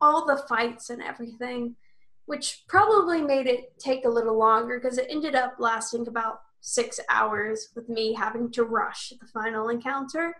all 0.00 0.24
the 0.24 0.44
fights 0.48 0.90
and 0.90 1.02
everything, 1.02 1.74
which 2.26 2.62
probably 2.68 3.20
made 3.20 3.48
it 3.48 3.76
take 3.78 4.04
a 4.04 4.08
little 4.08 4.38
longer 4.38 4.78
because 4.78 4.96
it 4.96 5.08
ended 5.10 5.34
up 5.34 5.56
lasting 5.58 6.06
about 6.06 6.40
six 6.60 7.00
hours 7.10 7.70
with 7.74 7.88
me 7.88 8.14
having 8.14 8.50
to 8.52 8.62
rush 8.62 9.12
the 9.20 9.26
final 9.26 9.68
encounter. 9.68 10.36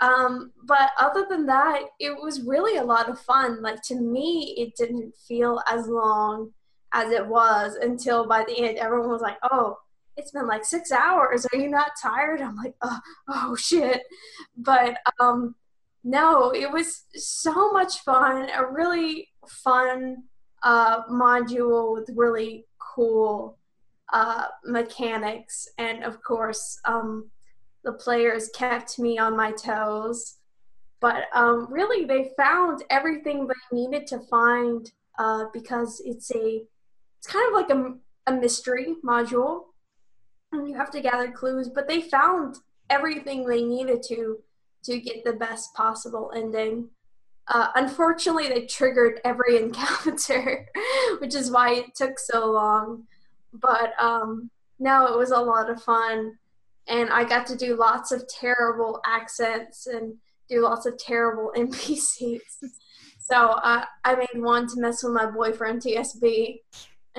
Um, 0.00 0.52
but 0.64 0.90
other 1.00 1.26
than 1.28 1.46
that, 1.46 1.82
it 1.98 2.12
was 2.22 2.42
really 2.42 2.78
a 2.78 2.84
lot 2.84 3.08
of 3.08 3.20
fun. 3.20 3.60
Like 3.60 3.82
to 3.84 3.96
me, 3.96 4.54
it 4.56 4.76
didn't 4.76 5.12
feel 5.28 5.60
as 5.68 5.88
long 5.88 6.52
as 6.92 7.10
it 7.10 7.26
was 7.26 7.76
until 7.76 8.26
by 8.26 8.44
the 8.44 8.58
end, 8.58 8.78
everyone 8.78 9.10
was 9.10 9.22
like, 9.22 9.38
"Oh, 9.50 9.78
it's 10.16 10.30
been 10.30 10.46
like 10.46 10.64
six 10.64 10.92
hours. 10.92 11.46
Are 11.46 11.58
you 11.58 11.68
not 11.68 11.92
tired?" 12.00 12.40
I'm 12.40 12.56
like, 12.56 12.74
"Oh, 12.82 13.00
oh 13.28 13.56
shit!" 13.56 14.02
But 14.56 14.98
um, 15.20 15.54
no, 16.04 16.50
it 16.50 16.70
was 16.70 17.04
so 17.14 17.72
much 17.72 18.00
fun. 18.00 18.48
A 18.50 18.66
really 18.66 19.28
fun 19.46 20.24
uh, 20.62 21.04
module 21.04 21.94
with 21.94 22.10
really 22.14 22.66
cool 22.78 23.58
uh, 24.12 24.46
mechanics, 24.64 25.68
and 25.78 26.04
of 26.04 26.22
course, 26.22 26.78
um, 26.84 27.30
the 27.84 27.92
players 27.92 28.48
kept 28.54 28.98
me 28.98 29.18
on 29.18 29.36
my 29.36 29.52
toes. 29.52 30.36
But 31.00 31.24
um, 31.34 31.66
really, 31.70 32.04
they 32.04 32.30
found 32.36 32.84
everything 32.90 33.46
they 33.46 33.76
needed 33.76 34.06
to 34.08 34.20
find 34.30 34.90
uh, 35.18 35.46
because 35.52 36.00
it's 36.04 36.30
a 36.34 36.62
it's 37.22 37.32
kind 37.32 37.46
of 37.46 37.54
like 37.54 37.70
a, 37.70 38.32
a 38.32 38.34
mystery 38.34 38.96
module, 39.04 39.66
and 40.50 40.68
you 40.68 40.74
have 40.74 40.90
to 40.90 41.00
gather 41.00 41.30
clues. 41.30 41.68
But 41.68 41.86
they 41.86 42.00
found 42.00 42.56
everything 42.90 43.46
they 43.46 43.62
needed 43.62 44.02
to 44.08 44.38
to 44.84 44.98
get 44.98 45.22
the 45.24 45.34
best 45.34 45.72
possible 45.74 46.32
ending. 46.34 46.88
Uh, 47.46 47.68
unfortunately, 47.76 48.48
they 48.48 48.66
triggered 48.66 49.20
every 49.24 49.56
encounter, 49.62 50.66
which 51.18 51.36
is 51.36 51.52
why 51.52 51.74
it 51.74 51.94
took 51.94 52.18
so 52.18 52.50
long. 52.50 53.04
But 53.52 53.92
um, 54.02 54.50
no, 54.80 55.06
it 55.06 55.16
was 55.16 55.30
a 55.30 55.38
lot 55.38 55.70
of 55.70 55.80
fun, 55.80 56.36
and 56.88 57.08
I 57.10 57.22
got 57.22 57.46
to 57.46 57.56
do 57.56 57.76
lots 57.76 58.10
of 58.10 58.26
terrible 58.26 59.00
accents 59.06 59.86
and 59.86 60.14
do 60.48 60.62
lots 60.62 60.86
of 60.86 60.98
terrible 60.98 61.52
NPCs. 61.56 62.40
So 63.20 63.36
uh, 63.36 63.84
I 64.04 64.16
made 64.16 64.42
one 64.42 64.66
to 64.66 64.80
mess 64.80 65.04
with 65.04 65.12
my 65.12 65.26
boyfriend 65.26 65.82
TSB, 65.82 66.58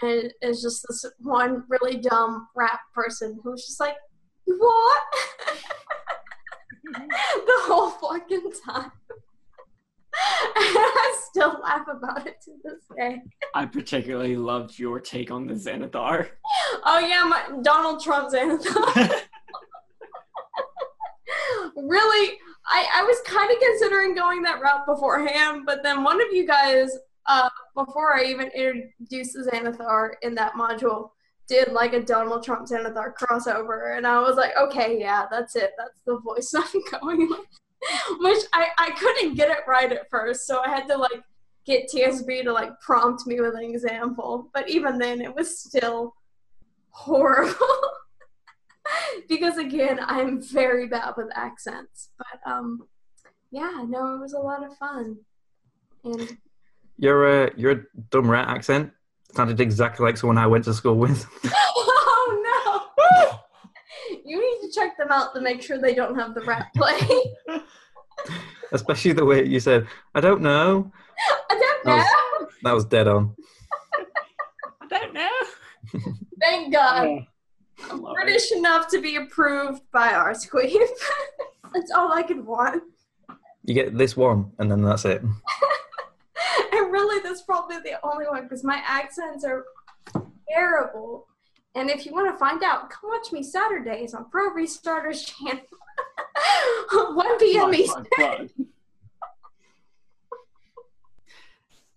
and 0.01 0.33
it's 0.41 0.61
just 0.61 0.85
this 0.87 1.05
one 1.19 1.63
really 1.69 1.97
dumb 1.97 2.47
rap 2.55 2.81
person 2.93 3.39
who's 3.43 3.65
just 3.65 3.79
like, 3.79 3.95
"What?" 4.45 5.03
the 6.83 7.59
whole 7.61 7.89
fucking 7.91 8.51
time. 8.65 8.91
And 10.55 10.77
I 10.77 11.17
still 11.27 11.59
laugh 11.63 11.87
about 11.87 12.27
it 12.27 12.39
to 12.45 12.51
this 12.63 12.83
day. 12.95 13.23
I 13.55 13.65
particularly 13.65 14.37
loved 14.37 14.77
your 14.77 14.99
take 14.99 15.31
on 15.31 15.47
the 15.47 15.55
Xanathar. 15.55 16.29
Oh 16.83 16.99
yeah, 16.99 17.23
my 17.23 17.61
Donald 17.63 18.03
Trump 18.03 18.31
Xanathar. 18.31 19.21
really, 21.75 22.37
I, 22.67 22.87
I 22.95 23.03
was 23.03 23.19
kind 23.25 23.49
of 23.49 23.57
considering 23.59 24.13
going 24.13 24.43
that 24.43 24.61
route 24.61 24.85
beforehand, 24.85 25.63
but 25.65 25.81
then 25.81 26.03
one 26.03 26.21
of 26.21 26.27
you 26.31 26.45
guys, 26.45 26.95
uh, 27.25 27.49
before 27.75 28.15
I 28.15 28.25
even 28.25 28.49
introduced 28.49 29.33
the 29.33 29.49
Xanathar 29.51 30.11
in 30.21 30.35
that 30.35 30.53
module, 30.53 31.09
did 31.47 31.71
like 31.71 31.93
a 31.93 32.01
Donald 32.01 32.43
Trump 32.43 32.67
Xanathar 32.67 33.13
crossover, 33.15 33.97
and 33.97 34.07
I 34.07 34.19
was 34.19 34.37
like, 34.37 34.51
okay, 34.57 34.99
yeah, 34.99 35.25
that's 35.29 35.55
it. 35.55 35.71
That's 35.77 36.01
the 36.05 36.19
voice 36.19 36.53
I'm 36.57 37.01
going 37.01 37.29
with. 37.29 37.39
Which 38.19 38.43
I, 38.53 38.67
I 38.77 38.91
couldn't 38.91 39.35
get 39.35 39.49
it 39.49 39.59
right 39.67 39.91
at 39.91 40.09
first, 40.09 40.47
so 40.47 40.61
I 40.61 40.69
had 40.69 40.87
to 40.87 40.97
like 40.97 41.21
get 41.65 41.89
TSB 41.93 42.43
to 42.43 42.53
like 42.53 42.79
prompt 42.79 43.27
me 43.27 43.41
with 43.41 43.55
an 43.55 43.63
example. 43.63 44.49
But 44.53 44.69
even 44.69 44.97
then, 44.97 45.21
it 45.21 45.35
was 45.35 45.59
still 45.59 46.15
horrible. 46.91 47.55
because 49.29 49.57
again, 49.57 49.99
I'm 50.01 50.41
very 50.41 50.87
bad 50.87 51.13
with 51.17 51.27
accents. 51.35 52.09
But 52.17 52.49
um, 52.49 52.87
yeah, 53.51 53.83
no, 53.87 54.15
it 54.15 54.19
was 54.19 54.33
a 54.33 54.39
lot 54.39 54.63
of 54.63 54.77
fun. 54.77 55.17
And 56.05 56.37
Your 56.97 57.45
uh, 57.45 57.49
your 57.57 57.85
dumb 58.11 58.29
rat 58.29 58.47
accent 58.47 58.91
sounded 59.33 59.59
exactly 59.59 60.05
like 60.05 60.15
someone 60.17 60.37
I 60.37 60.47
went 60.47 60.63
to 60.65 60.73
school 60.73 60.95
with. 60.95 61.25
oh 61.45 62.89
no, 62.99 63.39
you 64.25 64.39
need 64.39 64.67
to 64.67 64.73
check 64.73 64.97
them 64.97 65.07
out 65.11 65.33
to 65.35 65.41
make 65.41 65.61
sure 65.61 65.77
they 65.79 65.95
don't 65.95 66.15
have 66.17 66.33
the 66.35 66.41
rat 66.41 66.67
play. 66.75 66.99
Especially 68.71 69.13
the 69.13 69.25
way 69.25 69.45
you 69.45 69.59
said, 69.59 69.87
"I 70.15 70.21
don't 70.21 70.41
know." 70.41 70.91
I 71.49 71.53
don't 71.59 71.85
That 71.85 71.97
know. 71.97 72.45
was- 72.45 72.53
That 72.63 72.73
was 72.73 72.85
dead 72.85 73.07
on. 73.07 73.35
I 74.81 74.87
don't 74.89 75.13
know. 75.13 75.29
Thank 76.39 76.73
God. 76.73 77.07
I 77.89 77.93
love 77.93 78.11
it. 78.17 78.23
British 78.23 78.51
enough 78.51 78.87
to 78.89 79.01
be 79.01 79.15
approved 79.17 79.81
by 79.91 80.09
ArseQueef. 80.09 80.87
That's 81.73 81.91
all 81.91 82.11
I 82.13 82.23
could 82.23 82.45
want. 82.45 82.83
You 83.63 83.73
get 83.73 83.97
this 83.97 84.15
one, 84.17 84.51
and 84.59 84.69
then 84.71 84.81
that's 84.83 85.05
it. 85.05 85.21
Really, 86.93 87.19
that's 87.23 87.41
probably 87.41 87.77
the 87.77 87.95
only 88.03 88.27
one 88.27 88.43
because 88.43 88.63
my 88.63 88.79
accents 88.85 89.43
are 89.43 89.65
terrible. 90.47 91.25
And 91.73 91.89
if 91.89 92.05
you 92.05 92.13
want 92.13 92.31
to 92.31 92.37
find 92.37 92.61
out, 92.61 92.91
come 92.91 93.09
watch 93.09 93.31
me 93.31 93.41
Saturdays 93.41 94.13
on 94.13 94.29
Pro 94.29 94.51
Restarters 94.51 95.25
channel. 95.25 95.63
1 97.15 97.39
p.m. 97.39 97.73
Eastern. 97.73 98.49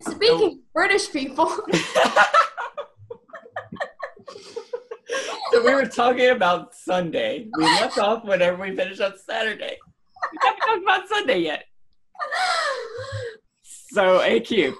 Speaking 0.01 0.47
of 0.47 0.73
British 0.73 1.11
people, 1.11 1.47
so 5.51 5.63
we 5.63 5.75
were 5.75 5.85
talking 5.85 6.29
about 6.29 6.73
Sunday. 6.73 7.49
We 7.55 7.65
left 7.65 7.99
off 7.99 8.25
whenever 8.25 8.59
we 8.63 8.75
finished 8.75 9.01
on 9.01 9.13
Saturday. 9.15 9.77
We 10.31 10.37
haven't 10.41 10.59
talked 10.61 10.81
about 10.81 11.07
Sunday 11.07 11.41
yet. 11.41 11.65
So 13.91 14.21
AQ. 14.21 14.75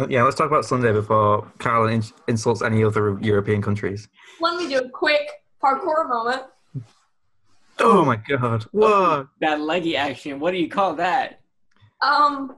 Uh, 0.00 0.06
Yeah, 0.08 0.22
let's 0.22 0.36
talk 0.36 0.46
about 0.46 0.64
Sunday 0.64 0.92
before 0.92 1.46
Carol 1.58 1.88
in- 1.88 2.02
insults 2.26 2.62
any 2.62 2.82
other 2.82 3.18
European 3.20 3.60
countries. 3.60 4.08
let 4.40 4.56
me 4.56 4.68
do 4.68 4.78
a 4.78 4.88
quick 4.88 5.28
parkour 5.62 6.08
moment. 6.08 6.42
Oh 7.78 8.04
my 8.04 8.16
god! 8.16 8.64
What? 8.72 9.28
That 9.40 9.60
leggy 9.60 9.96
action. 9.96 10.38
What 10.38 10.50
do 10.52 10.58
you 10.58 10.68
call 10.68 10.94
that? 10.96 11.40
Um, 12.02 12.56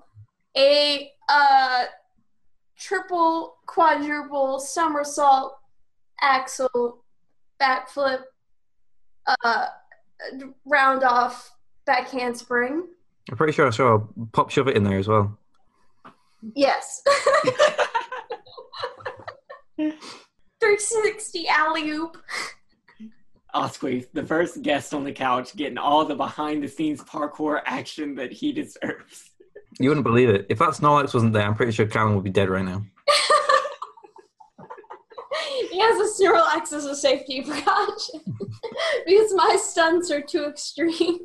a 0.56 1.10
uh, 1.28 1.84
triple, 2.76 3.56
quadruple, 3.66 4.58
somersault, 4.58 5.58
axle, 6.20 7.04
backflip, 7.60 8.22
uh, 9.44 9.66
round 10.64 11.04
off, 11.04 11.52
back 11.86 12.08
handspring. 12.10 12.88
I'm 13.30 13.36
pretty 13.36 13.52
sure 13.52 13.68
I 13.68 13.70
saw 13.70 13.94
a 13.94 14.26
pop 14.32 14.50
shove 14.50 14.66
it 14.66 14.76
in 14.76 14.82
there 14.82 14.98
as 14.98 15.06
well. 15.06 15.38
Yes. 16.54 17.02
360 19.76 21.48
alley 21.48 21.90
oop. 21.90 22.16
Osquith, 23.54 24.06
the 24.12 24.24
first 24.24 24.62
guest 24.62 24.94
on 24.94 25.04
the 25.04 25.12
couch, 25.12 25.54
getting 25.56 25.76
all 25.76 26.04
the 26.04 26.14
behind 26.14 26.62
the 26.62 26.68
scenes 26.68 27.02
parkour 27.02 27.60
action 27.66 28.14
that 28.14 28.32
he 28.32 28.52
deserves. 28.52 29.30
You 29.78 29.90
wouldn't 29.90 30.04
believe 30.04 30.30
it. 30.30 30.46
If 30.48 30.58
that 30.58 30.70
Snorlax 30.70 31.14
wasn't 31.14 31.32
there, 31.32 31.44
I'm 31.44 31.54
pretty 31.54 31.72
sure 31.72 31.86
Callan 31.86 32.14
would 32.14 32.24
be 32.24 32.30
dead 32.30 32.48
right 32.48 32.64
now. 32.64 32.82
he 35.70 35.80
has 35.80 35.98
a 35.98 36.22
Snorlax 36.22 36.72
as 36.72 36.86
a 36.86 36.96
safety 36.96 37.42
precaution 37.42 38.20
because 39.06 39.34
my 39.34 39.58
stunts 39.60 40.10
are 40.10 40.22
too 40.22 40.44
extreme. 40.44 41.20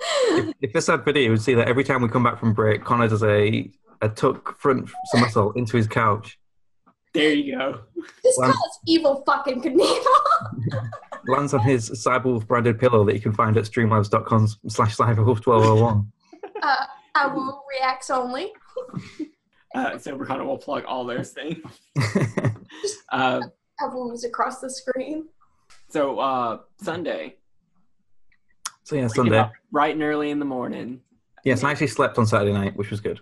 If, 0.00 0.54
if 0.60 0.72
this 0.72 0.86
had 0.86 1.04
video, 1.04 1.22
you 1.24 1.30
would 1.30 1.42
see 1.42 1.54
that 1.54 1.68
every 1.68 1.84
time 1.84 2.02
we 2.02 2.08
come 2.08 2.22
back 2.24 2.38
from 2.38 2.52
break, 2.52 2.84
Connor 2.84 3.08
does 3.08 3.22
a, 3.22 3.70
a 4.00 4.08
tuck 4.08 4.58
front 4.60 4.90
somersault 5.12 5.56
into 5.56 5.76
his 5.76 5.86
couch, 5.86 6.38
There 7.14 7.32
you 7.32 7.56
go. 7.56 7.80
This 8.22 8.36
Well, 8.38 8.52
guy's 8.52 8.96
Evel 8.96 9.24
fucking 9.26 9.62
Knievel. 9.62 10.90
lands 11.28 11.52
on 11.54 11.60
his 11.60 11.90
Cybrwulf 11.90 12.46
branded 12.46 12.78
pillow 12.78 13.04
that 13.04 13.14
you 13.14 13.20
can 13.20 13.32
find 13.32 13.56
at 13.56 13.64
streamlabs.com 13.64 14.48
slash 14.68 14.96
cybrwulf1201. 14.96 16.06
uh, 16.62 16.76
I 17.14 17.26
will 17.26 17.64
react 17.78 18.10
only. 18.10 18.52
Uh, 19.74 19.98
so 19.98 20.14
Ricardo 20.16 20.44
will 20.46 20.58
plug 20.58 20.84
all 20.84 21.04
those 21.04 21.30
things. 21.30 21.58
Uh, 23.10 23.40
I 23.80 23.88
moves 23.92 24.24
across 24.24 24.60
the 24.60 24.70
screen. 24.70 25.28
so 25.88 26.18
uh, 26.20 26.58
Sunday, 26.80 27.36
so 28.88 28.96
yeah, 28.96 29.06
Sunday. 29.06 29.36
up 29.36 29.52
bright 29.70 29.94
and 29.94 30.02
early 30.02 30.30
in 30.30 30.38
the 30.38 30.46
morning. 30.46 31.00
Yes, 31.44 31.62
I 31.62 31.70
actually 31.70 31.88
slept 31.88 32.16
on 32.16 32.26
Saturday 32.26 32.52
night, 32.54 32.74
which 32.74 32.90
was 32.90 33.00
good. 33.00 33.20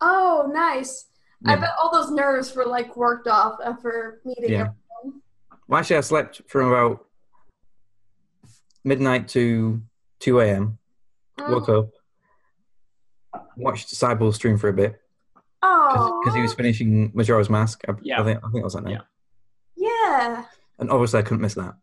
Oh, 0.00 0.50
nice. 0.52 1.06
I 1.46 1.54
bet 1.56 1.70
all 1.80 1.92
those 1.92 2.10
nerves 2.10 2.54
were 2.56 2.64
like 2.64 2.96
worked 2.96 3.28
off 3.28 3.58
after 3.64 4.20
meeting 4.24 4.50
Yeah. 4.50 4.70
everyone. 5.02 5.22
Well, 5.68 5.78
actually, 5.78 5.98
I 5.98 6.00
slept 6.00 6.42
from 6.48 6.68
about 6.72 7.06
midnight 8.82 9.28
to 9.28 9.80
2 10.20 10.40
a.m. 10.40 10.78
Woke 11.38 11.68
oh. 11.68 11.90
up, 13.34 13.42
watched 13.56 13.88
Cyborg 13.88 14.34
stream 14.34 14.58
for 14.58 14.68
a 14.68 14.72
bit 14.72 15.00
Oh, 15.62 16.20
because 16.22 16.34
he 16.34 16.42
was 16.42 16.54
finishing 16.54 17.12
Majora's 17.14 17.48
Mask. 17.50 17.82
I, 17.88 17.92
Yeah. 18.02 18.20
I 18.20 18.24
think 18.24 18.38
I 18.38 18.48
think 18.48 18.54
that 18.54 18.64
was 18.64 18.74
that 18.74 18.82
night. 18.82 18.98
Yeah. 19.76 20.08
yeah. 20.08 20.44
And 20.80 20.90
obviously, 20.90 21.20
I 21.20 21.22
couldn't 21.22 21.40
miss 21.40 21.54
that. 21.54 21.74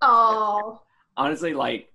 Oh, 0.00 0.80
Honestly, 1.16 1.52
like 1.52 1.91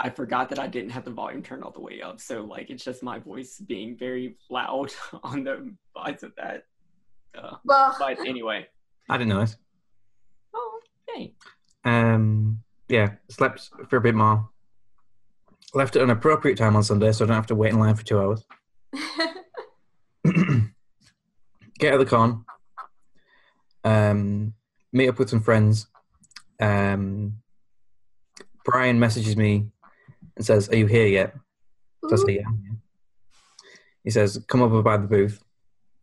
I 0.00 0.10
forgot 0.10 0.48
that 0.50 0.58
I 0.58 0.66
didn't 0.66 0.90
have 0.90 1.04
the 1.04 1.10
volume 1.10 1.42
turned 1.42 1.64
all 1.64 1.70
the 1.70 1.80
way 1.80 2.02
up, 2.02 2.20
so 2.20 2.42
like 2.42 2.70
it's 2.70 2.84
just 2.84 3.02
my 3.02 3.18
voice 3.18 3.58
being 3.58 3.96
very 3.96 4.36
loud 4.50 4.92
on 5.22 5.44
the 5.44 5.74
sides 5.96 6.22
of 6.22 6.32
that. 6.36 6.64
Uh, 7.36 7.56
well, 7.64 7.94
but 7.98 8.18
anyway, 8.26 8.66
I 9.08 9.16
didn't 9.18 9.30
know 9.30 9.40
this. 9.40 9.56
oh 10.54 10.80
hey, 11.14 11.34
Um, 11.84 12.60
yeah, 12.88 13.12
slept 13.28 13.70
for 13.88 13.96
a 13.96 14.00
bit 14.00 14.14
more. 14.14 14.48
Left 15.74 15.96
at 15.96 16.02
an 16.02 16.10
appropriate 16.10 16.56
time 16.56 16.76
on 16.76 16.82
Sunday, 16.82 17.12
so 17.12 17.24
I 17.24 17.28
don't 17.28 17.36
have 17.36 17.46
to 17.48 17.54
wait 17.54 17.72
in 17.72 17.78
line 17.78 17.94
for 17.94 18.04
two 18.04 18.18
hours. 18.18 18.44
Get 21.78 21.92
out 21.92 22.00
of 22.00 22.06
the 22.06 22.06
con. 22.06 22.44
Um, 23.84 24.54
meet 24.92 25.08
up 25.08 25.18
with 25.18 25.30
some 25.30 25.42
friends. 25.42 25.86
Um, 26.58 27.34
Brian 28.64 28.98
messages 28.98 29.36
me 29.36 29.66
and 30.38 30.46
says, 30.46 30.68
"Are 30.70 30.76
you 30.76 30.86
here 30.86 31.06
yet?" 31.06 31.34
So 32.08 32.12
I 32.14 32.16
say, 32.16 32.36
"Yeah." 32.36 32.46
I'm 32.46 32.62
here." 32.62 32.76
He 34.04 34.10
says, 34.10 34.42
"Come 34.48 34.62
over 34.62 34.82
by 34.82 34.96
the 34.96 35.06
booth." 35.06 35.42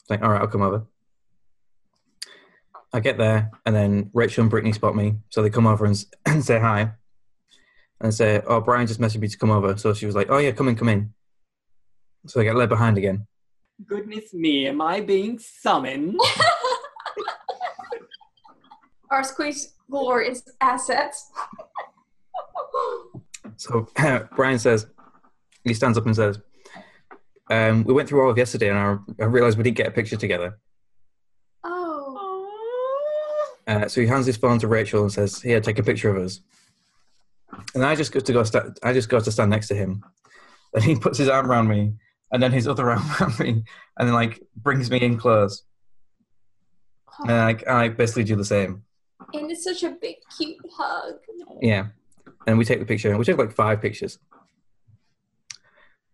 i 0.09 0.13
Like, 0.13 0.21
all 0.23 0.29
right, 0.29 0.41
I'll 0.41 0.47
come 0.47 0.61
over. 0.61 0.85
I 2.93 2.99
get 2.99 3.17
there, 3.17 3.49
and 3.65 3.75
then 3.75 4.11
Rachel 4.13 4.41
and 4.43 4.49
Brittany 4.51 4.71
spot 4.73 4.95
me, 4.95 5.15
so 5.29 5.41
they 5.41 5.49
come 5.49 5.65
over 5.67 5.85
and, 5.85 5.95
s- 5.95 6.05
and 6.25 6.43
say 6.49 6.59
hi, 6.59 6.91
and 7.99 8.13
say, 8.13 8.41
"Oh, 8.45 8.61
Brian 8.61 8.87
just 8.87 8.99
messaged 9.01 9.19
me 9.21 9.27
to 9.29 9.37
come 9.37 9.51
over." 9.51 9.75
So 9.77 9.93
she 9.93 10.05
was 10.05 10.15
like, 10.15 10.29
"Oh 10.29 10.37
yeah, 10.37 10.51
come 10.51 10.67
in, 10.67 10.75
come 10.75 10.89
in." 10.89 11.13
So 12.27 12.39
I 12.41 12.43
get 12.43 12.55
led 12.55 12.69
behind 12.69 12.97
again. 12.97 13.27
Goodness 13.85 14.33
me, 14.33 14.67
am 14.67 14.81
I 14.81 15.01
being 15.01 15.39
summoned? 15.39 16.19
Our 19.11 19.23
squeeze 19.23 19.73
glorious 19.89 20.41
assets. 20.61 21.29
So 23.57 23.87
Brian 24.35 24.59
says, 24.59 24.87
he 25.63 25.73
stands 25.73 25.97
up 25.97 26.05
and 26.05 26.15
says, 26.15 26.39
um, 27.49 27.83
"We 27.83 27.93
went 27.93 28.07
through 28.07 28.23
all 28.23 28.29
of 28.29 28.37
yesterday, 28.37 28.69
and 28.69 28.77
I, 28.77 29.23
I 29.23 29.25
realized 29.25 29.57
we 29.57 29.63
didn't 29.63 29.77
get 29.77 29.87
a 29.87 29.91
picture 29.91 30.17
together." 30.17 30.59
oh. 31.63 33.47
Uh, 33.67 33.87
so 33.87 34.01
he 34.01 34.07
hands 34.07 34.25
his 34.25 34.37
phone 34.37 34.59
to 34.59 34.67
Rachel 34.67 35.01
and 35.01 35.11
says, 35.11 35.41
"Here, 35.41 35.59
take 35.59 35.79
a 35.79 35.83
picture 35.83 36.15
of 36.15 36.23
us." 36.23 36.41
And 37.73 37.83
I 37.85 37.95
just 37.95 38.11
go 38.11 38.19
to 38.19 38.33
go. 38.33 38.43
Sta- 38.43 38.73
I 38.83 38.93
just 38.93 39.09
go 39.09 39.19
to 39.19 39.31
stand 39.31 39.49
next 39.49 39.67
to 39.69 39.75
him, 39.75 40.03
and 40.73 40.83
he 40.83 40.95
puts 40.95 41.17
his 41.17 41.29
arm 41.29 41.49
around 41.49 41.67
me, 41.67 41.93
and 42.31 42.41
then 42.41 42.51
his 42.51 42.67
other 42.67 42.89
arm 42.91 43.03
around 43.19 43.39
me, 43.39 43.63
and 43.97 44.07
then 44.07 44.13
like 44.13 44.41
brings 44.55 44.91
me 44.91 45.01
in 45.01 45.17
close, 45.17 45.63
and 47.21 47.31
I, 47.31 47.57
I 47.67 47.89
basically 47.89 48.23
do 48.23 48.35
the 48.35 48.45
same. 48.45 48.83
And 49.33 49.49
it's 49.49 49.63
such 49.63 49.83
a 49.83 49.91
big, 49.91 50.17
cute 50.37 50.57
hug. 50.77 51.15
Yeah, 51.61 51.87
and 52.47 52.57
we 52.57 52.65
take 52.65 52.79
the 52.79 52.85
picture. 52.85 53.09
And 53.09 53.19
we 53.19 53.25
took 53.25 53.37
like 53.37 53.51
five 53.51 53.81
pictures, 53.81 54.19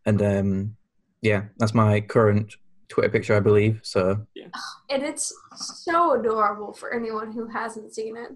and 0.06 0.22
um, 0.22 0.76
yeah, 1.22 1.44
that's 1.58 1.74
my 1.74 2.02
current 2.02 2.56
Twitter 2.90 3.10
picture, 3.10 3.36
I 3.36 3.40
believe. 3.40 3.80
So 3.84 4.26
yeah. 4.36 4.48
And 4.90 5.03
it's 5.03 5.34
so 5.56 6.20
adorable 6.20 6.74
for 6.74 6.94
anyone 6.94 7.32
who 7.32 7.48
hasn't 7.48 7.94
seen 7.94 8.18
it. 8.18 8.32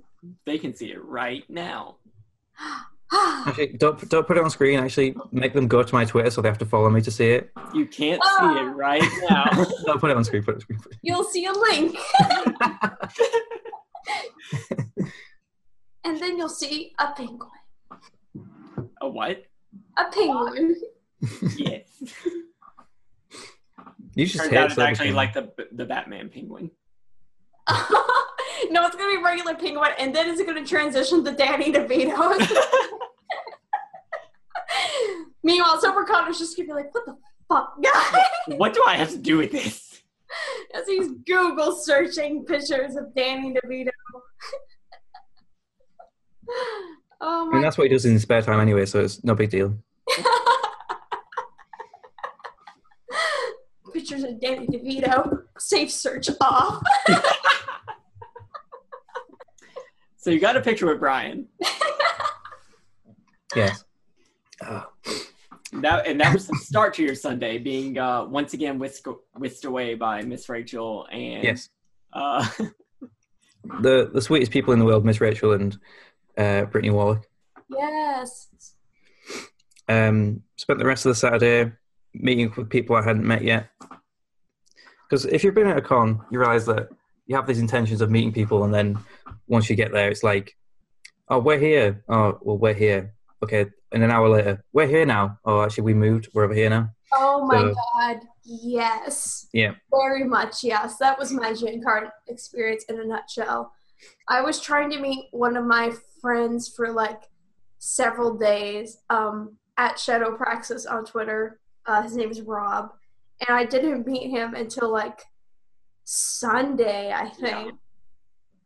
They 0.45 0.57
can 0.57 0.73
see 0.73 0.91
it 0.91 1.03
right 1.03 1.43
now. 1.49 1.97
actually, 3.45 3.73
don't 3.73 4.09
don't 4.09 4.25
put 4.25 4.37
it 4.37 4.43
on 4.43 4.49
screen. 4.49 4.79
Actually, 4.79 5.15
make 5.31 5.53
them 5.53 5.67
go 5.67 5.83
to 5.83 5.93
my 5.93 6.05
Twitter 6.05 6.31
so 6.31 6.41
they 6.41 6.47
have 6.47 6.57
to 6.59 6.65
follow 6.65 6.89
me 6.89 7.01
to 7.01 7.11
see 7.11 7.31
it. 7.31 7.51
You 7.73 7.85
can't 7.85 8.23
see 8.23 8.45
it 8.45 8.63
right 8.75 9.03
now. 9.29 9.45
Don't 9.85 9.99
put 9.99 10.09
it 10.09 10.17
on 10.17 10.23
screen. 10.23 10.43
Put 10.43 10.51
it 10.51 10.55
on 10.55 10.61
screen. 10.61 10.79
Put 10.79 10.93
it- 10.93 10.99
You'll 11.01 11.23
see 11.25 11.45
a 11.45 11.51
link. 11.51 11.97
and 16.05 16.19
then 16.19 16.37
you'll 16.37 16.49
see 16.49 16.93
a 16.99 17.11
penguin. 17.11 17.49
A 19.01 19.07
what? 19.09 19.45
A 19.97 20.05
penguin. 20.11 20.75
Yes. 21.57 21.87
You 24.13 24.25
just 24.25 24.37
Turns 24.37 24.49
hate 24.49 24.57
out 24.57 24.69
it's 24.69 24.77
actually 24.77 25.07
King. 25.07 25.15
like 25.15 25.33
the 25.33 25.51
the 25.73 25.85
Batman 25.85 26.29
penguin. 26.29 26.71
no, 28.69 28.85
it's 28.85 28.95
gonna 28.95 29.17
be 29.17 29.23
regular 29.23 29.55
penguin, 29.55 29.91
and 29.99 30.15
then 30.15 30.29
it's 30.29 30.41
gonna 30.43 30.65
transition 30.65 31.23
to 31.25 31.31
Danny 31.31 31.71
DeVito. 31.73 32.15
Meanwhile, 35.43 35.81
Silver 35.81 36.05
Connor's 36.05 36.37
just 36.39 36.55
gonna 36.55 36.67
be 36.67 36.73
like, 36.73 36.93
"What 36.93 37.05
the 37.05 37.17
fuck, 37.49 37.81
guy?" 37.83 38.23
what 38.55 38.73
do 38.73 38.83
I 38.87 38.95
have 38.95 39.09
to 39.11 39.17
do 39.17 39.37
with 39.37 39.51
this? 39.51 40.01
As 40.73 40.87
he's 40.87 41.09
Google 41.25 41.75
searching 41.75 42.45
pictures 42.45 42.95
of 42.95 43.13
Danny 43.15 43.53
DeVito. 43.53 43.89
Oh 47.21 47.49
I 47.49 47.53
mean, 47.53 47.61
that's 47.61 47.77
what 47.77 47.85
he 47.85 47.89
does 47.89 48.05
in 48.05 48.13
his 48.13 48.23
spare 48.23 48.41
time 48.41 48.59
anyway, 48.59 48.85
so 48.85 49.01
it's 49.01 49.23
no 49.23 49.35
big 49.35 49.49
deal. 49.49 49.77
pictures 53.93 54.23
of 54.23 54.39
Danny 54.39 54.67
DeVito. 54.67 55.43
Safe 55.57 55.91
search 55.91 56.29
off. 56.41 56.83
So 60.25 60.31
you 60.31 60.39
got 60.39 60.57
a 60.57 60.61
picture 60.61 60.87
with 60.87 60.99
Brian. 60.99 61.47
Yes. 63.55 63.85
That 64.59 66.07
and 66.07 66.19
that 66.19 66.33
was 66.33 66.47
the 66.47 66.55
start 66.57 66.93
to 66.95 67.03
your 67.03 67.15
Sunday, 67.15 67.57
being 67.57 67.97
uh, 67.97 68.25
once 68.25 68.53
again 68.53 68.79
whisked, 68.79 69.07
whisked 69.35 69.63
away 69.63 69.93
by 69.93 70.23
Miss 70.23 70.49
Rachel 70.49 71.07
and 71.09 71.41
yes. 71.41 71.69
uh, 72.11 72.45
The 73.79 74.09
the 74.13 74.21
sweetest 74.21 74.51
people 74.51 74.73
in 74.73 74.79
the 74.79 74.85
world, 74.85 75.05
Miss 75.05 75.21
Rachel 75.21 75.53
and 75.53 75.77
uh, 76.37 76.65
Brittany 76.65 76.91
Wallach. 76.93 77.25
yes. 77.69 78.47
Um, 79.87 80.41
spent 80.55 80.79
the 80.79 80.85
rest 80.85 81.05
of 81.05 81.11
the 81.11 81.15
Saturday 81.15 81.71
meeting 82.13 82.51
with 82.57 82.69
people 82.69 82.95
I 82.95 83.03
hadn't 83.03 83.25
met 83.27 83.43
yet. 83.43 83.69
Because 85.07 85.25
if 85.25 85.43
you've 85.43 85.53
been 85.53 85.67
at 85.67 85.77
a 85.77 85.81
con, 85.81 86.21
you 86.31 86.39
realize 86.39 86.65
that 86.65 86.89
you 87.27 87.35
have 87.35 87.45
these 87.47 87.59
intentions 87.59 88.01
of 88.01 88.09
meeting 88.09 88.33
people, 88.33 88.63
and 88.63 88.73
then 88.73 88.97
once 89.47 89.69
you 89.69 89.75
get 89.75 89.91
there, 89.91 90.09
it's 90.09 90.23
like, 90.23 90.55
oh, 91.29 91.39
we're 91.39 91.59
here. 91.59 92.03
Oh, 92.09 92.39
well, 92.41 92.57
we're 92.57 92.73
here. 92.73 93.13
Okay. 93.43 93.67
And 93.91 94.03
an 94.03 94.09
hour 94.11 94.27
later, 94.27 94.63
we're 94.73 94.87
here 94.87 95.05
now. 95.05 95.37
Oh, 95.45 95.61
actually, 95.61 95.83
we 95.83 95.93
moved. 95.93 96.29
We're 96.33 96.45
over 96.45 96.53
here 96.53 96.69
now. 96.69 96.89
Oh 97.13 97.45
my 97.45 97.59
So- 97.59 97.75
god. 97.93 98.19
Yes. 98.47 99.47
Yeah. 99.53 99.73
Very 99.91 100.23
much, 100.23 100.63
yes. 100.63 100.97
That 100.97 101.17
was 101.17 101.31
my 101.31 101.53
Gen 101.53 101.81
Con 101.83 102.09
experience 102.27 102.83
in 102.89 102.99
a 102.99 103.05
nutshell. 103.05 103.71
I 104.27 104.41
was 104.41 104.59
trying 104.59 104.89
to 104.91 104.99
meet 104.99 105.27
one 105.31 105.55
of 105.55 105.65
my 105.65 105.93
friends 106.21 106.67
for 106.67 106.91
like 106.91 107.23
several 107.79 108.37
days 108.37 108.97
um, 109.09 109.57
at 109.77 109.99
Shadow 109.99 110.35
Praxis 110.35 110.85
on 110.85 111.05
Twitter. 111.05 111.59
Uh, 111.85 112.01
his 112.01 112.15
name 112.15 112.31
is 112.31 112.41
Rob. 112.41 112.91
And 113.47 113.55
I 113.55 113.65
didn't 113.65 114.07
meet 114.07 114.29
him 114.29 114.55
until 114.55 114.91
like 114.91 115.21
Sunday, 116.03 117.11
I 117.11 117.29
think, 117.29 117.75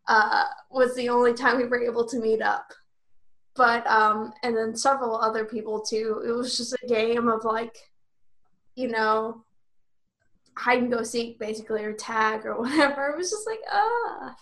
uh, 0.08 0.46
was 0.70 0.96
the 0.96 1.10
only 1.10 1.34
time 1.34 1.58
we 1.58 1.66
were 1.66 1.84
able 1.84 2.06
to 2.08 2.20
meet 2.20 2.42
up. 2.42 2.72
But, 3.56 3.86
um, 3.88 4.32
and 4.44 4.56
then 4.56 4.76
several 4.76 5.16
other 5.16 5.44
people 5.44 5.82
too. 5.82 6.22
It 6.26 6.32
was 6.32 6.56
just 6.56 6.76
a 6.82 6.88
game 6.88 7.28
of 7.28 7.44
like, 7.44 7.76
you 8.76 8.88
know, 8.88 9.44
hide 10.56 10.84
and 10.84 10.92
go 10.92 11.04
seek 11.04 11.40
basically 11.40 11.84
or 11.84 11.94
tag 11.94 12.46
or 12.46 12.58
whatever. 12.60 13.08
It 13.08 13.18
was 13.18 13.32
just 13.32 13.48
like, 13.48 13.60
ah, 13.72 14.36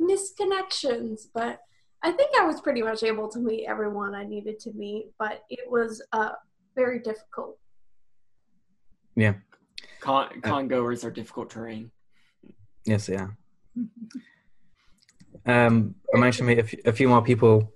misconnections. 0.00 1.22
But 1.32 1.60
I 2.02 2.12
think 2.12 2.30
I 2.38 2.44
was 2.44 2.60
pretty 2.60 2.82
much 2.82 3.02
able 3.02 3.28
to 3.28 3.38
meet 3.38 3.66
everyone 3.66 4.14
I 4.14 4.24
needed 4.24 4.58
to 4.60 4.72
meet, 4.72 5.10
but 5.18 5.44
it 5.50 5.68
was 5.68 6.02
uh, 6.12 6.30
very 6.74 7.00
difficult. 7.00 7.58
con, 10.00 10.40
con 10.42 10.68
goers 10.68 11.04
are 11.04 11.10
difficult 11.10 11.50
terrain. 11.50 11.90
Yes, 12.84 13.06
they 13.06 13.16
are. 13.16 13.36
Um, 15.44 15.94
I 16.14 16.18
managed 16.18 16.38
to 16.38 16.44
meet 16.44 16.58
a 16.84 16.92
few, 16.92 17.08
more 17.08 17.22
people, 17.22 17.72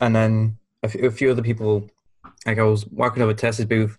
and 0.00 0.14
then 0.14 0.58
a 0.82 0.88
few, 0.88 1.06
a 1.06 1.10
few 1.10 1.30
other 1.30 1.42
people. 1.42 1.88
Like 2.46 2.58
I 2.58 2.62
was 2.62 2.86
walking 2.86 3.22
over 3.22 3.34
Tessa's 3.34 3.66
booth 3.66 3.98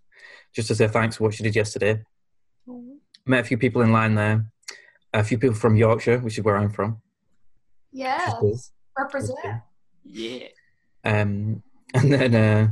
just 0.54 0.70
to 0.70 0.76
say 0.76 0.88
thanks 0.88 1.18
for 1.18 1.26
what 1.26 1.34
she 1.34 1.44
did 1.44 1.56
yesterday. 1.56 2.04
Met 3.26 3.41
a 3.41 3.44
few 3.44 3.58
people 3.58 3.82
in 3.82 3.91
line 3.91 4.16
there. 4.16 4.45
A 5.14 5.24
few 5.24 5.38
people 5.38 5.56
from 5.56 5.76
Yorkshire, 5.76 6.20
which 6.20 6.38
is 6.38 6.44
where 6.44 6.58
I'm 6.58 6.70
from. 6.70 7.02
Yes, 7.91 8.34
cool. 8.39 8.59
represent. 8.97 9.39
Yeah. 10.03 10.47
Um, 11.03 11.64
and 11.93 12.11
then 12.14 12.35
uh, 12.35 12.69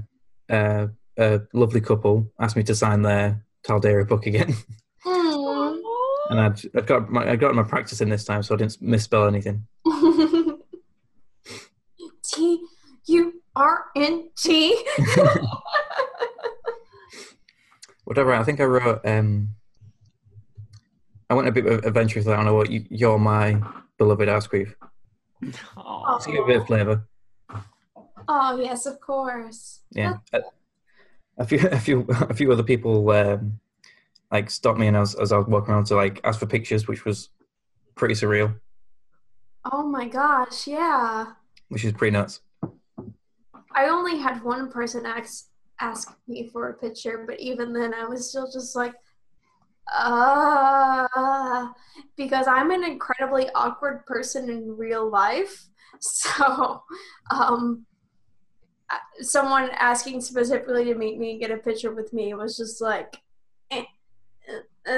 uh, 0.54 0.88
a 1.18 1.42
lovely 1.54 1.82
couple 1.82 2.32
asked 2.40 2.56
me 2.56 2.64
to 2.64 2.76
sign 2.76 3.02
their 3.02 3.46
Tal'Dorei 3.68 4.08
book 4.08 4.26
again, 4.26 4.54
Hmm. 5.06 5.78
and 6.32 6.40
I'd, 6.40 6.60
I'd 6.76 6.88
got 6.88 7.10
my 7.12 7.30
I 7.32 7.36
got 7.36 7.54
my 7.56 7.64
practice 7.64 8.02
in 8.02 8.10
this 8.10 8.24
time, 8.26 8.42
so 8.44 8.56
I 8.56 8.58
didn't 8.58 8.82
misspell 8.82 9.28
anything. 9.28 9.68
T 12.24 12.60
U 13.08 13.34
R 13.56 13.86
N 13.96 14.30
T. 14.38 14.84
Whatever. 18.04 18.34
I 18.34 18.44
think 18.44 18.60
I 18.60 18.66
wrote. 18.66 19.02
Um, 19.06 19.50
I 21.30 21.34
went 21.34 21.48
a 21.48 21.52
bit 21.52 21.66
adventurous 21.66 21.86
adventure 21.86 22.20
with 22.20 22.26
that. 22.28 22.40
I 22.40 22.44
know 22.44 22.54
what 22.54 22.70
you, 22.70 22.86
you're 22.90 23.18
my 23.18 23.60
beloved 23.98 24.30
ass 24.30 24.46
queef. 25.52 25.60
Aw. 25.78 26.18
To 26.18 26.32
give 26.32 26.44
a 26.44 26.48
bit 26.48 26.58
of 26.62 26.68
flavour. 26.68 27.08
Oh 28.28 28.60
yes, 28.60 28.86
of 28.86 29.00
course. 29.00 29.82
Yeah. 29.92 30.16
A, 30.34 30.42
a 31.38 31.46
few, 31.46 31.60
a 31.72 31.80
few, 31.80 32.06
a 32.10 32.34
few 32.34 32.52
other 32.52 32.64
people 32.64 33.10
um, 33.12 33.60
like 34.32 34.50
stopped 34.50 34.80
me, 34.80 34.88
and 34.88 34.98
as 34.98 35.16
as 35.16 35.32
I 35.32 35.38
was 35.38 35.48
walking 35.48 35.74
around 35.74 35.86
to 35.88 35.96
like 35.96 36.22
ask 36.24 36.40
for 36.40 36.48
pictures, 36.48 36.88
which 36.88 37.06
was 37.06 37.30
pretty 37.96 38.16
surreal, 38.16 38.56
Oh 39.72 39.84
my 39.88 40.08
gosh, 40.08 40.68
yeah. 40.68 41.34
which 41.70 41.86
is 41.86 41.94
pretty 41.94 42.12
nuts. 42.12 42.42
I 43.74 43.88
only 43.88 44.18
had 44.18 44.44
one 44.44 44.72
person 44.72 45.06
ask 45.06 45.48
ask 45.80 46.16
me 46.28 46.50
for 46.52 46.70
a 46.70 46.74
picture, 46.74 47.26
but 47.28 47.40
even 47.40 47.74
then, 47.74 47.94
I 47.94 48.06
was 48.06 48.30
still 48.30 48.50
just 48.52 48.76
like, 48.76 48.94
uh, 49.94 51.68
because 52.18 52.48
I'm 52.48 52.72
an 52.72 52.84
incredibly 52.84 53.50
awkward 53.54 54.06
person 54.06 54.50
in 54.50 54.76
real 54.78 55.10
life. 55.10 55.68
So, 56.02 56.84
um, 57.32 57.86
uh, 58.92 58.98
someone 59.22 59.70
asking 59.72 60.20
specifically 60.20 60.84
to 60.84 60.94
meet 60.94 61.18
me 61.18 61.32
and 61.32 61.40
get 61.40 61.52
a 61.52 61.58
picture 61.58 61.96
with 61.96 62.12
me 62.12 62.34
was 62.34 62.58
just 62.58 62.82
like, 62.82 63.16
eh, 63.72 63.86
uh, 64.86 64.92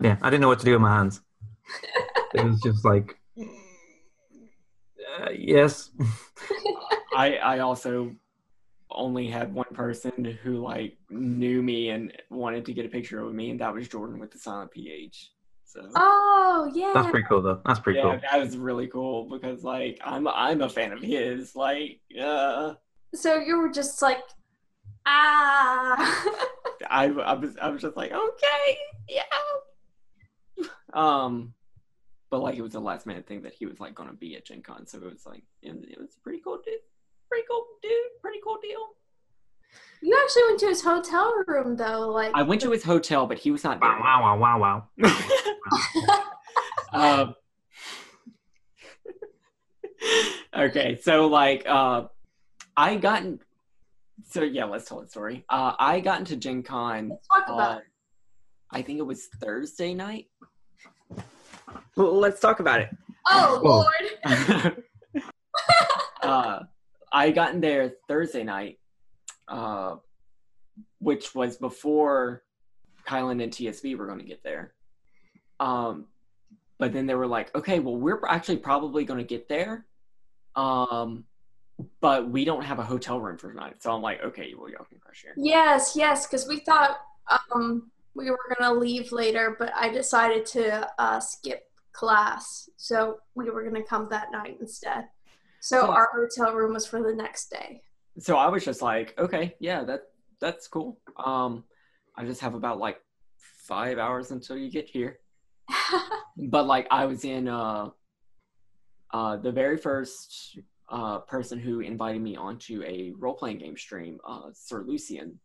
Yeah, 0.00 0.16
I 0.22 0.30
didn't 0.30 0.40
know 0.40 0.48
what 0.48 0.58
to 0.60 0.64
do 0.64 0.72
with 0.72 0.80
my 0.80 0.96
hands. 0.96 1.20
it 2.34 2.42
was 2.42 2.62
just 2.62 2.82
like, 2.82 3.20
uh, 5.20 5.30
yes. 5.36 5.90
I 7.14 7.36
I 7.36 7.58
also 7.58 8.16
only 8.94 9.28
had 9.28 9.52
one 9.52 9.72
person 9.72 10.24
who 10.42 10.62
like 10.62 10.96
knew 11.10 11.62
me 11.62 11.90
and 11.90 12.12
wanted 12.30 12.64
to 12.66 12.72
get 12.72 12.86
a 12.86 12.88
picture 12.88 13.20
of 13.20 13.32
me, 13.34 13.50
and 13.50 13.60
that 13.60 13.74
was 13.74 13.88
Jordan 13.88 14.18
with 14.18 14.30
the 14.30 14.38
silent 14.38 14.70
PH. 14.70 15.30
So 15.64 15.88
Oh 15.94 16.70
yeah. 16.74 16.92
That's 16.94 17.10
pretty 17.10 17.26
cool, 17.28 17.42
though. 17.42 17.60
That's 17.64 17.80
pretty 17.80 17.98
yeah, 17.98 18.04
cool. 18.04 18.20
that 18.30 18.40
was 18.40 18.56
really 18.56 18.86
cool 18.86 19.28
because 19.28 19.64
like 19.64 20.00
I'm 20.04 20.28
I'm 20.28 20.60
a 20.60 20.68
fan 20.68 20.92
of 20.92 21.00
his. 21.00 21.56
Like, 21.56 22.00
uh, 22.20 22.74
So 23.14 23.38
you 23.38 23.58
were 23.58 23.70
just 23.70 24.02
like, 24.02 24.18
ah. 25.06 25.96
I 26.90 27.06
I 27.06 27.34
was 27.34 27.56
I 27.56 27.70
was 27.70 27.82
just 27.82 27.96
like, 27.96 28.12
okay, 28.12 28.78
yeah. 29.08 29.22
Um, 30.92 31.54
but 32.30 32.40
like 32.40 32.56
it 32.56 32.62
was 32.62 32.74
a 32.74 32.80
last 32.80 33.06
minute 33.06 33.26
thing 33.26 33.42
that 33.42 33.54
he 33.54 33.66
was 33.66 33.80
like 33.80 33.94
gonna 33.94 34.12
be 34.12 34.36
at 34.36 34.44
Gen 34.44 34.62
Con, 34.62 34.86
so 34.86 34.98
it 34.98 35.04
was 35.04 35.24
like 35.26 35.42
it 35.62 35.74
was, 35.74 35.84
it 35.84 35.98
was 35.98 36.16
pretty 36.22 36.40
cool, 36.42 36.60
dude. 36.64 36.74
Pretty 37.32 37.46
cool, 37.48 37.64
dude. 37.82 37.92
Pretty 38.20 38.40
cool 38.44 38.58
deal. 38.60 38.88
you 40.02 40.14
actually 40.22 40.42
went 40.48 40.60
to 40.60 40.66
his 40.66 40.82
hotel 40.82 41.32
room 41.46 41.76
though, 41.76 42.10
like. 42.10 42.30
I 42.34 42.42
went 42.42 42.60
to 42.60 42.70
his 42.70 42.84
hotel, 42.84 43.26
but 43.26 43.38
he 43.38 43.50
was 43.50 43.64
not 43.64 43.80
there. 43.80 43.88
Wow, 43.88 44.20
wow, 44.20 44.38
wow, 44.38 44.58
wow, 44.58 44.88
wow. 45.02 46.22
um, 46.92 47.34
okay, 50.54 50.98
so 51.00 51.26
like 51.26 51.64
uh, 51.66 52.02
I 52.76 52.96
got 52.96 53.22
in, 53.22 53.40
so 54.28 54.42
yeah, 54.42 54.66
let's 54.66 54.86
tell 54.86 55.00
the 55.00 55.08
story. 55.08 55.46
Uh, 55.48 55.72
I 55.78 56.00
got 56.00 56.18
into 56.18 56.36
Gen 56.36 56.62
Con. 56.62 57.08
Let's 57.08 57.26
talk 57.28 57.48
about 57.48 57.76
uh, 57.76 57.78
it. 57.78 57.84
I 58.72 58.82
think 58.82 58.98
it 58.98 59.06
was 59.06 59.28
Thursday 59.40 59.94
night. 59.94 60.26
Well, 61.96 62.12
let's 62.12 62.40
talk 62.40 62.60
about 62.60 62.82
it. 62.82 62.90
Oh 63.26 63.58
Whoa. 63.62 63.86
lord. 64.66 64.84
uh, 66.22 66.58
I 67.12 67.30
got 67.30 67.54
in 67.54 67.60
there 67.60 67.92
Thursday 68.08 68.42
night, 68.42 68.78
uh, 69.48 69.96
which 70.98 71.34
was 71.34 71.56
before 71.56 72.42
Kylen 73.06 73.42
and 73.42 73.52
TSB 73.52 73.96
were 73.96 74.06
going 74.06 74.18
to 74.18 74.24
get 74.24 74.42
there. 74.42 74.72
Um, 75.60 76.06
but 76.78 76.92
then 76.92 77.06
they 77.06 77.14
were 77.14 77.26
like, 77.26 77.54
okay, 77.54 77.78
well, 77.78 77.96
we're 77.96 78.20
actually 78.26 78.56
probably 78.56 79.04
going 79.04 79.18
to 79.18 79.24
get 79.24 79.48
there, 79.48 79.86
um, 80.56 81.24
but 82.00 82.28
we 82.28 82.44
don't 82.44 82.64
have 82.64 82.78
a 82.78 82.84
hotel 82.84 83.20
room 83.20 83.38
for 83.38 83.52
tonight. 83.52 83.82
So 83.82 83.92
I'm 83.92 84.02
like, 84.02 84.22
okay, 84.22 84.54
well, 84.58 84.70
y'all 84.70 84.84
can 84.84 84.98
crush 84.98 85.22
here. 85.22 85.34
Yes, 85.36 85.92
yes, 85.94 86.26
because 86.26 86.48
we 86.48 86.60
thought 86.60 86.98
um, 87.54 87.90
we 88.14 88.30
were 88.30 88.56
gonna 88.58 88.74
leave 88.74 89.12
later, 89.12 89.56
but 89.58 89.72
I 89.74 89.88
decided 89.88 90.44
to 90.46 90.88
uh, 90.98 91.20
skip 91.20 91.70
class, 91.92 92.68
so 92.76 93.18
we 93.34 93.50
were 93.50 93.62
gonna 93.62 93.82
come 93.82 94.08
that 94.10 94.32
night 94.32 94.58
instead. 94.60 95.08
So 95.62 95.92
our 95.92 96.08
hotel 96.12 96.56
room 96.56 96.72
was 96.72 96.86
for 96.88 97.00
the 97.00 97.14
next 97.14 97.48
day. 97.48 97.82
So 98.18 98.36
I 98.36 98.48
was 98.48 98.64
just 98.64 98.82
like, 98.82 99.14
okay, 99.16 99.54
yeah, 99.60 99.84
that 99.84 100.02
that's 100.40 100.66
cool. 100.66 100.98
Um, 101.24 101.62
I 102.16 102.24
just 102.24 102.40
have 102.40 102.54
about 102.54 102.78
like 102.80 102.98
five 103.68 103.96
hours 103.96 104.32
until 104.32 104.56
you 104.56 104.68
get 104.72 104.88
here. 104.88 105.20
but 106.36 106.66
like 106.66 106.88
I 106.90 107.06
was 107.06 107.24
in 107.24 107.46
uh 107.46 107.90
uh 109.14 109.36
the 109.36 109.52
very 109.52 109.76
first 109.76 110.58
uh 110.90 111.18
person 111.20 111.60
who 111.60 111.78
invited 111.78 112.20
me 112.20 112.34
onto 112.36 112.82
a 112.82 113.12
role 113.16 113.34
playing 113.34 113.58
game 113.58 113.76
stream, 113.76 114.18
uh 114.28 114.50
Sir 114.52 114.82
Lucian. 114.84 115.38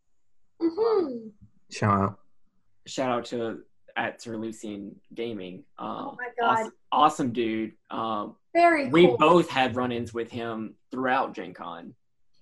Mhm. 0.60 1.30
Shout 1.70 1.96
out. 2.02 2.18
Shout 2.88 3.12
out 3.12 3.24
to 3.26 3.60
at 3.96 4.20
Sir 4.20 4.36
Lucian 4.36 4.96
Gaming. 5.14 5.62
Uh, 5.78 6.08
Oh 6.08 6.16
my 6.18 6.28
god, 6.40 6.58
awesome, 6.58 6.72
awesome 6.90 7.32
dude. 7.32 7.74
Um 7.92 8.34
very 8.54 8.88
we 8.88 9.06
cool. 9.06 9.16
both 9.18 9.48
had 9.48 9.76
run-ins 9.76 10.12
with 10.14 10.30
him 10.30 10.74
throughout 10.90 11.34
Gen 11.34 11.54
Con. 11.54 11.94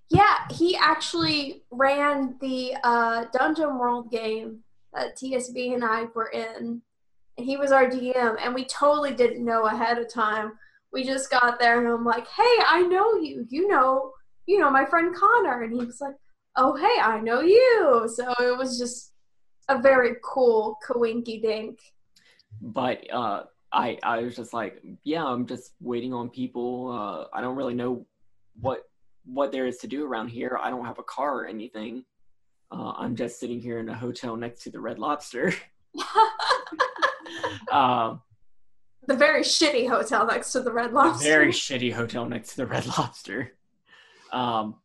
Yeah, 0.09 0.47
he 0.51 0.75
actually 0.77 1.63
ran 1.69 2.37
the 2.39 2.75
uh, 2.83 3.25
Dungeon 3.33 3.77
World 3.77 4.09
game 4.11 4.59
that 4.93 5.17
TSB 5.17 5.73
and 5.73 5.83
I 5.83 6.05
were 6.15 6.29
in, 6.29 6.81
and 7.37 7.45
he 7.45 7.57
was 7.57 7.71
our 7.71 7.87
DM, 7.89 8.37
and 8.41 8.55
we 8.55 8.65
totally 8.65 9.13
didn't 9.13 9.43
know 9.43 9.65
ahead 9.65 9.97
of 9.97 10.11
time. 10.11 10.53
We 10.93 11.03
just 11.03 11.29
got 11.29 11.59
there, 11.59 11.79
and 11.79 11.87
I'm 11.87 12.05
like, 12.05 12.25
"Hey, 12.27 12.55
I 12.65 12.83
know 12.89 13.15
you. 13.15 13.45
You 13.49 13.67
know, 13.67 14.13
you 14.45 14.59
know 14.59 14.69
my 14.71 14.85
friend 14.85 15.13
Connor," 15.13 15.63
and 15.63 15.73
he 15.73 15.85
was 15.85 15.99
like, 15.99 16.15
"Oh, 16.55 16.75
hey, 16.75 17.01
I 17.01 17.19
know 17.19 17.41
you." 17.41 18.09
So 18.15 18.33
it 18.39 18.57
was 18.57 18.79
just 18.79 19.11
a 19.67 19.77
very 19.81 20.15
cool 20.23 20.77
coinky 20.87 21.41
dink. 21.41 21.79
but 22.61 23.03
uh 23.11 23.43
i 23.73 23.97
i 24.03 24.19
was 24.21 24.35
just 24.35 24.53
like 24.53 24.81
yeah 25.03 25.25
i'm 25.25 25.45
just 25.45 25.73
waiting 25.81 26.13
on 26.13 26.29
people. 26.29 26.91
Uh 26.91 27.35
i 27.37 27.41
don't 27.41 27.55
really 27.55 27.73
know 27.73 28.05
what 28.59 28.83
what 29.25 29.51
there 29.51 29.65
is 29.67 29.77
to 29.79 29.87
do 29.87 30.05
around 30.05 30.29
here. 30.29 30.57
I 30.61 30.69
don't 30.69 30.85
have 30.85 30.99
a 30.99 31.03
car 31.03 31.39
or 31.41 31.45
anything. 31.47 32.05
Uh, 32.71 32.93
i'm 32.97 33.15
just 33.15 33.39
sitting 33.39 33.59
here 33.59 33.79
in 33.79 33.89
a 33.89 33.93
hotel 33.95 34.35
next 34.35 34.63
to 34.63 34.69
the 34.71 34.79
red 34.79 34.99
lobster. 34.99 35.53
Um 37.71 38.21
the 39.07 39.15
very 39.15 39.41
shitty 39.41 39.87
hotel 39.89 40.25
next 40.25 40.51
to 40.51 40.59
the 40.61 40.71
Red 40.71 40.91
Lobster. 40.91 41.23
very 41.29 41.51
shitty 41.51 41.93
hotel 41.93 42.27
next 42.27 42.51
to 42.51 42.57
the 42.57 42.65
red 42.65 42.85
lobster. 42.97 43.53
Um 44.31 44.75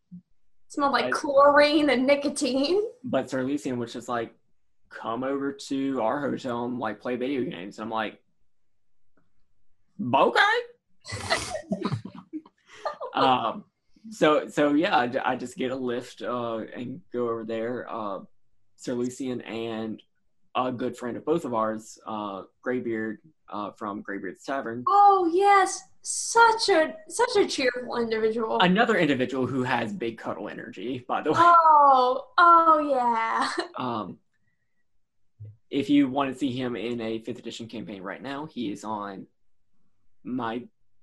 smelled 0.69 0.93
like 0.93 1.07
I- 1.07 1.11
chlorine 1.11 1.91
and 1.91 2.07
nicotine. 2.07 2.83
but 3.05 3.29
sir 3.31 3.43
lucian 3.43 3.79
was 3.79 3.93
just 3.93 4.09
like 4.09 4.35
come 4.91 5.23
over 5.25 5.53
to 5.53 6.01
our 6.03 6.21
hotel 6.21 6.65
and 6.65 6.79
like 6.79 7.01
play 7.01 7.17
video 7.17 7.43
games. 7.45 7.79
And 7.79 7.85
i'm 7.87 7.91
like 7.91 8.21
okay 10.15 10.59
um 13.15 13.65
so 14.11 14.49
so 14.49 14.75
yeah 14.75 14.97
I, 14.97 15.33
I 15.33 15.37
just 15.37 15.57
get 15.57 15.71
a 15.71 15.77
lift 15.77 16.23
uh 16.23 16.59
and 16.75 17.01
go 17.13 17.29
over 17.29 17.45
there. 17.45 17.87
Uh 17.89 18.21
sir 18.77 18.95
lucian 18.95 19.41
and 19.43 20.03
a 20.55 20.71
good 20.73 20.97
friend 20.97 21.17
of 21.17 21.25
both 21.25 21.45
of 21.45 21.55
ours 21.55 21.99
uh 22.07 22.43
graybeard 22.63 23.19
uh 23.49 23.71
from 23.73 24.03
graybeard's 24.03 24.45
tavern. 24.45 24.85
Oh 24.89 25.31
yes, 25.33 25.83
such 26.03 26.69
a 26.69 26.95
such 27.09 27.37
a 27.37 27.47
cheerful 27.47 27.97
individual. 27.99 28.59
another 28.61 28.97
individual 28.97 29.47
who 29.47 29.63
has 29.63 29.93
big 29.93 30.19
cuddle 30.19 30.49
energy 30.49 31.05
by 31.07 31.23
the 31.23 31.33
way. 31.33 31.39
Oh, 31.41 32.27
oh 32.39 32.79
yeah. 32.91 33.49
um 33.79 34.19
if 35.71 35.89
you 35.89 36.07
want 36.09 36.31
to 36.31 36.39
see 36.39 36.53
him 36.53 36.77
in 36.77 37.01
a 37.01 37.19
fifth 37.21 37.39
edition 37.39 37.67
campaign 37.67 38.03
right 38.03 38.21
now 38.23 38.47
he 38.47 38.71
is 38.71 38.85
on 38.85 39.27
my 40.25 40.63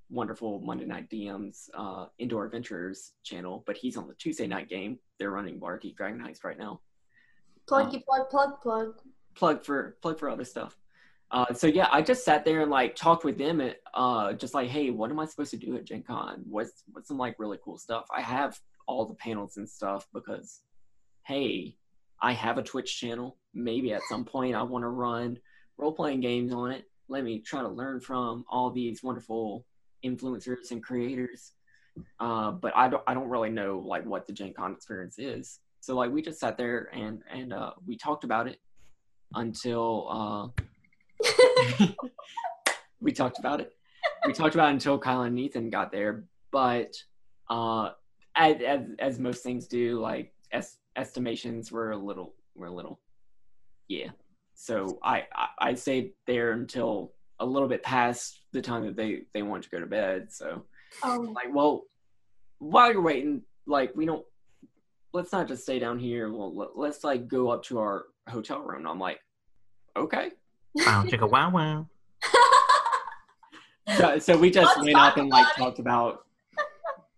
wonderful 0.09 0.59
monday 0.61 0.85
night 0.85 1.09
dms 1.09 1.69
uh 1.75 2.05
indoor 2.17 2.45
adventures 2.45 3.13
channel 3.23 3.63
but 3.67 3.77
he's 3.77 3.95
on 3.95 4.07
the 4.07 4.13
tuesday 4.15 4.47
night 4.47 4.67
game 4.67 4.97
they're 5.19 5.31
running 5.31 5.59
Barkeep 5.59 5.95
dragon 5.95 6.19
heist 6.19 6.43
right 6.43 6.57
now 6.57 6.79
Pluggy 7.69 8.03
plug 8.03 8.29
plug 8.29 8.61
plug. 8.61 8.95
plug 9.35 9.63
for 9.63 9.97
plug 10.01 10.19
for 10.19 10.29
other 10.29 10.45
stuff. 10.45 10.75
Uh, 11.31 11.53
so 11.53 11.67
yeah, 11.67 11.87
I 11.91 12.01
just 12.01 12.25
sat 12.25 12.43
there 12.43 12.61
and 12.61 12.71
like 12.71 12.95
talked 12.95 13.23
with 13.23 13.37
them 13.37 13.61
and 13.61 13.75
uh, 13.93 14.33
just 14.33 14.55
like, 14.55 14.69
hey, 14.69 14.89
what 14.89 15.11
am 15.11 15.19
I 15.19 15.25
supposed 15.25 15.51
to 15.51 15.57
do 15.57 15.75
at 15.75 15.85
Gen 15.85 16.01
Con? 16.01 16.41
What's 16.49 16.83
what's 16.91 17.07
some 17.07 17.19
like 17.19 17.35
really 17.37 17.59
cool 17.63 17.77
stuff? 17.77 18.05
I 18.15 18.21
have 18.21 18.59
all 18.87 19.05
the 19.05 19.13
panels 19.13 19.57
and 19.57 19.69
stuff 19.69 20.07
because, 20.13 20.61
hey, 21.27 21.75
I 22.21 22.33
have 22.33 22.57
a 22.57 22.63
Twitch 22.63 22.99
channel. 22.99 23.37
Maybe 23.53 23.93
at 23.93 24.01
some 24.09 24.25
point 24.25 24.55
I 24.55 24.63
want 24.63 24.83
to 24.83 24.89
run 24.89 25.37
role 25.77 25.93
playing 25.93 26.21
games 26.21 26.51
on 26.51 26.71
it. 26.71 26.88
Let 27.09 27.23
me 27.23 27.39
try 27.39 27.61
to 27.61 27.67
learn 27.67 27.99
from 27.99 28.45
all 28.49 28.69
these 28.69 29.03
wonderful 29.03 29.65
influencers 30.05 30.71
and 30.71 30.81
creators. 30.83 31.53
Uh, 32.19 32.51
but 32.51 32.71
I 32.75 32.87
don't 32.87 33.03
I 33.07 33.13
don't 33.13 33.27
really 33.27 33.49
know 33.49 33.79
like 33.85 34.05
what 34.05 34.27
the 34.27 34.33
Gen 34.33 34.53
Con 34.53 34.73
experience 34.73 35.17
is. 35.17 35.59
So 35.81 35.95
like 35.95 36.11
we 36.11 36.21
just 36.21 36.39
sat 36.39 36.57
there 36.57 36.89
and 36.93 37.21
and 37.31 37.51
uh, 37.53 37.71
we 37.85 37.97
talked 37.97 38.23
about 38.23 38.47
it 38.47 38.59
until 39.33 40.53
uh, 41.81 41.87
we 43.01 43.11
talked 43.11 43.39
about 43.39 43.59
it. 43.59 43.73
We 44.25 44.33
talked 44.33 44.55
about 44.55 44.69
it 44.69 44.73
until 44.73 44.97
Kyle 44.99 45.23
and 45.23 45.39
Ethan 45.39 45.69
got 45.69 45.91
there. 45.91 46.25
But 46.51 46.93
uh, 47.49 47.91
as, 48.35 48.61
as 48.61 48.81
as 48.99 49.19
most 49.19 49.43
things 49.43 49.67
do, 49.67 49.99
like 49.99 50.33
es- 50.51 50.77
estimations 50.95 51.71
were 51.71 51.91
a 51.91 51.97
little 51.97 52.35
were 52.55 52.67
a 52.67 52.71
little, 52.71 52.99
yeah. 53.87 54.09
So 54.61 54.99
I, 55.01 55.23
I 55.33 55.47
I 55.69 55.73
stayed 55.73 56.11
there 56.27 56.51
until 56.51 57.13
a 57.39 57.45
little 57.45 57.69
bit 57.69 57.81
past 57.81 58.41
the 58.51 58.61
time 58.61 58.85
that 58.85 58.97
they 58.97 59.21
they 59.33 59.41
wanted 59.41 59.63
to 59.63 59.69
go 59.69 59.79
to 59.79 59.85
bed. 59.85 60.33
So 60.33 60.65
Oh, 61.01 61.31
like, 61.33 61.53
well, 61.53 61.83
while 62.57 62.91
you're 62.91 63.01
waiting, 63.01 63.43
like 63.67 63.95
we 63.95 64.05
don't. 64.05 64.25
Let's 65.13 65.31
not 65.31 65.47
just 65.47 65.63
stay 65.63 65.79
down 65.79 65.97
here. 65.97 66.29
Well, 66.31 66.53
let- 66.53 66.77
let's 66.77 67.03
like 67.05 67.27
go 67.29 67.49
up 67.49 67.63
to 67.63 67.79
our 67.79 68.05
hotel 68.27 68.59
room. 68.59 68.79
And 68.79 68.87
I'm 68.87 68.99
like, 68.99 69.19
okay. 69.95 70.31
Wow, 70.75 71.03
chicka 71.07 71.29
wow 71.31 71.49
wow. 71.51 71.87
So, 73.97 74.19
so 74.19 74.37
we 74.37 74.51
just 74.51 74.75
Let's 74.77 74.85
went 74.85 74.97
up 74.99 75.17
and 75.17 75.29
like 75.29 75.47
it. 75.47 75.59
talked 75.59 75.79
about 75.79 76.25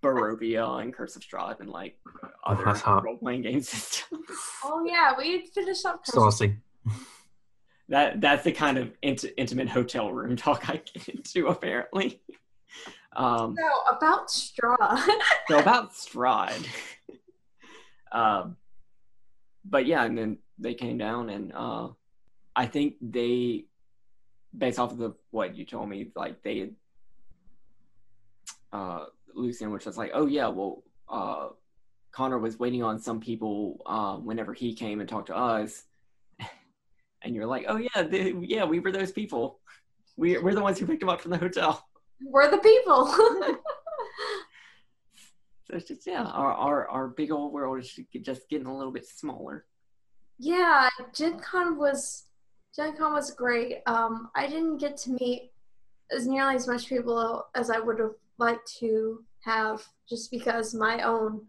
Barovia 0.02 0.82
and 0.82 0.94
Curse 0.94 1.16
of 1.18 1.22
Strahd 1.24 1.60
and 1.60 1.70
like 1.70 1.98
other 2.46 2.64
role 3.04 3.18
playing 3.18 3.42
games 3.42 4.06
and 4.12 4.22
oh 4.64 4.86
yeah, 4.86 5.12
we 5.18 5.48
finished 5.48 5.86
up. 5.86 6.06
Saucy. 6.06 6.56
That 7.92 8.22
that's 8.22 8.46
the 8.46 8.54
kind 8.54 8.78
of 8.78 8.94
int- 9.02 9.26
intimate 9.36 9.68
hotel 9.68 10.14
room 10.14 10.38
talk 10.38 10.70
I 10.70 10.78
get 10.78 11.10
into 11.10 11.48
apparently. 11.48 12.22
Um, 13.14 13.54
So 13.60 13.96
about 13.98 14.30
Strahd. 14.30 15.10
so 15.50 15.60
about 15.60 15.92
Strahd. 15.94 16.66
um, 18.14 18.56
but 19.66 19.86
yeah, 19.86 20.06
and 20.06 20.18
then 20.18 20.38
they 20.58 20.74
came 20.74 20.98
down, 20.98 21.30
and 21.30 21.52
uh, 21.54 21.90
I 22.56 22.66
think 22.66 22.96
they, 23.02 23.66
based 24.58 24.80
off 24.80 24.94
of 24.94 24.98
the 24.98 25.12
what 25.32 25.58
you 25.58 25.66
told 25.66 25.90
me, 25.90 26.12
like 26.16 26.42
they 26.44 26.60
had, 26.60 26.76
uh, 28.72 29.06
Lucian, 29.36 29.70
which 29.72 29.86
was 29.86 29.98
like, 29.98 30.12
oh 30.14 30.28
yeah, 30.28 30.48
well, 30.48 30.84
uh, 31.10 31.50
Connor 32.14 32.40
was 32.40 32.58
waiting 32.58 32.84
on 32.84 33.00
some 33.00 33.20
people 33.20 33.82
uh, 33.86 34.16
whenever 34.16 34.54
he 34.54 34.74
came 34.74 35.02
and 35.02 35.10
talked 35.10 35.28
to 35.28 35.36
us, 35.36 35.84
and 37.24 37.36
you're 37.36 37.46
like, 37.46 37.66
oh 37.68 37.78
yeah, 37.78 38.04
they, 38.04 38.34
yeah, 38.42 38.64
we 38.64 38.80
were 38.80 38.92
those 38.92 39.12
people. 39.12 39.60
We, 40.18 40.38
we're 40.38 40.56
the 40.56 40.62
ones 40.62 40.80
who 40.80 40.86
picked 40.86 41.04
him 41.04 41.10
up 41.10 41.22
from 41.22 41.32
the 41.32 41.38
hotel. 41.38 41.88
We're 42.24 42.52
the 42.52 42.58
people. 42.58 43.14
So 45.72 45.78
it's 45.78 45.88
just 45.88 46.06
yeah, 46.06 46.24
our 46.24 46.52
our, 46.52 46.90
our 46.90 47.08
big 47.08 47.32
old 47.32 47.54
world 47.54 47.80
is 47.80 47.98
just 48.22 48.50
getting 48.50 48.68
a 48.68 48.76
little 48.78 48.92
bit 48.92 49.08
smaller. 49.08 49.66
yeah, 50.38 50.90
Gen 51.16 51.40
Con 51.40 51.78
was 51.78 52.26
Gen 52.76 52.98
Con 52.98 53.14
was 53.14 53.32
great. 53.32 53.78
Um, 53.86 54.30
I 54.36 54.48
didn't 54.48 54.80
get 54.80 54.98
to 54.98 55.12
meet 55.12 55.52
as 56.12 56.28
nearly 56.28 56.56
as 56.56 56.68
much 56.68 56.90
people 56.90 57.48
as 57.56 57.70
I 57.70 57.80
would 57.80 58.00
have 58.00 58.16
liked 58.38 58.70
to 58.80 59.24
have, 59.46 59.82
just 60.10 60.30
because 60.30 60.74
my 60.74 61.04
own 61.04 61.46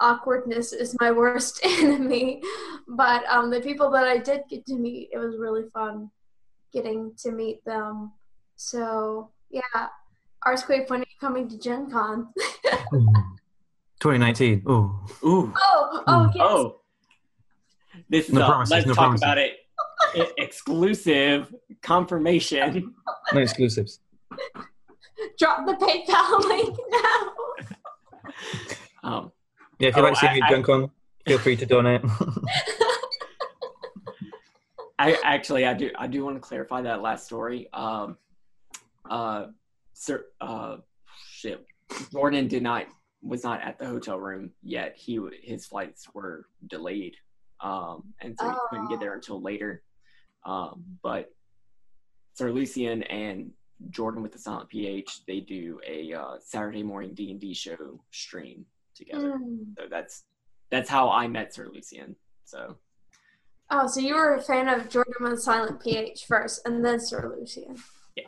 awkwardness 0.00 0.72
is 0.72 0.96
my 1.00 1.10
worst 1.10 1.60
enemy. 1.64 2.42
But 2.88 3.24
um, 3.26 3.50
the 3.50 3.60
people 3.60 3.90
that 3.90 4.04
I 4.06 4.18
did 4.18 4.42
get 4.48 4.66
to 4.66 4.74
meet, 4.74 5.10
it 5.12 5.18
was 5.18 5.36
really 5.38 5.64
fun 5.72 6.10
getting 6.72 7.12
to 7.18 7.32
meet 7.32 7.64
them. 7.64 8.12
So 8.56 9.30
yeah, 9.50 9.60
ArseQueef, 10.46 10.90
when 10.90 11.00
are 11.00 11.04
you 11.08 11.18
coming 11.20 11.48
to 11.48 11.58
Gen 11.58 11.90
Con? 11.90 12.28
2019. 14.00 14.62
Oh, 14.66 15.04
Ooh, 15.24 15.52
oh, 15.56 16.02
oh 16.06 16.30
yes. 16.34 16.36
oh, 16.48 16.80
this 18.08 18.28
is 18.28 18.32
No 18.34 18.42
a- 18.42 18.46
promises, 18.46 18.70
let's 18.72 18.86
no 18.86 18.94
talk 18.94 19.02
promises. 19.04 19.22
about 19.22 19.38
it. 19.38 19.52
I- 20.14 20.32
exclusive 20.38 21.52
confirmation. 21.82 22.94
no 23.32 23.40
exclusives. 23.40 24.00
Drop 25.38 25.66
the 25.66 25.72
PayPal 25.74 26.38
link 26.48 26.76
now. 26.90 27.32
Um, 29.02 29.32
Yeah, 29.78 29.88
if 29.88 29.96
you'd 29.96 30.02
Oh, 30.02 30.04
like 30.08 30.14
to 30.14 30.20
see 30.20 30.26
I- 30.26 30.34
me 30.34 30.40
at 30.42 30.48
I- 30.50 30.60
Gen 30.60 30.90
feel 31.26 31.38
free 31.38 31.56
to 31.56 31.66
donate. 31.66 32.00
I 34.98 35.16
actually 35.22 35.64
I 35.64 35.74
do 35.74 35.90
I 35.96 36.06
do 36.08 36.24
want 36.24 36.36
to 36.36 36.40
clarify 36.40 36.82
that 36.82 37.02
last 37.02 37.26
story. 37.26 37.68
Um, 37.72 38.16
uh, 39.08 39.46
sir, 39.92 40.26
uh, 40.40 40.78
shit, 41.30 41.64
Jordan 42.10 42.48
did 42.48 42.62
not 42.64 42.86
was 43.22 43.44
not 43.44 43.60
at 43.62 43.78
the 43.78 43.86
hotel 43.86 44.18
room 44.18 44.50
yet. 44.62 44.96
He 44.96 45.20
his 45.42 45.66
flights 45.66 46.08
were 46.14 46.46
delayed, 46.66 47.14
um, 47.60 48.12
and 48.20 48.36
so 48.38 48.48
he 48.50 48.56
couldn't 48.70 48.88
get 48.88 48.98
there 48.98 49.14
until 49.14 49.40
later. 49.40 49.82
Um, 50.44 50.82
but 51.02 51.30
Sir 52.34 52.50
Lucian 52.50 53.04
and 53.04 53.52
Jordan 53.90 54.20
with 54.22 54.32
the 54.32 54.38
Silent 54.38 54.68
PH 54.68 55.24
they 55.26 55.38
do 55.40 55.78
a 55.86 56.12
uh, 56.12 56.36
Saturday 56.40 56.82
morning 56.82 57.14
D 57.14 57.30
and 57.30 57.38
D 57.40 57.54
show 57.54 58.00
stream 58.10 58.64
together. 58.98 59.38
Mm. 59.42 59.74
So 59.78 59.84
that's 59.90 60.24
that's 60.70 60.90
how 60.90 61.10
I 61.10 61.26
met 61.28 61.54
Sir 61.54 61.68
Lucian. 61.72 62.14
So 62.44 62.76
Oh, 63.70 63.86
so 63.86 64.00
you 64.00 64.14
were 64.14 64.34
a 64.36 64.40
fan 64.42 64.66
of 64.68 64.88
Jordan 64.88 65.12
with 65.20 65.42
Silent 65.42 65.80
PH 65.82 66.24
first, 66.26 66.62
and 66.66 66.82
then 66.84 66.98
Sir 66.98 67.34
Lucian. 67.38 67.76
Yeah. 68.16 68.24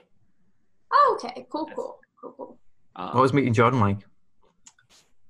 Oh, 0.93 1.19
okay. 1.19 1.47
Cool, 1.51 1.65
Yes. 1.69 1.77
cool, 1.77 1.99
cool, 2.21 2.33
cool. 2.37 2.59
um, 2.97 3.15
what 3.15 3.23
was 3.23 3.33
meeting 3.33 3.55
Jordan 3.55 3.81
like? 3.81 3.99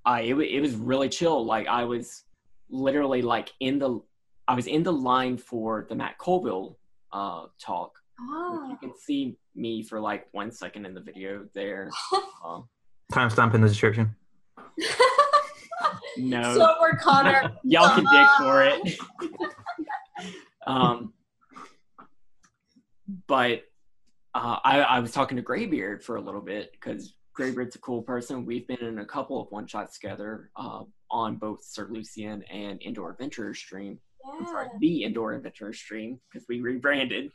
I 0.05 0.23
it, 0.23 0.37
it 0.37 0.61
was 0.61 0.75
really 0.75 1.09
chill. 1.09 1.45
Like 1.45 1.67
I 1.69 1.85
was 1.85 2.25
literally 2.71 3.23
like 3.23 3.53
in 3.61 3.79
the 3.79 4.01
I 4.49 4.55
was 4.55 4.67
in 4.67 4.83
the 4.83 4.93
line 4.93 5.37
for 5.37 5.87
the 5.89 5.95
Matt 5.95 6.19
Colville 6.19 6.79
uh 7.13 7.47
talk. 7.61 7.93
Oh. 8.21 8.67
You 8.71 8.77
can 8.77 8.93
see 8.99 9.37
me 9.55 9.83
for 9.83 10.01
like 10.01 10.27
one 10.33 10.51
second 10.53 10.87
in 10.87 10.95
the 10.95 11.01
video 11.01 11.47
there. 11.55 11.91
Um, 12.45 12.69
Timestamp 13.13 13.53
in 13.55 13.61
the 13.61 13.69
description. 13.69 14.17
no, 16.17 16.55
so 16.55 16.75
we're 16.81 16.97
Connor. 16.97 17.53
y'all 17.63 17.95
can 17.95 18.05
dig 18.05 18.29
for 18.39 18.65
it. 18.65 18.99
um, 20.67 21.13
but 23.27 23.63
uh, 24.35 24.59
I, 24.65 24.81
I 24.81 25.01
was 25.01 25.13
talking 25.13 25.37
to 25.37 25.43
Graybeard 25.43 26.03
for 26.03 26.17
a 26.17 26.21
little 26.21 26.41
bit 26.41 26.73
because 26.73 27.15
Graybeard's 27.35 27.77
a 27.77 27.81
cool 27.81 28.03
person. 28.03 28.45
We've 28.45 28.67
been 28.67 28.81
in 28.81 28.99
a 28.99 29.05
couple 29.05 29.41
of 29.41 29.51
one 29.51 29.67
shots 29.67 29.99
together 29.99 30.51
uh, 30.57 30.85
on 31.11 31.37
both 31.37 31.65
Sir 31.65 31.89
Lucian 31.91 32.43
and 32.45 32.81
Indoor 32.83 33.13
Adventurers 33.13 33.59
stream. 33.59 33.99
I'm 34.31 34.47
sorry, 34.47 34.69
the 34.79 35.05
Indoor 35.05 35.33
Adventurers 35.33 35.79
stream 35.79 36.21
because 36.31 36.47
we 36.49 36.61
rebranded. 36.61 37.33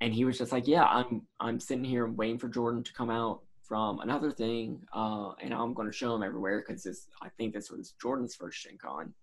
And 0.00 0.12
he 0.12 0.24
was 0.26 0.36
just 0.36 0.52
like, 0.52 0.66
"Yeah, 0.66 0.84
I'm 0.84 1.22
I'm 1.40 1.58
sitting 1.58 1.84
here 1.84 2.06
waiting 2.06 2.38
for 2.38 2.48
Jordan 2.48 2.82
to 2.82 2.92
come 2.92 3.08
out 3.08 3.40
from 3.66 4.00
another 4.00 4.30
thing, 4.30 4.80
uh, 4.92 5.32
and 5.42 5.52
I'm 5.52 5.74
going 5.74 5.88
to 5.88 5.96
show 5.96 6.12
them 6.12 6.22
everywhere 6.22 6.64
because 6.66 7.08
I 7.22 7.28
think 7.36 7.52
this 7.52 7.70
was 7.70 7.94
Jordan's 8.00 8.34
first 8.34 8.62
Gen 8.62 8.78
Con. 8.78 9.14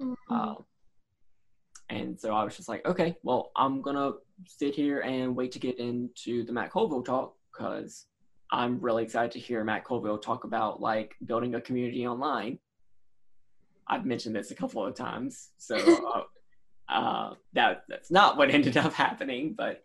Mhm. 0.00 0.16
Uh, 0.30 0.54
and 1.90 2.18
so 2.18 2.34
I 2.34 2.44
was 2.44 2.56
just 2.56 2.68
like, 2.68 2.84
okay, 2.86 3.16
well, 3.22 3.52
I'm 3.56 3.82
gonna 3.82 4.12
sit 4.46 4.74
here 4.74 5.00
and 5.00 5.36
wait 5.36 5.52
to 5.52 5.58
get 5.58 5.78
into 5.78 6.44
the 6.44 6.52
Matt 6.52 6.70
Colville 6.70 7.02
talk 7.02 7.36
because 7.52 8.06
I'm 8.50 8.80
really 8.80 9.02
excited 9.04 9.32
to 9.32 9.38
hear 9.38 9.62
Matt 9.64 9.84
Colville 9.84 10.18
talk 10.18 10.44
about 10.44 10.80
like 10.80 11.14
building 11.24 11.54
a 11.54 11.60
community 11.60 12.06
online. 12.06 12.58
I've 13.86 14.06
mentioned 14.06 14.34
this 14.34 14.50
a 14.50 14.54
couple 14.54 14.84
of 14.84 14.94
times, 14.94 15.50
so 15.58 15.76
uh, 16.88 16.92
uh, 16.92 17.34
that 17.52 17.84
that's 17.88 18.10
not 18.10 18.36
what 18.36 18.50
ended 18.58 18.76
up 18.76 18.94
happening, 18.94 19.54
but 19.56 19.84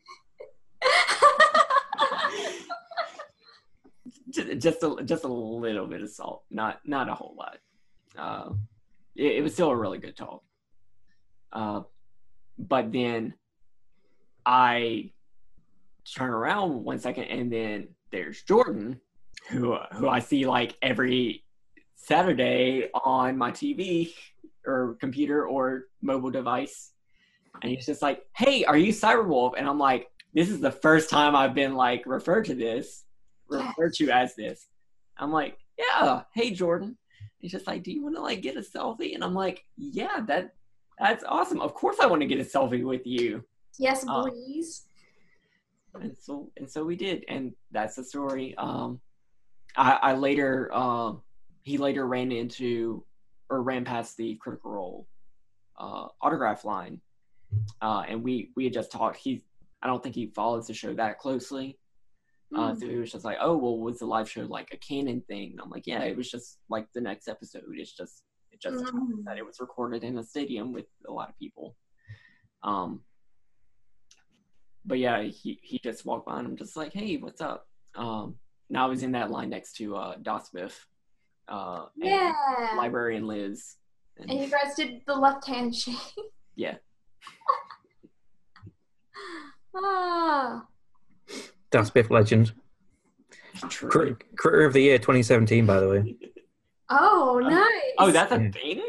just 4.31 4.83
a 4.83 5.03
just 5.03 5.23
a 5.23 5.27
little 5.27 5.87
bit 5.87 6.01
of 6.01 6.09
salt, 6.09 6.43
not 6.49 6.79
not 6.85 7.09
a 7.09 7.15
whole 7.15 7.35
lot. 7.37 7.57
Uh, 8.17 8.53
it, 9.15 9.37
it 9.37 9.43
was 9.43 9.53
still 9.53 9.69
a 9.69 9.75
really 9.75 9.97
good 9.97 10.15
talk. 10.15 10.43
Uh, 11.51 11.81
but 12.57 12.91
then 12.91 13.33
I 14.45 15.11
turn 16.05 16.29
around 16.29 16.83
one 16.83 16.99
second, 16.99 17.25
and 17.25 17.51
then 17.51 17.89
there's 18.11 18.41
Jordan, 18.43 18.99
who 19.49 19.77
who 19.93 20.07
I 20.07 20.19
see 20.19 20.45
like 20.45 20.75
every 20.81 21.43
Saturday 21.95 22.89
on 22.93 23.37
my 23.37 23.51
TV 23.51 24.13
or 24.65 24.97
computer 24.99 25.45
or 25.45 25.85
mobile 26.01 26.31
device, 26.31 26.91
and 27.61 27.71
he's 27.71 27.85
just 27.85 28.01
like, 28.01 28.25
"Hey, 28.35 28.65
are 28.65 28.77
you 28.77 28.91
Cybrwulf?" 28.91 29.53
And 29.57 29.67
I'm 29.67 29.79
like, 29.79 30.09
"This 30.33 30.49
is 30.49 30.59
the 30.59 30.71
first 30.71 31.09
time 31.09 31.35
I've 31.35 31.55
been 31.55 31.75
like 31.75 32.03
referred 32.05 32.45
to 32.45 32.55
this, 32.55 33.05
referred 33.57 33.93
to 33.95 34.09
as 34.09 34.35
this." 34.35 34.67
I'm 35.17 35.31
like, 35.31 35.57
"Yeah, 35.77 36.23
hey 36.33 36.51
Jordan." 36.51 36.97
He's 37.39 37.51
just 37.51 37.67
like, 37.67 37.83
"Do 37.83 37.91
you 37.91 38.03
want 38.03 38.15
to 38.15 38.21
like 38.21 38.41
get 38.41 38.57
a 38.57 38.61
selfie?" 38.61 39.13
And 39.15 39.23
I'm 39.23 39.33
like, 39.33 39.63
"Yeah, 39.77 40.21
that 40.27 40.53
that's 40.99 41.23
awesome. 41.27 41.61
Of 41.61 41.73
course, 41.73 41.97
I 42.01 42.05
want 42.07 42.21
to 42.21 42.27
get 42.27 42.39
a 42.39 42.43
selfie 42.43 42.83
with 42.83 43.05
you." 43.07 43.43
yes, 43.77 44.05
Uh, 44.07 44.23
please. 44.23 44.85
and 46.01 46.15
so 46.19 46.51
and 46.57 46.69
so 46.69 46.83
we 46.83 46.95
did 46.95 47.23
and 47.29 47.53
that's 47.71 47.95
the 47.95 48.03
story 48.03 48.53
um 48.57 48.99
i 49.75 49.93
i 50.09 50.13
later 50.13 50.69
uh, 50.73 51.13
he 51.63 51.77
later 51.77 52.05
ran 52.05 52.31
into 52.31 53.03
or 53.49 53.63
ran 53.63 53.83
past 53.85 54.15
the 54.17 54.35
critical 54.35 54.71
role 54.71 55.07
uh 55.79 56.07
autograph 56.21 56.63
line 56.65 56.99
uh 57.81 58.03
and 58.07 58.21
we 58.21 58.51
we 58.55 58.65
had 58.65 58.73
just 58.73 58.91
talked 58.91 59.17
he 59.17 59.41
i 59.81 59.87
don't 59.87 60.03
think 60.03 60.13
he 60.13 60.27
follows 60.27 60.67
the 60.67 60.73
show 60.73 60.93
that 60.93 61.17
closely 61.17 61.77
uh 62.55 62.71
Mm. 62.71 62.79
so 62.79 62.87
he 62.87 62.95
was 62.97 63.11
just 63.11 63.25
like 63.25 63.37
oh 63.41 63.55
well 63.57 63.77
was 63.77 63.99
the 63.99 64.05
live 64.05 64.29
show 64.29 64.41
like 64.41 64.69
a 64.73 64.77
canon 64.77 65.21
thing 65.27 65.51
and 65.51 65.61
i'm 65.61 65.69
like 65.69 65.85
yeah 65.85 66.01
it 66.01 66.17
was 66.17 66.29
just 66.31 66.57
like 66.69 66.87
the 66.95 67.01
next 67.01 67.27
episode 67.27 67.63
it's 67.73 67.91
just 67.95 68.23
it 68.51 68.59
just 68.61 68.83
Mm. 68.85 69.23
that 69.25 69.37
it 69.37 69.45
was 69.45 69.59
recorded 69.59 70.03
in 70.03 70.17
a 70.17 70.23
stadium 70.23 70.73
with 70.73 70.87
a 71.07 71.11
lot 71.11 71.29
of 71.29 71.37
people. 71.37 71.75
Um, 72.63 73.01
but 74.85 74.97
yeah, 74.97 75.21
he, 75.21 75.59
he 75.61 75.79
just 75.79 76.03
walked 76.05 76.25
by 76.25 76.39
and 76.39 76.47
I'm 76.47 76.57
just 76.57 76.75
like, 76.75 76.91
hey, 76.91 77.17
what's 77.17 77.41
up? 77.41 77.67
Um, 77.95 78.35
now 78.69 78.85
I 78.85 78.89
was 78.89 79.03
in 79.03 79.11
that 79.11 79.29
line 79.29 79.49
next 79.51 79.73
to 79.77 79.95
uh, 79.95 80.17
Dosbiff, 80.17 80.73
uh, 81.47 81.85
and 82.01 82.03
Yeah. 82.09 82.33
Librarian 82.75 83.27
Liz. 83.27 83.75
And, 84.17 84.31
And 84.31 84.39
you 84.41 84.47
guys 84.49 84.75
did 84.75 85.01
the 85.05 85.15
left 85.15 85.45
hand 85.47 85.75
shake. 85.75 85.95
yeah, 86.55 86.77
ah. 89.75 90.65
Das 91.71 91.89
Biff 91.91 92.09
legend. 92.09 92.53
true. 93.69 93.89
Cr- 93.89 94.23
Critter 94.35 94.65
of 94.65 94.73
the 94.73 94.81
Year 94.81 94.97
2017, 94.97 95.65
by 95.65 95.79
the 95.79 95.89
way. 95.89 96.15
Oh, 96.89 97.39
Uh, 97.43 97.49
nice. 97.49 97.93
Oh, 97.97 98.11
that's 98.11 98.31
a 98.31 98.41
Yeah. 98.41 98.51
thing? 98.51 98.83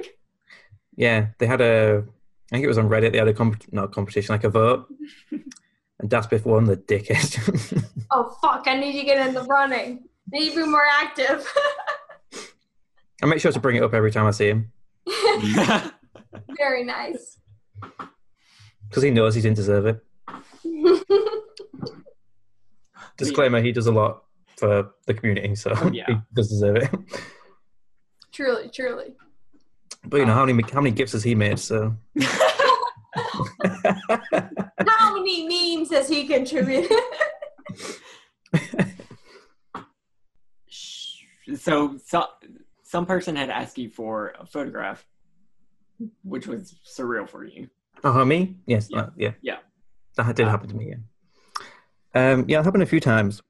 Yeah, 0.96 1.26
they 1.38 1.46
had 1.46 1.60
a 1.60 2.04
I 2.52 2.56
think 2.56 2.64
it 2.64 2.68
was 2.68 2.78
on 2.78 2.88
Reddit. 2.88 3.12
They 3.12 3.18
had 3.18 3.28
a 3.28 3.32
comp- 3.34 3.72
not 3.72 3.84
a 3.84 3.88
competition, 3.88 4.32
like 4.34 4.42
a 4.44 4.48
vote, 4.50 4.86
and 5.30 6.10
Daspif 6.10 6.44
won. 6.44 6.64
The 6.64 6.76
dickhead. 6.76 7.84
Oh 8.12 8.36
fuck! 8.42 8.64
I 8.66 8.76
need 8.76 8.98
to 8.98 9.04
get 9.04 9.24
in 9.24 9.34
the 9.34 9.44
running. 9.44 10.02
I 10.34 10.38
need 10.38 10.50
to 10.54 10.64
be 10.64 10.68
more 10.68 10.82
active. 11.00 11.46
I 13.22 13.26
make 13.26 13.38
sure 13.40 13.52
to 13.52 13.60
bring 13.60 13.76
it 13.76 13.82
up 13.84 13.94
every 13.94 14.10
time 14.10 14.26
I 14.26 14.32
see 14.32 14.48
him 14.48 14.72
Very 16.56 16.82
nice. 16.84 17.38
because 18.88 19.02
he 19.04 19.10
knows 19.12 19.34
he 19.36 19.42
didn't 19.42 19.56
deserve 19.56 19.86
it. 19.86 20.04
Disclaimer: 23.20 23.60
He 23.62 23.72
does 23.72 23.86
a 23.86 23.92
lot 23.92 24.24
for 24.56 24.90
the 25.06 25.14
community, 25.14 25.54
so 25.54 25.70
Yeah. 25.92 26.06
he 26.08 26.14
does 26.34 26.48
deserve 26.48 26.76
it. 26.78 26.90
truly, 28.32 28.68
truly. 28.74 29.14
But 30.04 30.18
you 30.18 30.26
know 30.26 30.34
how 30.34 30.44
many 30.46 30.62
how 30.72 30.80
many 30.80 30.94
gifts 30.94 31.12
has 31.12 31.22
he 31.22 31.34
made? 31.34 31.58
So 31.58 31.94
How 34.86 35.14
many 35.14 35.46
memes 35.76 35.90
has 35.90 36.08
he 36.08 36.26
contributed? 36.26 36.90
so, 41.56 41.98
so 42.04 42.26
some 42.82 43.06
person 43.06 43.36
had 43.36 43.50
asked 43.50 43.76
you 43.78 43.90
for 43.90 44.34
a 44.38 44.46
photograph, 44.46 45.04
which 46.22 46.46
was 46.46 46.74
surreal 46.96 47.28
for 47.28 47.44
you. 47.44 47.68
oh 48.04 48.24
me? 48.24 48.56
Yes, 48.66 48.88
Yeah. 48.90 49.00
uh, 49.00 49.10
yeah, 49.16 49.32
Yeah. 49.42 49.56
That 50.16 50.34
did 50.36 50.46
Uh, 50.46 50.50
happen 50.50 50.68
to 50.70 50.74
me. 50.76 50.88
Yeah, 50.90 50.96
um, 52.14 52.44
yeah, 52.48 52.60
it 52.60 52.64
happened 52.64 52.82
a 52.82 52.86
few 52.86 53.00
times, 53.00 53.42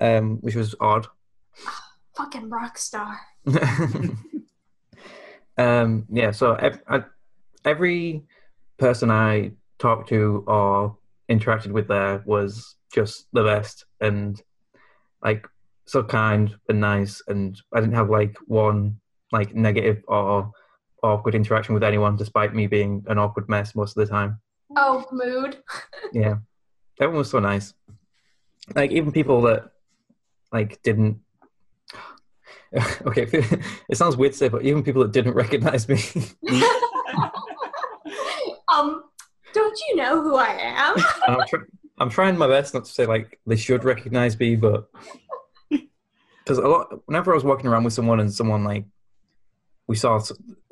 um, 0.00 0.38
which 0.40 0.54
was 0.54 0.74
odd. 0.80 1.06
Fucking 2.16 2.48
rock 2.48 2.78
star. 2.78 3.18
um, 5.58 6.06
yeah, 6.10 6.30
so 6.30 6.54
ev- 6.54 6.82
I, 6.88 7.04
every 7.64 8.22
person 8.78 9.10
I 9.10 9.52
talked 9.78 10.08
to 10.10 10.44
or 10.46 10.96
interacted 11.30 11.72
with 11.72 11.88
there 11.88 12.22
was 12.26 12.76
just 12.94 13.26
the 13.32 13.42
best 13.42 13.84
and 14.00 14.40
like 15.22 15.46
so 15.86 16.02
kind 16.02 16.56
and 16.68 16.80
nice, 16.80 17.22
and 17.28 17.60
I 17.74 17.80
didn't 17.80 17.94
have 17.94 18.10
like 18.10 18.36
one 18.46 19.00
like 19.32 19.54
negative 19.54 20.02
or 20.08 20.50
awkward 21.02 21.34
interaction 21.34 21.74
with 21.74 21.84
anyone, 21.84 22.16
despite 22.16 22.54
me 22.54 22.66
being 22.66 23.04
an 23.08 23.18
awkward 23.18 23.48
mess 23.48 23.74
most 23.74 23.96
of 23.96 24.06
the 24.06 24.12
time. 24.12 24.40
Oh, 24.76 25.04
mood. 25.12 25.58
Yeah, 26.12 26.36
everyone 27.00 27.18
was 27.18 27.30
so 27.30 27.38
nice. 27.38 27.74
Like 28.74 28.90
even 28.90 29.12
people 29.12 29.42
that 29.42 29.70
like 30.52 30.82
didn't. 30.82 31.20
okay, 33.06 33.28
it 33.88 33.96
sounds 33.96 34.16
weird 34.16 34.32
to 34.32 34.38
say, 34.38 34.48
but 34.48 34.64
even 34.64 34.82
people 34.82 35.02
that 35.02 35.12
didn't 35.12 35.34
recognize 35.34 35.88
me, 35.88 36.00
um, 38.72 39.04
don't 39.54 39.80
you 39.88 39.96
know 39.96 40.22
who 40.22 40.36
I 40.36 40.48
am? 40.48 40.96
I'm, 41.28 41.46
tr- 41.48 41.68
I'm 41.98 42.10
trying 42.10 42.36
my 42.36 42.48
best 42.48 42.74
not 42.74 42.84
to 42.84 42.90
say 42.90 43.06
like 43.06 43.38
they 43.46 43.56
should 43.56 43.84
recognize 43.84 44.38
me, 44.38 44.56
but 44.56 44.90
because 45.70 46.58
a 46.58 46.68
lot, 46.68 47.06
whenever 47.06 47.32
I 47.32 47.34
was 47.34 47.44
walking 47.44 47.66
around 47.68 47.84
with 47.84 47.94
someone 47.94 48.20
and 48.20 48.32
someone 48.32 48.64
like 48.64 48.84
we 49.86 49.96
saw 49.96 50.20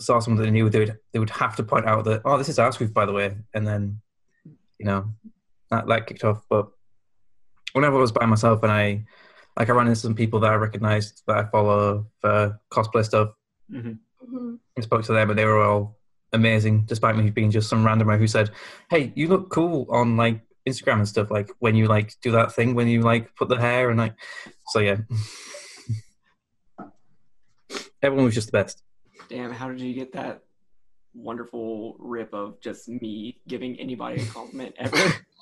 saw 0.01 0.19
someone 0.19 0.39
that 0.39 0.45
they 0.45 0.51
knew, 0.51 0.69
they 0.69 0.81
would 0.81 0.99
they 1.13 1.19
would 1.21 1.31
have 1.31 1.57
to 1.57 1.63
point 1.63 1.87
out 1.87 2.05
that 2.05 2.23
oh, 2.25 2.37
this 2.39 2.49
is 2.49 2.59
ArseQueef, 2.59 2.93
by 2.93 3.07
the 3.07 3.13
way, 3.13 3.37
and 3.55 3.67
then 3.67 4.01
you 4.79 4.87
know 4.87 5.15
that 5.75 5.87
that 5.89 6.07
kicked 6.07 6.25
off. 6.25 6.43
But 6.49 6.69
whenever 7.73 7.97
I 7.97 8.01
was 8.01 8.13
by 8.13 8.27
myself 8.27 8.63
and 8.63 8.73
I 8.73 9.05
like 9.59 9.69
I 9.69 9.73
ran 9.73 9.87
into 9.87 10.01
some 10.01 10.15
people 10.15 10.41
that 10.41 10.53
I 10.53 10.57
recognized 10.57 11.23
that 11.27 11.37
I 11.37 11.45
follow 11.51 12.07
for 12.21 12.61
cosplay 12.73 13.05
stuff, 13.05 13.31
Mhm. 13.71 13.99
Mhm. 14.27 14.59
I 14.77 14.81
spoke 14.81 15.05
to 15.05 15.13
them 15.13 15.31
and 15.31 15.39
they 15.39 15.45
were 15.45 15.63
all 15.63 15.99
amazing, 16.33 16.85
despite 16.87 17.17
me 17.17 17.31
being 17.31 17.51
just 17.51 17.69
some 17.69 17.85
randomer 17.85 18.19
who 18.19 18.27
said, 18.27 18.51
"Hey, 18.91 19.13
you 19.15 19.29
look 19.29 19.51
cool 19.51 19.87
on 19.91 20.17
like 20.17 20.41
Instagram 20.67 20.95
and 20.99 21.09
stuff. 21.09 21.31
Like 21.31 21.51
when 21.61 21.75
you 21.77 21.87
like 21.87 22.19
do 22.21 22.33
that 22.33 22.53
thing 22.55 22.75
when 22.75 22.89
you 22.89 23.03
like 23.03 23.35
put 23.37 23.49
the 23.49 23.57
hair 23.61 23.91
and 23.91 23.99
like." 23.99 24.15
So 24.69 24.81
yeah, 24.81 24.97
everyone 28.03 28.25
was 28.27 28.35
just 28.35 28.49
the 28.49 28.53
best. 28.53 28.83
Damn, 29.29 29.53
how 29.53 29.69
did 29.69 29.81
you 29.81 29.95
get 29.95 30.13
that 30.13 30.43
wonderful 31.15 31.97
rip 31.99 32.35
of 32.35 32.61
just 32.61 32.89
me 32.89 33.41
giving 33.47 33.79
anybody 33.79 34.21
a 34.23 34.27
compliment 34.27 34.75
ever? 34.79 34.97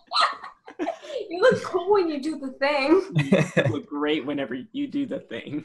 You 1.29 1.41
look 1.41 1.63
cool 1.63 1.93
when 1.93 2.09
you 2.09 2.21
do 2.21 2.39
the 2.39 2.51
thing. 2.53 3.03
You 3.17 3.63
look 3.73 3.87
great 3.87 4.27
whenever 4.27 4.55
you 4.73 4.87
do 4.87 5.07
the 5.07 5.21
thing. 5.21 5.65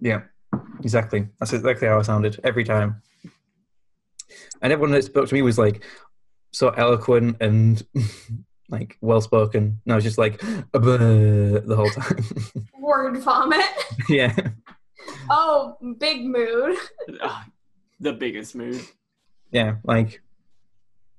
yeah, 0.00 0.22
exactly. 0.82 1.26
That's 1.40 1.52
exactly 1.52 1.88
how 1.88 1.98
I 1.98 2.02
sounded 2.02 2.38
every 2.44 2.64
time. 2.64 3.02
And 4.62 4.72
everyone 4.72 4.92
that 4.92 5.04
spoke 5.04 5.28
to 5.28 5.34
me 5.34 5.42
was 5.42 5.58
like 5.58 5.84
so 6.52 6.70
eloquent 6.70 7.36
and 7.40 7.84
like 8.68 8.98
well 9.00 9.20
spoken. 9.20 9.80
And 9.84 9.92
I 9.92 9.96
was 9.96 10.04
just 10.04 10.18
like 10.18 10.38
the 10.40 11.74
whole 11.76 11.90
time. 11.90 12.24
Word 12.80 13.18
vomit. 13.18 13.64
yeah. 14.08 14.34
Oh, 15.30 15.76
big 15.98 16.24
mood. 16.24 16.76
Ah, 17.20 17.46
the 18.00 18.12
biggest 18.12 18.54
mood. 18.54 18.80
yeah, 19.50 19.76
like 19.84 20.22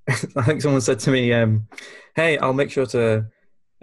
I 0.36 0.44
think 0.44 0.62
someone 0.62 0.82
said 0.82 1.00
to 1.00 1.12
me, 1.12 1.34
um, 1.34 1.68
"Hey, 2.16 2.38
I'll 2.38 2.54
make 2.54 2.72
sure 2.72 2.86
to 2.88 3.26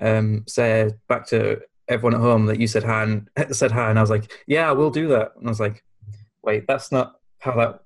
um, 0.01 0.45
say 0.47 0.91
back 1.09 1.27
to 1.29 1.61
everyone 1.89 2.15
at 2.15 2.21
home 2.21 2.47
that 2.47 2.61
you 2.61 2.67
said 2.67 2.85
hi." 2.85 3.03
And 3.03 3.29
said 3.55 3.73
hi, 3.73 3.91
and 3.91 3.99
I 3.99 4.03
was 4.03 4.11
like, 4.11 4.33
"Yeah, 4.47 4.69
I 4.69 4.73
will 4.73 4.91
do 4.91 5.09
that." 5.09 5.33
And 5.37 5.47
I 5.47 5.51
was 5.51 5.61
like, 5.61 5.85
"Wait, 6.43 6.65
that's 6.67 6.91
not 6.91 7.15
how 7.41 7.57
that 7.57 7.81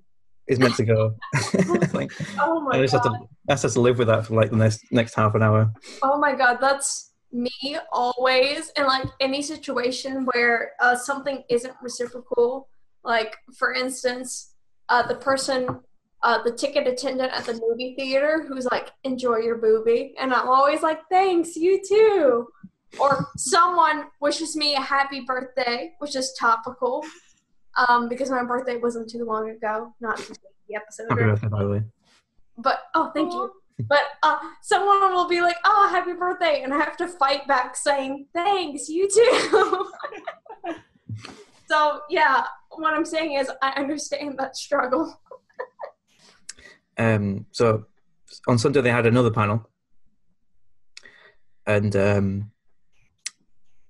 is 0.46 0.58
meant 0.58 0.76
to 0.76 0.84
go." 0.84 1.16
like, 1.92 2.12
Oh 2.38 2.68
I 2.70 2.76
my 2.76 2.82
just 2.82 2.94
have 2.94 3.02
to, 3.02 3.10
I 3.48 3.52
just 3.52 3.62
have 3.64 3.72
to 3.72 3.80
live 3.80 3.98
with 3.98 4.08
that 4.08 4.26
for 4.26 4.34
like 4.34 4.50
the 4.50 4.56
next 4.56 4.84
next 4.92 5.14
half 5.14 5.34
an 5.34 5.42
hour. 5.42 5.72
Oh 6.02 6.18
my 6.18 6.34
god, 6.34 6.58
that's 6.60 7.12
me 7.32 7.78
always 7.92 8.70
in 8.76 8.86
like 8.86 9.06
any 9.20 9.42
situation 9.42 10.26
where 10.32 10.72
uh, 10.80 10.96
something 10.96 11.42
isn't 11.50 11.74
reciprocal. 11.82 12.68
Like 13.04 13.36
for 13.56 13.72
instance, 13.74 14.54
uh, 14.88 15.06
the 15.06 15.16
person, 15.16 15.80
uh, 16.22 16.42
the 16.42 16.52
ticket 16.52 16.86
attendant 16.86 17.32
at 17.32 17.44
the 17.44 17.54
movie 17.54 17.94
theater 17.96 18.44
who's 18.48 18.66
like, 18.70 18.92
"Enjoy 19.04 19.36
your 19.38 19.60
movie," 19.60 20.14
and 20.18 20.32
I'm 20.34 20.48
always 20.48 20.82
like, 20.82 21.00
"Thanks, 21.10 21.56
you 21.56 21.80
too." 21.86 22.48
Or 22.98 23.26
someone 23.36 24.06
wishes 24.20 24.56
me 24.56 24.74
a 24.74 24.80
happy 24.80 25.20
birthday, 25.20 25.92
which 25.98 26.16
is 26.16 26.32
topical, 26.38 27.04
um, 27.88 28.08
because 28.08 28.30
my 28.30 28.42
birthday 28.44 28.76
wasn't 28.78 29.10
too 29.10 29.24
long 29.24 29.50
ago. 29.50 29.94
Not 30.00 30.16
the 30.68 30.74
episode. 30.74 31.06
Happy 31.10 31.22
birthday, 31.22 31.48
by 31.48 31.62
the 31.62 31.68
way. 31.68 31.82
but 32.56 32.80
oh 32.94 33.10
thank 33.14 33.32
you 33.32 33.50
but 33.88 34.02
uh, 34.24 34.36
someone 34.62 35.12
will 35.14 35.28
be 35.28 35.40
like 35.40 35.56
oh 35.64 35.88
happy 35.88 36.12
birthday 36.12 36.62
and 36.62 36.74
i 36.74 36.76
have 36.76 36.96
to 36.96 37.06
fight 37.06 37.46
back 37.46 37.76
saying 37.76 38.26
thanks 38.34 38.88
you 38.88 39.08
too 39.08 40.74
so 41.70 42.00
yeah 42.10 42.42
what 42.70 42.94
i'm 42.94 43.04
saying 43.04 43.34
is 43.34 43.48
i 43.62 43.70
understand 43.72 44.36
that 44.36 44.56
struggle 44.56 45.16
Um, 46.98 47.46
so 47.52 47.86
on 48.48 48.58
Sunday 48.58 48.80
they 48.80 48.90
had 48.90 49.06
another 49.06 49.30
panel, 49.30 49.68
and 51.66 51.94
um, 51.96 52.50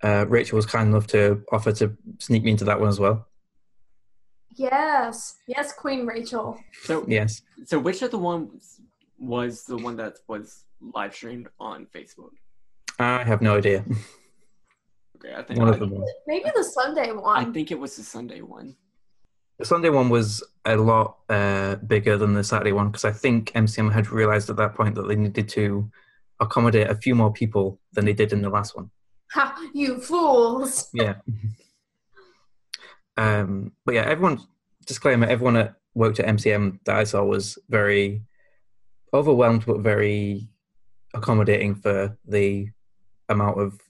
uh, 0.03 0.27
Rachel 0.29 0.57
was 0.57 0.67
kind 0.67 0.89
enough 0.91 1.07
to 1.09 1.43
offer 1.53 1.73
to 1.73 1.97
sneak 2.19 2.43
me 2.45 2.51
into 2.53 2.65
that 2.65 2.79
one 2.81 2.89
as 2.89 3.01
well. 3.01 3.27
yes 4.57 5.37
yes 5.47 5.73
queen 5.73 6.05
rachel 6.07 6.59
So, 6.83 7.05
Yes. 7.09 7.43
so 7.65 7.79
which 7.79 8.03
of 8.03 8.11
the 8.11 8.19
ones 8.19 8.81
was 9.19 9.65
the 9.65 9.77
one 9.77 9.97
that 9.97 10.15
was 10.29 10.65
live 10.95 11.15
streamed 11.15 11.49
on 11.61 11.87
Facebook? 11.95 12.33
I 12.99 13.23
have 13.25 13.41
no 13.43 13.57
idea. 13.57 13.85
Okay, 15.17 15.35
I 15.35 15.43
think 15.43 15.59
One 15.61 15.69
I, 15.69 15.73
of 15.73 15.81
them. 15.81 15.91
was. 15.91 16.11
maybe 16.27 16.51
the 16.55 16.65
sunday 16.65 17.11
one. 17.13 17.37
I 17.49 17.53
think 17.53 17.71
it 17.71 17.79
was 17.79 17.97
the 17.97 18.03
Sunday 18.03 18.41
one. 18.43 18.77
The 19.59 19.65
Sunday 19.65 19.91
one 19.91 20.09
was 20.11 20.43
a 20.69 20.77
lot 20.77 21.19
uh, 21.29 21.77
bigger 21.77 22.17
than 22.17 22.35
the 22.35 22.45
Saturday 22.45 22.73
one 22.73 22.89
because 22.89 23.05
I 23.05 23.13
think 23.13 23.53
MCM 23.53 23.93
had 23.93 24.11
realised 24.11 24.51
at 24.51 24.57
that 24.57 24.75
point 24.75 24.95
that 24.95 25.09
they 25.09 25.17
needed 25.17 25.49
to 25.51 25.91
accommodate 26.41 26.89
a 26.89 26.95
few 26.95 27.15
more 27.15 27.33
people 27.33 27.81
than 27.93 28.05
they 28.05 28.13
did 28.13 28.33
in 28.33 28.43
the 28.43 28.51
last 28.51 28.77
one. 28.77 28.91
ha 29.31 29.55
you 29.75 30.01
fools 30.01 30.89
Yeah. 30.93 31.17
um, 33.17 33.73
but 33.85 33.95
yeah, 33.95 34.05
everyone, 34.05 34.41
disclaimer, 34.87 35.27
everyone 35.27 35.55
that 35.55 35.75
worked 35.95 36.21
at 36.21 36.27
MCM 36.27 36.79
that 36.85 36.97
I 36.97 37.05
saw 37.05 37.25
was 37.25 37.59
very 37.69 38.23
overwhelmed 39.13 39.65
but 39.67 39.81
very 39.81 40.49
accommodating 41.15 41.75
for 41.75 42.17
the 42.27 42.69
amount 43.29 43.61
of 43.61 43.81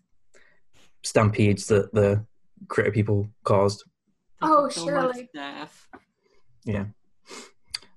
stampedes 1.02 1.66
that 1.66 1.92
the 1.92 2.24
critter 2.68 2.92
people 2.92 3.28
caused. 3.44 3.84
Oh, 4.40 4.64
you 4.64 4.70
so 4.70 4.86
surely. 4.86 5.28
Staff. 5.34 5.87
Yeah. 6.68 6.84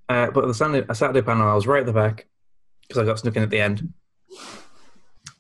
Uh, 0.08 0.32
but 0.32 0.48
the 0.48 0.54
Saturday, 0.54 0.86
a 0.90 0.96
Saturday 0.96 1.22
panel, 1.22 1.50
I 1.50 1.54
was 1.54 1.68
right 1.68 1.82
at 1.82 1.86
the 1.86 1.94
back 1.94 2.28
because 2.88 3.02
I 3.02 3.06
got 3.06 3.20
snuck 3.20 3.36
in 3.36 3.44
at 3.44 3.50
the 3.50 3.60
end, 3.60 3.94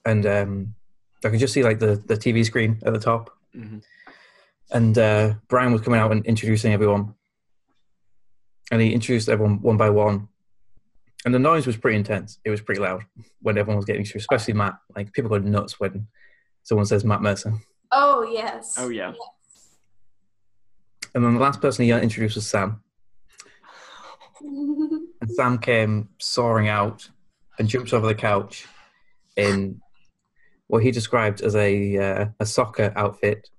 and 0.06 0.26
um, 0.26 0.76
I 1.24 1.30
could 1.30 1.40
just 1.40 1.54
see 1.54 1.64
like 1.64 1.80
the, 1.80 1.96
the 1.96 2.16
TV 2.16 2.46
screen 2.46 2.80
at 2.86 2.94
the 2.94 3.00
top, 3.00 3.32
hmm 3.54 3.80
and 4.74 4.98
uh, 4.98 5.34
Brian 5.50 5.74
was 5.74 5.82
coming 5.82 6.00
out 6.00 6.14
and 6.14 6.26
introducing 6.26 6.72
everyone. 6.72 7.14
and 8.72 8.80
he 8.82 8.94
introduced 8.94 9.28
everyone 9.28 9.62
one 9.62 9.76
by 9.76 9.90
one. 9.90 10.30
And 11.26 11.34
the 11.36 11.40
noise 11.40 11.68
was 11.68 11.76
pretty 11.76 11.98
intense. 11.98 12.40
It 12.46 12.52
was 12.52 12.62
pretty 12.62 12.80
loud 12.80 13.04
when 13.42 13.58
everyone 13.58 13.76
was 13.76 13.84
getting 13.86 14.00
introduced, 14.00 14.24
especially 14.32 14.54
Matt. 14.54 14.76
Like 14.96 15.12
people 15.12 15.30
go 15.30 15.40
nuts 15.40 15.78
when 15.78 16.08
someone 16.64 16.86
says 16.86 17.04
Matt 17.04 17.22
Mercer. 17.22 17.54
Oh 17.92 18.24
yes. 18.24 18.76
Oh 18.78 18.88
yeah. 18.88 19.12
And 21.14 21.26
then 21.26 21.34
the 21.34 21.42
last 21.42 21.60
person 21.60 21.84
he 21.84 21.92
introduced 21.92 22.36
was 22.36 22.48
Sam. 22.48 22.82
And 24.44 25.32
Sam 25.32 25.58
came 25.60 26.10
soaring 26.20 26.68
out 26.68 27.08
and 27.60 27.68
jumped 27.68 27.94
over 27.94 28.08
the 28.08 28.16
couch 28.16 28.66
in 29.36 29.80
what 30.68 30.84
he 30.84 30.92
described 30.92 31.42
as 31.42 31.56
a 31.56 31.98
uh, 31.98 32.26
a 32.40 32.46
soccer 32.46 32.92
outfit. 32.96 33.50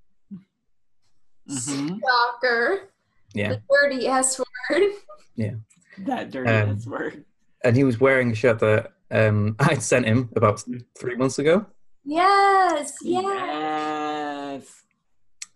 hmm 1.49 1.99
Soccer. 1.99 2.89
Yeah, 3.35 3.49
The 3.49 3.63
dirty 3.71 4.07
S 4.07 4.39
word. 4.71 4.91
Yeah. 5.37 5.55
That 5.99 6.31
dirty 6.31 6.51
Um, 6.51 6.71
ass 6.77 6.87
word. 6.87 7.25
and 7.65 7.77
he 7.77 7.85
was 7.85 7.99
wearing 8.01 8.31
a 8.33 8.35
shirt 8.35 8.59
that 8.59 8.93
um, 9.11 9.57
I'd 9.61 9.83
sent 9.83 10.07
him 10.07 10.29
about 10.37 10.63
three 10.99 11.17
months 11.17 11.39
ago. 11.39 11.67
Yes. 12.05 12.95
Yes. 13.03 13.23
Yes. 13.25 14.83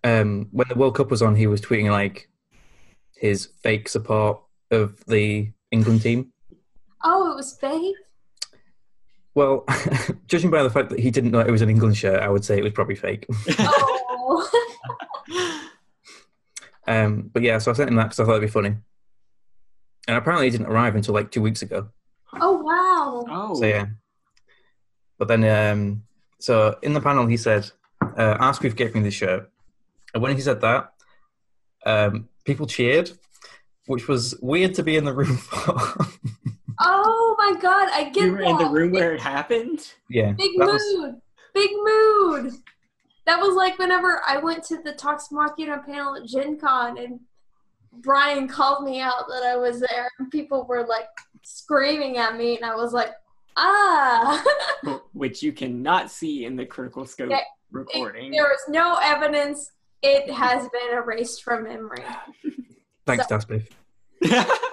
Um, 0.05 0.48
when 0.53 0.66
the 0.69 0.74
World 0.77 0.94
Cup 0.97 1.11
was 1.11 1.20
on, 1.20 1.35
he 1.36 1.47
was 1.47 1.61
tweeting 1.61 1.90
like 1.90 2.28
his 3.16 3.47
fake 3.62 3.89
support 3.89 4.40
of 4.70 5.05
the 5.06 5.52
England 5.70 6.02
team. 6.02 6.32
Oh, 7.05 7.32
it 7.32 7.36
was 7.36 7.56
fake. 7.59 7.97
Well, 9.34 9.66
judging 10.26 10.51
by 10.51 10.62
the 10.62 10.70
fact 10.70 10.90
that 10.90 10.98
he 10.98 11.10
didn't 11.10 11.30
know 11.30 11.40
it 11.40 11.51
was 11.51 11.62
an 11.62 11.70
England 11.70 11.97
shirt, 11.97 12.22
I 12.22 12.28
would 12.28 12.44
say 12.44 12.56
it 12.56 12.64
was 12.64 12.72
probably 12.72 12.94
fake. 12.97 13.26
Oh. 13.59 14.51
Um, 16.86 17.30
but 17.32 17.43
yeah, 17.43 17.59
so 17.59 17.70
I 17.70 17.74
sent 17.74 17.90
him 17.90 17.97
that 17.97 18.05
because 18.05 18.20
I 18.20 18.24
thought 18.24 18.36
it'd 18.36 18.43
be 18.43 18.48
funny. 18.48 18.76
And 20.09 20.16
apparently, 20.16 20.47
it 20.47 20.52
didn't 20.52 20.68
arrive 20.68 20.94
until 20.94 21.14
like 21.14 21.30
two 21.30 21.43
weeks 21.43 21.62
ago. 21.62 21.88
oh 22.40 22.59
wow. 22.59 23.24
oh. 23.28 23.55
So 23.55 23.66
yeah. 23.66 23.86
But 25.18 25.28
then, 25.28 25.44
um, 25.44 26.02
so 26.38 26.78
in 26.82 26.93
the 26.93 27.01
panel, 27.01 27.26
he 27.26 27.36
said, 27.36 27.70
uh, 28.01 28.36
"ArseQueef 28.38 28.76
gave 28.76 28.94
me 28.94 29.01
this 29.01 29.14
shirt," 29.14 29.51
and 30.14 30.22
when 30.22 30.36
he 30.36 30.40
said 30.40 30.60
that, 30.60 30.93
um, 31.84 32.28
people 32.44 32.66
cheered, 32.66 33.10
which 33.86 34.08
was 34.08 34.34
weird 34.42 34.74
to 34.74 34.82
be 34.82 34.96
in 34.96 35.04
the 35.04 35.12
room 35.14 35.36
for. 35.36 35.74
Oh 36.78 37.34
my 37.38 37.58
god, 37.60 37.88
I 37.92 38.10
get 38.10 38.24
You 38.24 38.32
were 38.32 38.40
in 38.40 38.58
the 38.58 38.66
room 38.68 38.92
where 38.92 39.14
it 39.14 39.20
happened. 39.20 39.92
yeah, 40.10 40.32
Big 40.32 40.52
mood. 40.58 40.68
was 40.68 41.14
Big 41.54 41.70
mood. 41.74 42.52
That 43.24 43.40
was 43.40 43.54
like 43.56 43.78
whenever 43.78 44.22
I 44.26 44.38
went 44.38 44.62
to 44.64 44.82
the 44.82 44.92
Talks 44.92 45.32
Machina 45.32 45.82
panel 45.86 46.16
at 46.16 46.26
Gen 46.26 46.58
Con 46.58 46.98
and 46.98 47.18
Brian 48.02 48.46
called 48.46 48.84
me 48.84 49.00
out 49.00 49.26
that 49.28 49.42
I 49.42 49.56
was 49.56 49.80
there 49.80 50.10
and 50.18 50.30
people 50.30 50.64
were 50.68 50.86
like 50.86 51.08
screaming 51.42 52.18
at 52.18 52.36
me 52.36 52.56
and 52.56 52.64
I 52.64 52.74
was 52.76 52.92
like, 52.92 53.10
ah. 53.56 54.44
which 55.14 55.42
you 55.42 55.52
cannot 55.52 56.10
see 56.10 56.44
in 56.44 56.56
the 56.56 56.66
critical 56.66 57.06
scope 57.06 57.30
Yeah, 57.30 57.40
recording. 57.70 58.30
there 58.32 58.42
was 58.44 58.60
no 58.68 58.98
evidence. 59.02 59.72
It 60.02 60.30
has 60.30 60.68
been 60.68 60.96
erased 60.98 61.42
from 61.42 61.64
memory. 61.64 62.04
thanks, 63.07 63.27
Daspif. 63.27 63.69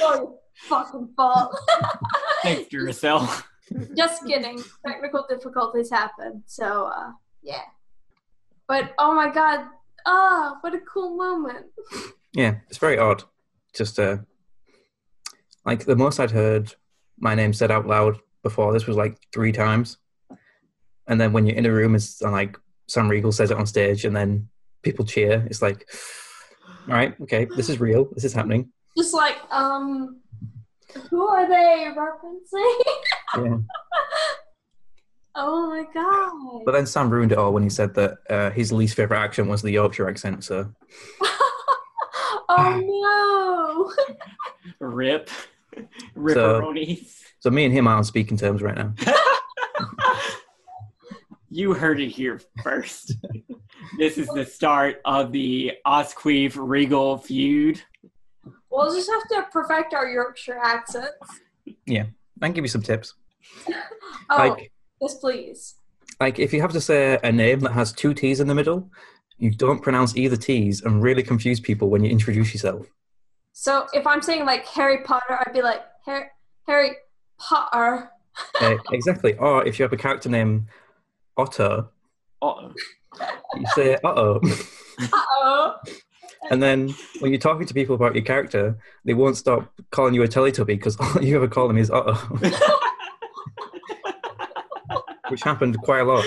your 0.00 0.38
fucking 0.54 1.08
fault. 1.16 1.56
Thanks, 2.42 2.68
Duracell. 2.72 3.44
Just 3.96 4.24
kidding. 4.24 4.62
Technical 4.86 5.26
difficulties 5.28 5.90
happen. 5.90 6.42
So, 6.46 6.86
uh, 6.86 7.10
yeah. 7.42 7.62
But 8.68 8.92
oh 8.98 9.14
my 9.14 9.30
god, 9.30 9.66
ah, 10.06 10.58
what 10.60 10.74
a 10.74 10.80
cool 10.80 11.16
moment. 11.16 11.66
Yeah, 12.32 12.56
it's 12.68 12.78
very 12.78 12.98
odd. 12.98 13.22
Just 13.74 13.98
uh, 13.98 14.18
like 15.64 15.84
the 15.84 15.96
most 15.96 16.18
I'd 16.18 16.30
heard 16.30 16.74
my 17.18 17.34
name 17.34 17.52
said 17.52 17.70
out 17.70 17.86
loud 17.86 18.18
before 18.42 18.72
this 18.72 18.86
was 18.86 18.96
like 18.96 19.18
three 19.32 19.52
times, 19.52 19.98
and 21.06 21.20
then 21.20 21.32
when 21.32 21.46
you're 21.46 21.56
in 21.56 21.66
a 21.66 21.72
room, 21.72 21.94
it's 21.94 22.20
and 22.22 22.32
like 22.32 22.58
Sam 22.88 23.08
Riegel 23.08 23.32
says 23.32 23.50
it 23.50 23.56
on 23.56 23.66
stage, 23.66 24.04
and 24.04 24.16
then 24.16 24.48
people 24.82 25.04
cheer. 25.04 25.46
It's 25.48 25.62
like, 25.62 25.88
all 26.88 26.94
right, 26.94 27.14
okay, 27.22 27.46
this 27.56 27.68
is 27.68 27.80
real. 27.80 28.08
This 28.12 28.24
is 28.24 28.32
happening. 28.32 28.70
Just 28.96 29.12
like, 29.12 29.36
um, 29.50 30.20
who 31.10 31.26
are 31.26 31.48
they 31.48 31.90
referencing? 31.96 32.82
Yeah. 33.36 33.58
oh 35.34 35.68
my 35.68 35.84
god. 35.92 36.64
But 36.64 36.72
then 36.72 36.86
Sam 36.86 37.10
ruined 37.10 37.32
it 37.32 37.38
all 37.38 37.52
when 37.52 37.62
he 37.62 37.70
said 37.70 37.94
that 37.94 38.18
uh, 38.30 38.50
his 38.50 38.72
least 38.72 38.96
favorite 38.96 39.18
accent 39.18 39.48
was 39.48 39.62
the 39.62 39.70
Yorkshire 39.70 40.08
accent. 40.08 40.44
So 40.44 40.72
oh 42.48 43.92
no. 43.98 44.16
Rip. 44.78 45.30
Ripperonis. 46.16 47.20
so 47.40 47.50
me 47.50 47.64
and 47.64 47.74
him 47.74 47.86
are 47.86 47.96
on 47.96 48.04
speaking 48.04 48.36
terms 48.36 48.62
right 48.62 48.76
now. 48.76 48.94
You 51.56 51.72
heard 51.72 52.00
it 52.02 52.10
here 52.10 52.38
first. 52.62 53.14
this 53.96 54.18
is 54.18 54.28
the 54.28 54.44
start 54.44 55.00
of 55.06 55.32
the 55.32 55.72
ArseQueef 55.86 56.52
Riegel 56.54 57.16
feud. 57.16 57.82
We'll 58.68 58.94
just 58.94 59.10
have 59.10 59.22
to 59.28 59.50
perfect 59.50 59.94
our 59.94 60.06
Yorkshire 60.06 60.58
accents. 60.62 61.14
Yeah, 61.86 62.04
can 62.42 62.52
give 62.52 62.62
you 62.62 62.68
some 62.68 62.82
tips. 62.82 63.14
Oh, 64.28 64.36
Like 64.36 64.72
yes, 65.00 65.14
please. 65.14 65.76
like 66.20 66.38
if 66.38 66.52
you 66.52 66.60
have 66.60 66.72
to 66.72 66.80
say 66.80 67.18
a 67.22 67.32
name 67.32 67.60
that 67.60 67.72
has 67.72 67.92
two 67.92 68.12
T's 68.12 68.40
in 68.40 68.48
the 68.48 68.54
middle, 68.54 68.90
you 69.38 69.50
don't 69.50 69.80
pronounce 69.80 70.14
either 70.16 70.36
T's 70.36 70.82
and 70.82 71.02
really 71.02 71.22
confuse 71.22 71.58
people 71.60 71.88
when 71.88 72.04
you 72.04 72.10
introduce 72.10 72.52
yourself. 72.52 72.86
So 73.52 73.86
if 73.94 74.06
I'm 74.06 74.20
saying 74.20 74.44
like 74.44 74.66
Harry 74.66 75.04
Potter, 75.04 75.38
I'd 75.46 75.54
be 75.54 75.62
like 75.62 75.82
Harry, 76.04 76.26
Harry 76.66 76.90
Potter. 77.38 78.10
Uh, 78.60 78.76
exactly. 78.90 79.34
Or 79.38 79.64
if 79.64 79.78
you 79.78 79.84
have 79.84 79.92
a 79.92 79.96
character 79.96 80.28
named 80.28 80.66
Otto, 81.36 81.90
Uh-oh. 82.42 82.72
you 83.56 83.66
say 83.74 83.94
uh-oh. 84.04 84.40
Uh-oh. 85.00 85.74
and 86.50 86.62
then 86.62 86.94
when 87.20 87.30
you're 87.32 87.40
talking 87.40 87.66
to 87.66 87.74
people 87.74 87.94
about 87.94 88.14
your 88.14 88.24
character, 88.24 88.78
they 89.04 89.14
won't 89.14 89.36
stop 89.36 89.70
calling 89.90 90.14
you 90.14 90.22
a 90.22 90.28
Teletubby 90.28 90.66
because 90.66 90.96
all 90.96 91.22
you 91.22 91.36
ever 91.36 91.48
call 91.48 91.68
them 91.68 91.78
is 91.78 91.90
uh-oh. 91.90 92.40
Which 95.28 95.42
happened 95.42 95.76
quite 95.82 96.00
a 96.00 96.04
lot. 96.04 96.24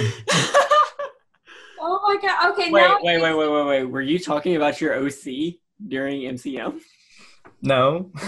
Oh 1.82 2.00
my 2.04 2.18
god. 2.22 2.52
Okay, 2.52 2.70
wait, 2.72 2.82
now 2.82 2.98
wait, 3.02 3.22
wait, 3.22 3.34
wait, 3.34 3.50
wait, 3.50 3.66
wait. 3.66 3.84
Were 3.86 4.02
you 4.02 4.20
talking 4.20 4.58
about 4.58 4.82
your 4.82 4.94
OC 4.96 5.56
during 5.88 6.22
MCM? 6.22 6.82
No. 7.62 8.12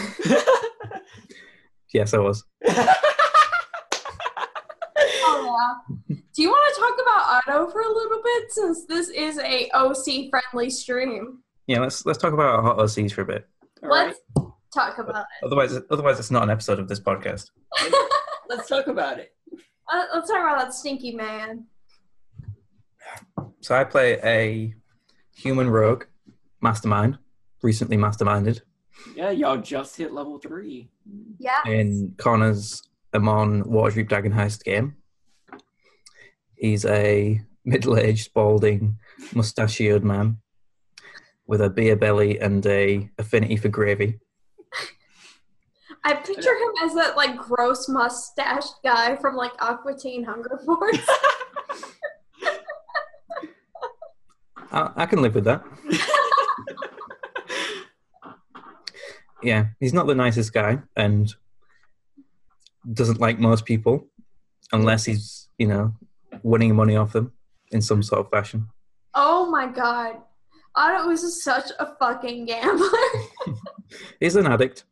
Yes, 1.93 2.13
I 2.13 2.19
was. 2.19 2.45
Oh, 5.33 5.83
yeah. 6.07 6.10
Do 6.33 6.41
you 6.43 6.49
want 6.49 6.73
to 6.73 6.81
talk 6.81 6.93
about 7.01 7.43
Otto 7.47 7.71
for 7.71 7.81
a 7.81 7.93
little 7.93 8.21
bit 8.23 8.51
since 8.51 8.85
this 8.85 9.09
is 9.09 9.37
a 9.39 9.69
OC 9.73 10.29
friendly 10.29 10.69
stream? 10.69 11.39
Yeah, 11.67 11.79
let's 11.79 12.05
let's 12.05 12.19
talk 12.19 12.33
about 12.33 12.63
hot 12.63 12.77
OCs 12.77 13.11
for 13.11 13.21
a 13.21 13.25
bit. 13.25 13.47
All 13.83 13.89
right, 13.89 14.15
Let's 14.37 14.51
talk 14.73 14.97
about 14.97 15.25
it. 15.41 15.45
Otherwise, 15.45 15.77
otherwise 15.89 16.19
it's 16.19 16.31
not 16.31 16.43
an 16.43 16.49
episode 16.49 16.79
of 16.79 16.87
this 16.87 16.99
podcast. 17.01 17.49
let's 18.49 18.69
talk 18.69 18.87
about 18.87 19.19
it. 19.19 19.33
Uh, 19.91 20.05
let's 20.13 20.29
talk 20.29 20.39
about 20.39 20.59
that 20.59 20.73
stinky 20.73 21.13
man. 21.13 21.65
So 23.59 23.75
I 23.75 23.83
play 23.83 24.17
a 24.23 24.73
human 25.35 25.69
rogue 25.69 26.05
mastermind, 26.61 27.17
recently 27.61 27.97
masterminded 27.97 28.61
Yeah, 29.15 29.31
y'all 29.31 29.57
just 29.57 29.97
hit 29.97 30.13
level 30.13 30.39
three. 30.39 30.89
Yeah. 31.39 31.61
in 31.65 32.13
Connor's 32.17 32.83
Emon 33.13 33.63
Waterdeep 33.63 34.07
Dragon 34.07 34.31
Heist 34.31 34.63
game. 34.63 34.95
He's 36.61 36.85
a 36.85 37.41
middle-aged, 37.65 38.33
balding, 38.35 38.99
mustachioed 39.33 40.03
man 40.03 40.37
with 41.47 41.59
a 41.59 41.71
beer 41.71 41.95
belly 41.95 42.39
and 42.39 42.63
a 42.67 43.09
affinity 43.17 43.57
for 43.57 43.67
gravy. 43.67 44.19
I 46.05 46.13
picture 46.13 46.55
him 46.55 46.71
as 46.83 46.93
that 46.93 47.17
like 47.17 47.35
gross 47.35 47.89
mustached 47.89 48.75
guy 48.83 49.15
from 49.15 49.35
like 49.35 49.53
Aqua 49.59 49.97
Teen 49.97 50.23
Hunger 50.23 50.61
Force. 50.63 50.99
I, 54.71 54.91
I 54.97 55.05
can 55.07 55.23
live 55.23 55.33
with 55.33 55.45
that. 55.45 55.63
Yeah, 59.41 59.69
he's 59.79 59.93
not 59.93 60.05
the 60.05 60.13
nicest 60.13 60.53
guy 60.53 60.77
and 60.95 61.33
doesn't 62.93 63.19
like 63.19 63.39
most 63.39 63.65
people 63.65 64.07
unless 64.71 65.05
he's, 65.05 65.49
you 65.57 65.65
know, 65.65 65.95
winning 66.43 66.75
money 66.75 66.95
off 66.95 67.13
them 67.13 67.31
in 67.71 67.81
some 67.81 68.01
sort 68.03 68.19
of 68.25 68.29
fashion. 68.29 68.67
oh 69.13 69.49
my 69.49 69.67
god. 69.67 70.17
Otto 70.73 71.09
is 71.09 71.43
such 71.43 71.69
a 71.79 71.95
fucking 71.99 72.45
gambler. 72.45 72.87
He's 74.21 74.37
an 74.37 74.47
addict. 74.47 74.85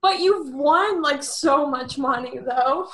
but 0.00 0.18
you've 0.18 0.54
won 0.54 1.02
like 1.02 1.22
so 1.22 1.66
much 1.66 1.98
money 1.98 2.38
though. 2.38 2.88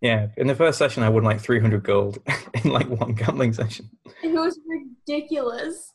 Yeah, 0.00 0.28
in 0.38 0.46
the 0.46 0.54
first 0.54 0.78
session, 0.78 1.02
I 1.02 1.08
won 1.10 1.24
like 1.24 1.40
300 1.40 1.82
gold 1.82 2.18
in 2.64 2.70
like 2.70 2.88
one 2.88 3.12
gambling 3.14 3.52
session. 3.52 3.90
It 4.22 4.32
was 4.32 4.58
ridiculous. 4.66 5.92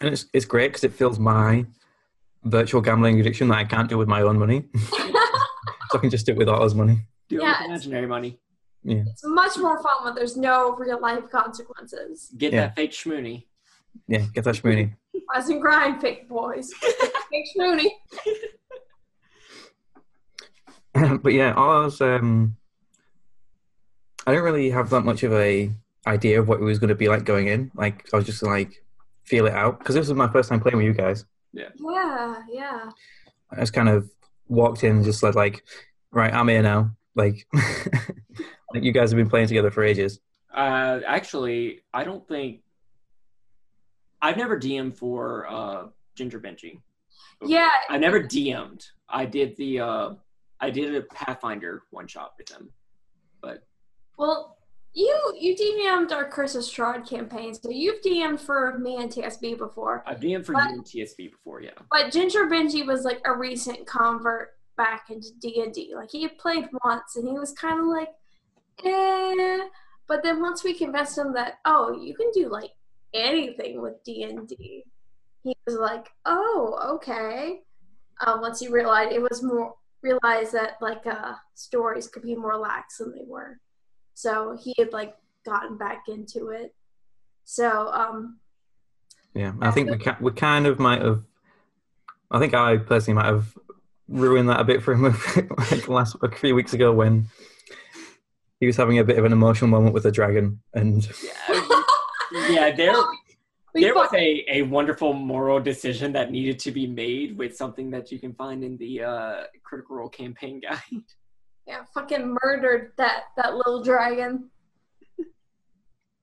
and 0.00 0.10
it's 0.12 0.26
it's 0.32 0.44
great 0.46 0.68
because 0.68 0.84
it 0.84 0.92
fills 0.94 1.18
my 1.18 1.66
virtual 2.44 2.80
gambling 2.80 3.20
addiction 3.20 3.48
that 3.48 3.58
I 3.58 3.64
can't 3.64 3.88
do 3.88 3.98
with 3.98 4.08
my 4.08 4.22
own 4.22 4.38
money. 4.38 4.64
so 4.90 5.94
I 5.94 5.98
can 5.98 6.10
just 6.10 6.26
do 6.26 6.32
it 6.32 6.38
with 6.38 6.48
Otto's 6.48 6.74
money. 6.74 7.00
Do 7.28 7.36
it 7.38 7.42
Yeah, 7.42 7.60
with 7.60 7.68
imaginary 7.68 8.06
money. 8.06 8.38
Yeah, 8.82 9.02
It's 9.08 9.22
much 9.24 9.58
more 9.58 9.82
fun 9.82 10.04
when 10.04 10.14
there's 10.14 10.36
no 10.36 10.74
real 10.76 11.00
life 11.00 11.28
consequences. 11.30 12.30
Get 12.38 12.52
Yeah. 12.52 12.60
that 12.68 12.76
fake 12.76 12.92
schmoony. 12.92 13.46
yeah, 14.08 14.24
get 14.34 14.44
that 14.44 14.54
schmoony. 14.54 14.94
Rise 15.34 15.48
and 15.48 15.60
grind, 15.60 16.00
fake 16.00 16.28
boys. 16.28 16.72
fake 17.30 17.46
Schmoony. 17.56 17.90
but 21.22 21.32
yeah, 21.32 21.52
I 21.56 21.84
was 21.84 22.00
um, 22.00 22.56
I 24.26 24.32
didn't 24.32 24.44
really 24.44 24.70
have 24.70 24.90
that 24.90 25.02
much 25.02 25.22
of 25.22 25.32
a 25.32 25.70
idea 26.06 26.40
of 26.40 26.48
what 26.48 26.60
it 26.60 26.64
was 26.64 26.78
going 26.78 26.88
to 26.88 26.94
be 26.94 27.08
like 27.08 27.24
going 27.24 27.48
in. 27.48 27.70
Like 27.74 28.08
I 28.12 28.16
was 28.16 28.26
just 28.26 28.42
like 28.42 28.82
feel 29.24 29.46
it 29.46 29.52
out 29.52 29.78
because 29.78 29.94
this 29.94 30.08
was 30.08 30.16
my 30.16 30.28
first 30.28 30.48
time 30.48 30.60
playing 30.60 30.78
with 30.78 30.86
you 30.86 30.94
guys. 30.94 31.24
Yeah. 31.52 31.68
Yeah, 31.78 32.36
yeah. 32.50 32.90
I 33.50 33.56
just 33.60 33.72
kind 33.72 33.88
of 33.88 34.10
walked 34.48 34.82
in 34.84 34.96
and 34.96 35.04
just 35.04 35.20
said 35.20 35.34
like, 35.34 35.62
right, 36.12 36.32
I'm 36.32 36.48
here 36.48 36.62
now. 36.62 36.92
Like, 37.16 37.46
like 38.72 38.82
you 38.84 38.92
guys 38.92 39.10
have 39.10 39.16
been 39.18 39.28
playing 39.28 39.48
together 39.48 39.70
for 39.70 39.82
ages. 39.82 40.20
Uh, 40.54 41.00
actually, 41.06 41.80
I 41.92 42.04
don't 42.04 42.26
think 42.26 42.60
I've 44.22 44.36
never 44.36 44.58
DM'd 44.58 44.96
for 44.96 45.46
uh, 45.48 45.86
Ginger 46.14 46.40
Benji. 46.40 46.80
Yeah, 47.44 47.70
I 47.88 47.96
never 47.98 48.20
DM'd. 48.20 48.84
I 49.08 49.24
did 49.24 49.56
the 49.56 49.80
uh, 49.80 50.10
I 50.60 50.70
did 50.70 50.94
a 50.94 51.02
Pathfinder 51.02 51.82
one 51.90 52.06
shot 52.06 52.34
with 52.36 52.48
them, 52.48 52.70
but 53.40 53.62
well, 54.18 54.58
you 54.92 55.16
you 55.38 55.56
DM'd 55.56 56.12
our 56.12 56.28
Curse 56.28 56.54
of 56.56 56.62
Strahd 56.62 57.08
campaign, 57.08 57.54
so 57.54 57.70
you've 57.70 58.02
DM'd 58.02 58.40
for 58.40 58.78
me 58.78 58.96
and 58.96 59.10
TSB 59.10 59.56
before. 59.56 60.04
I've 60.06 60.20
DM'd 60.20 60.44
for 60.44 60.52
What? 60.52 60.68
you 60.70 60.76
and 60.76 60.84
TSB 60.84 61.30
before. 61.30 61.62
Yeah, 61.62 61.70
But 61.90 62.12
Ginger 62.12 62.44
Benji 62.46 62.86
was 62.86 63.04
like 63.04 63.20
a 63.24 63.34
recent 63.34 63.86
convert 63.86 64.50
back 64.76 65.08
into 65.10 65.28
D 65.40 65.62
and 65.62 65.72
D. 65.72 65.92
Like 65.96 66.10
he 66.10 66.22
had 66.22 66.36
played 66.38 66.68
once, 66.84 67.16
and 67.16 67.26
he 67.26 67.38
was 67.38 67.52
kind 67.52 67.80
of 67.80 67.86
like, 67.86 68.08
eh. 68.84 69.68
But 70.06 70.22
then 70.22 70.40
once 70.40 70.64
we 70.64 70.74
convinced 70.74 71.16
him 71.16 71.32
that 71.34 71.58
oh, 71.64 71.92
you 72.00 72.14
can 72.14 72.30
do 72.32 72.48
like 72.48 72.72
anything 73.14 73.80
with 73.80 74.02
D 74.04 74.24
and 74.24 74.48
D, 74.48 74.84
he 75.42 75.54
was 75.66 75.76
like, 75.76 76.08
oh, 76.26 76.96
okay. 76.96 77.60
Uh, 78.20 78.38
once 78.40 78.60
he 78.60 78.68
realized 78.68 79.12
it 79.12 79.22
was 79.22 79.42
more 79.42 79.74
realized 80.02 80.52
that 80.52 80.76
like 80.80 81.06
uh, 81.06 81.34
stories 81.54 82.08
could 82.08 82.22
be 82.22 82.34
more 82.34 82.56
lax 82.56 82.98
than 82.98 83.12
they 83.12 83.24
were, 83.26 83.60
so 84.14 84.56
he 84.60 84.74
had 84.78 84.92
like 84.92 85.14
gotten 85.44 85.78
back 85.78 86.04
into 86.08 86.48
it. 86.48 86.74
So 87.44 87.90
um, 87.92 88.38
Yeah, 89.34 89.52
I 89.60 89.70
think 89.70 89.90
we 89.90 89.98
ca- 89.98 90.18
we 90.20 90.32
kind 90.32 90.66
of 90.66 90.78
might 90.78 91.02
have. 91.02 91.22
I 92.30 92.38
think 92.38 92.54
I 92.54 92.76
personally 92.76 93.22
might 93.22 93.32
have 93.32 93.56
ruined 94.08 94.48
that 94.48 94.60
a 94.60 94.64
bit 94.64 94.82
for 94.82 94.94
him 94.94 95.02
like 95.70 95.88
last 95.88 96.16
a 96.22 96.30
few 96.30 96.54
weeks 96.54 96.74
ago 96.74 96.92
when 96.92 97.28
he 98.60 98.66
was 98.66 98.76
having 98.76 98.98
a 98.98 99.04
bit 99.04 99.18
of 99.18 99.24
an 99.24 99.32
emotional 99.32 99.70
moment 99.70 99.94
with 99.94 100.04
the 100.04 100.12
dragon, 100.12 100.60
and 100.74 101.08
yeah, 101.24 101.72
yeah. 102.50 102.70
There, 102.76 102.94
there 103.74 103.94
was 103.94 104.12
a, 104.14 104.44
a 104.48 104.62
wonderful 104.62 105.12
moral 105.14 105.60
decision 105.60 106.12
that 106.12 106.30
needed 106.30 106.58
to 106.60 106.70
be 106.70 106.86
made 106.86 107.38
with 107.38 107.56
something 107.56 107.90
that 107.90 108.12
you 108.12 108.18
can 108.18 108.34
find 108.34 108.62
in 108.62 108.76
the 108.76 109.02
uh, 109.02 109.42
Critical 109.62 109.96
Role 109.96 110.08
campaign 110.08 110.60
guide. 110.60 111.02
Yeah, 111.66 111.84
fucking 111.94 112.36
murdered 112.42 112.92
that 112.96 113.24
that 113.36 113.54
little 113.54 113.82
dragon. 113.82 114.50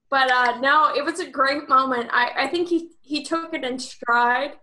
but 0.09 0.31
uh 0.31 0.59
no, 0.59 0.93
it 0.95 1.03
was 1.03 1.19
a 1.19 1.29
great 1.29 1.67
moment. 1.69 2.09
I 2.11 2.31
I 2.35 2.47
think 2.47 2.67
he 2.67 2.91
he 3.01 3.23
took 3.23 3.53
it 3.53 3.63
in 3.63 3.79
stride, 3.79 4.53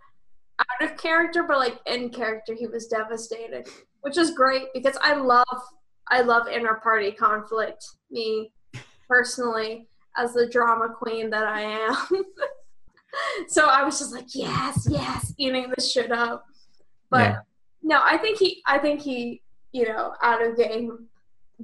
out 0.60 0.90
of 0.90 0.96
character, 0.96 1.42
but 1.42 1.58
like 1.58 1.78
in 1.86 2.10
character, 2.10 2.54
he 2.54 2.66
was 2.66 2.86
devastated, 2.86 3.66
which 4.02 4.18
is 4.18 4.32
great 4.32 4.66
because 4.74 4.96
I 5.00 5.14
love 5.14 5.62
I 6.08 6.22
love 6.22 6.48
inner 6.48 6.74
party 6.74 7.12
conflict. 7.12 7.84
Me 8.10 8.52
personally, 9.08 9.88
as 10.16 10.34
the 10.34 10.46
drama 10.48 10.88
queen 10.88 11.30
that 11.30 11.44
I 11.44 11.62
am. 11.62 12.24
so 13.48 13.66
I 13.68 13.84
was 13.84 13.98
just 13.98 14.12
like, 14.12 14.34
yes, 14.34 14.86
yes, 14.90 15.32
eating 15.38 15.72
this 15.76 15.90
shit 15.90 16.12
up. 16.12 16.44
But 17.10 17.30
Yeah. 17.30 17.38
no, 17.82 18.00
I 18.02 18.16
think 18.18 18.38
he 18.38 18.62
I 18.66 18.78
think 18.78 19.00
he 19.00 19.40
you 19.72 19.88
know, 19.88 20.14
out 20.22 20.40
of 20.40 20.56
game 20.56 21.08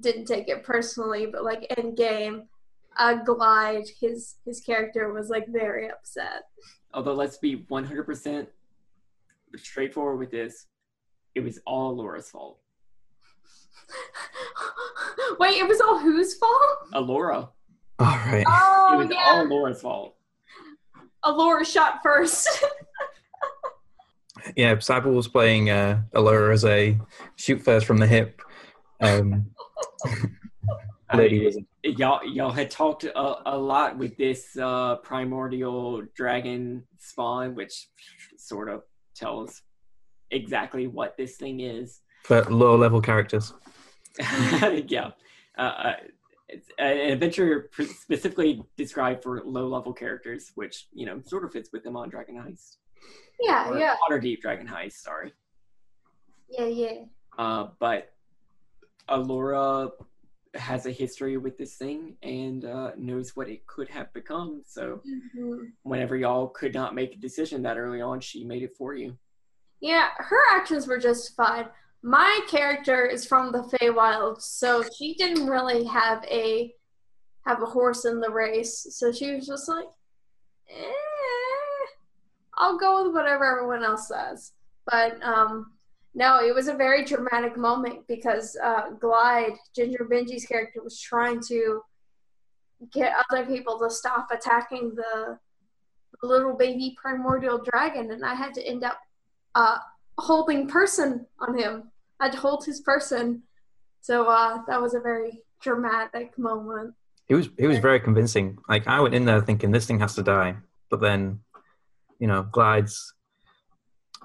didn't 0.00 0.24
take 0.24 0.48
it 0.48 0.64
personally, 0.64 1.26
but 1.26 1.44
like 1.44 1.72
in 1.78 1.94
game, 1.94 2.48
uh 2.98 3.14
Glide, 3.24 3.88
his 4.00 4.36
his 4.44 4.60
character 4.60 5.12
was 5.12 5.28
like 5.30 5.46
very 5.48 5.88
upset. 5.88 6.42
Although 6.92 7.14
let's 7.14 7.38
be 7.38 7.58
100% 7.70 8.48
straightforward 9.56 10.18
with 10.18 10.32
this, 10.32 10.66
it 11.36 11.40
was 11.40 11.60
all 11.66 11.96
Laura's 11.96 12.28
fault. 12.28 12.58
Wait, 15.38 15.58
it 15.58 15.68
was 15.68 15.80
all 15.80 15.98
whose 15.98 16.34
fault? 16.34 16.60
Alora. 16.92 17.36
all 17.36 17.52
right, 17.98 18.44
Oh, 18.46 18.90
It 18.94 18.96
was 18.96 19.08
yeah, 19.10 19.22
all 19.26 19.48
Laura's 19.48 19.82
fault. 19.82 20.16
Alora 21.22 21.64
shot 21.64 22.00
first. 22.02 22.48
yeah, 24.56 24.74
Cyber 24.76 25.12
was 25.14 25.28
playing 25.28 25.70
uh, 25.70 26.02
Allura 26.14 26.52
as 26.52 26.64
a 26.64 26.98
shoot 27.36 27.62
first 27.62 27.86
from 27.86 27.98
the 27.98 28.06
hip. 28.06 28.40
Um, 29.00 29.50
lady 31.14 31.36
mean, 31.38 31.44
was 31.46 31.58
y'all 31.82 32.24
y'all 32.24 32.50
had 32.50 32.70
talked 32.70 33.04
a, 33.04 33.50
a 33.50 33.56
lot 33.56 33.96
with 33.98 34.16
this 34.16 34.56
uh, 34.56 34.96
primordial 34.96 36.02
dragon 36.14 36.84
spawn, 36.98 37.54
which 37.54 37.88
sort 38.36 38.68
of 38.68 38.82
tells 39.14 39.62
exactly 40.30 40.86
what 40.86 41.16
this 41.16 41.36
thing 41.36 41.60
is. 41.60 42.00
for 42.24 42.42
low 42.44 42.76
level 42.76 43.00
characters. 43.00 43.52
yeah, 44.88 45.10
uh, 45.58 45.60
uh, 45.62 45.92
it's 46.48 46.68
an 46.78 47.12
adventure 47.12 47.70
specifically 47.96 48.62
described 48.76 49.22
for 49.22 49.42
low 49.44 49.68
level 49.68 49.92
characters, 49.92 50.52
which 50.54 50.88
you 50.92 51.06
know 51.06 51.20
sort 51.24 51.44
of 51.44 51.52
fits 51.52 51.70
with 51.72 51.82
them 51.84 51.96
on 51.96 52.08
Dragon 52.08 52.36
Heist. 52.36 52.76
yeah, 53.40 53.70
Or 53.70 53.78
yeah, 53.78 53.96
Waterdeep 54.08 54.40
Dragon 54.40 54.66
Heist. 54.66 54.92
Sorry, 54.94 55.32
yeah, 56.48 56.66
yeah. 56.66 56.92
uh, 57.38 57.68
but 57.78 58.12
Alora 59.08 59.90
has 60.54 60.86
a 60.86 60.90
history 60.90 61.36
with 61.36 61.56
this 61.56 61.76
thing 61.76 62.16
and 62.24 62.64
uh, 62.64 62.90
knows 62.96 63.36
what 63.36 63.48
it 63.48 63.64
could 63.68 63.88
have 63.88 64.12
become. 64.12 64.62
So 64.66 65.00
Mhm. 65.36 65.70
whenever 65.84 66.16
y'all 66.16 66.48
could 66.48 66.74
not 66.74 66.92
make 66.94 67.14
a 67.14 67.18
decision 67.18 67.62
that 67.62 67.78
early 67.78 68.00
on, 68.00 68.20
she 68.20 68.42
made 68.44 68.64
it 68.64 68.76
for 68.76 68.94
you. 68.94 69.16
Yeah, 69.80 70.08
her 70.16 70.40
actions 70.50 70.88
were 70.88 70.98
justified. 70.98 71.70
My 72.02 72.40
character 72.48 73.04
is 73.04 73.26
from 73.26 73.52
the 73.52 73.62
Feywild, 73.62 74.40
so 74.40 74.82
she 74.96 75.14
didn't 75.14 75.46
really 75.46 75.84
have 75.84 76.24
a 76.24 76.74
have 77.46 77.62
a 77.62 77.66
horse 77.66 78.04
in 78.04 78.20
the 78.20 78.30
race. 78.30 78.86
So 78.90 79.12
she 79.12 79.34
was 79.34 79.46
just 79.46 79.68
like, 79.68 79.86
eh, 80.70 80.92
I'll 82.56 82.78
go 82.78 83.04
with 83.04 83.14
whatever 83.14 83.44
everyone 83.44 83.84
else 83.84 84.08
says. 84.08 84.52
But 84.86 85.22
um, 85.22 85.72
no, 86.14 86.44
it 86.44 86.54
was 86.54 86.68
a 86.68 86.74
very 86.74 87.04
dramatic 87.04 87.56
moment 87.56 88.06
because 88.08 88.56
uh, 88.62 88.90
Glide, 88.98 89.56
Ginger 89.74 90.08
Benji's 90.10 90.44
character, 90.44 90.82
was 90.82 91.00
trying 91.00 91.40
to 91.48 91.82
get 92.92 93.14
other 93.30 93.46
people 93.46 93.78
to 93.78 93.90
stop 93.90 94.28
attacking 94.30 94.94
the 94.94 95.38
little 96.22 96.56
baby 96.56 96.96
primordial 97.00 97.62
dragon, 97.62 98.10
and 98.10 98.24
I 98.24 98.34
had 98.34 98.54
to 98.54 98.62
end 98.62 98.84
up 98.84 98.98
uh, 99.54 99.78
holding 100.18 100.66
person 100.66 101.26
on 101.38 101.56
him. 101.56 101.89
I 102.20 102.24
had 102.24 102.32
to 102.32 102.38
hold 102.38 102.64
his 102.64 102.80
person. 102.80 103.42
So 104.02 104.26
uh, 104.26 104.62
that 104.68 104.80
was 104.80 104.94
a 104.94 105.00
very 105.00 105.42
dramatic 105.60 106.38
moment. 106.38 106.94
He 107.26 107.34
was 107.34 107.48
he 107.58 107.66
was 107.66 107.78
very 107.78 108.00
convincing. 108.00 108.58
Like 108.68 108.86
I 108.86 109.00
went 109.00 109.14
in 109.14 109.24
there 109.24 109.40
thinking 109.40 109.70
this 109.70 109.86
thing 109.86 110.00
has 110.00 110.14
to 110.16 110.22
die, 110.22 110.56
but 110.90 111.00
then, 111.00 111.40
you 112.18 112.26
know, 112.26 112.42
Glide's 112.42 113.14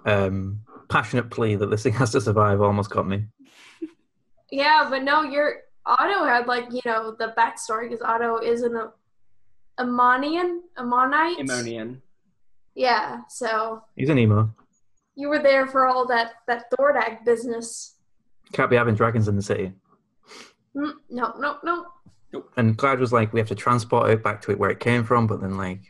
um, 0.06 0.62
passionate 0.90 1.30
plea 1.30 1.56
that 1.56 1.70
this 1.70 1.84
thing 1.84 1.94
has 1.94 2.12
to 2.12 2.22
survive 2.22 2.62
almost 2.62 2.90
got 2.90 3.08
me. 3.08 3.26
Yeah, 4.52 4.88
but 4.90 5.04
no, 5.04 5.24
your 5.24 5.62
Otto 5.86 6.26
had 6.26 6.48
like 6.48 6.66
you 6.72 6.82
know 6.86 7.16
the 7.18 7.34
backstory 7.38 7.90
because 7.90 8.02
Otto 8.02 8.38
is 8.38 8.64
an 8.64 8.90
Ammonian, 9.78 10.64
Ammonite. 10.78 11.40
Ammonian. 11.40 12.02
Yeah, 12.74 13.22
so 13.30 13.84
He's 13.96 14.10
an 14.10 14.18
emo. 14.18 14.54
You 15.16 15.30
were 15.30 15.42
there 15.42 15.66
for 15.68 15.88
all 15.88 16.06
that 16.08 16.34
that 16.48 16.66
Thordak 16.72 17.26
business. 17.26 17.96
Can't 18.54 18.70
be 18.70 18.76
having 18.76 18.96
dragons 18.96 19.28
in 19.28 19.36
the 19.36 19.42
city. 19.42 19.74
Mm, 20.76 20.94
no, 21.10 21.34
no, 21.40 21.58
no. 21.64 21.86
And 22.58 22.76
Glide 22.76 23.00
was 23.00 23.14
like, 23.14 23.32
we 23.32 23.40
have 23.40 23.48
to 23.48 23.56
transport 23.56 24.10
it 24.10 24.22
back 24.22 24.42
to 24.42 24.52
it 24.52 24.60
where 24.60 24.70
it 24.70 24.80
came 24.80 25.04
from, 25.04 25.26
but 25.26 25.40
then 25.42 25.58
like, 25.58 25.82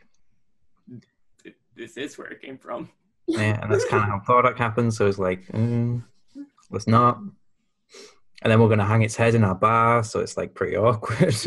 This 1.74 1.96
is 1.96 2.16
where 2.16 2.28
it 2.28 2.40
came 2.40 2.56
from. 2.56 2.88
yeah, 3.26 3.60
and 3.60 3.70
that's 3.70 3.84
kind 3.84 4.02
of 4.02 4.08
how 4.08 4.20
Thordak 4.26 4.56
happened. 4.56 4.94
So 4.94 5.06
it's 5.06 5.18
like, 5.18 5.46
mm, 5.48 6.02
let's 6.70 6.86
not. 6.86 7.18
And 8.42 8.52
then 8.52 8.60
we're 8.60 8.68
gonna 8.68 8.86
hang 8.86 9.02
its 9.02 9.16
head 9.16 9.34
in 9.34 9.42
our 9.42 9.54
bar, 9.54 10.04
so 10.04 10.20
it's 10.20 10.36
like 10.36 10.54
pretty 10.54 10.76
awkward. 10.76 11.34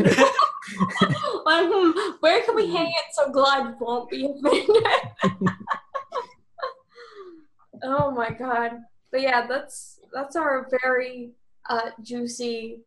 like, 1.46 1.66
hmm, 1.72 2.10
where 2.20 2.42
can 2.42 2.54
we 2.54 2.70
hang 2.72 2.88
it 2.88 3.04
so 3.12 3.30
Glide 3.30 3.74
won't 3.80 4.10
be 4.10 4.26
offended? 4.26 4.84
Oh 7.82 8.10
my 8.10 8.30
god. 8.30 8.72
But 9.10 9.22
yeah, 9.22 9.46
that's 9.46 10.00
that's 10.12 10.36
our 10.36 10.68
very 10.82 11.32
uh, 11.68 11.90
juicy 12.02 12.80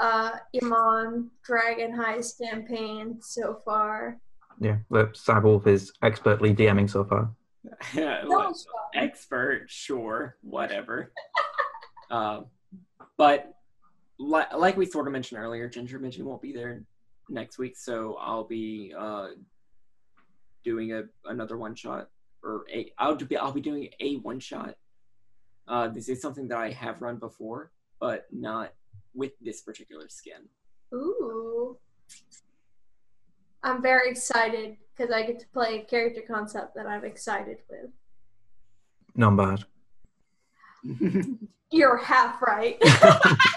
uh, 0.00 0.32
Emon 0.54 1.28
Dragon 1.44 1.96
Heist 1.96 2.38
campaign 2.40 3.18
so 3.20 3.60
far. 3.64 4.18
Yeah, 4.60 4.78
the 4.90 5.06
Cyberwolf 5.06 5.66
is 5.66 5.92
expertly 6.02 6.54
DMing 6.54 6.88
so 6.90 7.04
far. 7.04 7.30
That 7.94 8.26
What- 8.28 8.54
expert, 8.94 9.64
sure, 9.68 10.36
whatever. 10.42 11.12
um, 12.10 12.46
but 13.16 13.54
li- 14.18 14.44
like 14.56 14.76
we 14.76 14.86
sort 14.86 15.06
of 15.06 15.12
mentioned 15.12 15.40
earlier, 15.40 15.68
Ginger 15.68 15.98
Midget 15.98 16.24
won't 16.24 16.42
be 16.42 16.52
there 16.52 16.82
next 17.30 17.58
week, 17.58 17.76
so 17.76 18.16
I'll 18.20 18.44
be 18.44 18.92
uh, 18.96 19.28
doing 20.64 20.92
a 20.92 21.04
another 21.24 21.56
one 21.56 21.74
shot, 21.74 22.10
or 22.44 22.66
a 22.72 22.92
I'll 22.98 23.16
be 23.16 23.36
I'll 23.36 23.52
be 23.52 23.60
doing 23.60 23.88
a 24.00 24.16
one 24.16 24.38
shot. 24.38 24.76
Uh, 25.66 25.88
this 25.88 26.08
is 26.08 26.20
something 26.20 26.46
that 26.48 26.58
I 26.58 26.70
have 26.70 27.00
run 27.00 27.16
before, 27.16 27.72
but 27.98 28.26
not 28.30 28.74
with 29.14 29.32
this 29.40 29.62
particular 29.62 30.08
skin. 30.08 30.48
Ooh. 30.92 31.78
I'm 33.62 33.80
very 33.80 34.10
excited 34.10 34.76
because 34.94 35.12
I 35.12 35.22
get 35.22 35.40
to 35.40 35.48
play 35.48 35.80
a 35.80 35.84
character 35.84 36.22
concept 36.26 36.74
that 36.74 36.86
I'm 36.86 37.04
excited 37.04 37.58
with. 37.70 37.90
Not 39.16 39.36
bad. 39.36 39.64
You're 41.70 41.96
half 41.96 42.42
right. 42.42 42.76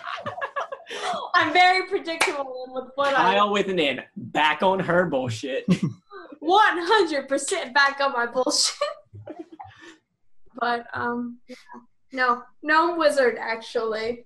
I'm 1.37 1.53
very 1.53 1.85
predictable 1.85 2.65
with 2.73 2.85
what 2.95 3.09
I 3.09 3.35
Kyle 3.35 3.51
with 3.51 3.69
an 3.69 3.79
N, 3.79 4.01
back 4.15 4.63
on 4.63 4.79
her 4.79 5.05
bullshit. 5.05 5.67
100% 6.43 7.73
back 7.73 7.99
on 8.01 8.13
my 8.13 8.25
bullshit. 8.25 8.75
but 10.59 10.87
um, 10.93 11.37
yeah. 11.47 11.55
no, 12.11 12.41
no 12.63 12.97
wizard 12.97 13.37
actually. 13.39 14.25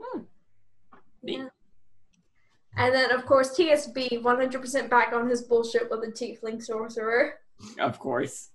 Hmm. 0.00 0.20
Yeah. 1.22 1.48
And 2.78 2.94
then 2.94 3.12
of 3.12 3.26
course 3.26 3.54
TSB 3.54 4.22
100% 4.22 4.88
back 4.88 5.12
on 5.12 5.28
his 5.28 5.42
bullshit 5.42 5.90
with 5.90 6.04
a 6.04 6.10
tiefling 6.10 6.62
sorcerer. 6.62 7.34
of 7.78 7.98
course. 7.98 8.48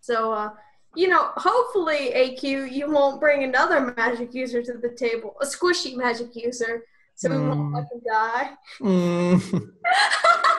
So 0.00 0.32
uh, 0.32 0.50
you 0.96 1.08
know, 1.08 1.30
hopefully 1.36 2.10
AQ 2.14 2.70
you 2.72 2.90
won't 2.90 3.20
bring 3.20 3.44
another 3.44 3.94
magic 3.96 4.34
user 4.34 4.62
to 4.62 4.72
the 4.74 4.90
table, 4.90 5.36
a 5.40 5.46
squishy 5.46 5.96
magic 5.96 6.34
user, 6.34 6.84
so 7.14 7.30
we 7.30 7.38
won't 7.38 7.60
Mm. 7.60 7.72
fucking 7.82 8.00
die. 8.06 8.50
Mm. 8.80 9.70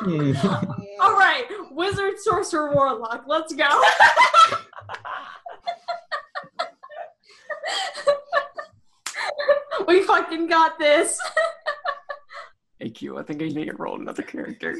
Mm. 0.02 0.36
All 1.00 1.14
right, 1.14 1.46
wizard, 1.72 2.20
sorcerer, 2.20 2.74
warlock. 2.74 3.24
Let's 3.28 3.54
go. 3.54 3.66
we 9.88 10.04
fucking 10.04 10.48
got 10.48 10.78
this. 10.80 11.20
AQ, 12.82 13.20
I 13.20 13.24
think 13.24 13.42
I 13.42 13.46
need 13.48 13.66
to 13.70 13.76
roll 13.76 14.00
another 14.00 14.24
character. 14.24 14.76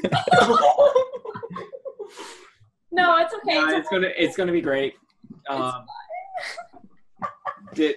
No, 2.92 3.16
it's 3.18 3.34
okay. 3.34 3.54
No, 3.60 3.68
It's 3.68 3.78
it's 3.78 3.88
gonna 3.88 4.10
it's 4.16 4.36
gonna 4.36 4.52
be 4.52 4.60
great. 4.60 4.94
Um, 5.48 5.86
did 7.74 7.96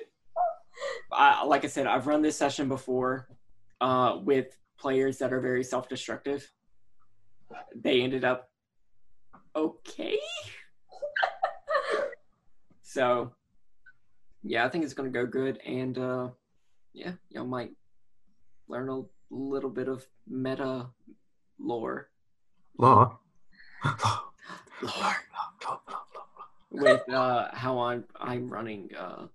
I, 1.12 1.44
like 1.44 1.64
I 1.66 1.68
said, 1.68 1.88
I've 1.88 2.08
run 2.08 2.22
this 2.22 2.38
session 2.38 2.68
before 2.68 3.28
uh, 3.82 4.18
with 4.22 4.56
players 4.80 5.18
that 5.18 5.34
are 5.34 5.42
very 5.42 5.64
self-destructive. 5.64 6.50
They 7.76 8.02
ended 8.02 8.24
up 8.24 8.50
okay. 9.56 10.18
so, 12.82 13.32
yeah, 14.44 14.66
I 14.66 14.70
think 14.70 14.84
it's 14.84 14.94
gonna 14.94 15.10
go 15.10 15.26
good, 15.26 15.60
and 15.66 15.98
uh, 15.98 16.30
yeah, 16.94 17.14
y'all 17.30 17.46
might 17.46 17.72
learn 18.68 18.90
a 18.90 19.02
little 19.30 19.70
bit 19.70 19.88
of 19.88 20.06
meta 20.28 20.88
lore. 21.60 22.10
Law. 22.78 23.18
Lore. 24.82 25.16
with 26.72 27.08
uh, 27.10 27.50
how 27.54 27.80
I'm 27.80 28.04
I'm 28.20 28.48
running 28.50 28.90
uh, 28.98 29.28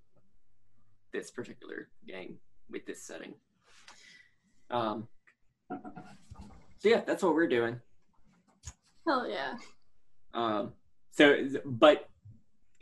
this 1.13 1.31
particular 1.31 1.89
game 2.07 2.37
with 2.71 2.87
this 2.87 3.03
setting. 3.03 3.35
Um, 4.71 5.09
so 5.71 6.89
yeah, 6.89 7.03
that's 7.07 7.23
what 7.23 7.35
we're 7.35 7.49
doing. 7.49 7.81
Hell 9.07 9.29
yeah. 9.29 9.55
Um, 10.33 10.73
so, 11.11 11.47
but 11.65 12.09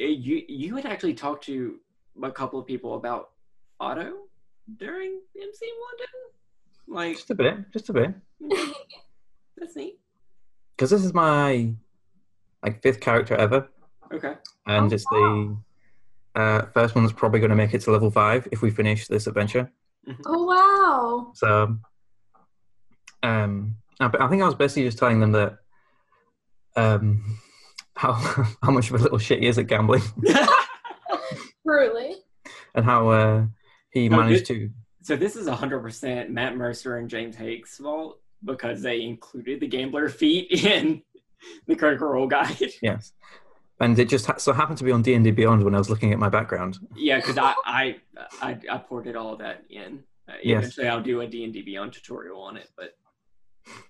uh, 0.01 0.05
you 0.05 0.43
you 0.49 0.77
had 0.77 0.87
actually 0.87 1.15
talked 1.15 1.45
to 1.45 1.79
a 2.23 2.31
couple 2.31 2.59
of 2.59 2.67
people 2.67 2.95
about 2.95 3.31
Otto 3.81 4.13
during 4.77 5.21
MC 5.37 5.73
London. 5.89 6.07
Like 6.89 7.17
Just 7.17 7.31
a 7.31 7.35
bit. 7.35 7.73
Just 7.73 7.89
a 7.89 7.93
bit. 7.93 8.15
that's 9.57 9.77
neat. 9.77 9.99
Because 10.77 10.91
this 10.91 11.05
is 11.05 11.13
my 11.13 11.75
like 12.63 12.83
fifth 12.83 13.01
character 13.01 13.35
ever, 13.35 13.69
Okay. 14.13 14.35
and 14.67 14.91
Oh, 14.93 14.95
it's 14.95 15.05
the 15.07 15.57
uh, 16.35 16.63
first 16.75 16.95
one's 16.95 17.13
probably 17.13 17.41
going 17.41 17.51
to 17.51 17.57
make 17.57 17.75
it 17.75 17.81
to 17.83 17.91
level 17.91 18.11
five 18.11 18.47
if 18.53 18.63
we 18.63 18.71
finish 18.71 19.07
this 19.09 19.27
adventure. 19.27 19.71
Oh 20.27 20.45
wow. 20.45 21.33
So, 21.35 21.79
um, 23.23 23.77
I 24.01 24.07
I 24.19 24.29
think 24.29 24.43
I 24.43 24.47
was 24.47 24.55
basically 24.55 24.85
just 24.85 24.99
telling 24.99 25.21
them 25.21 25.33
that 25.33 25.59
um, 26.77 27.39
how 27.97 28.13
how 28.63 28.71
much 28.71 28.91
of 28.91 28.97
a 29.01 29.03
little 29.03 29.19
shit 29.19 29.41
he 29.41 29.47
is 29.47 29.59
at 29.59 29.67
gambling, 29.67 30.03
Truly. 31.67 32.17
and 32.75 32.85
how 32.85 33.09
uh, 33.09 33.47
he 33.91 34.09
No, 34.09 34.19
managed 34.19 34.49
good- 34.49 34.55
to. 34.55 34.71
So 35.05 35.17
this 35.17 35.35
is 35.35 35.49
100% 35.49 36.29
Matt 36.29 36.57
Mercer 36.57 36.99
and 36.99 37.11
James 37.11 37.35
Haeck's 37.35 37.77
fault 37.79 38.21
because 38.45 38.83
they 38.83 39.03
included 39.03 39.59
the 39.59 39.67
gambler 39.67 40.09
feat 40.09 40.49
in 40.65 41.03
the 41.67 41.75
Critical 41.75 42.07
Role 42.07 42.29
guide. 42.29 42.71
Yes, 42.81 43.13
and 43.81 43.99
it 43.99 44.09
just 44.09 44.27
ha- 44.27 44.37
so 44.39 44.53
happened 44.53 44.79
to 44.79 44.85
be 44.85 44.93
on 44.93 45.03
D 45.03 45.15
and 45.15 45.25
D 45.25 45.31
Beyond 45.31 45.65
when 45.65 45.75
I 45.75 45.79
was 45.79 45.91
looking 45.91 46.13
at 46.13 46.19
my 46.19 46.29
background. 46.29 46.79
Yeah, 46.97 47.17
because 47.17 47.39
I, 47.39 47.55
I 47.65 47.97
I 48.41 48.59
I 48.71 48.79
ported 48.79 49.17
all 49.17 49.37
that 49.37 49.65
in. 49.71 50.05
Uh, 50.29 50.35
Yes. 50.43 50.59
Eventually, 50.63 50.89
I'll 50.89 51.03
do 51.03 51.21
a 51.21 51.27
D 51.27 51.45
and 51.45 51.53
D 51.53 51.63
Beyond 51.63 51.93
tutorial 51.93 52.41
on 52.43 52.57
it, 52.57 52.69
but 52.77 52.95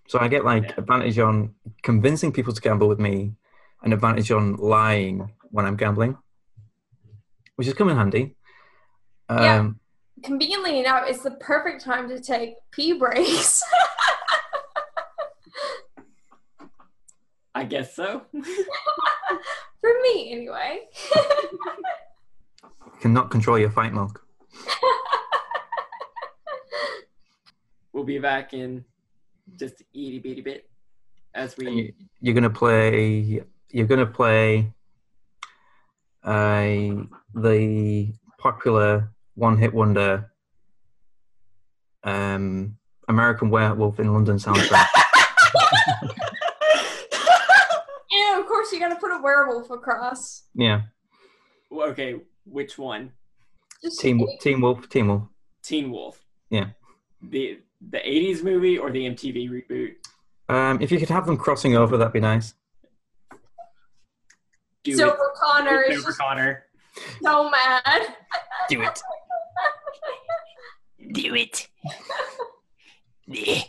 So 0.09 0.19
I 0.19 0.29
get 0.29 0.45
like 0.45 0.65
Yeah. 0.65 0.75
advantage 0.79 1.19
on 1.19 1.55
convincing 1.83 2.33
people 2.33 2.53
to 2.55 2.61
gamble 2.61 2.89
with 2.89 2.99
me, 3.01 3.35
and 3.83 3.93
advantage 3.93 4.31
on 4.33 4.57
lying 4.57 5.31
when 5.51 5.67
I'm 5.67 5.77
gambling, 5.77 6.17
which 7.57 7.69
is 7.69 7.75
coming 7.75 7.97
handy. 7.97 8.37
Um, 9.29 9.43
Yeah. 9.43 9.69
Conveniently 10.25 10.79
enough, 10.79 11.05
it's 11.09 11.23
the 11.23 11.33
perfect 11.33 11.83
time 11.83 12.09
to 12.09 12.21
take 12.21 12.55
pee 12.71 12.93
breaks. 12.93 13.63
I 17.55 17.65
guess 17.65 17.95
so. 17.95 18.23
For 19.83 19.91
me, 20.03 20.33
anyway. 20.33 20.87
Cannot 23.01 23.31
control 23.31 23.59
your 23.59 23.71
fight 23.71 23.93
milk. 23.93 24.25
we'll 27.93 28.05
be 28.05 28.21
back 28.21 28.55
in 28.55 28.85
just 29.57 29.81
a 29.81 29.85
itty 29.93 30.21
bitty 30.21 30.41
bit 30.41 30.71
as 31.35 31.57
we. 31.57 31.71
you, 31.71 31.93
you're 32.21 32.35
gonna 32.35 32.49
play. 32.49 33.43
You're 33.71 33.87
gonna 33.87 34.07
play. 34.07 34.73
Uh, 36.23 37.03
the 37.35 38.15
popular 38.39 39.11
one-hit 39.35 39.75
wonder. 39.75 40.31
Um, 42.05 42.77
American 43.09 43.51
Werewolf 43.51 43.99
in 43.99 44.13
London 44.13 44.37
soundtrack. 44.37 44.87
and 48.13 48.41
of 48.41 48.47
course, 48.47 48.71
you 48.71 48.79
gotta 48.79 48.95
put 48.97 49.11
a 49.11 49.12
werewolf 49.23 49.71
across. 49.71 50.45
yeah, 50.55 50.83
okay, 51.73 52.17
which 52.45 52.79
one? 52.79 53.13
Just 53.83 54.01
Team 54.01 54.27
Team 54.41 54.61
Wolf, 54.61 54.89
Team 54.89 55.09
Wolf. 55.09 55.23
Teen 55.63 55.91
Wolf. 55.91 56.25
Yeah. 56.51 56.67
The 57.23 57.59
the 57.91 57.99
'80s 57.99 58.43
movie 58.45 58.79
or 58.79 58.91
the 58.91 59.01
MTV 59.09 59.49
reboot? 59.51 59.95
Um, 60.49 60.81
if 60.81 60.91
you 60.93 60.99
could 60.99 61.09
have 61.09 61.27
them 61.27 61.37
crossing 61.37 61.77
over, 61.77 61.97
that'd 61.97 62.13
be 62.13 62.21
nice. 62.21 62.55
Do 64.85 64.95
Silver 64.97 65.33
Connor 65.41 65.83
it. 65.83 65.91
is 65.93 65.97
Silver 65.99 66.09
just 66.09 66.19
Connor. 66.21 66.65
so 67.23 67.49
mad. 67.51 68.03
Do 68.69 68.83
it. 68.83 69.01
Do 71.13 71.35
it. 71.35 71.69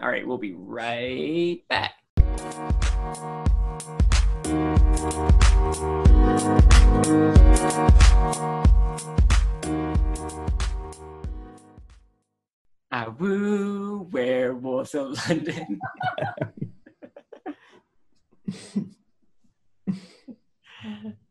All 0.00 0.08
right, 0.08 0.26
we'll 0.26 0.38
be 0.38 0.52
right 0.54 1.60
back. 1.68 1.92
I 4.46 4.52
woo 13.18 14.08
werewolves 14.12 14.94
of 14.94 15.18
London. 15.28 15.80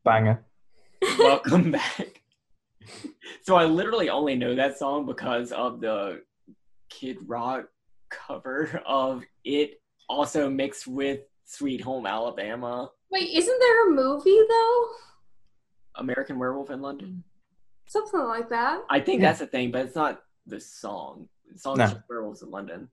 Banger. 0.04 0.44
Welcome 1.18 1.72
back. 1.72 2.22
So 3.44 3.56
I 3.56 3.64
literally 3.64 4.10
only 4.10 4.36
know 4.36 4.56
that 4.56 4.78
song 4.78 5.06
because 5.06 5.54
of 5.54 5.80
the 5.80 6.22
Kid 6.90 7.20
Rock 7.26 7.70
cover 8.10 8.82
of 8.86 9.24
it, 9.46 9.80
also 10.10 10.50
mixed 10.50 10.86
with 10.86 11.22
Sweet 11.46 11.82
Home 11.82 12.06
Alabama, 12.06 12.92
Wait, 13.12 13.30
isn't 13.34 13.60
there 13.60 13.88
a 13.88 13.92
movie 13.92 14.40
though? 14.50 14.86
American 15.96 16.38
Werewolf 16.40 16.70
in 16.72 16.82
London. 16.82 17.24
Something 17.88 18.22
like 18.22 18.50
that. 18.50 18.82
I 18.90 19.00
think 19.00 19.22
Yeah. 19.22 19.28
that's 19.30 19.40
the 19.40 19.48
thing, 19.48 19.72
but 19.72 19.86
it's 19.86 19.96
not 19.96 20.24
the 20.48 20.60
song. 20.60 21.30
The 21.52 21.58
song 21.60 21.78
No. 21.78 21.86
is 21.86 21.92
just 21.94 22.04
Werewolves 22.10 22.42
in 22.42 22.50
London. 22.52 22.90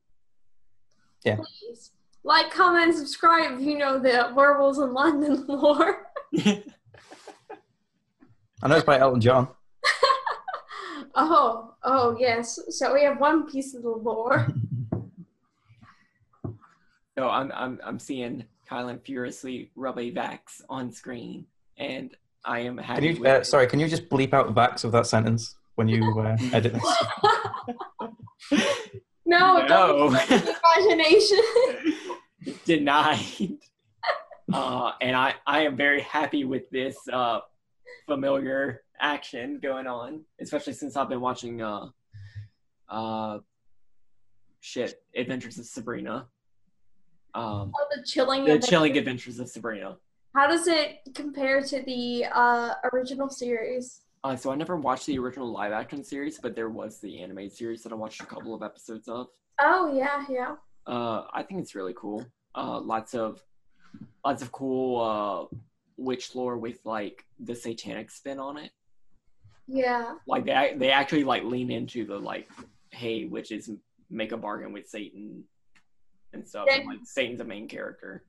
Yeah. 1.24 1.36
Please. 1.36 1.92
Like, 2.24 2.50
comment, 2.52 2.84
and 2.90 2.94
subscribe 2.94 3.52
if 3.58 3.60
you 3.60 3.78
know 3.78 3.98
the 3.98 4.32
werewolves 4.36 4.78
in 4.78 4.92
London 4.92 5.44
lore. 5.48 6.12
I 8.62 8.68
know 8.68 8.76
it's 8.76 8.84
by 8.84 8.98
Elton 9.00 9.20
John. 9.20 9.48
oh, 11.16 11.74
oh 11.82 12.16
yes. 12.18 12.60
So 12.68 12.94
we 12.94 13.02
have 13.02 13.18
one 13.18 13.50
piece 13.50 13.74
of 13.74 13.82
the 13.82 13.88
lore. 13.90 14.46
So 17.18 17.28
I'm 17.28 17.52
I'm 17.52 17.78
I'm 17.84 17.98
seeing 17.98 18.44
Kylen 18.70 19.04
furiously 19.04 19.70
rub 19.76 19.98
a 19.98 20.10
Vax 20.12 20.62
on 20.68 20.90
screen, 20.92 21.46
and 21.76 22.10
I 22.44 22.60
am 22.60 22.76
Can 22.76 22.84
happy. 22.84 23.06
you? 23.08 23.20
with 23.20 23.30
Uh, 23.30 23.34
it. 23.36 23.46
sorry, 23.46 23.66
can 23.66 23.80
you 23.80 23.88
just 23.88 24.08
bleep 24.08 24.32
out 24.32 24.46
the 24.46 24.52
backs 24.52 24.84
of 24.84 24.92
that 24.92 25.06
sentence 25.06 25.56
when 25.74 25.88
you 25.88 26.02
uh, 26.20 26.36
edit 26.52 26.72
this? 26.72 26.96
no, 29.26 29.58
No. 29.66 29.66
don't 29.68 30.12
use 30.12 30.28
the 30.28 30.56
imagination. 30.78 31.38
denied. 32.64 33.58
Uh, 34.52 34.92
and 35.00 35.14
I, 35.16 35.34
I 35.46 35.60
am 35.60 35.76
very 35.76 36.00
happy 36.02 36.44
with 36.44 36.68
this 36.70 36.96
uh, 37.12 37.40
familiar 38.06 38.82
action 39.00 39.60
going 39.62 39.86
on, 39.86 40.22
especially 40.40 40.72
since 40.72 40.96
I've 40.96 41.08
been 41.08 41.20
watching 41.20 41.62
uh, 41.62 41.86
uh, 42.88 43.38
shit, 44.60 44.94
Adventures 45.16 45.58
of 45.58 45.66
Sabrina. 45.66 46.26
Um, 47.34 47.72
oh, 47.74 47.86
the 47.94 48.02
chilling. 48.04 48.44
the 48.44 48.52
Adventure. 48.52 48.66
Chilling 48.70 48.98
Adventures 48.98 49.38
of 49.40 49.48
Sabrina. 49.48 49.96
How 50.34 50.46
does 50.46 50.66
it 50.66 51.00
compare 51.14 51.60
to 51.62 51.82
the 51.82 52.26
uh, 52.32 52.74
original 52.92 53.28
series? 53.28 54.02
Uh, 54.24 54.36
so 54.36 54.52
I 54.52 54.54
never 54.54 54.76
watched 54.76 55.06
the 55.06 55.18
original 55.18 55.50
live 55.50 55.72
action 55.72 56.04
series, 56.04 56.38
but 56.38 56.54
there 56.54 56.70
was 56.70 57.00
the 57.00 57.20
animated 57.20 57.52
series 57.56 57.82
that 57.82 57.92
I 57.92 57.96
watched 57.96 58.20
a 58.20 58.26
couple 58.26 58.54
of 58.54 58.62
episodes 58.62 59.08
of. 59.08 59.28
Oh 59.60 59.92
yeah, 59.94 60.24
yeah. 60.28 60.54
Uh, 60.86 61.24
I 61.32 61.42
think 61.42 61.60
it's 61.60 61.74
really 61.74 61.94
cool. 61.96 62.24
Uh, 62.54 62.80
lots 62.80 63.14
of 63.14 63.42
lots 64.24 64.42
of 64.42 64.52
cool 64.52 65.00
uh, 65.00 65.56
witch 65.96 66.34
lore 66.34 66.56
with 66.56 66.78
like 66.84 67.24
the 67.40 67.54
satanic 67.54 68.10
spin 68.10 68.38
on 68.38 68.56
it. 68.58 68.70
Yeah. 69.66 70.14
Like 70.26 70.44
they 70.44 70.74
they 70.76 70.90
actually 70.90 71.24
like 71.24 71.44
lean 71.44 71.70
into 71.70 72.04
the 72.04 72.18
like, 72.18 72.48
hey, 72.90 73.24
witches 73.24 73.70
make 74.10 74.32
a 74.32 74.36
bargain 74.36 74.72
with 74.72 74.88
Satan 74.88 75.44
and 76.32 76.46
stuff. 76.46 76.66
And, 76.70 76.86
like 76.86 76.98
Satan's 77.04 77.40
a 77.40 77.44
main 77.44 77.68
character. 77.68 78.24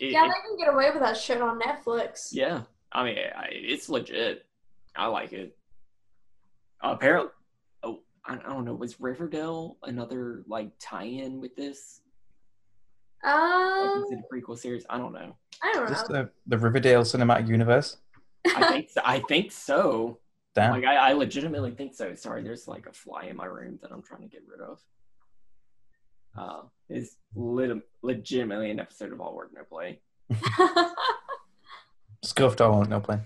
It- 0.00 0.12
Yeah, 0.12 0.24
it- 0.26 0.28
they 0.28 0.48
can 0.48 0.56
get 0.58 0.72
away 0.72 0.90
with 0.90 1.00
that 1.00 1.16
shit 1.16 1.40
on 1.40 1.60
Netflix. 1.60 2.28
yeah. 2.32 2.62
I 2.92 3.02
mean, 3.04 3.18
I, 3.18 3.48
it's 3.50 3.88
legit. 3.88 4.46
I 4.94 5.06
like 5.06 5.32
it. 5.32 5.56
apparently, 6.80 7.30
oh, 7.82 8.00
I, 8.24 8.34
I 8.34 8.36
don't 8.36 8.64
know. 8.64 8.74
Was 8.74 9.00
Riverdale 9.00 9.78
another 9.82 10.44
like 10.46 10.70
tie-in 10.78 11.40
with 11.40 11.56
this? 11.56 12.02
Like, 13.24 13.32
Um, 13.34 14.04
is 14.04 14.12
it 14.12 14.18
a 14.20 14.32
prequel 14.34 14.56
series? 14.56 14.84
I 14.88 14.98
don't 14.98 15.12
know. 15.12 15.34
I 15.62 15.72
don't 15.72 15.88
Just 15.88 16.08
know. 16.10 16.22
the, 16.24 16.30
the 16.46 16.58
Riverdale 16.58 17.02
cinematic 17.02 17.48
universe. 17.48 17.96
I 18.46 18.68
think 18.72 18.90
so. 18.90 19.00
I 19.04 19.18
think 19.20 19.50
so. 19.50 20.18
Damn. 20.54 20.70
Like 20.72 20.84
I, 20.84 20.96
I 21.10 21.12
legitimately 21.14 21.72
think 21.72 21.94
so. 21.94 22.14
Sorry, 22.14 22.42
there's 22.44 22.68
like 22.68 22.86
a 22.86 22.92
fly 22.92 23.24
in 23.24 23.36
my 23.36 23.46
room 23.46 23.78
that 23.82 23.90
I'm 23.90 24.02
trying 24.02 24.20
to 24.22 24.28
get 24.28 24.42
rid 24.48 24.60
of. 24.60 24.78
Uh, 26.36 26.62
it's 26.88 27.16
lit- 27.34 27.82
legitimately 28.02 28.70
an 28.70 28.80
episode 28.80 29.12
of 29.12 29.20
All 29.20 29.34
Work 29.34 29.50
No 29.54 29.62
Play. 29.64 30.00
Scuffed 32.22 32.60
all 32.62 32.78
work 32.78 32.88
no 32.88 33.00
play. 33.00 33.20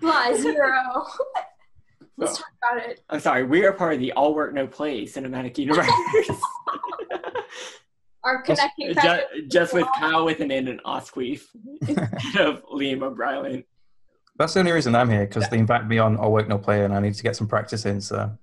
Fly 0.00 0.34
zero. 0.34 1.04
Let's 2.16 2.38
talk 2.38 2.46
about 2.62 2.88
it. 2.88 3.00
I'm 3.10 3.20
sorry, 3.20 3.44
we 3.44 3.64
are 3.64 3.72
part 3.72 3.94
of 3.94 4.00
the 4.00 4.12
All 4.12 4.34
Work 4.34 4.54
No 4.54 4.66
Play 4.66 5.04
cinematic 5.04 5.58
universe. 5.58 5.86
Our 8.24 8.42
connecting 8.42 8.94
just, 8.94 9.26
just 9.48 9.72
with 9.74 9.86
Kyle 9.96 10.24
with 10.24 10.40
an 10.40 10.50
N 10.50 10.68
and 10.68 10.82
ArseQueef 10.82 11.42
instead 11.86 12.46
of 12.46 12.64
Liam 12.66 13.02
O'Brien. 13.02 13.64
That's 14.36 14.54
the 14.54 14.60
only 14.60 14.72
reason 14.72 14.94
I'm 14.94 15.08
here 15.10 15.26
because 15.26 15.48
they 15.48 15.58
invited 15.58 15.88
me 15.88 15.98
on 15.98 16.16
All 16.16 16.32
Work 16.32 16.48
No 16.48 16.58
Play 16.58 16.84
and 16.84 16.94
I 16.94 17.00
need 17.00 17.14
to 17.14 17.22
get 17.22 17.36
some 17.36 17.46
practice 17.46 17.86
in. 17.86 18.00
So 18.00 18.36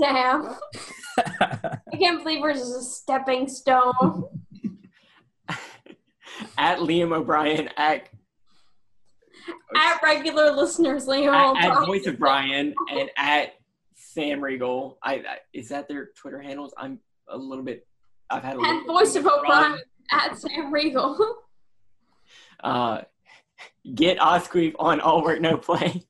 Damn. 0.00 0.54
I 1.18 1.78
can't 1.98 2.22
believe 2.22 2.40
we're 2.40 2.54
just 2.54 2.76
a 2.76 2.82
stepping 2.82 3.48
stone. 3.48 4.24
At 6.56 6.78
Liam 6.78 7.12
O'Brien, 7.12 7.68
at, 7.76 8.08
At 9.76 10.02
regular 10.02 10.52
listeners, 10.52 11.06
Liam. 11.06 11.32
at, 11.34 11.64
at 11.64 11.70
O'Brien. 11.72 11.86
Voice 11.86 12.06
of 12.06 12.18
Brian, 12.18 12.74
and 12.92 13.10
at 13.16 13.54
Sam 13.96 14.40
Riegel. 14.42 14.98
I, 15.02 15.14
I 15.14 15.38
is 15.52 15.68
that 15.70 15.88
their 15.88 16.10
Twitter 16.16 16.40
handles? 16.40 16.72
I'm 16.76 17.00
a 17.28 17.36
little 17.36 17.64
bit. 17.64 17.86
I've 18.30 18.44
had 18.44 18.56
a 18.56 18.60
And 18.60 18.86
Voice 18.86 19.16
of. 19.16 19.26
O'Brien 19.26 19.78
at 20.12 20.38
Sam 20.38 20.72
Riegel. 20.72 21.36
Uh, 22.62 23.02
get 23.94 24.18
ArseQueef 24.18 24.74
on 24.80 24.98
All 25.00 25.22
Work 25.22 25.40
No 25.40 25.56
Play. 25.56 26.02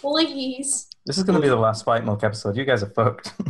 Please. 0.00 0.88
This 1.06 1.18
is 1.18 1.24
going 1.24 1.36
to 1.36 1.42
be 1.42 1.48
the 1.48 1.56
last 1.56 1.84
Fight 1.84 2.04
Milk 2.04 2.24
episode. 2.24 2.56
You 2.56 2.64
guys 2.64 2.82
are 2.82 2.90
fucked. 2.90 3.32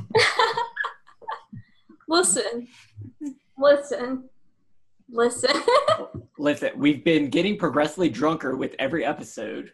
Listen. 2.08 2.68
Listen. 3.58 4.28
Listen. 5.10 5.62
Listen, 6.38 6.70
we've 6.76 7.02
been 7.02 7.30
getting 7.30 7.56
progressively 7.56 8.10
drunker 8.10 8.56
with 8.56 8.74
every 8.78 9.06
episode, 9.06 9.72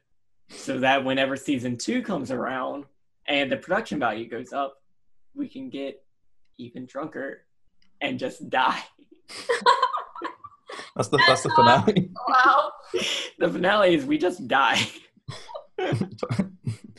so 0.48 0.78
that 0.78 1.04
whenever 1.04 1.36
season 1.36 1.76
two 1.76 2.02
comes 2.02 2.30
around 2.30 2.84
and 3.26 3.50
the 3.50 3.56
production 3.56 3.98
value 3.98 4.28
goes 4.28 4.52
up, 4.52 4.76
we 5.34 5.48
can 5.48 5.68
get 5.68 6.04
even 6.58 6.86
drunker 6.86 7.44
and 8.00 8.18
just 8.18 8.48
die. 8.48 8.78
That's 10.94 11.08
the 11.08 11.22
that's 11.26 11.42
the 11.42 11.50
finale. 11.50 12.10
wow. 12.28 12.70
The 13.38 13.50
finale 13.50 13.94
is 13.94 14.04
we 14.04 14.18
just 14.18 14.46
die. 14.46 14.86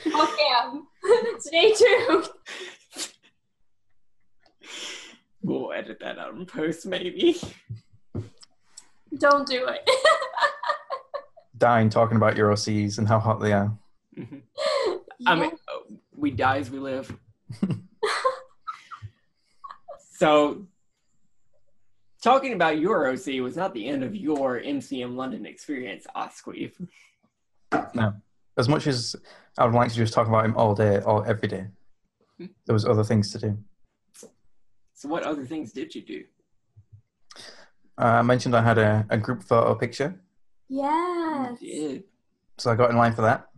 Okay. 0.05 0.79
Stay 1.39 1.73
tuned. 1.73 2.29
We'll 5.41 5.73
edit 5.73 5.99
that 5.99 6.17
out 6.17 6.35
in 6.35 6.45
post, 6.45 6.85
maybe. 6.85 7.35
Don't 9.17 9.47
do 9.47 9.67
it. 9.67 9.89
Dying 11.57 11.89
talking 11.89 12.17
about 12.17 12.37
your 12.37 12.51
OCs 12.51 12.97
and 12.97 13.07
how 13.07 13.19
hot 13.19 13.39
they 13.41 13.51
are. 13.53 13.77
Mhm. 14.17 14.41
I 15.25 15.35
mean, 15.35 15.51
uh, 15.51 15.95
we 16.15 16.31
die 16.31 16.57
as 16.57 16.69
we 16.69 16.79
live. 16.79 17.15
so, 20.15 20.65
talking 22.21 22.53
about 22.53 22.79
your 22.79 23.07
OC 23.07 23.41
was 23.41 23.55
not 23.55 23.73
the 23.73 23.87
end 23.87 24.03
of 24.03 24.15
your 24.15 24.59
MCM 24.59 25.15
London 25.15 25.45
experience, 25.45 26.05
ArseQueef. 26.15 26.87
No. 27.93 28.13
As 28.57 28.67
much 28.69 28.87
as 28.87 29.15
I 29.57 29.65
would 29.65 29.75
like 29.75 29.89
to 29.89 29.95
just 29.95 30.13
talk 30.13 30.27
about 30.27 30.45
him 30.45 30.55
all 30.57 30.73
day 30.73 30.99
or 31.01 31.25
every 31.27 31.47
day, 31.47 31.67
there 32.39 32.73
was 32.73 32.85
other 32.85 33.03
things 33.03 33.31
to 33.33 33.39
do. 33.39 33.57
So, 34.93 35.09
what 35.09 35.23
other 35.23 35.45
things 35.45 35.71
did 35.71 35.93
you 35.93 36.01
do? 36.01 36.23
Uh, 37.97 38.05
I 38.05 38.21
mentioned 38.21 38.55
I 38.55 38.61
had 38.63 38.77
a, 38.77 39.05
a 39.09 39.17
group 39.17 39.43
photo 39.43 39.75
picture, 39.75 40.19
yes. 40.67 41.61
You 41.61 42.03
so 42.57 42.71
I 42.71 42.75
got 42.75 42.91
in 42.91 42.97
line 42.97 43.13
for 43.13 43.23
that. 43.23 43.49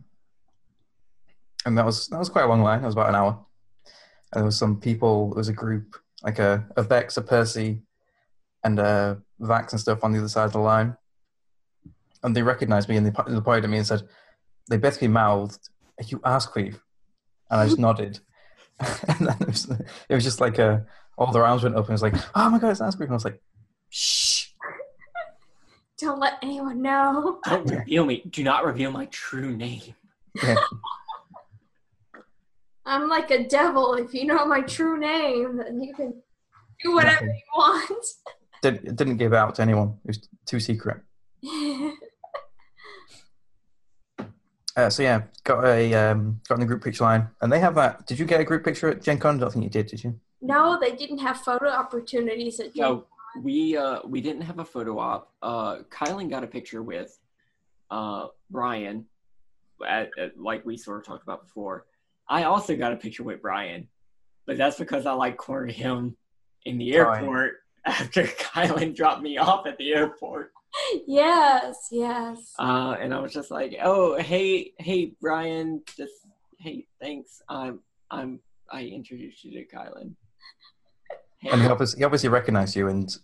And 1.64 1.76
that 1.76 1.84
was 1.84 2.08
that 2.08 2.18
was 2.18 2.28
quite 2.28 2.44
a 2.44 2.48
long 2.48 2.62
line. 2.62 2.82
It 2.82 2.86
was 2.86 2.94
about 2.94 3.08
an 3.08 3.14
hour. 3.14 3.38
And 4.32 4.40
there 4.40 4.44
was 4.44 4.58
some 4.58 4.80
people. 4.80 5.30
There 5.30 5.38
was 5.38 5.48
a 5.48 5.52
group 5.52 5.96
like 6.22 6.38
a, 6.38 6.66
a 6.76 6.82
Vex, 6.82 7.16
a 7.16 7.22
Percy, 7.22 7.82
and 8.64 8.78
a 8.78 9.22
Vax 9.40 9.72
and 9.72 9.80
stuff 9.80 10.02
on 10.02 10.12
the 10.12 10.18
other 10.18 10.28
side 10.28 10.46
of 10.46 10.52
the 10.52 10.58
line. 10.58 10.96
And 12.22 12.34
they 12.34 12.42
recognized 12.42 12.88
me 12.88 12.96
and 12.96 13.06
they, 13.06 13.10
they 13.10 13.40
pointed 13.40 13.64
at 13.64 13.70
me 13.70 13.78
and 13.78 13.86
said, 13.86 14.02
they 14.68 14.78
basically 14.78 15.08
mouthed, 15.08 15.68
"Are 16.00 16.04
you 16.04 16.18
ArseQueef?" 16.20 16.80
And 17.50 17.60
I 17.60 17.66
just 17.66 17.78
nodded. 17.78 18.20
and 18.78 19.26
then 19.26 19.36
it 19.40 19.46
was, 19.46 19.70
it 20.08 20.14
was 20.14 20.24
just 20.24 20.40
like 20.40 20.58
a, 20.58 20.84
all 21.16 21.32
their 21.32 21.46
arms 21.46 21.62
went 21.62 21.76
up 21.76 21.84
and 21.84 21.90
it 21.90 21.92
was 21.92 22.02
like, 22.02 22.14
"Oh 22.34 22.50
my 22.50 22.58
god, 22.58 22.70
it's 22.70 22.80
ArseQueef!" 22.80 23.02
And 23.02 23.10
I 23.10 23.14
was 23.14 23.24
like, 23.24 23.40
"Shh." 23.90 24.46
Don't 25.98 26.20
let 26.20 26.34
anyone 26.42 26.82
know. 26.82 27.40
Don't 27.44 27.70
reveal 27.70 28.04
me. 28.04 28.22
Do 28.28 28.44
not 28.44 28.66
reveal 28.66 28.90
my 28.90 29.06
true 29.06 29.56
name. 29.56 29.94
Yeah. 30.42 30.56
I'm 32.86 33.08
like 33.08 33.30
a 33.30 33.48
devil. 33.48 33.94
If 33.94 34.12
you 34.12 34.26
know 34.26 34.46
my 34.46 34.60
true 34.60 34.98
name, 34.98 35.56
then 35.56 35.80
you 35.80 35.94
can 35.94 36.22
do 36.82 36.94
whatever 36.94 37.24
you 37.24 37.40
want. 37.56 38.06
Did, 38.62 38.94
didn't 38.96 39.16
give 39.16 39.32
out 39.32 39.54
to 39.56 39.62
anyone. 39.62 39.98
It 40.04 40.08
was 40.08 40.28
too 40.44 40.60
secret. 40.60 41.00
Uh, 44.76 44.90
so 44.90 45.02
yeah, 45.02 45.22
got 45.44 45.64
a 45.64 45.94
um, 45.94 46.38
got 46.46 46.56
in 46.56 46.60
the 46.60 46.66
group 46.66 46.84
picture 46.84 47.04
line, 47.04 47.28
and 47.40 47.50
they 47.50 47.58
have 47.58 47.74
that. 47.74 48.06
Did 48.06 48.18
you 48.18 48.26
get 48.26 48.40
a 48.40 48.44
group 48.44 48.62
picture 48.62 48.90
at 48.90 49.02
Gen 49.02 49.18
Con? 49.18 49.36
I 49.36 49.38
don't 49.38 49.52
think 49.52 49.64
you 49.64 49.70
did. 49.70 49.86
Did 49.86 50.04
you? 50.04 50.20
No, 50.42 50.78
they 50.78 50.94
didn't 50.94 51.18
have 51.18 51.38
photo 51.38 51.68
opportunities 51.68 52.60
at 52.60 52.74
Gen 52.74 52.82
No, 52.82 53.06
we 53.42 53.76
uh 53.76 54.00
we 54.06 54.20
didn't 54.20 54.42
have 54.42 54.58
a 54.58 54.64
photo 54.64 54.98
op. 54.98 55.32
Uh, 55.42 55.78
Kylen 55.90 56.28
got 56.28 56.44
a 56.44 56.46
picture 56.46 56.82
with 56.82 57.18
uh 57.90 58.26
Brian, 58.50 59.06
at, 59.86 60.10
at, 60.18 60.38
like 60.38 60.66
we 60.66 60.76
sort 60.76 60.98
of 60.98 61.06
talked 61.06 61.22
about 61.22 61.42
before. 61.44 61.86
I 62.28 62.44
also 62.44 62.76
got 62.76 62.92
a 62.92 62.96
picture 62.96 63.22
with 63.22 63.40
Brian, 63.40 63.88
but 64.46 64.58
that's 64.58 64.78
because 64.78 65.06
I 65.06 65.12
like 65.12 65.38
cornered 65.38 65.72
him 65.72 66.16
in 66.66 66.76
the 66.76 66.92
Brian. 66.92 67.24
airport 67.24 67.54
after 67.86 68.24
Kylen 68.24 68.94
dropped 68.94 69.22
me 69.22 69.38
off 69.38 69.66
at 69.66 69.78
the 69.78 69.94
airport. 69.94 70.52
Yes, 71.06 71.88
yes. 71.90 72.52
Uh, 72.58 72.96
and 73.00 73.12
I 73.14 73.20
was 73.20 73.32
just 73.32 73.50
like, 73.50 73.76
"Oh, 73.82 74.16
hey, 74.18 74.72
hey, 74.78 75.12
Brian, 75.20 75.82
just 75.96 76.12
hey, 76.58 76.86
thanks. 77.00 77.42
I'm, 77.48 77.80
I'm, 78.10 78.40
I 78.70 78.82
introduced 78.82 79.44
you 79.44 79.52
to 79.52 79.76
Kylen." 79.76 80.14
Hey, 81.38 81.50
And 81.50 81.62
he 81.62 81.68
obviously, 81.68 81.98
he 81.98 82.04
obviously 82.04 82.28
recognized 82.28 82.76
you 82.76 82.88
and 82.88 83.14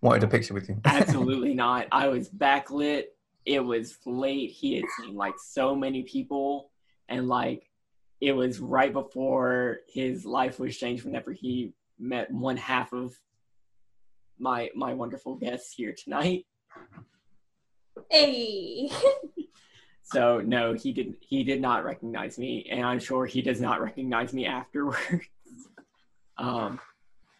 wanted 0.00 0.24
a 0.24 0.28
picture 0.28 0.54
with 0.54 0.68
you. 0.68 0.80
absolutely 0.84 1.54
not. 1.64 1.86
I 1.92 2.08
was 2.08 2.28
backlit. 2.28 3.04
It 3.44 3.60
was 3.60 3.96
late. 4.04 4.50
He 4.50 4.76
had 4.76 4.84
seen 4.98 5.14
like 5.14 5.34
so 5.38 5.74
many 5.74 6.02
people, 6.02 6.70
and 7.08 7.28
like 7.28 7.70
it 8.20 8.32
was 8.32 8.60
right 8.60 8.92
before 8.92 9.78
his 9.88 10.24
life 10.26 10.58
was 10.58 10.76
changed. 10.76 11.04
Whenever 11.04 11.32
he 11.32 11.72
met 11.98 12.30
one 12.30 12.56
half 12.56 12.92
of 12.92 13.14
my 14.38 14.70
my 14.74 14.94
wonderful 14.94 15.36
guests 15.36 15.72
here 15.74 15.94
tonight. 15.96 16.44
Hey. 18.10 18.90
So 20.10 20.40
no, 20.40 20.72
he 20.72 20.92
did 20.94 21.16
he 21.20 21.44
did 21.44 21.60
not 21.60 21.84
recognize 21.84 22.38
me, 22.38 22.66
and 22.70 22.82
I'm 22.82 22.98
sure 22.98 23.26
he 23.26 23.42
does 23.42 23.60
not 23.60 23.82
recognize 23.82 24.32
me 24.32 24.46
afterwards. 24.46 25.02
um, 26.38 26.80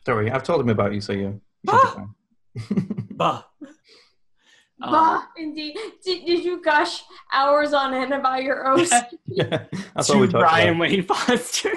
Don't 0.04 0.16
worry, 0.16 0.30
I've 0.30 0.42
told 0.42 0.60
him 0.60 0.68
about 0.68 0.92
you, 0.92 1.00
so 1.00 1.14
you. 1.14 1.40
you 1.62 1.72
should 1.72 1.80
be 1.80 2.74
fine. 2.76 3.06
bah. 3.12 3.42
Um, 4.82 4.92
Bah, 4.92 5.22
indeed. 5.38 5.76
Did, 6.04 6.24
did 6.26 6.44
you 6.44 6.62
gush 6.62 7.02
hours 7.32 7.72
on 7.72 7.94
end 7.94 8.12
about 8.12 8.42
your 8.44 8.62
roast? 8.64 8.92
yeah, 9.26 9.64
that's 9.96 10.10
all 10.10 10.20
we 10.20 10.26
to 10.26 10.32
talked 10.34 10.42
Brian 10.42 10.68
about. 10.76 10.80
Wayne 10.90 11.02
Foster. 11.04 11.72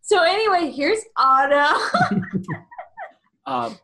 so 0.00 0.22
anyway, 0.22 0.70
here's 0.72 0.98
Anna. 1.18 1.74
um, 3.46 3.78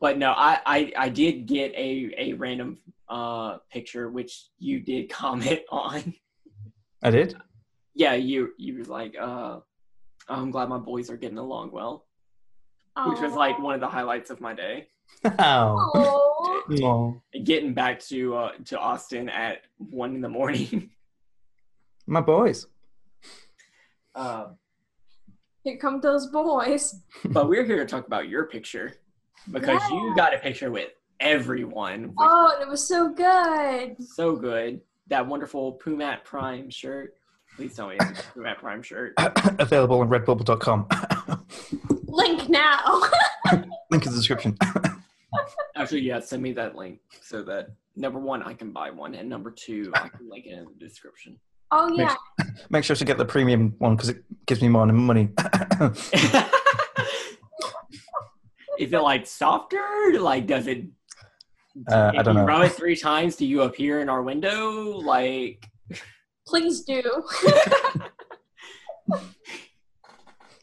but 0.00 0.18
no, 0.18 0.30
I, 0.32 0.58
I 0.66 0.92
I 0.96 1.08
did 1.08 1.46
get 1.46 1.72
a 1.74 2.12
a 2.18 2.32
random 2.34 2.78
uh 3.08 3.58
picture 3.72 4.08
which 4.10 4.46
you 4.58 4.80
did 4.80 5.08
comment 5.10 5.60
on. 5.70 6.14
I 7.02 7.10
did. 7.10 7.36
Yeah, 7.94 8.14
you 8.14 8.52
you 8.58 8.78
was 8.78 8.88
like, 8.88 9.16
uh, 9.20 9.60
I'm 10.28 10.50
glad 10.50 10.68
my 10.68 10.78
boys 10.78 11.10
are 11.10 11.16
getting 11.16 11.38
along 11.38 11.72
well, 11.72 12.06
which 13.06 13.20
was 13.20 13.32
like 13.34 13.58
one 13.58 13.74
of 13.74 13.80
the 13.80 13.88
highlights 13.88 14.30
of 14.30 14.40
my 14.40 14.54
day. 14.54 14.88
Oh. 15.38 16.62
No. 16.68 17.20
Getting 17.44 17.74
back 17.74 17.98
to 18.10 18.36
uh 18.36 18.52
to 18.66 18.78
Austin 18.78 19.28
at 19.28 19.62
one 19.78 20.14
in 20.14 20.20
the 20.20 20.28
morning. 20.28 20.90
My 22.06 22.20
boys. 22.20 22.66
uh, 24.14 24.46
Here 25.64 25.76
come 25.78 26.00
those 26.00 26.28
boys. 26.28 26.94
but 27.24 27.48
we're 27.48 27.64
here 27.64 27.78
to 27.78 27.86
talk 27.86 28.06
about 28.06 28.28
your 28.28 28.44
picture 28.46 28.94
because 29.50 29.82
you 29.90 30.12
got 30.16 30.34
a 30.34 30.38
picture 30.38 30.70
with 30.70 30.90
everyone. 31.20 32.04
Which 32.08 32.14
Oh, 32.18 32.58
it 32.60 32.68
was 32.68 32.86
so 32.86 33.12
good. 33.12 33.96
so 34.02 34.36
good. 34.36 34.80
That 35.08 35.26
wonderful 35.26 35.78
Pumat 35.84 36.24
Prime 36.24 36.70
shirt. 36.70 37.14
Please 37.56 37.74
tell 37.74 37.88
me 37.88 37.96
it's 38.00 38.20
a 38.20 38.22
Pumat 38.38 38.58
Prime 38.58 38.82
shirt. 38.82 39.14
Available 39.58 40.00
on 40.00 40.08
redbubble.com. 40.08 40.86
Link 42.06 42.48
now. 42.48 43.02
Link 43.90 44.06
in 44.06 44.12
the 44.12 44.16
description. 44.18 44.56
Actually, 45.76 46.00
yeah, 46.02 46.20
send 46.20 46.42
me 46.42 46.52
that 46.52 46.74
link 46.76 47.00
so 47.22 47.42
that 47.42 47.68
number 47.96 48.18
one, 48.18 48.42
I 48.42 48.52
can 48.52 48.72
buy 48.72 48.90
one, 48.90 49.14
and 49.14 49.28
number 49.28 49.50
two, 49.50 49.90
I 49.94 50.08
can 50.08 50.28
link 50.28 50.46
it 50.46 50.50
in 50.58 50.64
the 50.64 50.74
description. 50.86 51.38
Oh 51.70 51.88
yeah. 51.96 52.14
Make 52.68 52.82
sure 52.84 52.96
to 52.96 53.04
get 53.04 53.16
the 53.16 53.24
premium 53.24 53.74
one 53.78 53.94
because 53.94 54.08
it 54.08 54.24
gives 54.46 54.60
me 54.60 54.68
more 54.68 54.86
money. 54.86 55.30
Is 58.80 58.92
it 58.92 58.98
like 58.98 59.26
softer? 59.26 59.78
Like, 60.18 60.46
does 60.46 60.66
it? 60.66 60.86
Uh, 61.86 62.12
I 62.16 62.22
don't 62.22 62.34
you 62.34 62.40
know. 62.40 62.46
rub 62.46 62.62
it 62.62 62.72
three 62.72 62.96
times, 62.96 63.36
do 63.36 63.46
you 63.46 63.62
appear 63.62 64.00
in 64.00 64.08
our 64.08 64.22
window? 64.22 64.98
Like, 64.98 65.70
Please 66.46 66.80
do. 66.80 67.02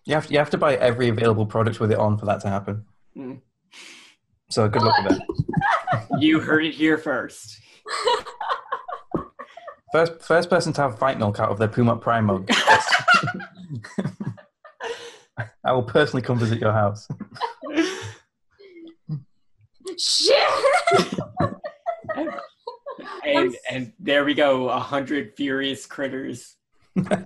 you 0.06 0.16
have 0.16 0.30
you 0.30 0.38
have 0.38 0.50
to 0.50 0.58
buy 0.58 0.76
every 0.76 1.08
available 1.08 1.46
product 1.46 1.80
with 1.80 1.92
it 1.92 1.98
on 1.98 2.18
for 2.18 2.26
that 2.26 2.42
to 2.42 2.50
happen. 2.50 2.84
Mm. 3.16 3.40
So 4.50 4.68
good 4.68 4.82
luck 4.82 4.98
with 5.04 5.18
that. 5.18 5.22
you 6.20 6.40
heard 6.42 6.66
it 6.66 6.74
here 6.74 6.98
first. 6.98 7.58
First 9.94 10.22
first 10.22 10.50
person 10.50 10.74
to 10.74 10.82
have 10.82 11.00
fight 11.00 11.18
milk 11.18 11.40
out 11.40 11.50
of 11.50 11.60
their 11.60 11.70
Pumat 11.70 12.02
Prime 12.02 12.26
mug. 12.26 12.52
I 15.64 15.72
will 15.72 15.84
personally 15.84 16.22
come 16.22 16.38
visit 16.38 16.60
your 16.60 16.74
house. 16.74 17.08
Shit. 19.98 20.40
and 23.26 23.56
and 23.70 23.94
there 24.00 24.26
we 24.26 24.34
go, 24.34 24.70
a 24.70 24.80
hundred 24.80 25.34
furious 25.36 25.86
critters. 25.86 26.56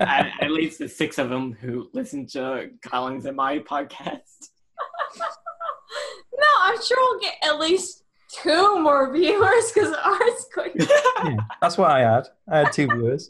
at, 0.02 0.31
at 0.41 0.52
least 0.52 0.80
the 0.80 0.89
six 0.89 1.18
of 1.18 1.30
them 1.30 1.53
who 1.53 1.89
listen 1.93 2.26
to 2.27 2.69
Collins 2.81 3.26
and 3.26 3.38
my 3.38 3.60
podcast. 3.60 4.19
No, 5.18 6.48
I'm 6.61 6.81
sure 6.81 6.98
we'll 6.99 7.19
get 7.22 7.35
at 7.43 7.60
least 7.60 8.03
two 8.30 8.80
more 8.80 9.14
viewers 9.14 9.72
because 9.73 9.93
ours 10.03 10.45
could. 10.53 10.72
Yeah, 11.23 11.38
that's 11.61 11.77
what 11.77 11.91
I 11.91 11.99
had. 11.99 12.27
I 12.49 12.57
had 12.60 12.73
two 12.73 12.88
viewers. 12.88 13.30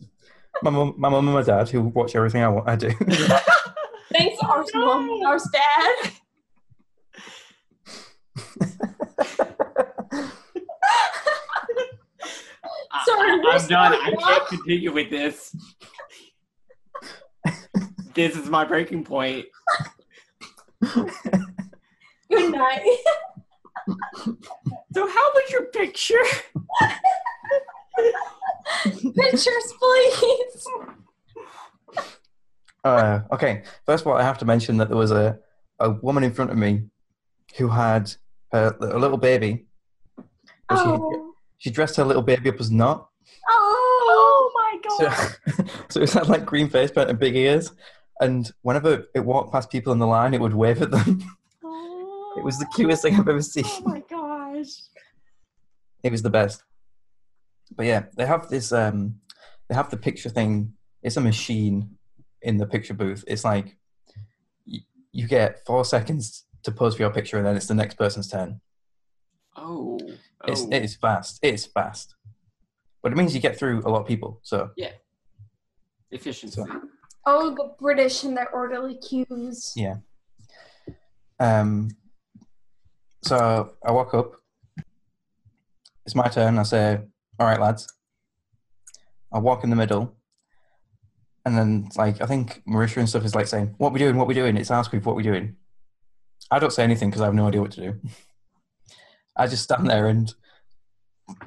My 0.63 0.69
mum, 0.71 0.93
my 0.97 1.09
mum 1.09 1.27
and 1.27 1.35
my 1.35 1.41
dad 1.43 1.67
who 1.69 1.81
watch 1.81 2.15
everything 2.15 2.41
I, 2.41 2.47
wa- 2.47 2.63
I 2.65 2.75
do. 2.77 2.89
Thanks, 4.13 4.41
our 4.43 4.63
mom, 4.73 5.09
our 5.25 5.37
dad. 5.51 6.11
I- 12.93 13.03
Sorry, 13.05 13.31
I, 13.31 13.39
we're 13.43 13.51
am 13.53 13.67
done. 13.67 13.93
I 13.93 13.97
sorry, 13.97 14.17
can't 14.17 14.47
continue 14.47 14.91
with 14.93 15.09
this. 15.09 15.55
this 18.13 18.35
is 18.35 18.49
my 18.49 18.65
breaking 18.65 19.03
point. 19.05 19.45
Good 20.83 22.51
night. 22.51 22.97
So, 24.93 25.07
how 25.07 25.31
was 25.33 25.51
your 25.51 25.65
picture? 25.67 26.15
Pictures, 28.83 29.73
please. 29.79 30.67
Uh, 32.83 33.19
okay, 33.31 33.63
first 33.85 34.01
of 34.03 34.07
all, 34.07 34.17
I 34.17 34.23
have 34.23 34.37
to 34.39 34.45
mention 34.45 34.77
that 34.77 34.87
there 34.89 34.97
was 34.97 35.11
a, 35.11 35.39
a 35.79 35.91
woman 35.91 36.23
in 36.23 36.33
front 36.33 36.51
of 36.51 36.57
me 36.57 36.83
who 37.57 37.67
had 37.69 38.13
her, 38.51 38.75
a 38.81 38.97
little 38.99 39.17
baby. 39.17 39.65
But 40.71 40.83
she, 40.83 40.89
Oh. 40.89 41.33
she 41.57 41.69
dressed 41.69 41.95
her 41.97 42.03
little 42.03 42.21
baby 42.21 42.49
up 42.49 42.59
as 42.59 42.71
Nott. 42.71 43.07
Oh. 43.49 44.51
my 44.55 44.79
So, 44.97 45.63
so 45.89 46.01
it 46.01 46.11
had 46.11 46.29
like 46.29 46.45
green 46.45 46.69
face 46.69 46.91
paint 46.91 47.09
and 47.09 47.19
big 47.19 47.35
ears. 47.35 47.71
And 48.19 48.51
whenever 48.61 49.05
it 49.15 49.25
walked 49.25 49.51
past 49.51 49.69
people 49.71 49.91
in 49.93 49.99
the 49.99 50.07
line, 50.07 50.33
it 50.33 50.41
would 50.41 50.53
wave 50.53 50.81
at 50.81 50.91
them. 50.91 51.21
It 52.37 52.43
was 52.43 52.57
the 52.59 52.67
cutest 52.75 53.01
thing 53.01 53.15
I've 53.15 53.27
ever 53.27 53.41
seen. 53.41 53.65
Oh 53.65 53.81
my 53.83 54.01
gosh. 54.09 54.67
It 56.03 56.11
was 56.11 56.21
the 56.21 56.29
best. 56.29 56.63
But 57.75 57.85
yeah, 57.87 58.03
they 58.15 58.25
have 58.25 58.47
this. 58.49 58.71
Um, 58.71 59.15
they 59.67 59.75
have 59.75 59.89
the 59.89 59.97
picture 59.97 60.29
thing. 60.29 60.73
It's 61.03 61.17
a 61.17 61.21
machine 61.21 61.97
in 62.41 62.57
the 62.57 62.65
picture 62.65 62.93
booth. 62.93 63.23
It's 63.27 63.43
like 63.43 63.75
you 64.65 65.27
get 65.27 65.65
four 65.65 65.83
seconds 65.83 66.45
to 66.63 66.71
pose 66.71 66.95
for 66.95 67.01
your 67.01 67.11
picture, 67.11 67.37
and 67.37 67.45
then 67.45 67.55
it's 67.57 67.67
the 67.67 67.73
next 67.75 67.95
person's 67.97 68.27
turn. 68.29 68.61
Oh. 69.55 69.99
It's 70.47 70.63
oh. 70.63 70.69
it 70.71 70.83
is 70.83 70.95
fast. 70.95 71.39
It 71.41 71.53
is 71.53 71.65
fast, 71.65 72.15
but 73.03 73.11
it 73.11 73.15
means 73.15 73.33
you 73.35 73.41
get 73.41 73.57
through 73.57 73.81
a 73.85 73.89
lot 73.89 74.01
of 74.01 74.07
people. 74.07 74.39
So 74.43 74.71
yeah, 74.75 74.91
efficiency. 76.09 76.63
Oh, 77.25 77.53
the 77.53 77.73
British 77.79 78.23
and 78.23 78.35
their 78.35 78.49
orderly 78.49 78.97
queues. 78.97 79.73
Yeah. 79.75 79.97
Um. 81.39 81.89
So 83.23 83.73
I 83.85 83.91
walk 83.91 84.13
up. 84.13 84.33
It's 86.05 86.15
my 86.15 86.27
turn. 86.27 86.57
I 86.57 86.63
say, 86.63 86.99
"All 87.39 87.47
right, 87.47 87.59
lads." 87.59 87.87
I 89.33 89.39
walk 89.39 89.63
in 89.63 89.69
the 89.69 89.75
middle, 89.75 90.15
and 91.45 91.57
then 91.57 91.89
like 91.95 92.21
I 92.21 92.25
think 92.25 92.63
Marisha 92.67 92.97
and 92.97 93.09
stuff 93.09 93.25
is 93.25 93.35
like 93.35 93.47
saying, 93.47 93.75
"What 93.77 93.93
we 93.93 93.99
doing? 93.99 94.17
What 94.17 94.27
we 94.27 94.33
doing?" 94.33 94.57
It's 94.57 94.71
our 94.71 94.83
group. 94.85 95.05
What 95.05 95.15
we 95.15 95.23
doing? 95.23 95.55
I 96.49 96.57
don't 96.57 96.73
say 96.73 96.83
anything 96.83 97.09
because 97.09 97.21
I 97.21 97.25
have 97.25 97.35
no 97.35 97.47
idea 97.47 97.61
what 97.61 97.71
to 97.71 97.81
do. 97.81 97.99
I 99.35 99.47
just 99.47 99.63
stand 99.63 99.89
there 99.89 100.07
and 100.07 100.33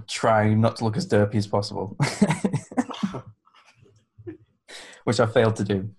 try 0.09 0.55
not 0.55 0.77
to 0.77 0.85
look 0.85 0.97
as 0.97 1.07
derpy 1.07 1.37
as 1.37 1.47
possible, 1.47 1.97
which 5.05 5.21
I 5.21 5.27
failed 5.27 5.57
to 5.57 5.65
do. 5.65 5.91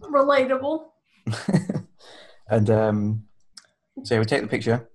Relatable. 0.00 0.86
and 2.48 2.70
um, 2.70 3.24
so 4.04 4.14
yeah, 4.14 4.20
we 4.20 4.24
take 4.24 4.42
the 4.42 4.48
picture. 4.48 4.88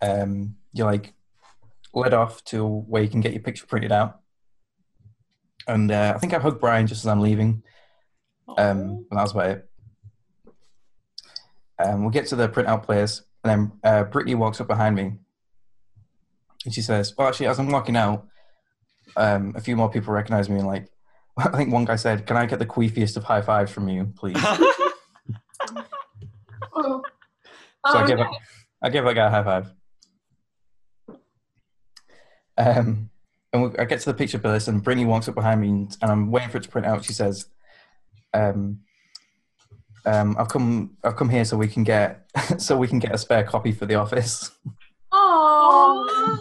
Um, 0.00 0.56
you're 0.72 0.90
like 0.90 1.14
led 1.94 2.14
off 2.14 2.42
to 2.44 2.66
where 2.66 3.02
you 3.02 3.08
can 3.08 3.20
get 3.20 3.32
your 3.32 3.42
picture 3.42 3.66
printed 3.66 3.92
out. 3.92 4.20
And 5.68 5.90
uh, 5.92 6.12
I 6.16 6.18
think 6.18 6.34
I 6.34 6.38
hugged 6.38 6.60
Brian 6.60 6.86
just 6.86 7.04
as 7.04 7.06
I'm 7.06 7.20
leaving. 7.20 7.62
Um, 8.48 9.06
and 9.10 9.18
that 9.18 9.22
was 9.22 9.32
about 9.32 9.50
it. 9.50 9.68
Um, 11.78 12.04
we 12.04 12.12
get 12.12 12.26
to 12.26 12.36
the 12.36 12.48
printout 12.48 12.82
place, 12.82 13.22
and 13.44 13.50
then 13.50 13.72
uh, 13.84 14.04
Brittany 14.04 14.34
walks 14.34 14.60
up 14.60 14.66
behind 14.66 14.96
me, 14.96 15.12
and 16.64 16.74
she 16.74 16.82
says, 16.82 17.14
"Well, 17.16 17.28
actually, 17.28 17.46
as 17.46 17.58
I'm 17.58 17.70
walking 17.70 17.96
out, 17.96 18.26
um, 19.16 19.52
a 19.56 19.60
few 19.60 19.76
more 19.76 19.90
people 19.90 20.12
recognize 20.12 20.48
me, 20.48 20.58
and 20.58 20.66
like, 20.66 20.88
I 21.36 21.56
think 21.56 21.72
one 21.72 21.84
guy 21.84 21.96
said, 21.96 22.26
"Can 22.26 22.36
I 22.36 22.46
get 22.46 22.58
the 22.58 22.66
queefiest 22.66 23.16
of 23.16 23.24
high 23.24 23.42
fives 23.42 23.72
from 23.72 23.88
you, 23.88 24.12
please?" 24.16 24.36
Oh. 26.74 27.02
So 27.84 27.98
I 27.98 28.06
gave 28.06 28.18
that, 28.18 28.30
I 28.80 28.90
gave 28.90 29.04
that 29.04 29.14
guy 29.14 29.26
a 29.26 29.30
high 29.30 29.42
five. 29.42 29.72
Um, 32.56 33.10
and 33.52 33.76
I 33.76 33.84
get 33.86 33.98
to 34.00 34.06
the 34.06 34.14
picture 34.14 34.38
list, 34.38 34.68
and 34.68 34.82
Brittany 34.84 35.04
walks 35.04 35.28
up 35.28 35.34
behind 35.34 35.60
me, 35.60 35.68
and, 35.68 35.96
and 36.00 36.10
I'm 36.12 36.30
waiting 36.30 36.50
for 36.50 36.58
it 36.58 36.62
to 36.62 36.68
print 36.68 36.86
out. 36.86 37.04
She 37.04 37.12
says, 37.12 37.46
um, 38.32 38.82
um, 40.04 40.36
"I've 40.38 40.48
come, 40.48 40.96
I've 41.04 41.16
come 41.16 41.28
here 41.28 41.44
so 41.44 41.56
we 41.56 41.68
can 41.68 41.84
get, 41.84 42.26
so 42.58 42.76
we 42.76 42.88
can 42.88 42.98
get 42.98 43.14
a 43.14 43.18
spare 43.18 43.44
copy 43.44 43.72
for 43.72 43.86
the 43.86 43.94
office." 43.94 44.50
Aw. 45.12 46.38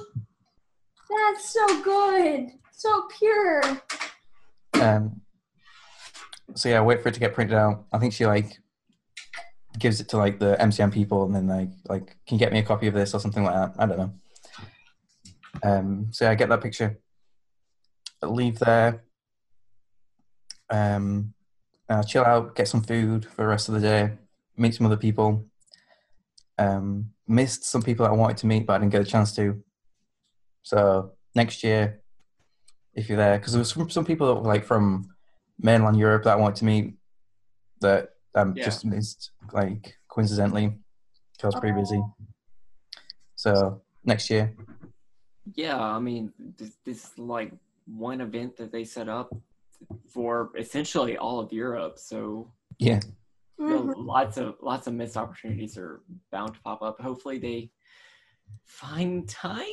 That's 1.10 1.54
so 1.54 1.82
good. 1.84 2.52
So 2.72 3.08
pure. 3.20 3.62
Um, 4.74 5.22
so 6.56 6.70
yeah, 6.70 6.80
I 6.80 6.82
wait 6.82 7.02
for 7.02 7.10
it 7.10 7.14
to 7.14 7.20
get 7.20 7.34
printed 7.34 7.56
out. 7.56 7.86
I 7.92 8.00
think 8.00 8.14
she 8.14 8.26
like 8.26 8.58
gives 9.78 10.02
it 10.02 10.10
to 10.10 10.18
like 10.18 10.40
the 10.40 10.58
MCM 10.60 10.94
people, 10.94 11.26
and 11.26 11.36
then 11.36 11.48
like 11.48 11.70
like 11.88 12.18
can 12.26 12.36
you 12.36 12.40
get 12.40 12.52
me 12.52 12.60
a 12.60 12.64
copy 12.64 12.88
of 12.88 12.94
this 12.94 13.14
or 13.14 13.20
something 13.20 13.44
like 13.44 13.54
that. 13.54 13.74
I 13.78 13.86
don't 13.86 13.98
know. 13.98 14.14
Um, 15.64 16.08
so 16.12 16.26
yeah, 16.26 16.32
I 16.32 16.36
get 16.36 16.50
that 16.50 16.62
picture. 16.62 16.98
I 18.22 18.28
leave 18.28 18.60
there. 18.60 19.04
Um, 20.70 21.34
uh, 21.92 22.02
chill 22.04 22.24
out, 22.24 22.56
get 22.56 22.70
some 22.70 22.82
food 22.82 23.26
for 23.26 23.42
the 23.44 23.48
rest 23.48 23.68
of 23.68 23.76
the 23.76 23.82
day, 23.82 24.14
meet 24.56 24.74
some 24.74 24.86
other 24.86 24.96
people. 24.96 25.46
Um, 26.58 27.12
missed 27.28 27.66
some 27.66 27.82
people 27.82 28.06
that 28.06 28.14
I 28.14 28.16
wanted 28.16 28.38
to 28.38 28.48
meet, 28.48 28.66
but 28.66 28.74
I 28.74 28.80
didn't 28.80 28.94
get 28.94 29.02
a 29.02 29.06
chance 29.06 29.36
to. 29.36 29.62
So 30.64 31.12
next 31.36 31.64
year, 31.64 32.02
if 32.94 33.10
you're 33.10 33.18
there, 33.18 33.38
because 33.38 33.52
there 33.54 33.60
was 33.60 33.70
some, 33.70 33.90
some 33.90 34.06
people 34.06 34.28
that 34.28 34.36
were 34.42 34.48
like 34.48 34.64
from 34.64 35.10
mainland 35.60 35.98
Europe 35.98 36.24
that 36.24 36.34
I 36.34 36.36
wanted 36.36 36.58
to 36.58 36.66
meet 36.66 36.94
that 37.82 38.12
um, 38.36 38.54
Yeah. 38.56 38.64
just 38.64 38.86
missed, 38.86 39.32
like 39.52 39.98
coincidentally, 40.08 40.68
because 41.34 41.44
I 41.44 41.48
was 41.48 41.56
pretty 41.60 41.78
busy. 41.78 42.02
So 43.36 43.82
next 44.06 44.30
year, 44.30 44.56
Yeah, 45.56 45.78
I 45.78 46.00
mean, 46.00 46.32
this, 46.58 46.78
this 46.86 47.18
like 47.18 47.52
one 47.86 48.22
event 48.22 48.56
that 48.58 48.72
they 48.72 48.86
set 48.86 49.10
up 49.10 49.34
for 50.14 50.52
essentially 50.58 51.18
all 51.18 51.40
of 51.40 51.52
Europe. 51.54 51.98
So 52.00 52.52
yeah, 52.80 53.00
you 53.60 53.68
know, 53.68 53.84
Mhm. 53.84 53.94
lots 53.98 54.38
of 54.38 54.56
lots 54.62 54.88
of 54.88 54.94
missed 54.94 55.18
opportunities 55.18 55.78
are 55.78 56.02
bound 56.32 56.54
to 56.56 56.62
pop 56.62 56.82
up. 56.82 57.00
Hopefully, 57.00 57.38
they 57.40 57.72
find 58.66 59.28
time 59.30 59.66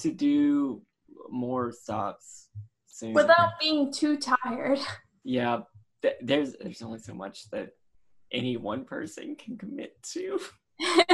to 0.00 0.10
do 0.12 0.82
more 1.30 1.72
stops 1.72 2.48
soon. 2.86 3.12
Without 3.14 3.58
being 3.60 3.92
too 3.92 4.16
tired. 4.18 4.78
yeah, 5.24 5.60
th- 6.02 6.16
there's 6.22 6.54
there's 6.60 6.82
only 6.82 6.98
so 6.98 7.14
much 7.14 7.48
that 7.50 7.70
any 8.32 8.56
one 8.56 8.84
person 8.84 9.36
can 9.36 9.56
commit 9.56 10.02
to. 10.02 10.40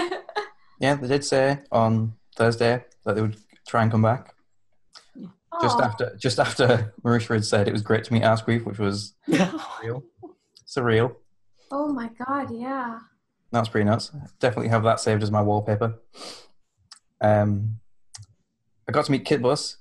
yeah, 0.80 0.94
they 0.94 1.08
did 1.08 1.24
say 1.24 1.60
on 1.70 2.14
Thursday 2.36 2.84
that 3.04 3.14
they 3.14 3.20
would 3.22 3.36
try 3.68 3.82
and 3.82 3.90
come 3.92 4.02
back. 4.02 4.34
Just 5.60 5.80
after, 5.80 6.16
just 6.16 6.38
after 6.38 6.94
Marisha 7.04 7.34
had 7.34 7.44
said 7.44 7.68
it 7.68 7.72
was 7.72 7.82
great 7.82 8.04
to 8.04 8.12
meet 8.12 8.22
Asquith, 8.22 8.64
which 8.64 8.78
was 8.78 9.14
real, 9.28 10.04
surreal. 10.66 11.16
Oh 11.72 11.88
my 11.92 12.08
god, 12.26 12.50
yeah. 12.52 12.98
That's 13.52 13.68
pretty 13.68 13.84
nuts. 13.84 14.12
Definitely 14.38 14.68
have 14.68 14.84
that 14.84 15.00
saved 15.00 15.22
as 15.22 15.30
my 15.30 15.42
wallpaper. 15.42 15.98
Um, 17.20 17.80
I 18.88 18.92
got 18.92 19.04
to 19.06 19.12
meet 19.12 19.24
Kit 19.24 19.42
Buss 19.42 19.76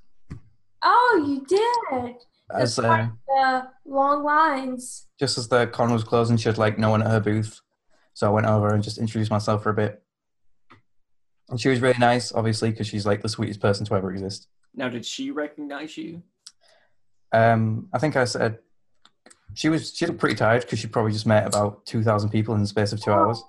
Oh, 0.81 1.23
you 1.27 1.45
did. 1.45 2.15
as 2.53 2.79
uh, 2.79 3.07
The 3.27 3.67
long 3.85 4.23
lines. 4.23 5.07
just 5.19 5.37
as 5.37 5.47
the 5.49 5.67
con 5.67 5.91
was 5.91 6.03
closing. 6.03 6.37
She 6.37 6.49
had 6.49 6.57
like 6.57 6.77
no 6.79 6.89
one 6.89 7.01
at 7.01 7.11
her 7.11 7.19
booth, 7.19 7.61
so 8.13 8.27
I 8.27 8.31
went 8.31 8.47
over 8.47 8.73
and 8.73 8.83
just 8.83 8.97
introduced 8.97 9.29
myself 9.31 9.61
for 9.63 9.69
a 9.69 9.73
bit. 9.73 10.01
And 11.49 11.59
she 11.59 11.69
was 11.69 11.81
really 11.81 11.97
nice, 11.99 12.31
obviously, 12.31 12.69
because 12.71 12.87
she's 12.87 13.05
like 13.05 13.21
the 13.21 13.29
sweetest 13.29 13.59
person 13.59 13.85
to 13.85 13.95
ever 13.95 14.11
exist. 14.11 14.47
now, 14.73 14.87
did 14.89 15.05
she 15.05 15.31
recognize 15.31 15.97
you? 15.97 16.21
Um, 17.31 17.87
I 17.93 17.99
think 17.99 18.15
I 18.15 18.25
said 18.25 18.59
she 19.53 19.69
was 19.69 19.95
she 19.95 20.05
looked 20.05 20.19
pretty 20.19 20.35
tired 20.35 20.61
because 20.61 20.79
she 20.79 20.87
probably 20.87 21.11
just 21.11 21.25
met 21.27 21.47
about 21.47 21.85
two 21.85 22.03
thousand 22.03 22.29
people 22.29 22.55
in 22.55 22.61
the 22.61 22.67
space 22.67 22.91
of 22.91 23.01
two 23.01 23.11
hours. 23.11 23.43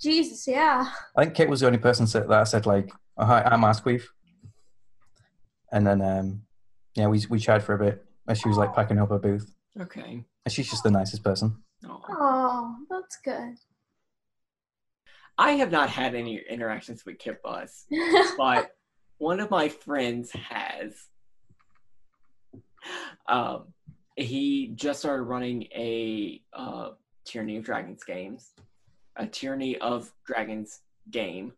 Jesus, 0.00 0.46
yeah. 0.48 0.88
I 1.16 1.24
think 1.24 1.34
Kate 1.34 1.48
was 1.48 1.60
the 1.60 1.66
only 1.66 1.78
person 1.78 2.06
that 2.06 2.28
that 2.28 2.48
said 2.48 2.66
like, 2.66 2.90
oh, 3.16 3.24
"Hi, 3.26 3.42
I'm 3.42 3.64
Asquith," 3.64 4.08
and 5.72 5.86
then 5.86 6.00
um, 6.02 6.42
yeah, 6.94 7.06
we 7.06 7.24
we 7.28 7.38
chatted 7.38 7.64
for 7.64 7.74
a 7.74 7.78
bit 7.78 8.04
as 8.28 8.38
she 8.38 8.48
was 8.48 8.56
like 8.56 8.74
packing 8.74 8.98
up 8.98 9.10
her 9.10 9.18
booth. 9.18 9.54
Okay. 9.80 10.24
And 10.44 10.52
she's 10.52 10.68
just 10.70 10.82
the 10.82 10.90
nicest 10.90 11.22
person. 11.22 11.56
Oh. 11.88 12.00
Oh, 12.08 12.76
that's 12.90 13.16
good. 13.24 13.56
I 15.38 15.52
have 15.52 15.70
not 15.70 15.88
had 15.88 16.14
any 16.14 16.42
interactions 16.48 17.04
with 17.04 17.18
Kit 17.18 17.42
Buss, 17.42 17.86
but 18.36 18.74
one 19.18 19.40
of 19.40 19.50
my 19.50 19.68
friends 19.68 20.30
has. 20.32 20.94
Um, 23.28 23.72
he 24.16 24.72
just 24.74 25.00
started 25.00 25.22
running 25.22 25.64
a 25.74 26.42
uh, 26.52 26.90
Tyranny 27.24 27.56
of 27.56 27.64
Dragons 27.64 28.04
games, 28.04 28.50
a 29.16 29.26
Tyranny 29.26 29.78
of 29.78 30.12
Dragons 30.26 30.80
game, 31.10 31.52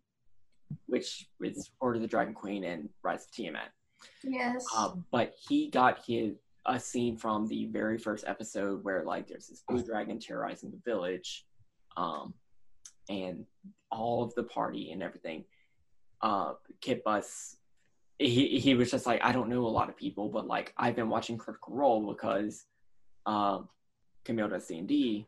which 0.87 1.27
is 1.41 1.71
Hoard 1.81 1.97
of 1.97 2.03
the 2.03 2.09
Dragon 2.09 2.35
Queen 2.35 2.65
and 2.65 2.89
Rise 3.03 3.25
of 3.25 3.33
Tiamat. 3.33 3.71
yes. 4.23 4.65
Uh, 4.77 4.93
but 5.11 5.35
he 5.49 5.69
got 5.69 6.05
his 6.07 6.37
a 6.67 6.81
scene 6.81 7.17
from 7.17 7.47
the 7.47 7.67
very 7.67 7.99
first 7.99 8.25
episode 8.27 8.83
where 8.85 9.05
like 9.05 9.29
there's 9.29 9.49
this 9.49 9.63
blue 9.69 9.83
dragon 9.83 10.19
terrorizing 10.19 10.71
the 10.71 10.81
village, 10.91 11.45
um, 11.97 12.33
and 13.09 13.45
all 13.91 14.23
of 14.23 14.35
the 14.35 14.43
party 14.43 14.91
and 14.93 15.03
everything. 15.03 15.45
Uh, 16.21 16.55
Kit 16.81 17.05
Buss, 17.05 17.57
he 18.19 18.59
he 18.59 18.75
was 18.75 18.91
just 18.91 19.07
like 19.07 19.23
I 19.23 19.33
don't 19.33 19.49
know 19.49 19.67
a 19.67 19.69
lot 19.69 19.89
of 19.89 19.97
people, 19.97 20.29
but 20.29 20.47
like 20.47 20.73
I've 20.77 20.97
been 20.97 21.09
watching 21.09 21.37
Critical 21.37 21.75
Role 21.75 22.13
because, 22.13 22.65
um, 23.27 23.69
Camille 24.25 24.49
does 24.49 24.67
D 24.67 24.79
and 24.79 24.89
D 24.89 25.27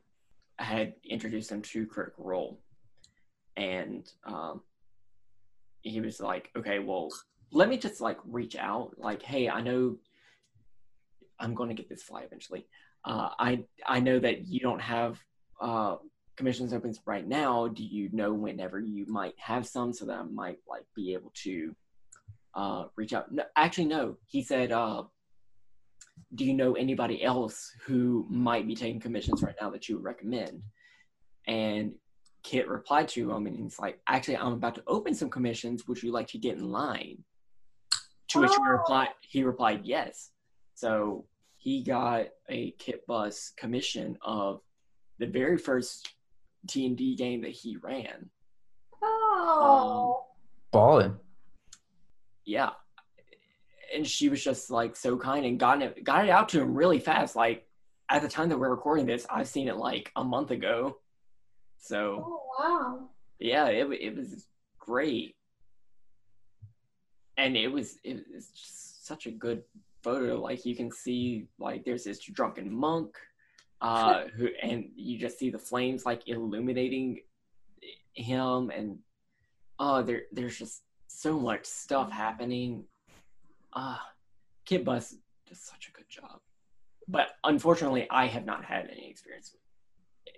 had 0.59 0.95
introduced 1.05 1.53
him 1.53 1.61
to 1.63 1.87
Critical 1.87 2.25
Role, 2.25 2.61
and 3.57 4.11
um, 4.25 4.63
he 5.83 6.01
was 6.01 6.21
like, 6.21 6.51
okay, 6.57 6.79
well, 6.79 7.11
let 7.53 7.69
me 7.69 7.77
just 7.77 8.01
like 8.01 8.19
reach 8.25 8.57
out 8.57 8.93
like 8.99 9.23
hey 9.23 9.49
i 9.49 9.61
know 9.61 9.97
i'm 11.39 11.55
going 11.55 11.69
to 11.69 11.75
get 11.75 11.89
this 11.89 12.03
fly 12.03 12.23
eventually 12.23 12.67
uh, 13.05 13.31
i 13.39 13.63
i 13.87 14.01
know 14.01 14.19
that 14.19 14.47
you 14.47 14.61
don't 14.61 14.81
have 14.81 15.19
uh, 15.61 15.97
commissions 16.37 16.73
open 16.73 16.95
right 17.07 17.27
now 17.27 17.67
do 17.67 17.83
you 17.83 18.09
know 18.13 18.33
whenever 18.33 18.79
you 18.79 19.07
might 19.07 19.35
have 19.39 19.67
some 19.67 19.93
so 19.93 20.05
that 20.05 20.19
i 20.19 20.23
might 20.23 20.59
like 20.69 20.85
be 20.95 21.15
able 21.15 21.33
to 21.35 21.75
uh, 22.57 22.85
reach 22.97 23.13
out? 23.13 23.31
No, 23.31 23.45
actually 23.55 23.85
no. 23.85 24.17
He 24.27 24.43
said 24.43 24.73
uh, 24.73 25.05
do 26.35 26.45
you 26.45 26.55
know 26.55 26.73
anybody 26.73 27.23
else 27.23 27.71
who 27.85 28.27
might 28.31 28.67
be 28.67 28.75
taking 28.75 28.99
commissions 28.99 29.43
right 29.43 29.55
now 29.61 29.71
that 29.71 29.89
you 29.89 29.97
would 29.97 30.05
recommend? 30.05 30.63
And 31.47 31.93
kit 32.43 32.69
replied 32.69 33.09
to 33.09 33.31
him 33.31 33.47
and 33.47 33.57
he's 33.57 33.79
like 33.81 34.01
actually 34.07 34.37
i'm 34.37 34.53
about 34.53 34.75
to 34.77 34.83
open 34.87 35.15
some 35.15 35.29
commissions. 35.29 35.87
Would 35.87 36.03
you 36.03 36.13
like 36.13 36.29
to 36.29 36.39
get 36.39 36.57
in 36.57 36.71
line? 36.71 37.23
To 38.31 38.41
which 38.41 38.51
he 38.51 38.57
Oh. 38.59 38.71
replied, 38.71 39.09
he 39.21 39.45
replied 39.45 39.83
yes. 39.85 40.31
So 40.75 41.27
he 41.57 41.83
got 41.83 42.29
a 42.49 42.71
kit 42.79 43.07
buss 43.07 43.53
commission 43.57 44.17
of 44.23 44.61
the 45.19 45.27
very 45.27 45.59
first 45.59 46.16
D 46.67 46.87
and 46.87 46.97
D 46.97 47.17
game 47.17 47.43
that 47.43 47.53
he 47.53 47.77
ran. 47.77 48.31
oh. 49.03 50.17
Um, 50.19 50.25
Balling. 50.73 51.17
Yeah, 52.45 52.71
and 53.95 54.07
she 54.07 54.29
was 54.29 54.43
just 54.43 54.71
like 54.71 54.97
so 54.97 55.17
kind 55.17 55.47
and 55.47 55.59
got 55.59 55.83
it 55.83 56.05
got 56.05 56.25
it 56.25 56.31
out 56.31 56.49
to 56.51 56.61
him 56.61 56.75
really 56.75 56.99
fast. 57.01 57.37
Like 57.37 57.67
at 58.11 58.23
the 58.23 58.29
time 58.29 58.49
that 58.51 58.59
we're 58.59 58.71
recording 58.71 59.07
this, 59.07 59.27
I've 59.31 59.49
seen 59.49 59.69
it 59.69 59.77
like 59.77 60.13
a 60.17 60.25
month 60.25 60.51
ago. 60.51 60.99
So 61.79 62.25
oh 62.27 62.43
wow. 62.59 63.09
yeah, 63.39 63.67
it 63.69 63.89
it 64.01 64.17
was 64.17 64.47
great. 64.79 65.37
and 67.37 67.57
it 67.57 67.69
was 67.69 67.99
it 68.05 68.25
was 68.35 68.49
just 68.49 69.07
such 69.07 69.27
a 69.27 69.31
good 69.31 69.63
photo. 70.03 70.41
Like 70.41 70.65
you 70.65 70.77
can 70.77 70.91
see 70.91 71.47
like 71.59 71.85
there's 71.85 72.05
this 72.05 72.21
drunken 72.21 72.73
monk, 72.73 73.15
uh, 73.81 74.25
who 74.37 74.49
and 74.63 74.91
you 74.97 75.19
just 75.19 75.39
see 75.39 75.51
the 75.51 75.59
flames 75.59 76.07
like 76.07 76.29
illuminating 76.29 77.21
him, 78.15 78.71
and 78.71 78.99
oh, 79.79 80.03
there 80.03 80.23
there's 80.33 80.59
just 80.59 80.83
so 81.09 81.39
much 81.39 81.65
stuff 81.67 82.11
happening. 82.11 82.85
Uh 83.73 83.97
Kit 84.65 84.85
Buss 84.85 85.15
does 85.49 85.61
such 85.61 85.89
a 85.89 85.93
good 85.93 86.09
job. 86.09 86.41
But 87.09 87.29
unfortunately, 87.45 88.09
I 88.11 88.27
have 88.27 88.45
not 88.45 88.65
had 88.65 88.89
any 88.91 89.09
experience 89.09 89.53
with 89.53 89.63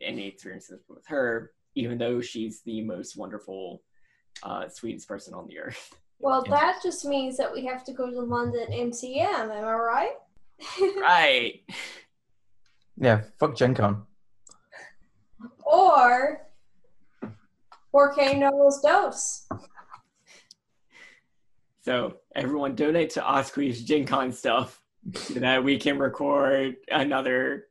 any 0.02 0.26
experiences 0.28 0.82
with 0.88 1.06
her, 1.06 1.52
even 1.74 1.96
though 1.96 2.20
she's 2.20 2.60
the 2.62 2.82
most 2.82 3.16
wonderful, 3.16 3.82
uh, 4.42 4.68
sweetest 4.68 5.08
person 5.08 5.32
on 5.34 5.46
the 5.48 5.58
earth. 5.58 5.94
Well, 6.20 6.42
Yeah. 6.44 6.56
that 6.56 6.80
just 6.82 7.04
means 7.04 7.36
that 7.36 7.52
we 7.52 7.64
have 7.66 7.84
to 7.84 7.92
go 7.92 8.10
to 8.10 8.20
London 8.20 8.66
MCM. 8.72 9.24
Am 9.24 9.50
I 9.52 9.72
right? 9.72 10.16
Right. 11.00 11.62
Yeah, 13.00 13.22
fuck 13.38 13.56
Gen 13.56 13.74
Con. 13.74 14.04
or 15.64 16.46
Volcano's 17.92 18.80
Dose. 18.80 19.46
So 21.82 22.16
everyone 22.34 22.74
donate 22.74 23.10
to 23.10 23.20
ArseQueef's 23.20 23.82
Gen 23.82 24.04
Con 24.04 24.32
stuff 24.32 24.82
so 25.14 25.34
that 25.40 25.62
we 25.62 25.78
can 25.78 25.98
record 25.98 26.76
another 26.90 27.66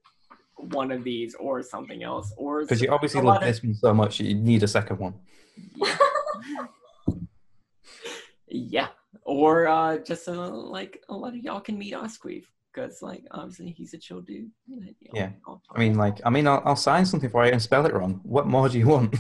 one 0.56 0.92
of 0.92 1.04
these 1.04 1.36
or 1.36 1.62
something 1.62 2.04
else. 2.04 2.34
Or 2.38 2.62
Because 2.62 2.82
you 2.82 2.90
obviously 2.90 3.22
love 3.22 3.42
this 3.42 3.62
one 3.62 3.76
so 3.76 3.94
much, 3.94 4.20
you 4.20 4.34
need 4.34 4.64
a 4.64 4.68
second 4.68 5.00
one. 5.00 5.14
Yeah. 8.50 8.88
Or 9.24 9.68
uh, 9.68 9.98
just 9.98 10.28
uh, 10.28 10.50
like 10.50 11.04
a 11.10 11.14
lot 11.14 11.36
of 11.36 11.44
y'all 11.44 11.60
can 11.60 11.78
meet 11.78 11.94
Osqueef 11.94 12.46
because 12.78 13.02
like 13.02 13.24
obviously 13.32 13.72
he's 13.72 13.94
a 13.94 13.98
chill 13.98 14.22
dude. 14.22 14.52
y'all 14.68 14.84
Yeah. 15.14 15.28
can 15.28 15.42
all 15.48 15.62
talk 15.68 15.76
I 15.76 15.80
mean, 15.80 15.96
like, 15.96 16.20
I 16.26 16.30
mean, 16.30 16.48
I'll, 16.48 16.62
I'll 16.64 16.76
sign 16.76 17.06
something 17.06 17.30
for 17.30 17.46
you 17.46 17.52
and 17.52 17.62
spell 17.62 17.86
it 17.86 17.94
wrong. 17.94 18.20
What 18.24 18.46
more 18.48 18.70
do 18.70 18.78
you 18.78 18.88
want? 18.88 19.16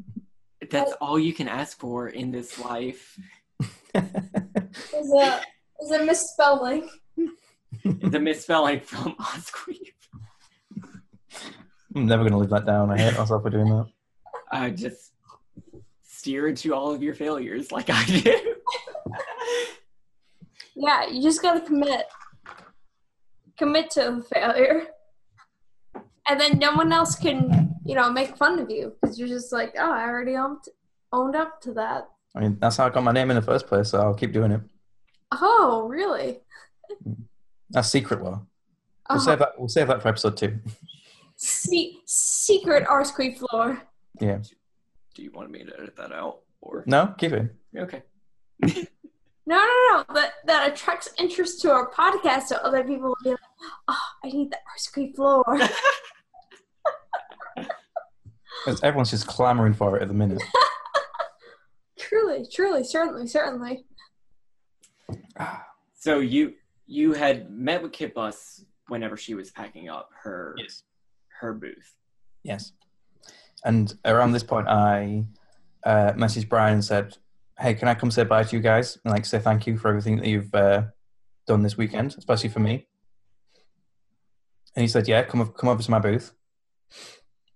That's 0.70 0.92
all 1.00 1.18
you 1.18 1.32
can 1.34 1.48
ask 1.48 1.78
for 1.78 2.08
in 2.08 2.30
this 2.30 2.58
life. 2.58 3.18
Is 3.94 5.12
a 5.12 5.40
is 5.82 5.90
a 5.90 6.04
misspelling. 6.04 6.88
the 7.84 8.18
misspelling 8.20 8.80
from 8.80 9.14
ArseQueef. 9.20 9.92
I'm 11.94 12.06
never 12.06 12.22
gonna 12.24 12.38
live 12.38 12.50
that 12.50 12.64
down. 12.64 12.90
I 12.90 12.96
hate 12.98 13.18
myself 13.18 13.42
for 13.42 13.50
doing 13.50 13.68
that. 13.68 13.86
I 14.50 14.70
just 14.70 15.12
steer 16.02 16.48
into 16.48 16.72
all 16.74 16.94
of 16.94 17.02
your 17.02 17.14
failures 17.14 17.70
like 17.70 17.90
I 17.90 18.02
do. 18.04 18.54
Yeah, 20.74 21.06
you 21.10 21.22
just 21.22 21.42
gotta 21.42 21.60
commit. 21.60 22.06
Commit 23.58 23.90
to 23.92 24.00
the 24.00 24.26
failure. 24.34 24.86
And 26.28 26.40
then 26.40 26.58
no 26.58 26.72
one 26.74 26.92
else 26.92 27.16
can, 27.16 27.74
you 27.84 27.94
know, 27.94 28.10
make 28.10 28.36
fun 28.36 28.58
of 28.58 28.70
you 28.70 28.94
because 29.00 29.18
you're 29.18 29.28
just 29.28 29.52
like, 29.52 29.74
oh, 29.78 29.92
I 29.92 30.04
already 30.04 30.36
owned, 30.36 30.58
owned 31.12 31.34
up 31.34 31.60
to 31.62 31.72
that. 31.74 32.08
I 32.34 32.40
mean, 32.40 32.56
that's 32.60 32.76
how 32.76 32.86
I 32.86 32.90
got 32.90 33.02
my 33.02 33.12
name 33.12 33.30
in 33.30 33.36
the 33.36 33.42
first 33.42 33.66
place, 33.66 33.90
so 33.90 34.00
I'll 34.00 34.14
keep 34.14 34.32
doing 34.32 34.52
it. 34.52 34.60
Oh, 35.32 35.86
really? 35.88 36.40
That's 37.70 37.88
secret 37.88 38.22
law. 38.22 38.42
We'll 39.10 39.18
uh-huh. 39.18 39.18
save 39.18 39.38
that. 39.40 39.52
We'll 39.58 39.68
save 39.68 39.88
that 39.88 40.00
for 40.00 40.08
episode 40.08 40.36
two. 40.36 40.58
se- 41.36 41.98
secret 42.06 42.84
ArseQueef 42.86 43.42
lore. 43.52 43.82
Yeah. 44.20 44.38
Do 45.14 45.22
you 45.22 45.32
want 45.32 45.50
me 45.50 45.64
to 45.64 45.74
edit 45.74 45.96
that 45.96 46.12
out? 46.12 46.40
Or 46.60 46.84
No, 46.86 47.14
keep 47.18 47.32
it. 47.32 47.54
okay. 47.76 48.02
No, 49.46 49.56
no, 49.56 50.04
no. 50.08 50.14
That 50.14 50.32
that 50.46 50.72
attracts 50.72 51.08
interest 51.18 51.60
to 51.62 51.70
our 51.72 51.90
podcast, 51.90 52.44
so 52.44 52.56
other 52.56 52.84
people 52.84 53.08
will 53.08 53.16
be 53.24 53.30
like, 53.30 53.40
"Oh, 53.88 53.98
I 54.24 54.28
need 54.28 54.50
the 54.52 54.58
ArseQueef 54.76 55.18
lore." 55.18 55.58
Because 58.64 58.80
everyone's 58.84 59.10
just 59.10 59.26
clamoring 59.26 59.74
for 59.74 59.96
it 59.96 60.02
at 60.02 60.08
the 60.08 60.14
minute. 60.14 60.40
truly, 61.98 62.46
truly, 62.52 62.84
certainly, 62.84 63.26
certainly. 63.26 63.84
So 65.94 66.20
you 66.20 66.54
you 66.86 67.12
had 67.14 67.50
met 67.50 67.82
with 67.82 67.90
Kit 67.90 68.14
Buss 68.14 68.64
whenever 68.86 69.16
she 69.16 69.34
was 69.34 69.50
packing 69.50 69.88
up 69.88 70.10
her 70.22 70.54
Yes. 70.58 70.84
her 71.40 71.52
booth. 71.54 71.96
Yes. 72.44 72.72
And 73.64 73.96
around 74.04 74.30
this 74.32 74.44
point, 74.44 74.68
I 74.68 75.24
uh, 75.84 76.12
messaged 76.12 76.48
Brian 76.48 76.74
and 76.74 76.84
said, 76.84 77.16
"Hey, 77.62 77.74
can 77.74 77.88
I 77.88 77.94
come 77.94 78.10
say 78.10 78.24
bye 78.24 78.44
to 78.44 78.56
you 78.56 78.62
guys 78.62 78.98
and 79.04 79.12
like 79.12 79.24
say 79.24 79.38
thank 79.38 79.66
you 79.66 79.78
for 79.78 79.88
everything 79.88 80.16
that 80.16 80.26
you've 80.26 80.54
uh, 80.54 80.84
done 81.46 81.62
this 81.62 81.76
weekend, 81.76 82.14
especially 82.18 82.50
for 82.50 82.60
me?" 82.60 82.86
And 84.74 84.82
he 84.82 84.88
said, 84.88 85.08
"Yeah, 85.08 85.22
come 85.22 85.46
come 85.52 85.68
over 85.68 85.82
to 85.82 85.90
my 85.90 85.98
booth." 85.98 86.32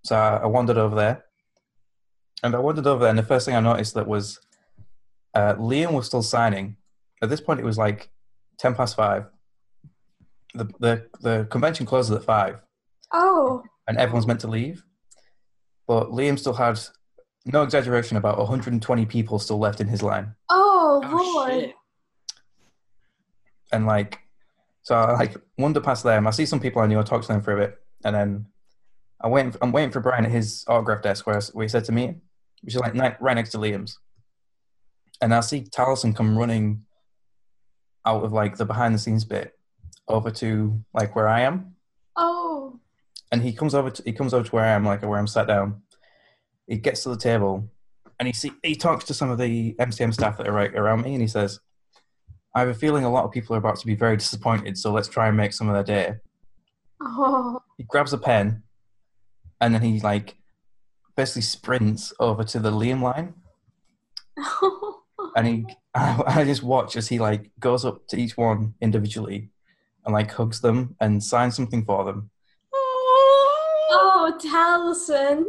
So 0.05 0.17
I, 0.17 0.37
I 0.37 0.47
wandered 0.47 0.79
over 0.79 0.95
there, 0.95 1.25
and 2.43 2.55
I 2.55 2.59
wandered 2.59 2.87
over 2.87 3.01
there, 3.01 3.11
and 3.11 3.19
the 3.19 3.23
first 3.23 3.47
thing 3.47 3.57
I 3.57 3.61
noticed 3.61 3.95
that 3.95 4.07
was 4.07 4.39
uh, 5.35 5.55
Liam 5.55 5.93
was 5.93 6.07
still 6.07 6.23
signing. 6.23 6.77
At 7.23 7.29
this 7.29 7.41
point, 7.41 7.61
it 7.61 7.65
was 7.65 7.79
like 7.79 8.11
ten 8.59 8.75
past 8.75 8.97
five. 8.97 9.27
The 10.55 10.67
the 10.79 11.07
the 11.21 11.47
convention 11.51 11.87
closes 11.87 12.17
at 12.17 12.25
five. 12.25 12.61
Oh. 13.13 13.63
and 13.89 13.99
everyone's 13.99 14.27
meant 14.27 14.41
to 14.41 14.49
leave. 14.49 14.85
But 15.87 16.11
Liam 16.11 16.39
still 16.39 16.55
had, 16.55 16.81
no 17.47 17.63
exaggeration, 17.63 18.17
about 18.17 18.37
120 18.39 19.07
people 19.07 19.39
still 19.39 19.59
left 19.59 19.81
in 19.81 19.87
his 19.89 20.03
line. 20.03 20.35
oh, 20.51 21.01
Oh 21.05 21.33
Lord. 21.37 21.53
shit. 21.63 21.75
And 23.73 23.87
like, 23.87 24.21
so 24.83 24.95
I 24.95 25.13
like 25.15 25.37
wander 25.59 25.81
past 25.81 26.05
them. 26.05 26.27
I 26.27 26.31
see 26.31 26.47
some 26.47 26.61
people 26.61 26.83
I 26.83 26.87
knew. 26.87 26.99
I 26.99 27.03
talk 27.03 27.23
to 27.23 27.29
them 27.29 27.41
for 27.43 27.53
a 27.53 27.67
bit, 27.67 27.79
and 28.05 28.15
then 28.15 28.47
I 29.21 29.27
went. 29.29 29.57
I'm 29.61 29.73
waiting 29.73 29.91
for 29.91 30.01
Brian 30.01 30.25
at 30.25 30.31
his 30.31 30.65
autograph 30.69 31.03
desk 31.03 31.27
where, 31.27 31.37
I- 31.37 31.41
where 31.53 31.65
he 31.65 31.69
said 31.69 31.85
to 31.87 31.93
me, 31.93 32.15
which 32.63 32.75
is 32.75 32.81
like 32.81 32.95
ni- 32.95 33.17
right 33.21 33.35
next 33.35 33.51
to 33.51 33.59
Liam's. 33.59 33.99
And 35.21 35.35
I 35.35 35.41
see 35.41 35.63
Taliesin 35.63 36.15
come 36.15 36.39
running 36.39 36.85
out 38.05 38.23
of 38.23 38.33
like 38.33 38.57
the 38.57 38.65
behind 38.65 38.95
the 38.95 38.99
scenes 38.99 39.25
bit 39.25 39.59
over 40.07 40.31
to 40.31 40.85
like 40.95 41.17
where 41.17 41.29
I 41.29 41.41
am. 41.41 41.75
Oh, 42.15 42.79
and 43.33 43.43
he 43.43 43.53
comes 43.53 43.75
over 43.75 43.91
to 43.91 44.03
he 44.05 44.13
comes 44.13 44.33
over 44.33 44.45
to 44.47 44.55
where 44.55 44.65
I 44.65 44.69
am, 44.71 44.85
like 44.85 45.03
where 45.03 45.19
I'm 45.19 45.27
sat 45.27 45.49
down. 45.49 45.83
He 46.67 46.77
gets 46.77 47.03
to 47.05 47.11
the 47.11 47.17
table, 47.17 47.69
and 48.19 48.27
he 48.27 48.33
see 48.33 48.53
he 48.63 48.75
talks 48.75 49.05
to 49.05 49.15
some 49.15 49.31
of 49.31 49.39
the 49.39 49.75
MCM 49.79 50.13
staff 50.13 50.37
that 50.39 50.49
are 50.49 50.53
right 50.53 50.75
around 50.75 51.03
me, 51.03 51.13
and 51.13 51.23
he 51.23 51.29
says, 51.29 51.61
"I 52.55 52.61
have 52.61 52.69
a 52.69 52.75
feeling 52.75 53.05
a 53.05 53.11
lot 53.11 53.25
of 53.25 53.33
people 53.33 53.55
are 53.55 53.59
about 53.59 53.79
to 53.81 53.87
be 53.87 53.95
very 53.95 54.17
disappointed, 54.17 54.77
so 54.77 54.93
let's 54.93 55.09
try 55.09 55.29
and 55.29 55.37
make 55.37 55.53
some 55.53 55.69
of 55.69 55.75
their 55.75 55.85
day." 55.97 56.17
oh, 57.01 57.61
He 57.77 57.85
grabs 57.85 58.13
a 58.13 58.19
pen, 58.19 58.63
and 59.61 59.75
then 59.75 59.83
he 59.83 60.01
like 60.01 60.37
basically 61.17 61.43
sprints 61.43 62.13
over 62.19 62.45
to 62.45 62.59
the 62.59 62.71
Liam 62.71 63.01
line, 63.03 63.35
and 65.37 65.47
he 65.47 65.67
I 65.95 66.45
just 66.45 66.63
watch 66.63 66.97
as 66.97 67.09
he 67.09 67.19
like 67.19 67.51
goes 67.61 67.85
up 67.85 68.07
to 68.09 68.17
each 68.17 68.37
one 68.37 68.75
individually, 68.81 69.51
and 70.05 70.13
like 70.13 70.33
hugs 70.33 70.61
them 70.61 70.97
and 71.01 71.23
signs 71.23 71.55
something 71.55 71.85
for 71.85 72.05
them. 72.05 72.31
oh, 72.73 74.39
Taliesin. 74.43 75.45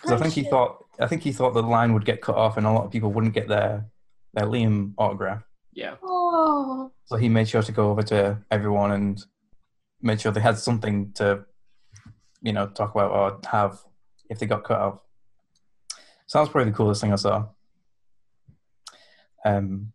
Because 0.00 0.12
I 0.12 0.22
think 0.22 0.34
he 0.34 0.44
thought 0.44 0.84
I 1.00 1.06
think 1.06 1.22
he 1.22 1.32
thought 1.32 1.54
the 1.54 1.62
line 1.62 1.92
would 1.94 2.04
get 2.04 2.20
cut 2.20 2.36
off 2.36 2.56
and 2.56 2.66
a 2.66 2.72
lot 2.72 2.84
of 2.84 2.90
people 2.90 3.12
wouldn't 3.12 3.34
get 3.34 3.48
their 3.48 3.86
their 4.34 4.46
Liam 4.46 4.94
autograph. 4.96 5.42
Yeah. 5.72 5.96
Oh, 6.02 6.90
So 7.06 7.16
he 7.16 7.28
made 7.28 7.48
sure 7.48 7.62
to 7.62 7.72
go 7.72 7.90
over 7.90 8.02
to 8.04 8.38
everyone 8.50 8.92
and 8.92 9.24
made 10.02 10.20
sure 10.20 10.32
they 10.32 10.40
had 10.40 10.58
something 10.58 11.12
to, 11.14 11.44
you 12.42 12.52
know, 12.52 12.66
talk 12.68 12.94
about 12.94 13.10
or 13.10 13.40
have 13.50 13.78
if 14.28 14.38
they 14.38 14.46
got 14.46 14.64
cut 14.64 14.80
off. 14.80 15.00
So 16.26 16.38
that 16.38 16.42
was 16.42 16.48
probably 16.50 16.70
the 16.70 16.76
coolest 16.76 17.00
thing 17.00 17.12
I 17.12 17.16
saw. 17.16 17.46
Um, 19.44 19.92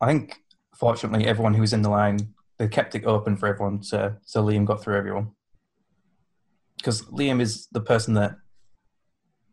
I 0.00 0.06
think 0.06 0.40
fortunately 0.74 1.26
everyone 1.26 1.54
who 1.54 1.60
was 1.60 1.72
in 1.72 1.82
the 1.82 1.90
line 1.90 2.34
they 2.58 2.68
kept 2.68 2.94
it 2.94 3.04
open 3.04 3.36
for 3.36 3.46
everyone 3.46 3.80
to 3.80 4.18
so 4.22 4.44
Liam 4.44 4.66
got 4.66 4.82
through 4.82 4.96
everyone. 4.96 5.30
Because 6.76 7.02
Liam 7.02 7.40
is 7.40 7.68
the 7.72 7.80
person 7.80 8.14
that 8.14 8.36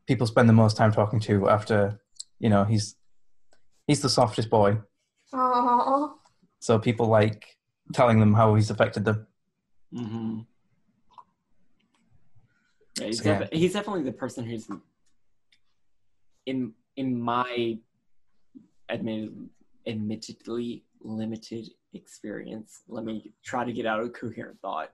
people 0.08 0.26
spend 0.26 0.48
the 0.50 0.54
most 0.54 0.78
time 0.78 0.92
talking 0.92 1.20
to 1.20 1.50
after, 1.50 2.00
you 2.40 2.50
know, 2.50 2.64
he's 2.64 2.96
he's 3.86 4.02
the 4.02 4.10
softest 4.10 4.50
boy. 4.50 4.78
oh, 5.34 6.18
So 6.60 6.80
people 6.80 7.08
like 7.08 7.58
telling 7.94 8.20
them 8.20 8.34
how 8.34 8.56
he's 8.56 8.70
affected 8.70 9.06
them. 9.06 9.28
Mm-hmm. 9.94 10.40
Yeah, 13.00 13.06
he's, 13.06 13.24
So, 13.24 13.30
yeah. 13.30 13.48
he's 13.52 13.74
definitely 13.74 14.04
the 14.04 14.12
person 14.14 14.46
who's 14.46 14.68
in 16.46 16.74
in 16.96 17.20
my 17.20 17.78
admitted, 18.90 19.50
admittedly 19.86 20.84
limited 21.02 21.70
experience. 21.94 22.82
Let 22.88 23.06
me 23.06 23.32
try 23.44 23.66
to 23.66 23.72
get 23.72 23.86
out 23.86 24.04
a 24.04 24.10
coherent 24.10 24.60
thought. 24.62 24.92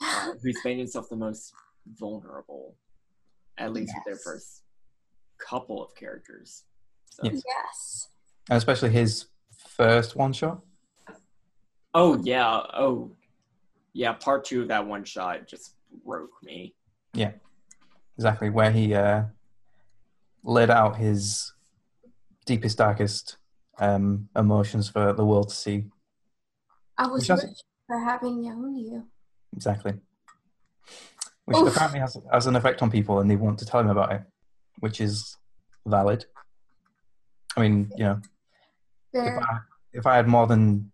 Uh, 0.00 0.32
who's 0.40 0.58
made 0.64 0.78
himself 0.78 1.08
the 1.08 1.16
most 1.16 1.52
vulnerable, 1.98 2.76
at 3.58 3.72
least 3.72 3.92
with 3.94 4.04
their 4.04 4.16
first 4.16 4.62
couple 5.38 5.82
of 5.82 5.94
characters. 5.94 6.64
So, 7.10 7.22
Yes. 7.24 7.42
yes. 7.46 8.08
especially 8.50 8.90
his 8.90 9.26
first 9.76 10.16
one 10.16 10.32
shot. 10.32 10.60
Oh 11.94 12.20
yeah. 12.22 12.60
Oh 12.74 13.12
yeah. 13.92 14.12
Part 14.12 14.44
two 14.44 14.62
of 14.62 14.68
that 14.68 14.86
one 14.86 15.04
shot 15.04 15.46
just 15.48 15.74
broke 16.04 16.30
me. 16.42 16.74
Yeah. 17.14 17.32
Exactly 18.16 18.50
where 18.50 18.70
he 18.70 18.94
uh, 18.94 19.24
laid 20.42 20.70
out 20.70 20.96
his 20.96 21.52
deepest, 22.46 22.78
darkest 22.78 23.36
um, 23.78 24.28
emotions 24.36 24.88
for 24.88 25.12
the 25.12 25.24
world 25.24 25.48
to 25.50 25.54
see. 25.54 25.84
I 26.96 27.06
was 27.06 27.28
rich 27.28 27.40
for 27.86 27.98
having 27.98 28.42
known 28.42 28.76
you. 28.76 29.06
Exactly. 29.54 29.94
Which 31.48 31.56
Oof. 31.56 31.74
apparently 31.74 32.00
has, 32.00 32.14
has 32.30 32.46
an 32.46 32.56
effect 32.56 32.82
on 32.82 32.90
people 32.90 33.20
and 33.20 33.30
they 33.30 33.36
want 33.36 33.58
to 33.60 33.64
tell 33.64 33.80
him 33.80 33.88
about 33.88 34.12
it, 34.12 34.20
which 34.80 35.00
is 35.00 35.34
valid. 35.86 36.26
I 37.56 37.60
mean, 37.62 37.90
you 37.96 38.04
know, 38.04 38.20
if 39.14 39.38
I, 39.38 39.58
if 39.94 40.06
I 40.06 40.16
had 40.16 40.28
more 40.28 40.46
than 40.46 40.92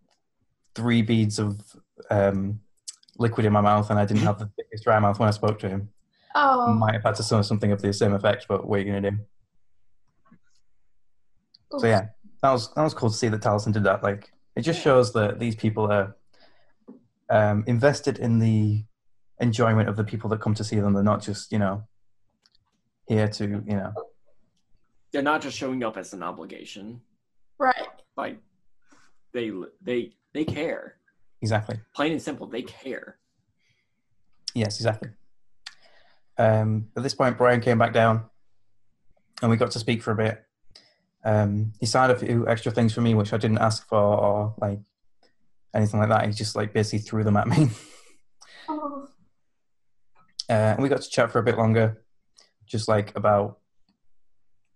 three 0.76 1.02
beads 1.02 1.40
of 1.40 1.60
um, 2.08 2.60
liquid 3.18 3.46
in 3.46 3.52
my 3.52 3.62
mouth 3.62 3.90
and 3.90 3.98
I 3.98 4.04
didn't 4.04 4.22
have 4.22 4.38
the 4.38 4.48
biggest 4.56 4.84
dry 4.84 4.96
mouth 5.00 5.18
when 5.18 5.26
I 5.26 5.32
spoke 5.32 5.58
to 5.58 5.68
him, 5.68 5.88
I 6.36 6.36
Oh. 6.36 6.72
might 6.72 6.94
have 6.94 7.02
had 7.02 7.16
to 7.16 7.24
say 7.24 7.42
something 7.42 7.72
of 7.72 7.82
the 7.82 7.92
same 7.92 8.12
effect, 8.12 8.46
but 8.48 8.64
what 8.64 8.76
are 8.76 8.82
you 8.82 8.92
going 8.92 9.02
to 9.02 9.10
do? 9.10 9.16
oof. 11.74 11.80
So 11.80 11.86
yeah, 11.88 12.06
that 12.42 12.52
was 12.52 12.72
that 12.74 12.82
was 12.84 12.94
cool 12.94 13.10
to 13.10 13.16
see 13.16 13.26
that 13.28 13.40
Taliesin 13.40 13.72
did 13.72 13.82
that. 13.84 14.04
Like, 14.04 14.30
it 14.54 14.62
just 14.62 14.80
shows 14.80 15.12
that 15.14 15.40
these 15.40 15.56
people 15.56 15.90
are 15.90 16.16
um, 17.28 17.64
invested 17.66 18.20
in 18.20 18.38
the 18.38 18.84
enjoyment 19.40 19.88
of 19.88 19.96
the 19.96 20.04
people 20.04 20.30
that 20.30 20.40
come 20.40 20.54
to 20.54 20.64
see 20.64 20.78
them. 20.78 20.92
They're 20.92 21.02
not 21.02 21.22
just 21.22 21.52
you 21.52 21.58
know 21.58 21.84
here 23.08 23.28
to 23.28 23.44
you 23.44 23.76
know 23.76 23.92
They're 25.12 25.22
not 25.22 25.42
just 25.42 25.56
showing 25.56 25.82
up 25.84 25.96
as 25.96 26.12
an 26.12 26.22
obligation. 26.22 27.00
Right. 27.58 27.86
Like 28.16 28.38
they 29.32 29.50
they 29.82 30.12
they 30.32 30.44
care. 30.44 30.96
exactly. 31.42 31.80
Plain 31.94 32.12
and 32.12 32.22
simple, 32.22 32.46
they 32.46 32.62
care. 32.62 33.18
Yes, 34.54 34.76
exactly. 34.78 35.10
Um, 36.38 36.88
at 36.96 37.02
this 37.02 37.14
point, 37.14 37.38
Brian 37.38 37.60
came 37.60 37.78
back 37.78 37.92
down, 37.92 38.24
and 39.42 39.50
we 39.50 39.56
got 39.56 39.72
to 39.72 39.78
speak 39.78 40.02
for 40.02 40.12
a 40.12 40.16
bit. 40.16 40.44
Um, 41.24 41.72
he 41.80 41.86
signed 41.86 42.12
a 42.12 42.16
few 42.16 42.46
extra 42.48 42.70
things 42.70 42.92
for 42.92 43.00
me, 43.00 43.14
which 43.14 43.32
I 43.32 43.36
didn't 43.36 43.58
ask 43.58 43.86
for, 43.88 43.98
or 43.98 44.54
like 44.58 44.80
anything 45.74 46.00
like 46.00 46.08
that. 46.10 46.26
He 46.26 46.32
just 46.32 46.54
like 46.54 46.72
basically 46.72 47.00
threw 47.00 47.24
them 47.24 47.36
at 47.36 47.48
me. 47.48 47.68
Uh, 50.48 50.74
and 50.74 50.82
we 50.82 50.88
got 50.88 51.00
to 51.00 51.10
chat 51.10 51.30
for 51.30 51.38
a 51.38 51.42
bit 51.42 51.56
longer, 51.56 52.02
just 52.66 52.88
like 52.88 53.16
about 53.16 53.58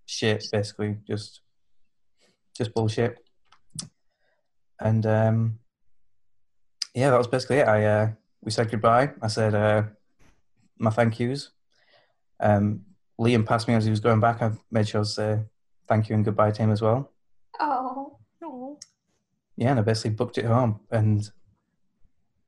shit, 0.07 0.47
basically, 0.51 0.99
just 1.07 1.40
just 2.57 2.74
bullshit. 2.74 3.19
And 4.81 5.05
um, 5.07 5.59
yeah, 6.95 7.11
that 7.11 7.19
was 7.19 7.27
basically 7.27 7.59
it. 7.59 7.69
I 7.69 7.85
uh, 7.85 8.11
we 8.43 8.51
said 8.51 8.70
goodbye. 8.70 9.11
I 9.20 9.28
said 9.28 9.55
uh, 9.55 9.82
my 10.78 10.90
thank 10.90 11.19
yous. 11.20 11.51
Um, 12.40 12.82
Liam 13.20 13.45
passed 13.45 13.69
me 13.69 13.74
as 13.74 13.85
he 13.85 13.90
was 13.90 14.01
going 14.01 14.20
back. 14.20 14.40
I 14.43 14.53
made 14.70 14.89
sure 14.89 15.03
to 15.03 15.09
say 15.09 15.40
thank 15.89 16.09
you 16.09 16.15
and 16.15 16.24
goodbye 16.24 16.53
to 16.53 16.62
him 16.62 16.70
as 16.70 16.81
well. 16.81 17.11
Oh. 17.61 18.19
Yeah, 19.57 19.70
and 19.70 19.81
I 19.81 19.82
basically 19.82 20.12
booked 20.12 20.39
it 20.39 20.45
home 20.45 20.78
and 20.93 21.28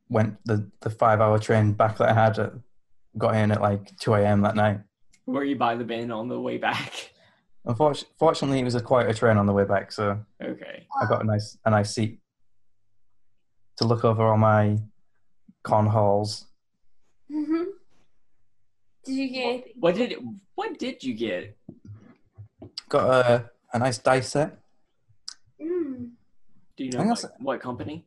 went 0.09 0.37
the 0.45 0.71
the 0.81 0.91
five 0.91 1.21
hour 1.21 1.41
train 1.41 1.73
back 1.73 1.99
that 1.99 2.11
I 2.11 2.15
had. 2.15 2.39
At, 2.39 2.53
got 3.19 3.35
in 3.35 3.51
at 3.51 3.61
like 3.61 3.97
two 3.99 4.15
a.m. 4.15 4.43
that 4.43 4.55
night. 4.57 4.81
Were 5.27 5.45
you 5.45 5.57
by 5.57 5.75
the 5.77 5.85
bin 5.85 6.11
on 6.11 6.29
the 6.29 6.41
way 6.41 6.59
back? 6.59 7.13
Unfortunately, 7.65 8.15
fortunately, 8.19 8.61
it 8.61 8.65
was 8.65 8.75
a 8.75 8.81
quieter 8.81 9.13
train 9.13 9.37
on 9.37 9.47
the 9.47 9.53
way 9.53 9.65
back, 9.65 9.93
so 9.93 10.19
Okay. 10.43 10.87
I 11.01 11.07
got 11.07 11.23
a 11.23 11.27
nice 11.27 11.59
a 11.65 11.71
nice 11.71 11.95
seat 11.95 12.21
to 13.77 13.85
look 13.85 14.05
over 14.05 14.23
all 14.25 14.39
my 14.39 14.79
con 15.63 15.87
halls. 15.87 16.47
hmm 17.31 17.65
Did 19.05 19.15
you 19.15 19.29
get 19.29 19.45
anything? 19.45 19.73
What 19.79 19.95
did 19.95 20.15
what 20.55 20.79
did 20.79 21.05
you 21.05 21.15
get? 21.15 21.57
Got 22.89 23.11
a 23.11 23.51
a 23.75 23.79
nice 23.79 23.99
dice 23.99 24.31
set. 24.31 24.59
Mm. 25.61 26.11
Do 26.77 26.85
you 26.85 26.91
know 26.93 27.05
like, 27.05 27.25
what 27.41 27.61
company 27.61 28.07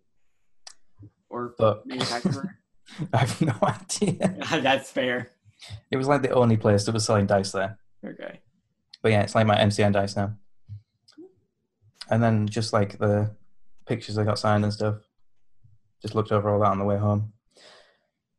or 1.29 1.53
But 1.59 1.85
manufacturer? 1.85 2.57
I 3.13 3.17
have 3.17 3.41
no 3.41 3.55
idea. 3.61 4.35
That's 4.61 4.91
fair. 4.91 5.29
It 5.91 5.97
was 5.97 6.07
like 6.07 6.21
the 6.21 6.31
only 6.31 6.57
place 6.57 6.85
that 6.85 6.93
was 6.93 7.05
selling 7.05 7.25
dice 7.25 7.51
there. 7.51 7.77
Okay. 8.05 8.39
But 9.01 9.11
yeah, 9.11 9.21
it's 9.21 9.35
like 9.35 9.47
my 9.47 9.57
MCM 9.57 9.93
dice 9.93 10.15
now. 10.15 10.33
And 12.09 12.21
then 12.21 12.47
just 12.47 12.73
like 12.73 12.97
the 12.97 13.35
pictures 13.85 14.17
I 14.17 14.23
got 14.23 14.39
signed 14.39 14.63
and 14.63 14.73
stuff. 14.73 14.95
Just 16.01 16.15
looked 16.15 16.31
over 16.31 16.49
all 16.49 16.59
that 16.59 16.71
on 16.71 16.79
the 16.79 16.85
way 16.85 16.97
home. 16.97 17.33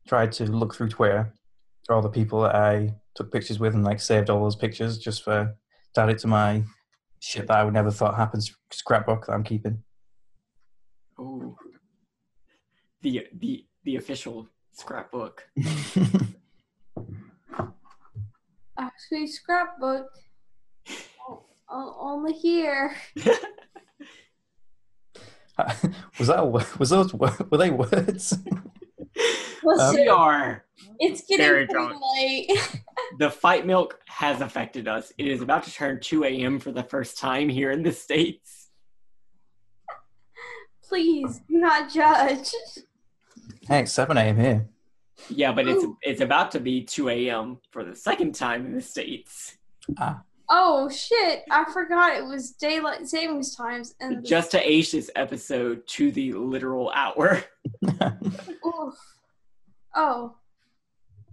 Tried 0.07 0.31
to 0.33 0.45
look 0.45 0.75
through 0.75 0.89
Twitter 0.89 1.33
for 1.85 1.95
all 1.95 2.01
the 2.01 2.09
people 2.09 2.41
that 2.41 2.55
I 2.55 2.95
took 3.15 3.31
pictures 3.31 3.59
with 3.59 3.73
and 3.73 3.83
like 3.83 3.99
saved 3.99 4.29
all 4.29 4.43
those 4.43 4.55
pictures 4.55 4.97
just 4.97 5.23
for 5.23 5.55
to 5.93 6.01
add 6.01 6.09
it 6.09 6.19
to 6.19 6.27
my 6.27 6.63
shit 7.19 7.47
that 7.47 7.57
I 7.57 7.63
would 7.63 7.73
never 7.73 7.89
thought 7.89 8.15
happened 8.15 8.47
scrapbook 8.71 9.25
that 9.25 9.33
I'm 9.33 9.43
keeping. 9.43 9.83
Oh. 11.17 11.55
The 13.01 13.27
the 13.33 13.65
the 13.85 13.95
official 13.95 14.49
scrapbook. 14.73 15.47
Actually, 18.77 19.27
scrapbook. 19.27 20.07
O- 21.67 21.97
only 21.99 22.31
here. 22.33 22.95
was 26.19 26.27
that 26.27 26.45
was 26.77 26.91
those 26.91 27.11
were 27.11 27.31
they 27.57 27.71
words? 27.71 28.37
Listen, 29.63 29.95
we 29.95 30.07
are. 30.07 30.63
it's 30.99 31.21
getting 31.21 31.43
very 31.43 31.65
drunk. 31.65 31.99
late. 32.15 32.51
The 33.17 33.31
fight 33.31 33.65
milk 33.65 33.99
has 34.05 34.41
affected 34.41 34.87
us. 34.87 35.11
It 35.17 35.25
is 35.25 35.41
about 35.41 35.63
to 35.63 35.73
turn 35.73 35.99
2 36.01 36.23
a.m. 36.25 36.59
for 36.59 36.71
the 36.71 36.83
first 36.83 37.17
time 37.17 37.49
here 37.49 37.71
in 37.71 37.81
the 37.81 37.91
States. 37.91 38.69
Please 40.87 41.41
do 41.49 41.57
not 41.57 41.91
judge. 41.91 42.51
Hey, 43.67 43.81
it's 43.81 43.91
seven 43.93 44.17
a.m. 44.17 44.37
here. 44.37 44.67
Yeah, 45.29 45.51
but 45.53 45.67
it's 45.67 45.83
Ooh. 45.83 45.97
it's 46.01 46.21
about 46.21 46.51
to 46.51 46.59
be 46.59 46.83
2 46.83 47.09
a.m. 47.09 47.57
for 47.71 47.83
the 47.83 47.95
second 47.95 48.35
time 48.35 48.65
in 48.65 48.73
the 48.73 48.81
States. 48.81 49.57
Ah. 49.97 50.21
Oh 50.49 50.89
shit! 50.89 51.43
I 51.49 51.63
forgot 51.71 52.15
it 52.17 52.25
was 52.25 52.51
daylight 52.51 53.07
savings 53.07 53.55
times 53.55 53.95
and 53.99 54.17
the- 54.17 54.27
Just 54.27 54.51
to 54.51 54.59
age 54.59 54.91
this 54.91 55.09
episode 55.15 55.87
to 55.87 56.11
the 56.11 56.33
literal 56.33 56.91
hour. 56.93 57.43
Oof. 57.85 58.93
Oh. 59.95 60.35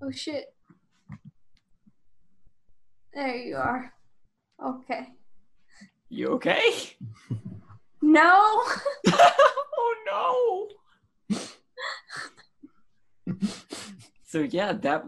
Oh 0.03 0.11
shit. 0.11 0.55
There 3.13 3.37
you 3.37 3.57
are. 3.57 3.93
Okay. 4.65 5.09
You 6.09 6.29
okay? 6.29 6.95
No. 8.01 8.63
oh 9.13 10.69
no. 11.31 11.39
so 14.25 14.41
yeah, 14.41 14.73
that 14.73 15.05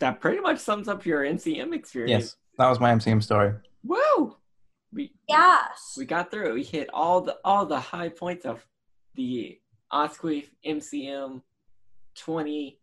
that 0.00 0.20
pretty 0.20 0.40
much 0.40 0.58
sums 0.58 0.88
up 0.88 1.04
your 1.04 1.22
MCM 1.22 1.74
experience. 1.74 2.24
yes, 2.24 2.36
that 2.58 2.68
was 2.68 2.80
my 2.80 2.92
MCM 2.92 3.22
story. 3.22 3.54
Woo! 3.84 4.36
We 4.92 5.12
yes. 5.28 5.94
we 5.96 6.04
got 6.04 6.30
through. 6.30 6.50
it. 6.50 6.54
We 6.54 6.64
hit 6.64 6.88
all 6.92 7.20
the 7.20 7.36
all 7.44 7.66
the 7.66 7.80
high 7.80 8.08
points 8.08 8.44
of 8.46 8.66
the 9.14 9.58
Osquith 9.92 10.48
MCM 10.66 11.42
20 12.16 12.78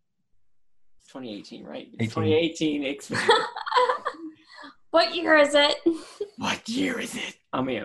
2018, 1.07 1.63
right? 1.63 1.87
18. 1.99 2.09
2018 2.09 2.83
experience. 2.83 3.31
what 4.91 5.15
year 5.15 5.37
is 5.37 5.53
it? 5.53 5.75
what 6.37 6.67
year 6.67 6.99
is 6.99 7.15
it? 7.15 7.35
I 7.53 7.61
mean, 7.61 7.83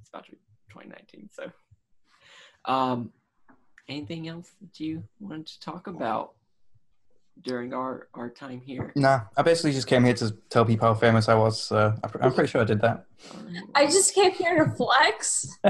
it's 0.00 0.08
about 0.10 0.24
to 0.26 0.32
be 0.32 0.38
2019. 0.70 1.30
So, 1.32 1.50
um, 2.70 3.12
anything 3.88 4.28
else 4.28 4.50
that 4.60 4.80
you 4.80 5.04
wanted 5.20 5.46
to 5.46 5.60
talk 5.60 5.86
about 5.86 6.32
during 7.42 7.72
our 7.74 8.08
our 8.14 8.30
time 8.30 8.60
here? 8.60 8.92
Nah, 8.96 9.20
I 9.36 9.42
basically 9.42 9.72
just 9.72 9.86
came 9.86 10.04
here 10.04 10.14
to 10.14 10.30
tell 10.50 10.64
people 10.64 10.88
how 10.88 10.94
famous 10.94 11.28
I 11.28 11.34
was. 11.34 11.62
So 11.62 11.94
I'm 12.20 12.32
pretty 12.32 12.48
sure 12.50 12.60
I 12.60 12.64
did 12.64 12.80
that. 12.82 13.06
I 13.74 13.86
just 13.86 14.14
came 14.14 14.32
here 14.32 14.64
to 14.64 14.70
flex. 14.72 15.46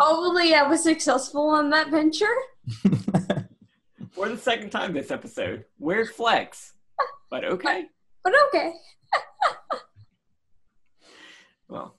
Hopefully, 0.00 0.54
I 0.54 0.62
was 0.68 0.82
successful 0.82 1.48
on 1.48 1.70
that 1.70 1.90
venture. 1.90 2.34
For 4.12 4.28
the 4.28 4.36
second 4.36 4.70
time 4.70 4.92
this 4.92 5.10
episode, 5.10 5.64
weird 5.78 6.08
flex, 6.10 6.72
but 7.30 7.44
okay. 7.44 7.84
But 8.22 8.34
okay. 8.48 8.72
Well, 11.68 11.94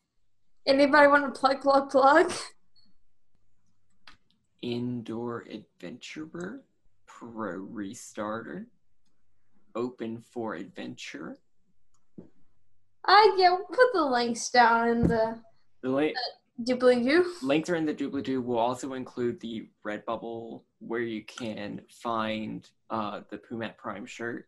Anybody 0.67 1.07
want 1.07 1.33
to 1.33 1.39
plug, 1.39 1.61
plug, 1.61 1.89
plug? 1.89 2.31
Indoor 4.61 5.45
adventurer, 5.51 6.61
pro 7.07 7.59
restarter, 7.65 8.65
open 9.75 10.21
for 10.31 10.55
adventure. 10.55 11.37
I 13.05 13.35
yeah, 13.37 13.49
we'll 13.51 13.65
put 13.65 13.93
the 13.93 14.05
links 14.05 14.49
down 14.49 14.89
in 14.89 15.07
the 15.07 15.39
The 15.81 15.89
link, 15.89 16.15
doobly 16.63 17.03
doo. 17.03 17.33
links 17.41 17.69
are 17.69 17.75
in 17.75 17.85
the 17.85 17.93
doobly 17.93 18.23
doo. 18.23 18.41
We'll 18.41 18.59
also 18.59 18.93
include 18.93 19.39
the 19.39 19.67
Redbubble 19.85 20.61
where 20.79 21.01
you 21.01 21.23
can 21.23 21.81
find 21.89 22.69
uh, 22.89 23.21
the 23.29 23.37
Pumat 23.37 23.77
Prime 23.77 24.05
shirt 24.05 24.47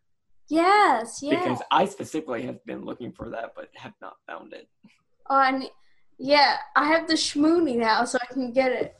Yes, 0.49 1.19
yeah. 1.23 1.39
because 1.39 1.61
I 1.71 1.85
specifically 1.85 2.43
have 2.43 2.63
been 2.65 2.83
looking 2.85 3.11
for 3.11 3.29
that 3.29 3.53
but 3.55 3.69
have 3.75 3.93
not 4.01 4.17
found 4.27 4.53
it. 4.53 4.67
Oh, 5.29 5.39
and 5.39 5.63
yeah, 6.19 6.57
I 6.75 6.85
have 6.85 7.07
the 7.07 7.13
schmoony 7.15 7.77
now, 7.77 8.03
so 8.05 8.19
I 8.21 8.31
can 8.33 8.51
get 8.51 8.71
it. 8.71 8.95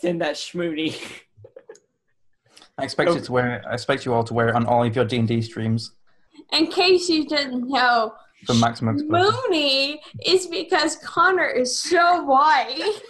Send 0.00 0.22
that 0.22 0.36
schmoony. 0.36 0.98
I 2.78 2.84
expect 2.84 3.10
you 3.10 3.20
to 3.20 3.32
wear. 3.32 3.62
I 3.68 3.74
expect 3.74 4.06
you 4.06 4.14
all 4.14 4.24
to 4.24 4.32
wear 4.32 4.48
it 4.48 4.54
on 4.54 4.64
all 4.64 4.82
of 4.82 4.96
your 4.96 5.04
D 5.04 5.18
and 5.18 5.28
D 5.28 5.42
streams 5.42 5.92
In 6.52 6.68
case 6.68 7.10
you 7.10 7.26
didn't 7.26 7.68
know, 7.68 8.14
for 8.46 8.54
maximum 8.54 8.94
exposure. 8.94 9.30
Mooney 9.30 10.00
is 10.24 10.46
because 10.46 10.96
Connor 11.04 11.46
is 11.46 11.78
so 11.78 12.24
white 12.24 12.78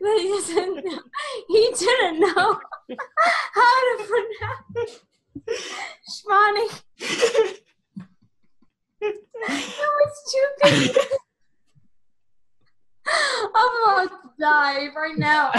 that 0.00 0.18
he 0.22 0.28
doesn't 0.30 0.84
know, 0.84 1.02
he 1.48 1.70
didn't 1.78 2.20
know 2.20 2.60
how 3.54 3.96
to 3.98 4.24
pronounce 4.74 5.00
Shmani. 6.08 6.82
It 9.00 9.24
was 9.78 10.32
too 10.32 10.94
good. 10.96 11.06
I'm 13.54 13.82
about 13.82 14.10
to 14.10 14.30
die 14.40 14.88
right 14.94 15.16
now. 15.16 15.50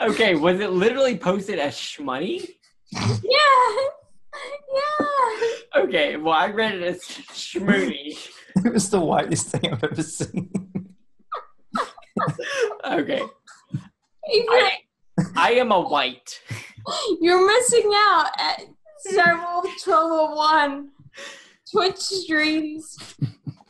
okay, 0.00 0.34
was 0.34 0.60
it 0.60 0.70
literally 0.70 1.16
posted 1.16 1.58
as 1.58 1.74
schmoney? 1.74 2.48
Yeah. 2.92 3.76
Yeah. 4.74 5.82
Okay, 5.82 6.16
well 6.16 6.34
I 6.34 6.48
read 6.50 6.74
it 6.74 6.82
as 6.82 7.00
schmoony. 7.02 8.16
it 8.64 8.72
was 8.72 8.90
the 8.90 9.00
whitest 9.00 9.48
thing 9.48 9.72
I've 9.72 9.84
ever 9.84 10.02
seen. 10.02 10.50
Okay, 12.84 13.22
If 14.24 14.46
I, 14.50 14.70
I 15.36 15.50
am 15.52 15.70
a 15.70 15.80
white. 15.80 16.40
you're, 17.20 17.38
you're 17.38 17.46
missing 17.46 17.90
out 17.94 18.26
at 18.38 18.60
Cybrwulf1201 19.12 20.86
Twitch 21.70 21.96
streams, 21.96 22.96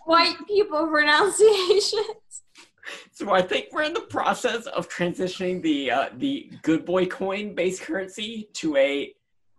white 0.07 0.37
people 0.47 0.87
pronunciations. 0.87 1.93
So 3.13 3.33
I 3.33 3.43
think 3.43 3.67
we're 3.73 3.83
in 3.83 3.95
the 3.95 4.01
process 4.03 4.67
of 4.67 4.89
transitioning 4.89 5.63
the 5.63 5.91
uh, 5.91 6.09
the 6.17 6.51
good 6.63 6.85
boy 6.85 7.07
coin 7.07 7.55
based 7.55 7.83
currency 7.83 8.49
to 8.55 8.77
a 8.77 9.15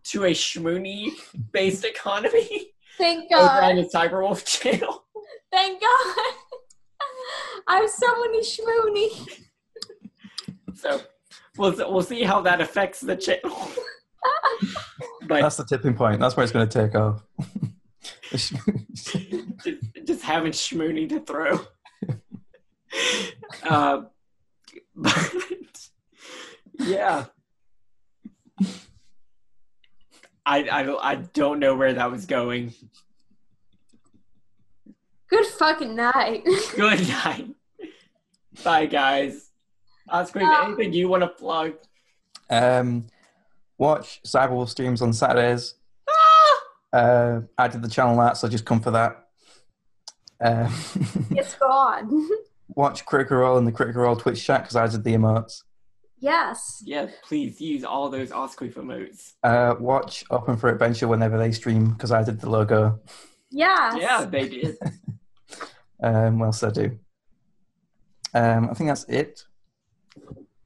to 0.06 0.26
a 0.26 0.32
schmoony 0.32 1.12
based 1.52 1.86
economy 1.94 2.74
Thank 2.98 3.32
God. 3.32 3.40
over 3.40 3.64
on 3.64 3.76
God. 3.76 3.86
the 3.86 3.90
Cybrwulf 3.98 4.46
channel. 4.46 5.06
Thank 5.52 5.82
God. 5.82 5.90
I 7.68 7.78
have 7.82 7.90
so 7.90 8.08
many 8.22 8.42
schmoony. 8.42 9.40
So 10.76 11.02
we'll 11.58 11.76
we'll 11.92 12.04
see 12.04 12.24
how 12.24 12.42
that 12.42 12.62
affects 12.62 13.02
the 13.02 13.16
channel. 13.16 13.70
but 15.28 15.42
That's 15.42 15.58
the 15.58 15.66
tipping 15.66 15.96
point. 15.96 16.20
That's 16.20 16.36
where 16.36 16.44
it's 16.44 16.54
going 16.54 16.68
to 16.68 16.82
take 16.82 16.96
off. 16.96 17.24
just, 18.32 18.54
just 20.06 20.24
having 20.24 20.52
schmoony 20.52 21.10
to 21.10 21.20
throw. 21.20 21.60
Uh, 23.64 24.02
but 24.96 25.30
yeah, 26.80 27.26
I, 30.46 30.64
I 30.64 31.12
I 31.12 31.16
don't 31.16 31.60
know 31.60 31.76
where 31.76 31.94
that 31.94 32.10
was 32.12 32.26
going. 32.26 32.74
Good 35.30 35.46
fucking 35.46 35.96
night. 35.96 36.44
Good 36.76 37.08
night. 37.08 37.50
Bye, 38.64 38.88
guys. 38.88 39.52
Oscar, 40.10 40.42
Um, 40.42 40.74
anything 40.74 40.94
you 40.94 41.08
want 41.08 41.22
to 41.22 41.28
plug? 41.30 41.74
um, 42.50 43.06
watch 43.78 44.22
Cybrwulf 44.26 44.70
streams 44.70 45.02
on 45.04 45.14
Saturdays. 45.14 45.76
Uh, 46.92 47.42
I 47.56 47.68
did 47.68 47.84
the 47.84 47.88
channel 47.90 48.20
art, 48.20 48.36
so 48.38 48.48
just 48.48 48.66
come 48.66 48.80
for 48.82 48.90
that. 48.90 49.28
Um, 50.42 50.74
it's 51.32 51.54
gone. 51.54 52.28
watch 52.80 53.06
Critical 53.06 53.38
Role 53.38 53.58
in 53.58 53.66
the 53.66 53.72
Critical 53.74 54.04
Role 54.04 54.16
Twitch 54.16 54.42
chat 54.44 54.62
because 54.64 54.78
I 54.78 54.88
did 54.88 55.04
the 55.04 55.14
emotes. 55.14 55.64
Yes. 56.18 56.82
Yeah, 56.86 57.08
please 57.24 57.60
use 57.60 57.84
all 57.84 58.10
those 58.10 58.30
ArseQueef 58.32 58.74
emotes. 58.76 59.34
Uh, 59.44 59.76
watch 59.80 60.24
Open 60.32 60.56
for 60.56 60.70
Adventure 60.70 61.08
whenever 61.08 61.38
they 61.38 61.52
stream 61.52 61.92
because 61.92 62.12
I 62.12 62.24
did 62.24 62.40
the 62.40 62.50
logo. 62.50 63.00
Yes. 63.52 63.96
Yeah, 64.00 64.26
they 64.26 64.48
did. 64.48 64.78
Um, 66.02 66.40
what 66.40 66.46
else 66.46 66.62
did 66.62 66.70
I 66.70 66.72
do? 66.72 67.00
Um, 68.34 68.70
I 68.70 68.74
think 68.74 68.90
that's 68.90 69.04
it. 69.10 69.44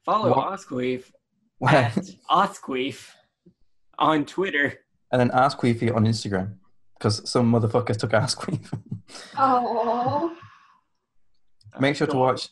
Follow 0.06 0.30
What? 0.30 0.48
ArseQueef 0.60 1.06
at 1.68 1.96
ArseQueef 2.30 3.10
on 3.98 4.26
Twitter. 4.26 4.78
and 5.12 5.20
then 5.20 5.32
Ask 5.34 5.58
Queefy 5.58 5.92
on 5.96 6.06
Instagram 6.06 6.58
because 7.00 7.28
some 7.28 7.52
motherfucker 7.52 7.98
took 7.98 8.12
ArseQueef. 8.12 8.80
Oh. 9.36 10.36
Make 11.80 11.96
sure 11.96 12.08
to 12.08 12.18
watch 12.18 12.50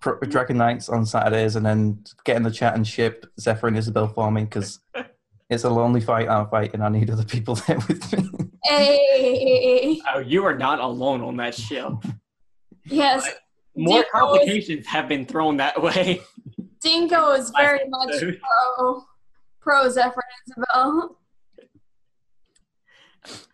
Dragon 0.00 0.56
Knights 0.58 0.88
on 0.88 1.06
Saturdays 1.06 1.56
and 1.56 1.64
then 1.64 2.02
get 2.24 2.36
in 2.36 2.42
the 2.42 2.50
chat 2.50 2.74
and 2.74 2.86
ship 2.86 3.26
Zephyr 3.38 3.68
and 3.68 3.76
Isabel 3.78 4.08
for 4.08 4.30
me 4.30 4.44
because 4.44 4.80
it's 5.50 5.64
a 5.64 5.70
lonely 5.70 6.00
fight 6.00 6.28
I'm 6.28 6.48
fighting. 6.48 6.80
I 6.82 6.88
need 6.88 7.10
other 7.10 7.24
people 7.24 7.54
there 7.66 7.78
with 7.88 8.12
me. 8.18 8.50
Hey. 8.64 10.00
Oh, 10.14 10.20
you 10.20 10.44
are 10.44 10.56
not 10.56 10.78
alone 10.80 11.20
on 11.22 11.36
that 11.36 11.54
ship. 11.54 11.92
Yes. 12.84 13.28
More 13.76 14.02
Dingo 14.02 14.06
is- 14.06 14.10
complications 14.12 14.86
have 14.86 15.08
been 15.08 15.24
thrown 15.26 15.56
that 15.58 15.80
way. 15.80 16.20
Dingo 16.80 17.30
is 17.32 17.50
very 17.56 17.88
much 17.88 18.08
episode. 18.08 18.40
pro 18.76 19.02
pro 19.60 19.88
Zephyr 19.88 20.22
and 20.46 20.64
Isabel. 20.64 21.18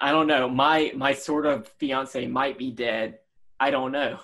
I 0.00 0.12
don't 0.12 0.26
know. 0.26 0.48
My 0.48 0.92
my 0.96 1.12
sort 1.12 1.44
of 1.44 1.68
fiance 1.78 2.26
might 2.26 2.56
be 2.56 2.70
dead. 2.70 3.18
I 3.60 3.70
don't 3.70 3.92
know. 3.92 4.18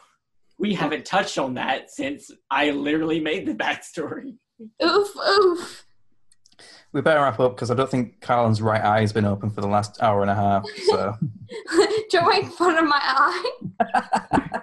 We 0.58 0.74
haven't 0.74 1.05
touched 1.05 1.39
on 1.39 1.55
that 1.55 1.91
since 1.91 2.31
I 2.50 2.70
literally 2.70 3.20
made 3.20 3.47
the 3.47 3.55
backstory. 3.55 4.36
Oof 4.83 5.08
oof. 5.16 5.84
we 6.92 7.00
better 7.00 7.20
wrap 7.20 7.41
up 7.41 7.57
because 7.57 7.70
I 7.70 7.74
don't 7.74 7.91
think 7.91 8.20
Carlin's 8.20 8.62
right 8.62 8.81
eye 8.81 9.00
has 9.00 9.12
been 9.12 9.24
open 9.24 9.50
for 9.50 9.60
the 9.60 9.66
last 9.66 10.00
hour 10.00 10.23
and 10.23 10.31
a 10.31 10.34
half. 10.34 10.65
So 10.86 11.15
Don't 12.10 12.28
make 12.28 12.47
fun 12.52 12.78
of 12.78 12.84
my 12.84 13.00
eye. 13.02 13.55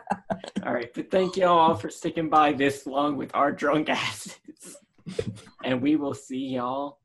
All 0.65 0.73
right, 0.73 0.93
but 0.93 1.11
thank 1.11 1.35
you 1.35 1.45
all 1.45 1.75
for 1.75 1.89
sticking 1.89 2.29
by 2.29 2.53
this 2.53 2.85
long 2.85 3.17
with 3.17 3.31
our 3.33 3.51
drunk 3.51 3.89
asses. 3.89 4.77
and 5.63 5.81
we 5.81 5.95
will 5.95 6.13
see 6.13 6.49
y'all 6.49 6.99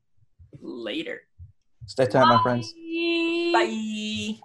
later. 0.61 1.21
stay 1.87 2.05
tight, 2.05 2.25
my 2.25 2.41
friends. 2.43 2.73
Bye. 3.53 4.39